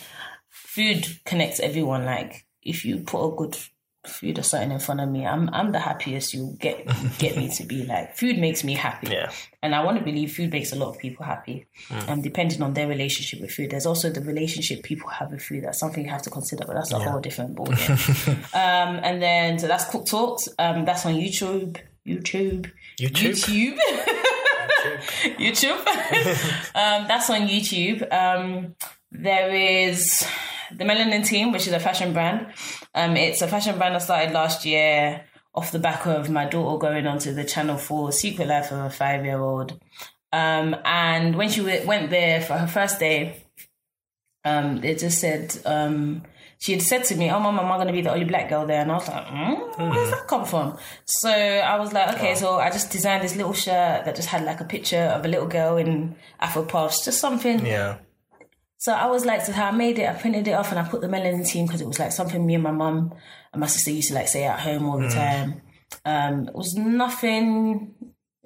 food 0.75 1.07
connects 1.23 1.59
everyone. 1.61 2.03
Like 2.05 2.45
if 2.61 2.83
you 2.83 2.99
put 2.99 3.25
a 3.25 3.35
good 3.35 3.57
food 4.05 4.37
or 4.37 4.43
something 4.43 4.71
in 4.71 4.79
front 4.79 4.99
of 4.99 5.09
me, 5.09 5.25
I'm 5.25 5.49
I'm 5.49 5.71
the 5.71 5.79
happiest 5.79 6.33
you'll 6.33 6.55
get 6.59 6.85
get 7.17 7.37
me 7.37 7.49
to 7.55 7.63
be. 7.63 7.85
Like 7.85 8.17
food 8.17 8.37
makes 8.37 8.63
me 8.63 8.73
happy. 8.73 9.07
Yeah. 9.11 9.31
And 9.63 9.73
I 9.73 9.83
want 9.83 9.97
to 9.97 10.03
believe 10.03 10.35
food 10.35 10.51
makes 10.51 10.73
a 10.73 10.75
lot 10.75 10.89
of 10.89 10.99
people 10.99 11.25
happy. 11.25 11.65
And 11.89 12.21
depending 12.21 12.61
on 12.61 12.73
their 12.73 12.87
relationship 12.87 13.39
with 13.39 13.51
food, 13.51 13.71
there's 13.71 13.85
also 13.85 14.09
the 14.09 14.21
relationship 14.21 14.83
people 14.83 15.09
have 15.09 15.31
with 15.31 15.41
food. 15.41 15.63
That's 15.63 15.79
something 15.79 16.03
you 16.03 16.11
have 16.11 16.21
to 16.23 16.29
consider, 16.29 16.65
but 16.67 16.75
that's 16.75 16.91
a 16.91 16.99
whole 16.99 17.21
different 17.21 17.55
ballgame. 17.55 18.27
um, 18.53 18.99
and 19.01 19.21
then 19.21 19.57
so 19.57 19.67
that's 19.67 19.85
Cook 19.85 20.05
Talks. 20.05 20.49
Um, 20.59 20.85
that's 20.85 21.05
on 21.05 21.13
YouTube. 21.15 21.77
YouTube. 22.05 22.69
YouTube? 22.99 23.39
YouTube. 23.47 23.79
YouTube. 25.39 25.77
um, 26.75 27.07
that's 27.07 27.29
on 27.29 27.47
YouTube. 27.47 28.13
Um, 28.13 28.75
there 29.11 29.49
is 29.55 30.27
the 30.71 30.83
Melanin 30.83 31.25
Team, 31.25 31.51
which 31.51 31.67
is 31.67 31.73
a 31.73 31.79
fashion 31.79 32.13
brand. 32.13 32.47
Um, 32.93 33.17
it's 33.17 33.41
a 33.41 33.47
fashion 33.47 33.77
brand 33.77 33.95
I 33.95 33.99
started 33.99 34.33
last 34.33 34.65
year 34.65 35.25
off 35.53 35.71
the 35.71 35.79
back 35.79 36.05
of 36.05 36.29
my 36.29 36.45
daughter 36.45 36.77
going 36.77 37.07
onto 37.07 37.33
the 37.33 37.43
Channel 37.43 37.77
4 37.77 38.11
Secret 38.11 38.47
Life 38.47 38.71
of 38.71 38.79
a 38.79 38.89
Five 38.89 39.23
Year 39.25 39.39
Old. 39.39 39.79
Um, 40.33 40.75
and 40.83 41.35
when 41.35 41.49
she 41.49 41.61
w- 41.61 41.87
went 41.87 42.09
there 42.09 42.41
for 42.41 42.53
her 42.53 42.67
first 42.67 42.99
day, 42.99 43.43
um, 44.43 44.83
it 44.83 44.99
just 44.99 45.19
said, 45.19 45.57
um, 45.65 46.23
she 46.57 46.73
had 46.73 46.81
said 46.81 47.03
to 47.05 47.15
me, 47.15 47.31
Oh, 47.31 47.39
mom, 47.39 47.57
am 47.59 47.71
I 47.71 47.75
going 47.75 47.87
to 47.87 47.93
be 47.93 48.01
the 48.01 48.11
only 48.11 48.25
black 48.25 48.49
girl 48.49 48.65
there? 48.65 48.81
And 48.81 48.91
I 48.91 48.95
was 48.95 49.07
like, 49.07 49.25
mm, 49.27 49.77
Where 49.79 49.93
does 49.93 50.11
that 50.11 50.27
come 50.27 50.45
from? 50.45 50.77
So 51.05 51.29
I 51.29 51.77
was 51.79 51.93
like, 51.93 52.15
Okay, 52.15 52.35
so 52.35 52.55
I 52.55 52.69
just 52.69 52.91
designed 52.91 53.23
this 53.23 53.35
little 53.35 53.53
shirt 53.53 54.05
that 54.05 54.15
just 54.15 54.27
had 54.29 54.43
like 54.43 54.61
a 54.61 54.65
picture 54.65 55.01
of 55.15 55.25
a 55.25 55.27
little 55.27 55.47
girl 55.47 55.77
in 55.77 56.15
Afro 56.39 56.63
puffs, 56.63 57.05
just 57.05 57.19
something 57.19 57.65
Yeah. 57.65 57.97
So 58.85 58.91
I 58.93 59.07
was 59.07 59.25
like, 59.25 59.41
to 59.45 59.51
her, 59.53 59.63
I 59.63 59.71
made 59.71 59.97
it, 59.99 60.07
I 60.07 60.13
printed 60.13 60.47
it 60.47 60.51
off, 60.59 60.69
and 60.71 60.79
I 60.79 60.83
put 60.87 61.01
the 61.01 61.07
melanin 61.07 61.47
team 61.51 61.65
because 61.65 61.81
it 61.81 61.87
was 61.87 61.97
like 61.99 62.11
something 62.11 62.45
me 62.45 62.53
and 62.53 62.63
my 62.63 62.71
mum 62.71 63.13
and 63.51 63.59
my 63.59 63.67
sister 63.67 63.89
used 63.91 64.09
to 64.09 64.13
like 64.13 64.27
say 64.27 64.43
at 64.45 64.59
home 64.59 64.83
all 64.89 64.99
the 64.99 65.09
time. 65.09 65.61
Um, 66.13 66.47
it 66.49 66.53
was 66.55 66.75
nothing 66.75 67.95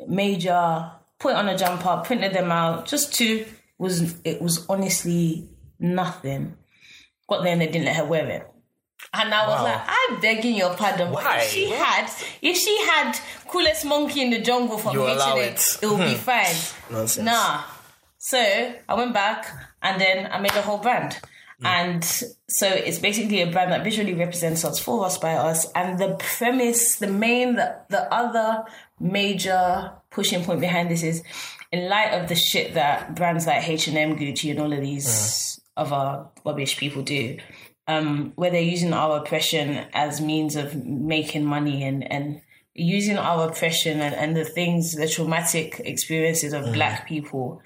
major. 0.07 0.91
Put 1.19 1.31
it 1.31 1.35
on 1.35 1.49
a 1.49 1.57
jumper, 1.57 2.01
printed 2.05 2.33
them 2.33 2.51
out. 2.51 2.85
Just 2.85 3.13
two 3.13 3.45
was 3.77 4.15
it 4.23 4.41
was 4.41 4.65
honestly 4.69 5.49
nothing. 5.79 6.55
Got 7.27 7.43
there 7.43 7.51
and 7.53 7.61
they 7.61 7.67
didn't 7.67 7.85
let 7.85 7.97
her 7.97 8.05
wear 8.05 8.27
it. 8.29 8.47
And 9.13 9.33
I 9.33 9.47
was 9.47 9.57
Wow. 9.59 9.63
like, 9.65 9.81
I'm 9.87 10.19
begging 10.21 10.55
your 10.55 10.73
pardon. 10.75 11.11
But 11.11 11.23
Why? 11.23 11.37
if 11.39 11.49
she 11.51 11.69
had, 11.69 12.09
if 12.41 12.57
she 12.57 12.75
had 12.85 13.17
coolest 13.47 13.85
monkey 13.85 14.21
in 14.21 14.29
the 14.29 14.39
jungle 14.39 14.77
from 14.77 14.93
You 14.93 15.03
allow 15.03 15.35
H&M, 15.37 15.53
it. 15.53 15.77
it 15.81 15.87
would 15.89 16.05
be 16.05 16.15
fine. 16.15 16.55
Nonsense. 16.91 17.25
Nah. 17.25 17.63
So 18.17 18.39
I 18.87 18.93
went 18.95 19.13
back 19.13 19.47
and 19.81 19.99
then 19.99 20.29
I 20.31 20.39
made 20.39 20.55
a 20.55 20.61
whole 20.61 20.77
brand. 20.77 21.19
And 21.61 22.03
so 22.03 22.67
it's 22.67 22.99
basically 22.99 23.41
a 23.41 23.51
brand 23.51 23.71
that 23.71 23.83
visually 23.83 24.13
represents 24.13 24.63
us, 24.63 24.79
for 24.79 25.05
us, 25.05 25.17
by 25.17 25.33
us. 25.33 25.69
And 25.73 25.99
the 25.99 26.15
premise, 26.37 26.95
the 26.95 27.07
main, 27.07 27.55
the, 27.55 27.75
the 27.89 28.13
other 28.13 28.63
major 28.99 29.91
pushing 30.09 30.43
point 30.45 30.61
behind 30.61 30.89
this 30.89 31.03
is 31.03 31.21
in 31.71 31.89
light 31.89 32.13
of 32.13 32.29
the 32.29 32.35
shit 32.35 32.75
that 32.75 33.15
brands 33.15 33.45
like 33.45 33.67
H&M, 33.67 34.17
Gucci 34.17 34.51
and 34.51 34.59
all 34.59 34.71
of 34.71 34.79
these 34.79 35.59
other 35.75 36.27
rubbish 36.45 36.77
people 36.77 37.03
do, 37.03 37.37
um, 37.87 38.31
where 38.35 38.51
they're 38.51 38.61
using 38.61 38.93
our 38.93 39.17
oppression 39.17 39.85
as 39.93 40.21
means 40.21 40.55
of 40.55 40.85
making 40.85 41.43
money 41.43 41.83
and, 41.83 42.09
and 42.09 42.41
using 42.73 43.17
our 43.17 43.49
oppression 43.49 43.99
and, 43.99 44.15
and 44.15 44.37
the 44.37 44.45
things, 44.45 44.95
the 44.95 45.09
traumatic 45.09 45.81
experiences 45.83 46.53
of 46.53 46.71
black 46.71 47.07
people 47.07 47.61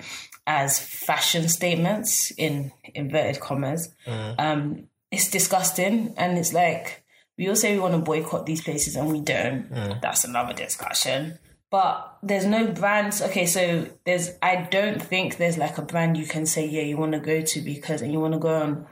as 0.45 0.79
fashion 0.79 1.47
statements 1.47 2.31
in 2.31 2.71
inverted 2.93 3.39
commas. 3.39 3.93
Mm-hmm. 4.05 4.39
Um, 4.39 4.87
it's 5.11 5.29
disgusting. 5.29 6.13
And 6.17 6.37
it's 6.37 6.53
like, 6.53 7.03
we 7.37 7.47
all 7.47 7.55
say 7.55 7.73
we 7.73 7.79
want 7.79 7.93
to 7.93 7.99
boycott 7.99 8.45
these 8.45 8.61
places 8.61 8.95
and 8.95 9.11
we 9.11 9.21
don't. 9.21 9.71
Mm. 9.71 10.01
That's 10.01 10.23
another 10.23 10.53
discussion. 10.53 11.39
But 11.71 12.17
there's 12.21 12.45
no 12.45 12.67
brands. 12.67 13.21
Okay, 13.21 13.45
so 13.45 13.87
there's, 14.05 14.31
I 14.41 14.67
don't 14.69 15.01
think 15.01 15.37
there's 15.37 15.57
like 15.57 15.77
a 15.77 15.81
brand 15.81 16.17
you 16.17 16.27
can 16.27 16.45
say, 16.45 16.67
yeah, 16.67 16.83
you 16.83 16.97
want 16.97 17.13
to 17.13 17.19
go 17.19 17.41
to 17.41 17.61
because, 17.61 18.01
and 18.01 18.11
you 18.11 18.19
want 18.19 18.33
to 18.33 18.39
go 18.39 18.61
and 18.61 18.85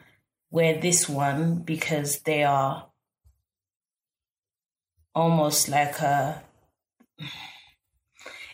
wear 0.49 0.79
this 0.79 1.07
one 1.07 1.59
because 1.59 2.19
they 2.21 2.43
are 2.43 2.87
almost 5.13 5.69
like 5.69 5.99
a 5.99 6.41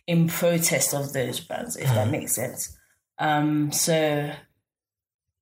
in 0.08 0.28
protest 0.28 0.94
of 0.94 1.14
those 1.14 1.40
brands, 1.40 1.76
if 1.76 1.88
that 1.88 2.04
mm-hmm. 2.04 2.12
makes 2.12 2.36
sense. 2.36 2.77
Um, 3.20 3.72
so 3.72 4.32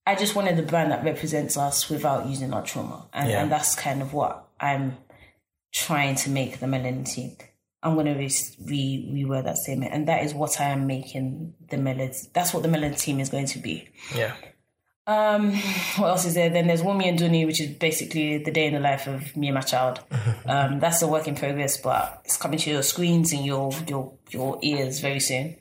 I 0.07 0.15
just 0.15 0.35
wanted 0.35 0.57
the 0.57 0.63
brand 0.63 0.91
that 0.91 1.03
represents 1.03 1.57
us 1.57 1.89
without 1.89 2.27
using 2.27 2.53
our 2.53 2.63
trauma, 2.63 3.07
and, 3.13 3.29
Yeah. 3.29 3.41
and 3.43 3.51
that's 3.51 3.75
kind 3.75 4.01
of 4.01 4.13
what 4.13 4.47
I'm 4.59 4.97
trying 5.73 6.15
to 6.15 6.29
make 6.29 6.59
the 6.59 6.67
Melanin 6.67 7.05
team. 7.11 7.35
I'm 7.83 7.93
going 7.95 8.05
to 8.07 8.13
re, 8.13 8.31
re 8.65 9.23
reword 9.25 9.43
that 9.43 9.57
statement, 9.57 9.93
and 9.93 10.07
that 10.07 10.23
is 10.23 10.33
what 10.33 10.59
I 10.61 10.65
am 10.69 10.87
making 10.87 11.53
the 11.69 11.77
Melanin. 11.77 12.15
That's 12.33 12.53
what 12.53 12.63
the 12.63 12.69
Melanin 12.69 12.99
team 12.99 13.19
is 13.19 13.29
going 13.29 13.47
to 13.47 13.59
be. 13.59 13.89
Yeah. 14.15 14.33
Um, 15.07 15.53
what 15.97 16.07
else 16.07 16.25
is 16.25 16.33
there? 16.33 16.49
Then 16.49 16.65
there's 16.65 16.81
Wunmi 16.81 17.07
and 17.07 17.19
Duni, 17.19 17.45
which 17.45 17.61
is 17.61 17.75
basically 17.77 18.39
the 18.39 18.49
day 18.49 18.65
in 18.65 18.73
the 18.73 18.79
life 18.79 19.05
of 19.05 19.35
me 19.37 19.47
and 19.49 19.55
my 19.55 19.61
child. 19.61 19.99
Um, 20.47 20.79
that's 20.79 21.01
a 21.01 21.07
work 21.07 21.27
in 21.27 21.33
progress, 21.35 21.77
but 21.77 22.21
it's 22.23 22.37
coming 22.37 22.59
to 22.59 22.69
your 22.69 22.83
screens 22.83 23.33
and 23.33 23.43
your 23.45 23.71
your 23.87 24.13
your 24.29 24.59
ears 24.61 24.99
very 24.99 25.19
soon. 25.19 25.55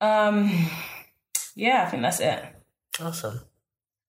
Um, 0.00 0.50
yeah, 1.56 1.82
I 1.84 1.90
think 1.90 2.02
that's 2.02 2.20
it. 2.20 2.44
Awesome. 3.00 3.40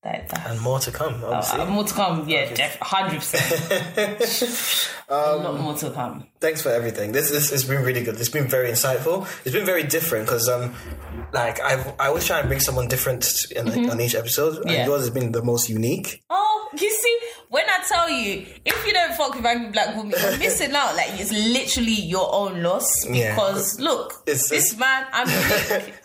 That, 0.04 0.30
that. 0.30 0.52
And 0.52 0.62
more 0.62 0.78
to 0.80 0.92
come, 0.92 1.24
obviously. 1.24 1.60
Uh, 1.60 1.66
more 1.66 1.84
to 1.84 1.94
come, 1.94 2.30
yeah, 2.30 2.54
def- 2.54 2.78
hundred 2.80 3.18
percent. 3.18 4.92
A 5.10 5.36
lot 5.38 5.60
more 5.60 5.74
to 5.76 5.90
come. 5.90 6.28
Thanks 6.40 6.62
for 6.62 6.70
everything. 6.70 7.14
This, 7.14 7.32
this 7.32 7.50
has 7.50 7.64
been 7.66 7.82
really 7.84 8.04
good. 8.04 8.16
It's 8.20 8.30
been 8.30 8.48
very 8.48 8.70
insightful. 8.70 9.26
It's 9.46 9.56
been 9.56 9.66
very 9.66 9.84
different 9.84 10.26
because, 10.28 10.48
um, 10.50 10.76
like, 11.34 11.60
I 11.62 11.94
I 12.00 12.08
always 12.10 12.26
try 12.28 12.40
and 12.40 12.48
bring 12.48 12.60
someone 12.60 12.88
different 12.88 13.26
in, 13.56 13.90
on 13.90 14.00
each 14.00 14.16
episode, 14.16 14.58
and 14.58 14.70
Mm-hmm. 14.70 14.86
Yours 14.88 15.02
has 15.02 15.10
been 15.10 15.32
the 15.32 15.42
most 15.44 15.68
unique. 15.70 16.24
Oh, 16.30 16.70
you 16.74 16.90
see, 16.92 17.20
when 17.50 17.66
I 17.68 17.84
tell 17.88 18.10
you, 18.10 18.46
if 18.66 18.86
you 18.86 18.94
don't 18.94 19.14
fuck 19.16 19.36
with 19.36 19.46
angry 19.46 19.72
black 19.72 19.96
Wunmi, 19.96 20.20
you're 20.22 20.38
missing 20.38 20.74
out. 20.76 20.96
Like 20.96 21.10
it's 21.20 21.32
literally 21.32 21.94
your 22.02 22.34
own 22.34 22.62
loss 22.64 22.92
Yeah. 23.10 23.36
because 23.36 23.80
look, 23.80 24.24
It's- 24.26 24.50
this 24.50 24.74
it's- 24.74 24.78
man, 24.80 25.06
I'm. 25.14 25.28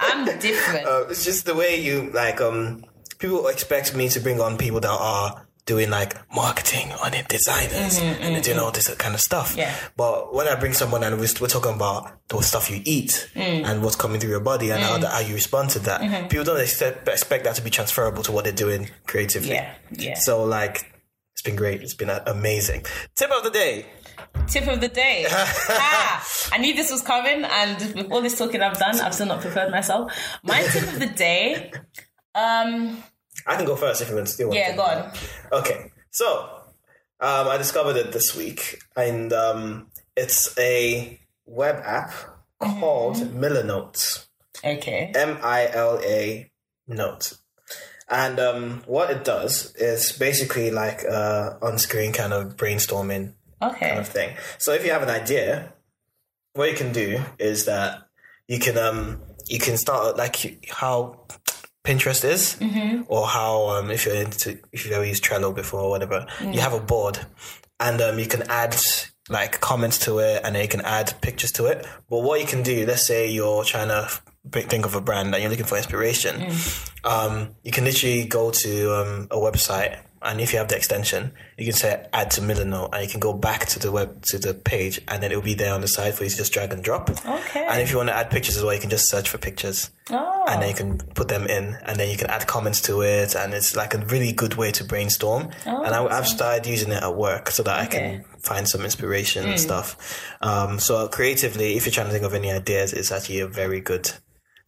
I'm 0.01 0.25
different. 0.39 0.87
Uh, 0.87 1.07
it's 1.11 1.25
just 1.25 1.45
the 1.47 1.55
way 1.55 1.81
you 1.81 2.11
like. 2.13 2.41
Um, 2.41 2.85
people 3.19 3.47
expect 3.49 3.95
me 3.95 4.09
to 4.11 4.21
bring 4.21 4.41
on 4.41 4.57
people 4.59 4.81
that 4.81 4.91
are 4.91 5.47
doing 5.65 5.91
like 5.91 6.17
marketing 6.35 6.91
on 7.05 7.15
it, 7.15 7.29
designers, 7.29 7.97
and 8.01 8.35
they're 8.35 8.43
doing 8.43 8.59
all 8.59 8.73
this 8.73 8.93
kind 8.97 9.15
of 9.15 9.21
stuff. 9.21 9.51
Mm-hmm, 9.51 9.61
Yeah. 9.61 9.75
But 9.97 10.35
when 10.35 10.49
I 10.49 10.57
bring 10.57 10.73
someone 10.73 11.05
and 11.05 11.15
we're, 11.21 11.29
we're 11.41 11.47
talking 11.47 11.75
about 11.75 12.11
the 12.29 12.41
stuff 12.43 12.69
you 12.69 12.83
eat 12.85 13.29
Mm. 13.37 13.65
and 13.65 13.83
what's 13.83 13.95
coming 13.95 14.19
through 14.19 14.31
your 14.31 14.41
body 14.41 14.71
and 14.71 14.83
how, 14.83 14.99
that, 14.99 15.13
how 15.13 15.21
you 15.21 15.35
respond 15.35 15.71
to 15.71 15.79
that, 15.81 16.01
Mm-hmm. 16.01 16.27
people 16.29 16.45
don't 16.45 16.61
expect, 16.61 17.07
expect 17.07 17.45
that 17.45 17.55
to 17.55 17.63
be 17.63 17.71
transferable 17.71 18.25
to 18.25 18.33
what 18.33 18.43
they're 18.43 18.53
doing 18.53 18.91
creatively. 19.07 19.51
Yeah, 19.53 19.73
yeah. 19.93 20.15
So 20.19 20.43
like, 20.43 20.92
it's 21.33 21.43
been 21.43 21.57
great. 21.57 21.83
It's 21.83 21.95
been 21.95 22.11
uh, 22.11 22.23
amazing. 22.27 22.85
Tip 23.15 23.31
of 23.31 23.43
the 23.43 23.51
day. 23.51 23.87
Tip 24.47 24.69
of 24.69 24.81
the 24.81 24.89
day. 24.89 25.27
ah, 25.31 26.27
I 26.53 26.59
knew 26.59 26.75
this 26.75 26.91
was 26.91 27.03
coming, 27.03 27.45
and 27.45 27.95
with 27.95 28.11
all 28.11 28.21
this 28.23 28.39
talking 28.39 28.61
I've 28.63 28.79
done, 28.79 29.01
I've 29.01 29.15
still 29.15 29.27
not 29.27 29.41
prepared 29.41 29.71
myself. 29.71 30.13
My 30.43 30.63
tip 30.73 30.83
of 30.83 30.99
the 31.01 31.07
day. 31.07 31.73
Um, 32.35 33.03
I 33.47 33.57
can 33.57 33.65
go 33.65 33.77
first 33.77 34.03
if 34.03 34.09
you 34.09 34.15
want 34.15 34.27
to 34.27 34.33
still 34.33 34.55
yeah, 34.55 34.77
go 34.77 34.83
on. 34.83 35.13
Okay, 35.53 35.91
so 36.11 36.63
um, 37.21 37.49
I 37.49 37.57
discovered 37.57 37.97
it 37.97 38.13
this 38.13 38.37
week, 38.37 38.79
and 38.97 39.33
um, 39.33 39.89
it's 40.17 40.57
a 40.59 41.21
web 41.47 41.83
app 41.85 42.13
called 42.59 43.17
Milanote. 43.17 44.27
Okay. 44.65 45.13
M 45.15 45.39
I 45.43 45.69
L 45.73 46.01
A 46.03 46.51
Note. 46.87 47.35
And 48.13 48.39
um, 48.39 48.83
what 48.87 49.11
it 49.11 49.25
does 49.25 49.75
is 49.77 50.13
basically 50.13 50.71
like 50.71 51.01
uh, 51.09 51.55
on-screen 51.63 52.13
kind 52.13 52.33
of 52.35 52.57
brainstorming 52.57 53.33
kind 53.89 53.99
of 54.01 54.07
thing. 54.09 54.37
So 54.59 54.73
if 54.75 54.85
you 54.85 54.93
have 54.93 55.03
an 55.03 55.09
idea, 55.09 55.73
what 56.53 56.69
you 56.71 56.77
can 56.77 56.93
do 56.93 57.23
is 57.39 57.65
that 57.65 58.07
you 58.49 58.59
can 58.59 58.77
um 58.77 59.23
you 59.49 59.59
can 59.59 59.77
start 59.79 60.17
like 60.19 60.37
how 60.69 61.27
Pinterest 61.85 62.25
is, 62.25 62.57
or 63.09 63.27
how 63.27 63.69
um 63.71 63.91
if 63.91 64.05
you're 64.05 64.15
into 64.15 64.59
if 64.73 64.85
you've 64.85 64.93
ever 64.95 65.07
used 65.07 65.25
Trello 65.25 65.55
before 65.55 65.81
or 65.81 65.91
whatever, 65.91 66.27
you 66.53 66.61
have 66.61 66.75
a 66.75 66.81
board, 66.81 67.19
and 67.81 68.01
um 68.03 68.19
you 68.19 68.27
can 68.27 68.43
add 68.51 68.77
like 69.31 69.61
comments 69.61 69.99
to 70.01 70.19
it, 70.19 70.43
and 70.45 70.55
you 70.57 70.69
can 70.69 70.83
add 70.83 71.15
pictures 71.23 71.53
to 71.53 71.67
it. 71.67 71.87
But 72.11 72.21
what 72.27 72.41
you 72.41 72.47
can 72.47 72.63
do, 72.63 72.85
let's 72.85 73.07
say 73.07 73.31
you're 73.31 73.65
trying 73.65 73.89
to 73.89 74.11
think 74.51 74.85
of 74.87 74.95
a 74.95 75.01
brand 75.01 75.33
and 75.35 75.43
you're 75.43 75.51
looking 75.51 75.67
for 75.67 75.77
inspiration, 75.77 76.51
um, 77.05 77.51
you 77.63 77.71
can 77.73 77.85
literally 77.85 78.25
go 78.25 78.51
to 78.51 78.95
um, 78.95 79.29
a 79.31 79.37
website 79.37 79.99
and 80.25 80.41
if 80.41 80.53
you 80.53 80.59
have 80.61 80.69
the 80.69 80.77
extension, 80.77 81.33
you 81.59 81.65
can 81.65 81.75
say 81.75 82.07
add 82.13 82.31
to 82.33 82.41
Milanote 82.43 82.91
and 82.93 83.03
you 83.03 83.11
can 83.11 83.19
go 83.19 83.33
back 83.33 83.67
to 83.67 83.81
the 83.81 83.91
web 83.91 84.23
to 84.27 84.39
the 84.39 84.55
page 84.55 85.01
and 85.09 85.21
then 85.21 85.33
it'll 85.33 85.43
be 85.43 85.55
there 85.55 85.75
on 85.75 85.81
the 85.81 85.89
side 85.89 86.15
for 86.15 86.23
you 86.23 86.31
to 86.31 86.37
just 86.37 86.53
drag 86.53 86.73
and 86.73 86.83
drop. 86.85 87.11
Okay. 87.11 87.67
And 87.69 87.83
if 87.83 87.91
you 87.91 87.97
want 87.97 88.09
to 88.09 88.15
add 88.17 88.31
pictures 88.31 88.57
as 88.57 88.63
well, 88.63 88.73
you 88.73 88.81
can 88.81 88.89
just 88.91 89.09
search 89.09 89.29
for 89.29 89.39
pictures 89.39 89.91
Oh. 90.11 90.45
and 90.49 90.63
then 90.63 90.69
you 90.69 90.75
can 90.77 90.99
put 90.99 91.27
them 91.29 91.47
in 91.47 91.77
and 91.87 91.99
then 91.99 92.09
you 92.09 92.17
can 92.17 92.29
add 92.29 92.47
comments 92.47 92.81
to 92.83 93.01
it 93.03 93.35
and 93.35 93.53
it's 93.55 93.75
like 93.75 93.95
a 93.95 93.99
really 94.07 94.33
good 94.33 94.55
way 94.55 94.71
to 94.73 94.85
brainstorm. 94.85 95.51
Oh, 95.67 95.83
and 95.83 95.93
I, 95.93 96.05
I've 96.07 96.29
started 96.29 96.67
using 96.71 96.93
it 96.93 97.03
at 97.03 97.17
work 97.17 97.51
so 97.51 97.63
that 97.65 97.81
I 97.81 97.87
can 97.87 98.25
find 98.39 98.69
some 98.69 98.83
inspiration 98.83 99.45
and 99.49 99.59
stuff. 99.59 100.25
Um, 100.41 100.79
so 100.79 101.09
creatively, 101.09 101.77
if 101.77 101.85
you're 101.85 101.93
trying 101.93 102.07
to 102.09 102.13
think 102.13 102.25
of 102.25 102.35
any 102.35 102.51
ideas, 102.53 102.93
it's 102.93 103.11
actually 103.11 103.41
a 103.41 103.47
very 103.49 103.81
good 103.81 104.11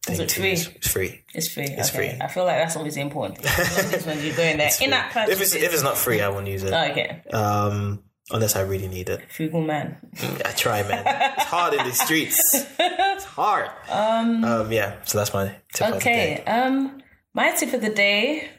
thing 0.05 0.21
it 0.21 0.31
free? 0.31 0.51
It's 0.51 0.87
free. 0.87 1.21
It's 1.33 1.49
free. 1.49 1.65
It's 1.65 1.89
okay. 1.89 2.11
free. 2.11 2.21
I 2.21 2.27
feel 2.27 2.45
like 2.45 2.57
that's 2.57 2.75
always 2.75 2.95
the 2.95 3.01
important. 3.01 3.39
It's 3.45 4.05
when 4.05 4.23
you're 4.23 4.35
going 4.35 4.57
there. 4.57 4.71
In 4.81 4.91
that 4.91 5.29
If 5.29 5.41
it's 5.41 5.55
if 5.55 5.73
it's 5.73 5.83
not 5.83 5.97
free, 5.97 6.21
I 6.21 6.29
won't 6.29 6.47
use 6.47 6.63
it. 6.63 6.73
okay. 6.73 7.21
Um, 7.33 8.03
unless 8.31 8.55
I 8.55 8.61
really 8.61 8.87
need 8.87 9.09
it. 9.09 9.21
Frugal 9.31 9.61
man. 9.61 9.97
I 10.45 10.51
try, 10.51 10.83
man. 10.83 11.03
It's 11.37 11.45
hard 11.45 11.73
in 11.73 11.85
the 11.85 11.93
streets. 11.93 12.39
It's 12.79 13.23
hard. 13.25 13.69
Um, 13.89 14.71
yeah. 14.71 14.95
So 15.05 15.17
that's 15.17 15.33
my 15.33 15.55
tip 15.73 15.87
of 15.87 15.91
the 15.93 15.97
Okay. 15.97 16.43
Um, 16.45 17.01
my 17.33 17.51
tip 17.51 17.73
of 17.73 17.81
the 17.81 17.89
day 17.89 18.49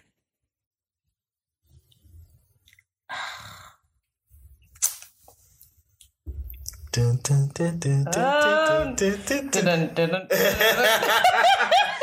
Um, 6.98 7.18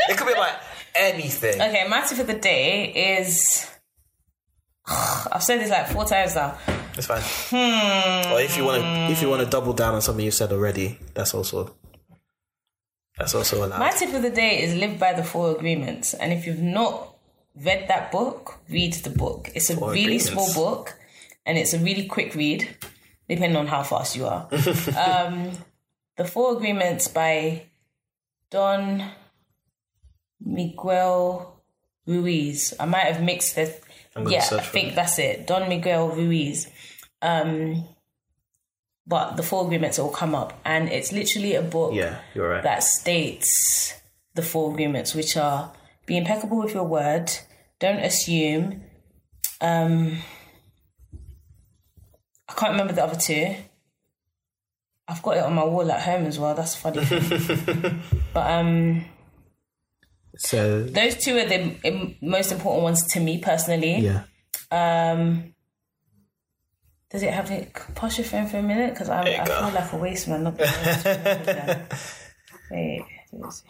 it 0.09 0.17
could 0.17 0.27
be 0.27 0.33
about 0.33 0.55
anything. 0.95 1.61
okay, 1.61 1.87
my 1.87 2.01
tip 2.01 2.19
of 2.19 2.27
the 2.27 2.33
day 2.33 3.17
is. 3.19 3.69
I've 4.87 5.43
said 5.43 5.61
this 5.61 5.69
like 5.69 5.87
four 5.87 6.05
times 6.05 6.35
now. 6.35 6.57
It's 6.95 7.07
fine. 7.07 7.21
Hmm. 7.23 8.33
Or 8.33 8.41
if 8.41 8.55
you 8.57 8.65
want 8.65 8.81
to, 8.83 9.11
if 9.11 9.21
you 9.21 9.29
want 9.29 9.41
to 9.41 9.47
double 9.49 9.73
down 9.73 9.95
on 9.95 10.01
something 10.01 10.23
you 10.23 10.31
said 10.31 10.51
already, 10.51 10.99
that's 11.13 11.33
also 11.33 11.73
that's 13.17 13.33
also 13.35 13.65
allowed. 13.65 13.79
My 13.79 13.91
tip 13.91 14.13
of 14.13 14.21
the 14.21 14.29
day 14.29 14.61
is 14.61 14.75
live 14.75 14.99
by 14.99 15.13
the 15.13 15.23
four 15.23 15.55
agreements. 15.55 16.13
And 16.13 16.33
if 16.33 16.45
you've 16.45 16.61
not 16.61 17.15
read 17.55 17.87
that 17.87 18.11
book, 18.11 18.59
read 18.69 18.93
the 18.93 19.09
book. 19.09 19.49
It's 19.55 19.69
a 19.69 19.75
Four 19.75 19.91
really 19.91 20.17
Agreements. 20.17 20.29
small 20.31 20.53
book 20.53 20.97
and 21.45 21.57
it's 21.57 21.73
a 21.73 21.79
really 21.79 22.05
quick 22.05 22.35
read, 22.35 22.67
depending 23.27 23.57
on 23.57 23.67
how 23.67 23.83
fast 23.83 24.15
you 24.15 24.25
are. 24.25 24.47
um, 24.97 25.51
the 26.17 26.25
Four 26.25 26.57
Agreements 26.57 27.07
by 27.07 27.63
Don 28.49 29.11
Miguel 30.39 31.61
Ruiz. 32.05 32.73
I 32.79 32.85
might 32.85 33.05
have 33.05 33.23
mixed 33.23 33.55
the. 33.55 33.75
gonna 34.13 34.29
Yeah, 34.29 34.47
I 34.51 34.59
think 34.59 34.89
it. 34.89 34.95
that's 34.95 35.19
it. 35.19 35.47
Don 35.47 35.69
Miguel 35.69 36.09
Ruiz. 36.09 36.69
Um, 37.21 37.85
but 39.05 39.35
the 39.35 39.43
Four 39.43 39.65
Agreements 39.65 39.97
will 39.97 40.09
come 40.09 40.35
up, 40.35 40.59
and 40.63 40.89
it's 40.89 41.11
literally 41.11 41.55
a 41.55 41.61
book 41.61 41.93
yeah, 41.93 42.19
you're 42.33 42.49
right. 42.49 42.63
that 42.63 42.83
states 42.83 43.93
the 44.35 44.41
four 44.41 44.71
agreements, 44.71 45.13
which 45.13 45.37
are 45.37 45.71
be 46.05 46.17
impeccable 46.17 46.57
with 46.57 46.73
your 46.73 46.83
word, 46.83 47.31
don't 47.79 47.99
assume. 47.99 48.83
Um, 49.61 50.17
I 52.55 52.59
can't 52.59 52.71
remember 52.73 52.93
the 52.93 53.03
other 53.03 53.19
two. 53.19 53.55
I've 55.07 55.21
got 55.21 55.37
it 55.37 55.43
on 55.43 55.53
my 55.53 55.63
wall 55.65 55.91
at 55.91 56.01
home 56.01 56.25
as 56.25 56.39
well. 56.39 56.53
That's 56.55 56.75
funny. 56.75 57.03
but 58.33 58.51
um, 58.51 59.05
so 60.37 60.83
those 60.83 61.15
two 61.17 61.37
are 61.37 61.45
the 61.45 62.15
most 62.21 62.51
important 62.51 62.83
ones 62.83 63.05
to 63.13 63.19
me 63.19 63.39
personally. 63.39 63.97
yeah, 63.99 64.23
Um, 64.71 65.53
does 67.09 67.23
it 67.23 67.33
have 67.33 67.51
it? 67.51 67.73
Pause 67.95 68.19
your 68.19 68.25
phone 68.27 68.47
for 68.47 68.57
a 68.57 68.63
minute 68.63 68.91
because 68.93 69.09
I, 69.09 69.21
I 69.23 69.45
feel 69.45 69.71
like 69.73 69.91
a 69.93 69.97
waste 69.97 70.27
man. 70.27 70.43
Not 70.43 70.57
gonna- 70.57 71.87
Wait, 72.71 73.03
let 73.33 73.41
me 73.41 73.51
see. 73.51 73.65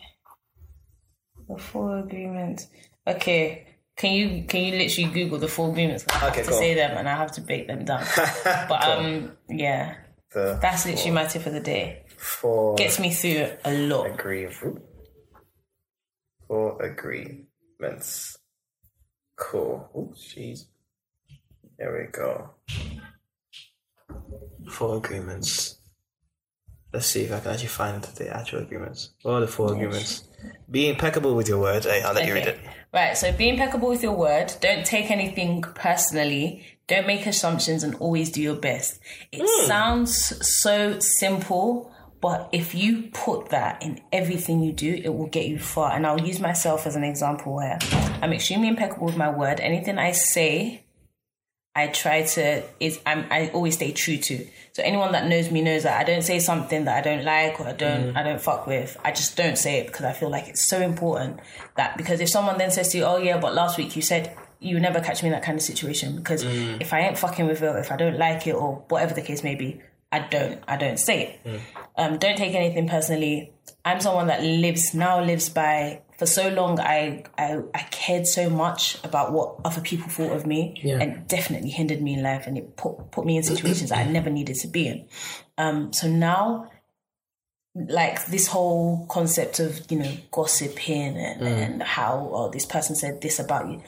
the 1.50 1.58
four 1.58 2.00
agreements. 2.00 2.68
Okay, 3.08 3.66
can 3.96 4.14
you 4.14 4.44
can 4.46 4.64
you 4.64 4.76
literally 4.78 5.10
Google 5.12 5.38
the 5.39 5.48
four 5.48 5.70
agreements? 5.70 6.06
I 6.10 6.14
have 6.18 6.32
Okay, 6.34 6.44
to 6.44 6.50
cool. 6.50 6.58
say 6.60 6.74
them 6.74 6.98
and 6.98 7.08
I 7.08 7.16
have 7.16 7.32
to 7.34 7.41
break 7.41 7.68
them 7.68 7.86
down. 7.86 8.04
but 8.44 8.84
um, 8.84 9.32
yeah, 9.50 9.96
the 10.32 10.58
that's 10.62 10.86
literally 10.86 11.12
my 11.12 11.26
tip 11.26 11.46
of 11.46 11.54
the 11.54 11.60
day. 11.60 12.06
four 12.18 12.76
Gets 12.76 13.00
me 13.00 13.12
through 13.12 13.52
a 13.66 13.74
lot. 13.74 14.06
agree 14.10 14.48
four 16.48 16.82
agreements. 16.84 18.38
Cool. 19.36 19.89
Oh, 19.96 20.14
jeez. 20.16 20.66
There 21.78 21.91
we 21.98 22.12
go. 22.12 22.52
Four 24.70 24.98
agreements. 24.98 25.80
Let's 26.94 27.08
see 27.08 27.24
if 27.24 27.32
I 27.34 27.39
can 27.39 27.52
actually 27.52 27.68
find 27.70 28.04
the 28.04 28.30
actual 28.36 28.60
agreements. 28.60 29.10
What 29.24 29.34
are 29.34 29.39
the 29.41 29.48
four 29.48 29.74
agreements? 29.74 30.24
Be 30.70 30.89
impeccable 30.89 31.36
with 31.36 31.48
your 31.50 31.60
word. 31.60 31.84
Hey, 31.86 32.04
I'll 32.04 32.14
let 32.14 32.28
you 32.28 32.34
read 32.36 32.48
it. 32.48 32.60
Right, 32.94 33.18
so 33.18 33.32
be 33.32 33.50
impeccable 33.50 33.89
with 33.89 34.04
your 34.04 34.14
word. 34.16 34.54
Don't 34.62 34.86
take 34.86 35.10
anything 35.10 35.62
personally. 35.64 36.64
Don't 36.88 37.08
make 37.08 37.26
assumptions 37.26 37.84
and 37.84 37.96
always 37.96 38.30
do 38.32 38.41
your 38.41 38.56
best. 38.56 39.00
It 39.32 39.41
Hmm. 39.41 39.68
sounds 39.68 40.48
so 40.48 41.00
simple, 41.00 41.91
but 42.22 42.50
if 42.52 42.76
you 42.76 43.10
put 43.14 43.50
that 43.50 43.82
in 43.82 44.00
everything 44.12 44.62
you 44.62 44.72
do, 44.72 45.02
it 45.04 45.10
will 45.16 45.28
get 45.28 45.48
you 45.48 45.58
far. 45.58 45.94
And 45.96 46.06
I'll 46.06 46.22
use 46.22 46.39
myself 46.39 46.86
as 46.86 46.96
an 46.96 47.04
example 47.04 47.56
where 47.56 47.80
I'm 48.22 48.34
extremely 48.34 48.68
impeccable 48.68 49.08
with 49.08 49.18
my 49.18 49.30
word. 49.32 49.60
Anything 49.60 49.98
I 49.98 50.12
say, 50.12 50.84
I 51.76 51.88
try 51.88 52.22
to 52.22 52.62
is 52.80 53.00
I'm 53.06 53.26
I 53.32 53.48
always 53.50 53.74
stay 53.76 53.94
true 53.94 54.18
to. 54.18 54.46
So 54.74 54.82
anyone 54.82 55.12
that 55.12 55.28
knows 55.28 55.52
me 55.52 55.62
knows 55.62 55.84
that 55.84 56.00
I 56.00 56.04
don't 56.04 56.24
say 56.24 56.40
something 56.40 56.86
that 56.86 56.98
I 56.98 57.02
don't 57.02 57.24
like 57.24 57.60
or 57.60 57.68
I 57.68 57.74
don't 57.74 58.14
mm. 58.14 58.18
I 58.18 58.24
don't 58.24 58.42
fuck 58.42 58.66
with. 58.66 58.98
I 59.06 59.12
just 59.12 59.38
don't 59.38 59.58
say 59.58 59.78
it 59.78 59.88
because 59.88 60.04
I 60.04 60.14
feel 60.14 60.30
like 60.30 60.48
it's 60.48 60.68
so 60.68 60.82
important 60.82 61.42
that 61.76 61.96
because 61.96 62.20
if 62.20 62.30
someone 62.30 62.58
then 62.58 62.72
says 62.72 62.90
to 62.90 62.98
you, 62.98 63.04
"Oh 63.04 63.18
yeah, 63.18 63.38
but 63.38 63.54
last 63.54 63.78
week 63.78 63.96
you 63.96 64.02
said 64.02 64.36
you 64.60 64.80
never 64.80 65.00
catch 65.00 65.22
me 65.22 65.30
in 65.30 65.34
that 65.34 65.44
kind 65.44 65.58
of 65.58 65.62
situation," 65.62 66.16
because 66.16 66.44
mm. 66.44 66.82
if 66.82 66.92
I 66.92 67.02
ain't 67.02 67.20
fucking 67.20 67.46
with 67.46 67.62
it, 67.62 67.76
if 67.76 67.92
I 67.92 67.98
don't 67.98 68.18
like 68.18 68.48
it 68.48 68.54
or 68.54 68.84
whatever 68.90 69.14
the 69.14 69.22
case 69.22 69.44
may 69.44 69.54
be, 69.54 69.80
I 70.12 70.20
don't 70.20 70.60
I 70.68 70.76
don't 70.76 70.98
say 70.98 71.24
it. 71.24 71.48
Mm. 71.48 71.60
Um, 71.96 72.18
don't 72.18 72.38
take 72.38 72.56
anything 72.56 72.90
personally. 72.90 73.53
I'm 73.86 74.00
someone 74.00 74.28
that 74.28 74.44
lives 74.44 74.94
now 74.94 75.22
lives 75.24 75.50
by. 75.50 76.02
For 76.18 76.26
so 76.26 76.50
long, 76.50 76.80
I, 76.80 77.24
I 77.38 77.60
I 77.74 77.80
cared 77.92 78.28
so 78.28 78.50
much 78.50 79.04
about 79.04 79.34
what 79.34 79.56
other 79.66 79.82
people 79.82 80.10
thought 80.10 80.32
of 80.32 80.46
me, 80.46 80.80
and 81.02 81.28
definitely 81.28 81.70
hindered 81.70 82.02
me 82.02 82.14
in 82.14 82.24
life, 82.24 82.48
and 82.48 82.58
it 82.58 82.78
put 82.78 83.12
put 83.12 83.26
me 83.26 83.36
in 83.36 83.44
situations 83.44 83.90
that 83.90 84.08
I 84.08 84.10
never 84.10 84.30
needed 84.30 84.56
to 84.58 84.68
be 84.68 84.88
in. 84.88 85.08
Um, 85.58 85.92
so 85.92 86.08
now, 86.08 86.72
like 87.76 88.26
this 88.28 88.48
whole 88.48 89.06
concept 89.08 89.60
of 89.60 89.92
you 89.92 90.00
know 90.00 90.14
gossiping 90.32 91.18
and, 91.18 91.42
and 91.42 91.84
how 91.84 92.30
oh 92.32 92.50
this 92.50 92.66
person 92.66 92.96
said 92.96 93.20
this 93.22 93.40
about 93.40 93.68
you, 93.68 93.82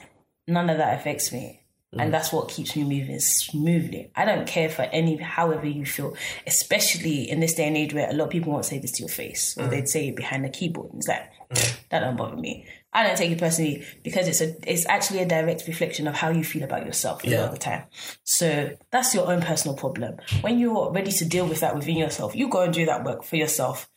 none 0.47 0.69
of 0.69 0.77
that 0.77 0.99
affects 0.99 1.31
me. 1.31 1.61
And 1.97 2.13
that's 2.13 2.33
what 2.33 2.49
keeps 2.49 2.75
me 2.75 2.83
moving 2.83 3.19
smoothly. 3.19 4.11
I 4.15 4.25
don't 4.25 4.47
care 4.47 4.69
for 4.69 4.83
any, 4.83 5.15
however 5.17 5.65
you 5.65 5.85
feel, 5.85 6.15
especially 6.45 7.29
in 7.29 7.39
this 7.39 7.53
day 7.53 7.67
and 7.67 7.77
age 7.77 7.93
where 7.93 8.09
a 8.09 8.13
lot 8.13 8.25
of 8.25 8.29
people 8.31 8.51
won't 8.51 8.65
say 8.65 8.79
this 8.79 8.91
to 8.93 9.03
your 9.03 9.09
face 9.09 9.57
or 9.57 9.67
they'd 9.67 9.87
say 9.87 10.09
it 10.09 10.15
behind 10.15 10.43
the 10.43 10.49
keyboard. 10.49 10.91
It's 10.95 11.07
like, 11.07 11.31
mm. 11.49 11.89
that 11.89 12.01
don't 12.01 12.17
bother 12.17 12.35
me. 12.35 12.67
I 12.91 13.03
don't 13.05 13.17
take 13.17 13.31
it 13.31 13.39
personally 13.39 13.85
because 14.03 14.27
it's 14.27 14.41
a, 14.41 14.55
it's 14.71 14.85
actually 14.87 15.19
a 15.19 15.25
direct 15.25 15.67
reflection 15.67 16.07
of 16.07 16.15
how 16.15 16.29
you 16.29 16.43
feel 16.43 16.63
about 16.63 16.85
yourself 16.85 17.23
a 17.23 17.29
lot 17.29 17.45
of 17.45 17.51
the 17.51 17.57
time. 17.57 17.83
So 18.23 18.71
that's 18.91 19.13
your 19.13 19.31
own 19.31 19.41
personal 19.41 19.75
problem. 19.75 20.15
When 20.41 20.59
you're 20.59 20.91
ready 20.91 21.11
to 21.11 21.25
deal 21.25 21.45
with 21.45 21.59
that 21.59 21.75
within 21.75 21.97
yourself, 21.97 22.35
you 22.35 22.49
go 22.49 22.61
and 22.61 22.73
do 22.73 22.85
that 22.85 23.03
work 23.03 23.23
for 23.23 23.35
yourself. 23.35 23.89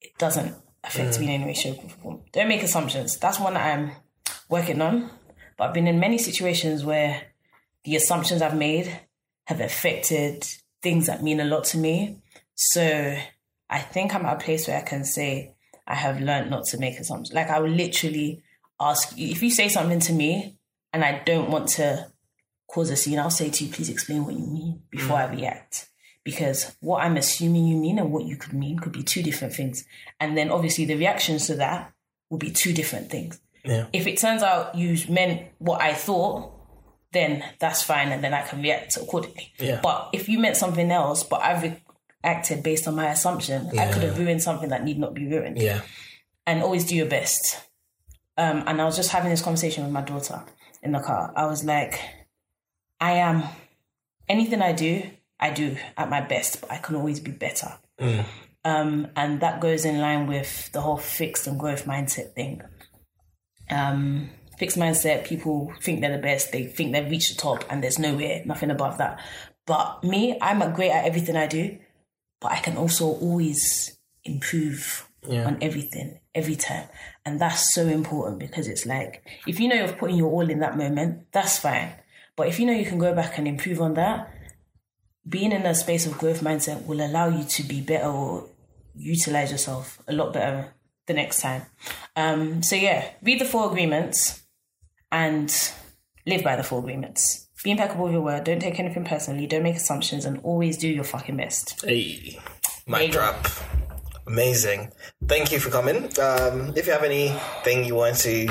It 0.00 0.16
doesn't 0.18 0.54
affect 0.84 1.16
mm. 1.16 1.20
me 1.20 1.26
in 1.26 1.32
any 1.32 1.44
way, 1.44 1.54
shape, 1.54 1.84
or 1.84 1.88
form. 1.88 2.20
Don't 2.32 2.48
make 2.48 2.62
assumptions. 2.62 3.18
That's 3.18 3.38
one 3.38 3.54
that 3.54 3.74
I'm 3.74 3.92
working 4.48 4.80
on. 4.80 5.10
But 5.58 5.68
I've 5.68 5.74
been 5.74 5.88
in 5.88 5.98
many 5.98 6.18
situations 6.18 6.84
where 6.84 7.22
the 7.88 7.96
assumptions 7.96 8.42
I've 8.42 8.56
made 8.56 9.00
have 9.46 9.60
affected 9.60 10.46
things 10.82 11.06
that 11.06 11.22
mean 11.22 11.40
a 11.40 11.44
lot 11.44 11.64
to 11.64 11.78
me. 11.78 12.18
So 12.54 13.16
I 13.70 13.78
think 13.78 14.14
I'm 14.14 14.26
at 14.26 14.36
a 14.36 14.44
place 14.44 14.68
where 14.68 14.76
I 14.76 14.82
can 14.82 15.04
say 15.04 15.54
I 15.86 15.94
have 15.94 16.20
learned 16.20 16.50
not 16.50 16.66
to 16.66 16.78
make 16.78 16.98
assumptions. 16.98 17.34
Like 17.34 17.48
I 17.48 17.60
will 17.60 17.70
literally 17.70 18.42
ask 18.78 19.16
you 19.16 19.28
if 19.28 19.42
you 19.42 19.50
say 19.50 19.68
something 19.68 20.00
to 20.00 20.12
me 20.12 20.58
and 20.92 21.02
I 21.02 21.22
don't 21.24 21.50
want 21.50 21.68
to 21.76 22.12
cause 22.70 22.90
a 22.90 22.96
scene, 22.96 23.18
I'll 23.18 23.30
say 23.30 23.48
to 23.48 23.64
you, 23.64 23.72
please 23.72 23.88
explain 23.88 24.26
what 24.26 24.34
you 24.34 24.46
mean 24.46 24.82
before 24.90 25.16
I 25.16 25.26
mm. 25.26 25.38
react. 25.38 25.88
Because 26.24 26.76
what 26.80 27.02
I'm 27.02 27.16
assuming 27.16 27.66
you 27.66 27.78
mean 27.78 27.98
and 27.98 28.12
what 28.12 28.26
you 28.26 28.36
could 28.36 28.52
mean 28.52 28.78
could 28.78 28.92
be 28.92 29.02
two 29.02 29.22
different 29.22 29.54
things. 29.54 29.86
And 30.20 30.36
then 30.36 30.50
obviously 30.50 30.84
the 30.84 30.96
reactions 30.96 31.46
to 31.46 31.54
that 31.54 31.90
will 32.28 32.36
be 32.36 32.50
two 32.50 32.74
different 32.74 33.10
things. 33.10 33.40
Yeah. 33.64 33.86
If 33.94 34.06
it 34.06 34.18
turns 34.18 34.42
out 34.42 34.74
you 34.74 34.98
meant 35.08 35.46
what 35.56 35.80
I 35.80 35.94
thought, 35.94 36.57
then 37.12 37.44
that's 37.58 37.82
fine 37.82 38.08
and 38.08 38.22
then 38.22 38.34
I 38.34 38.42
can 38.42 38.62
react 38.62 38.96
accordingly. 38.96 39.52
Yeah. 39.58 39.80
But 39.82 40.10
if 40.12 40.28
you 40.28 40.38
meant 40.38 40.56
something 40.56 40.90
else, 40.90 41.24
but 41.24 41.40
I've 41.42 41.80
reacted 42.22 42.62
based 42.62 42.86
on 42.86 42.96
my 42.96 43.10
assumption, 43.10 43.70
I 43.78 43.90
could 43.92 44.02
have 44.02 44.18
ruined 44.18 44.42
something 44.42 44.68
that 44.70 44.84
need 44.84 44.98
not 44.98 45.14
be 45.14 45.26
ruined. 45.26 45.58
Yeah. 45.58 45.80
And 46.46 46.62
always 46.62 46.84
do 46.84 46.94
your 46.94 47.06
best. 47.06 47.60
Um, 48.36 48.64
and 48.66 48.80
I 48.80 48.84
was 48.84 48.96
just 48.96 49.10
having 49.10 49.30
this 49.30 49.42
conversation 49.42 49.84
with 49.84 49.92
my 49.92 50.02
daughter 50.02 50.44
in 50.82 50.92
the 50.92 51.00
car. 51.00 51.32
I 51.34 51.46
was 51.46 51.64
like, 51.64 52.00
I 53.00 53.12
am 53.12 53.42
anything 54.28 54.62
I 54.62 54.72
do, 54.72 55.02
I 55.40 55.50
do 55.50 55.76
at 55.96 56.08
my 56.08 56.20
best, 56.20 56.60
but 56.60 56.70
I 56.70 56.78
can 56.78 56.96
always 56.96 57.20
be 57.20 57.30
better. 57.30 57.78
Um, 58.64 59.08
and 59.16 59.40
that 59.40 59.60
goes 59.60 59.84
in 59.84 60.00
line 60.00 60.26
with 60.26 60.70
the 60.72 60.80
whole 60.80 60.96
fixed 60.96 61.46
and 61.46 61.58
growth 61.58 61.84
mindset 61.84 62.34
thing. 62.34 62.62
Um, 63.70 64.30
fixed 64.58 64.76
mindset, 64.76 65.24
people 65.24 65.72
think 65.80 66.00
they're 66.00 66.16
the 66.16 66.22
best, 66.22 66.52
they 66.52 66.66
think 66.66 66.92
they've 66.92 67.10
reached 67.10 67.34
the 67.34 67.40
top, 67.40 67.64
and 67.70 67.82
there's 67.82 67.98
nowhere, 67.98 68.42
nothing 68.44 68.70
above 68.70 68.98
that. 68.98 69.20
But 69.66 70.02
me, 70.02 70.38
I'm 70.40 70.62
a 70.62 70.70
great 70.70 70.90
at 70.90 71.04
everything 71.04 71.36
I 71.36 71.46
do, 71.46 71.78
but 72.40 72.52
I 72.52 72.58
can 72.58 72.76
also 72.76 73.06
always 73.06 73.98
improve 74.24 75.08
on 75.26 75.58
everything 75.60 76.20
every 76.34 76.56
time. 76.56 76.88
And 77.24 77.40
that's 77.40 77.74
so 77.74 77.86
important 77.86 78.38
because 78.38 78.66
it's 78.66 78.86
like, 78.86 79.22
if 79.46 79.60
you 79.60 79.68
know 79.68 79.74
you're 79.74 79.92
putting 79.92 80.16
your 80.16 80.30
all 80.30 80.48
in 80.48 80.60
that 80.60 80.78
moment, 80.78 81.26
that's 81.32 81.58
fine. 81.58 81.92
But 82.36 82.48
if 82.48 82.58
you 82.58 82.66
know 82.66 82.72
you 82.72 82.86
can 82.86 82.98
go 82.98 83.14
back 83.14 83.36
and 83.38 83.46
improve 83.46 83.80
on 83.80 83.94
that, 83.94 84.32
being 85.28 85.52
in 85.52 85.66
a 85.66 85.74
space 85.74 86.06
of 86.06 86.16
growth 86.16 86.40
mindset 86.40 86.86
will 86.86 87.04
allow 87.04 87.28
you 87.28 87.44
to 87.44 87.62
be 87.62 87.80
better 87.80 88.06
or 88.06 88.48
utilize 88.94 89.50
yourself 89.50 90.00
a 90.08 90.12
lot 90.12 90.32
better 90.32 90.72
the 91.06 91.14
next 91.14 91.40
time. 91.40 91.62
Um, 92.16 92.62
so 92.62 92.76
yeah, 92.76 93.10
read 93.22 93.40
the 93.40 93.44
four 93.44 93.70
agreements 93.70 94.42
and 95.12 95.52
live 96.26 96.42
by 96.44 96.56
the 96.56 96.62
four 96.62 96.80
agreements. 96.80 97.48
Be 97.64 97.72
impeccable 97.72 98.04
with 98.04 98.12
your 98.12 98.22
word. 98.22 98.44
Don't 98.44 98.60
take 98.60 98.78
anything 98.78 99.04
personally. 99.04 99.46
Don't 99.46 99.62
make 99.64 99.76
assumptions, 99.76 100.24
and 100.24 100.38
always 100.44 100.76
do 100.76 100.88
your 100.88 101.04
fucking 101.04 101.36
best. 101.36 101.84
Hey. 101.84 102.38
Mic 102.86 103.12
go. 103.12 103.18
drop. 103.18 103.46
Amazing. 104.28 104.92
Thank 105.26 105.52
you 105.52 105.58
for 105.58 105.70
coming. 105.70 105.96
Um, 106.20 106.74
if 106.76 106.86
you 106.86 106.92
have 106.92 107.02
anything 107.02 107.84
you 107.84 107.94
want 107.94 108.16
to, 108.18 108.46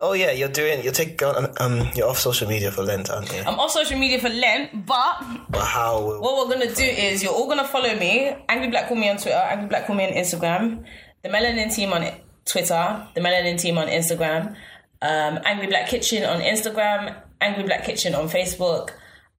oh 0.00 0.12
yeah, 0.12 0.30
you're 0.30 0.48
doing, 0.48 0.82
you're 0.84 0.92
taking, 0.92 1.26
um, 1.58 1.90
you're 1.96 2.08
off 2.08 2.18
social 2.20 2.48
media 2.48 2.70
for 2.70 2.82
Lent, 2.82 3.10
aren't 3.10 3.32
you? 3.32 3.40
I'm 3.40 3.58
off 3.58 3.72
social 3.72 3.98
media 3.98 4.20
for 4.20 4.28
Lent, 4.28 4.86
but 4.86 5.24
But 5.50 5.64
how 5.64 6.00
will 6.00 6.20
what 6.22 6.48
we're 6.48 6.54
gonna 6.54 6.72
do 6.72 6.84
is 6.84 7.20
you're 7.22 7.32
all 7.32 7.48
gonna 7.48 7.66
follow 7.66 7.94
me. 7.96 8.32
Angry 8.48 8.68
Black 8.68 8.88
Wunmi 8.88 9.10
on 9.10 9.16
Twitter. 9.16 9.36
Angry 9.36 9.66
Black 9.66 9.86
Wunmi 9.86 10.06
on 10.08 10.14
Instagram. 10.14 10.84
The 11.22 11.28
Melanin 11.28 11.74
Team 11.74 11.92
on 11.92 12.06
Twitter. 12.44 13.06
The 13.14 13.20
Melanin 13.20 13.60
Team 13.60 13.78
on 13.78 13.88
Instagram. 13.88 14.54
Um, 15.02 15.40
Angry 15.44 15.66
Black 15.66 15.88
Kitchen 15.88 16.24
on 16.24 16.40
Instagram. 16.40 17.14
Angry 17.40 17.64
Black 17.64 17.84
Kitchen 17.84 18.14
on 18.14 18.28
Facebook. 18.28 18.90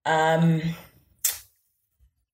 Um, 0.05 0.61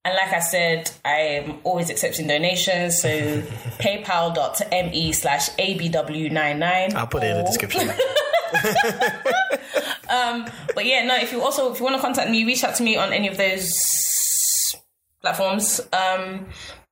and 0.05 0.15
like 0.15 0.33
I 0.33 0.39
said, 0.39 0.91
I'm 1.05 1.59
always 1.63 1.89
accepting 1.89 2.27
donations. 2.27 3.01
So 3.01 3.09
paypal.me 3.79 5.11
slash 5.13 5.49
abw99. 5.51 6.93
I'll 6.95 7.07
put 7.07 7.23
it 7.23 7.27
in 7.31 7.37
the 7.37 7.43
description. 7.43 7.91
But 10.79 10.85
yeah, 10.85 11.03
no. 11.03 11.17
If 11.17 11.33
you 11.33 11.41
also 11.41 11.73
if 11.73 11.79
you 11.79 11.83
want 11.83 11.97
to 11.97 12.01
contact 12.01 12.31
me, 12.31 12.45
reach 12.45 12.63
out 12.63 12.73
to 12.75 12.83
me 12.83 12.95
on 12.95 13.11
any 13.11 13.27
of 13.27 13.35
those 13.35 14.75
platforms. 15.19 15.81
Um, 15.91 16.47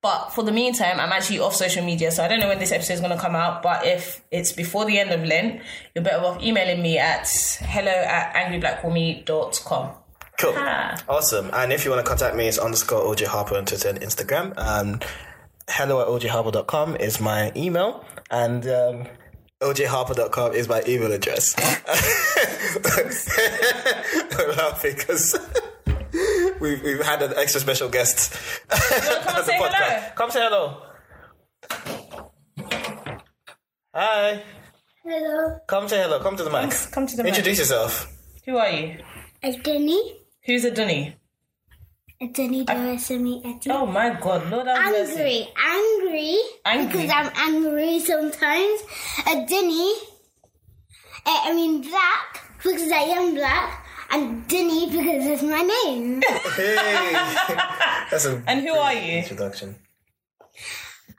but 0.07 0.29
for 0.29 0.41
the 0.41 0.53
meantime, 0.53 1.01
I'm 1.01 1.11
actually 1.11 1.39
off 1.39 1.53
social 1.53 1.83
media, 1.83 2.11
so 2.11 2.23
I 2.23 2.29
don't 2.29 2.39
know 2.39 2.47
when 2.47 2.59
this 2.59 2.71
episode 2.71 2.93
is 2.93 2.99
going 3.01 3.11
to 3.11 3.21
come 3.21 3.35
out. 3.35 3.61
But 3.61 3.85
if 3.85 4.23
it's 4.31 4.53
before 4.53 4.85
the 4.85 4.97
end 4.97 5.11
of 5.11 5.21
Lent, 5.21 5.61
you're 5.93 6.01
better 6.01 6.23
off 6.25 6.41
emailing 6.41 6.81
me 6.81 6.97
at 6.97 7.27
hello 7.59 7.91
at 7.91 8.33
angryblackwunmi.com. 8.33 9.91
Cool. 10.39 10.53
Ah. 10.55 10.97
Awesome. 11.09 11.49
And 11.51 11.73
if 11.73 11.83
you 11.83 11.91
want 11.91 12.05
to 12.05 12.09
contact 12.09 12.37
me, 12.37 12.47
it's 12.47 12.57
underscore 12.57 13.01
OJ 13.01 13.25
Harper 13.25 13.57
on 13.57 13.65
Twitter 13.65 13.89
and 13.89 13.99
Instagram. 13.99 14.53
And 14.55 15.03
hello 15.67 15.99
at 15.99 16.07
ojharper.com 16.07 16.95
is 16.95 17.19
my 17.19 17.51
email. 17.57 18.05
And 18.31 18.65
um, 18.65 19.07
ojharper.com 19.59 20.53
is 20.53 20.69
my 20.69 20.83
email 20.87 21.11
address. 21.11 21.53
We're 24.37 24.53
laughing 24.55 24.95
because 24.95 25.37
we've, 26.59 26.81
we've 26.83 27.03
had 27.05 27.21
an 27.21 27.33
extra 27.37 27.61
special 27.61 27.89
guest. 27.89 28.33
come 28.69 28.79
and 29.01 29.27
on 29.37 29.45
the 29.45 29.53
hello? 29.53 29.69
podcast. 29.69 30.15
Come 30.15 30.31
say 30.31 30.39
hello. 30.41 30.81
Hi. 33.93 34.43
Hello. 35.03 35.59
Come 35.67 35.87
say 35.87 36.01
hello. 36.01 36.19
Come 36.21 36.35
to 36.37 36.43
the 36.43 36.49
mic. 36.51 36.71
Come 36.91 37.07
to 37.07 37.15
the 37.17 37.23
mic. 37.23 37.29
Introduce 37.31 37.59
yourself. 37.59 38.07
Who 38.45 38.57
are 38.57 38.69
you? 38.69 38.97
A 39.43 39.57
Denny. 39.57 40.17
Who's 40.45 40.65
a 40.65 40.71
dunny? 40.71 41.15
A 42.21 42.27
Denny 42.27 42.65
Dorisimi 42.65 43.41
Etty. 43.45 43.69
Oh 43.69 43.85
my 43.85 44.09
God, 44.19 44.49
Lord 44.49 44.67
have 44.67 44.91
mercy. 44.91 45.13
Angry. 45.13 45.49
Angry. 45.55 46.37
Angry. 46.65 47.01
Because 47.03 47.11
I'm 47.13 47.31
angry 47.35 47.99
sometimes. 47.99 48.81
A 49.27 49.45
Denny. 49.47 49.91
eh, 51.25 51.39
I 51.45 51.53
mean 51.53 51.81
black 51.81 52.41
because 52.63 52.91
I 52.91 53.03
am 53.17 53.35
black. 53.35 53.85
And 54.09 54.47
Denny 54.47 54.85
because 54.89 55.25
it's 55.25 55.43
my 55.43 55.61
name. 55.61 56.21
Hey. 56.55 57.11
That's 58.11 58.25
a 58.25 58.41
And 58.47 58.61
who 58.61 58.73
are 58.73 58.93
you? 58.93 59.17
introduction. 59.19 59.75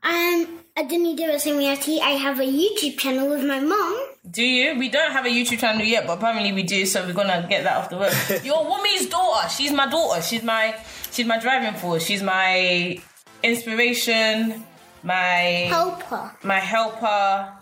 Um, 0.02 0.10
I'm 0.10 0.46
a 0.76 0.88
Denny 0.88 1.14
Dorisimi 1.16 1.66
Etty. 1.66 2.00
I 2.00 2.10
have 2.10 2.38
a 2.40 2.44
YouTube 2.44 2.98
channel 2.98 3.28
with 3.28 3.44
my 3.44 3.60
mom. 3.60 3.98
Do 4.30 4.42
you? 4.42 4.78
We 4.78 4.88
don't 4.88 5.10
have 5.12 5.26
a 5.26 5.28
YouTube 5.28 5.58
channel 5.58 5.82
yet, 5.82 6.06
but 6.06 6.18
apparently 6.18 6.52
we 6.52 6.62
do, 6.62 6.86
so 6.86 7.04
we're 7.04 7.12
gonna 7.14 7.46
get 7.48 7.64
that 7.64 7.76
off 7.78 7.90
the 7.90 7.96
road. 7.98 8.42
Your 8.44 8.64
woman's 8.64 9.06
daughter. 9.06 9.48
She's 9.48 9.72
my 9.72 9.86
daughter. 9.86 10.22
She's 10.22 10.42
my 10.42 10.74
she's 11.10 11.26
my 11.26 11.38
driving 11.38 11.74
force. 11.80 12.04
She's 12.04 12.22
my 12.22 13.00
inspiration, 13.42 14.64
my 15.02 15.66
Helper. 15.68 16.30
my 16.42 16.58
helper, 16.58 17.52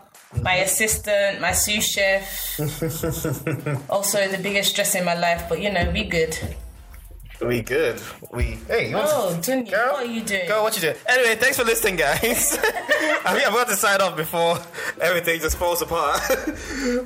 my 0.42 0.54
assistant, 0.56 1.40
my 1.40 1.52
sous 1.52 1.84
chef. 1.84 2.58
also 3.90 4.28
the 4.28 4.38
biggest 4.42 4.70
stress 4.70 4.94
in 4.94 5.04
my 5.04 5.14
life, 5.14 5.44
but 5.48 5.60
you 5.60 5.70
know, 5.72 5.90
we 5.92 6.04
good. 6.04 6.36
We 7.40 7.60
good. 7.60 8.00
We 8.32 8.58
hey, 8.66 8.88
you 8.90 8.96
want 8.96 9.08
Oh, 9.12 9.36
Dunya, 9.40 9.70
Girl? 9.70 9.92
what 9.92 10.06
are 10.06 10.10
you 10.10 10.22
doing? 10.22 10.48
Go, 10.48 10.62
what 10.62 10.74
you 10.74 10.80
doing? 10.80 10.96
Anyway, 11.06 11.36
thanks 11.36 11.58
for 11.58 11.64
listening, 11.64 11.96
guys. 11.96 12.56
I 13.26 13.34
mean, 13.34 13.42
I'm 13.46 13.52
about 13.52 13.68
to 13.68 13.76
sign 13.76 14.00
off 14.00 14.16
before 14.16 14.58
everything 15.00 15.40
just 15.40 15.58
falls 15.58 15.82
apart. 15.82 16.20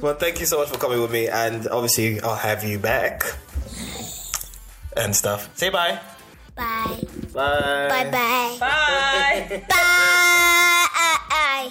but 0.00 0.20
thank 0.20 0.38
you 0.38 0.46
so 0.46 0.58
much 0.58 0.68
for 0.68 0.78
coming 0.78 1.00
with 1.00 1.10
me, 1.10 1.28
and 1.28 1.66
obviously, 1.68 2.20
I'll 2.20 2.36
have 2.36 2.62
you 2.62 2.78
back 2.78 3.22
and 4.96 5.14
stuff. 5.16 5.50
Say 5.56 5.70
bye. 5.70 5.98
bye. 6.54 7.00
Bye. 7.32 7.32
Bye. 7.32 7.88
Bye 7.88 8.10
bye. 8.10 9.62
Bye. 9.68 9.68
Bye. 9.68 11.70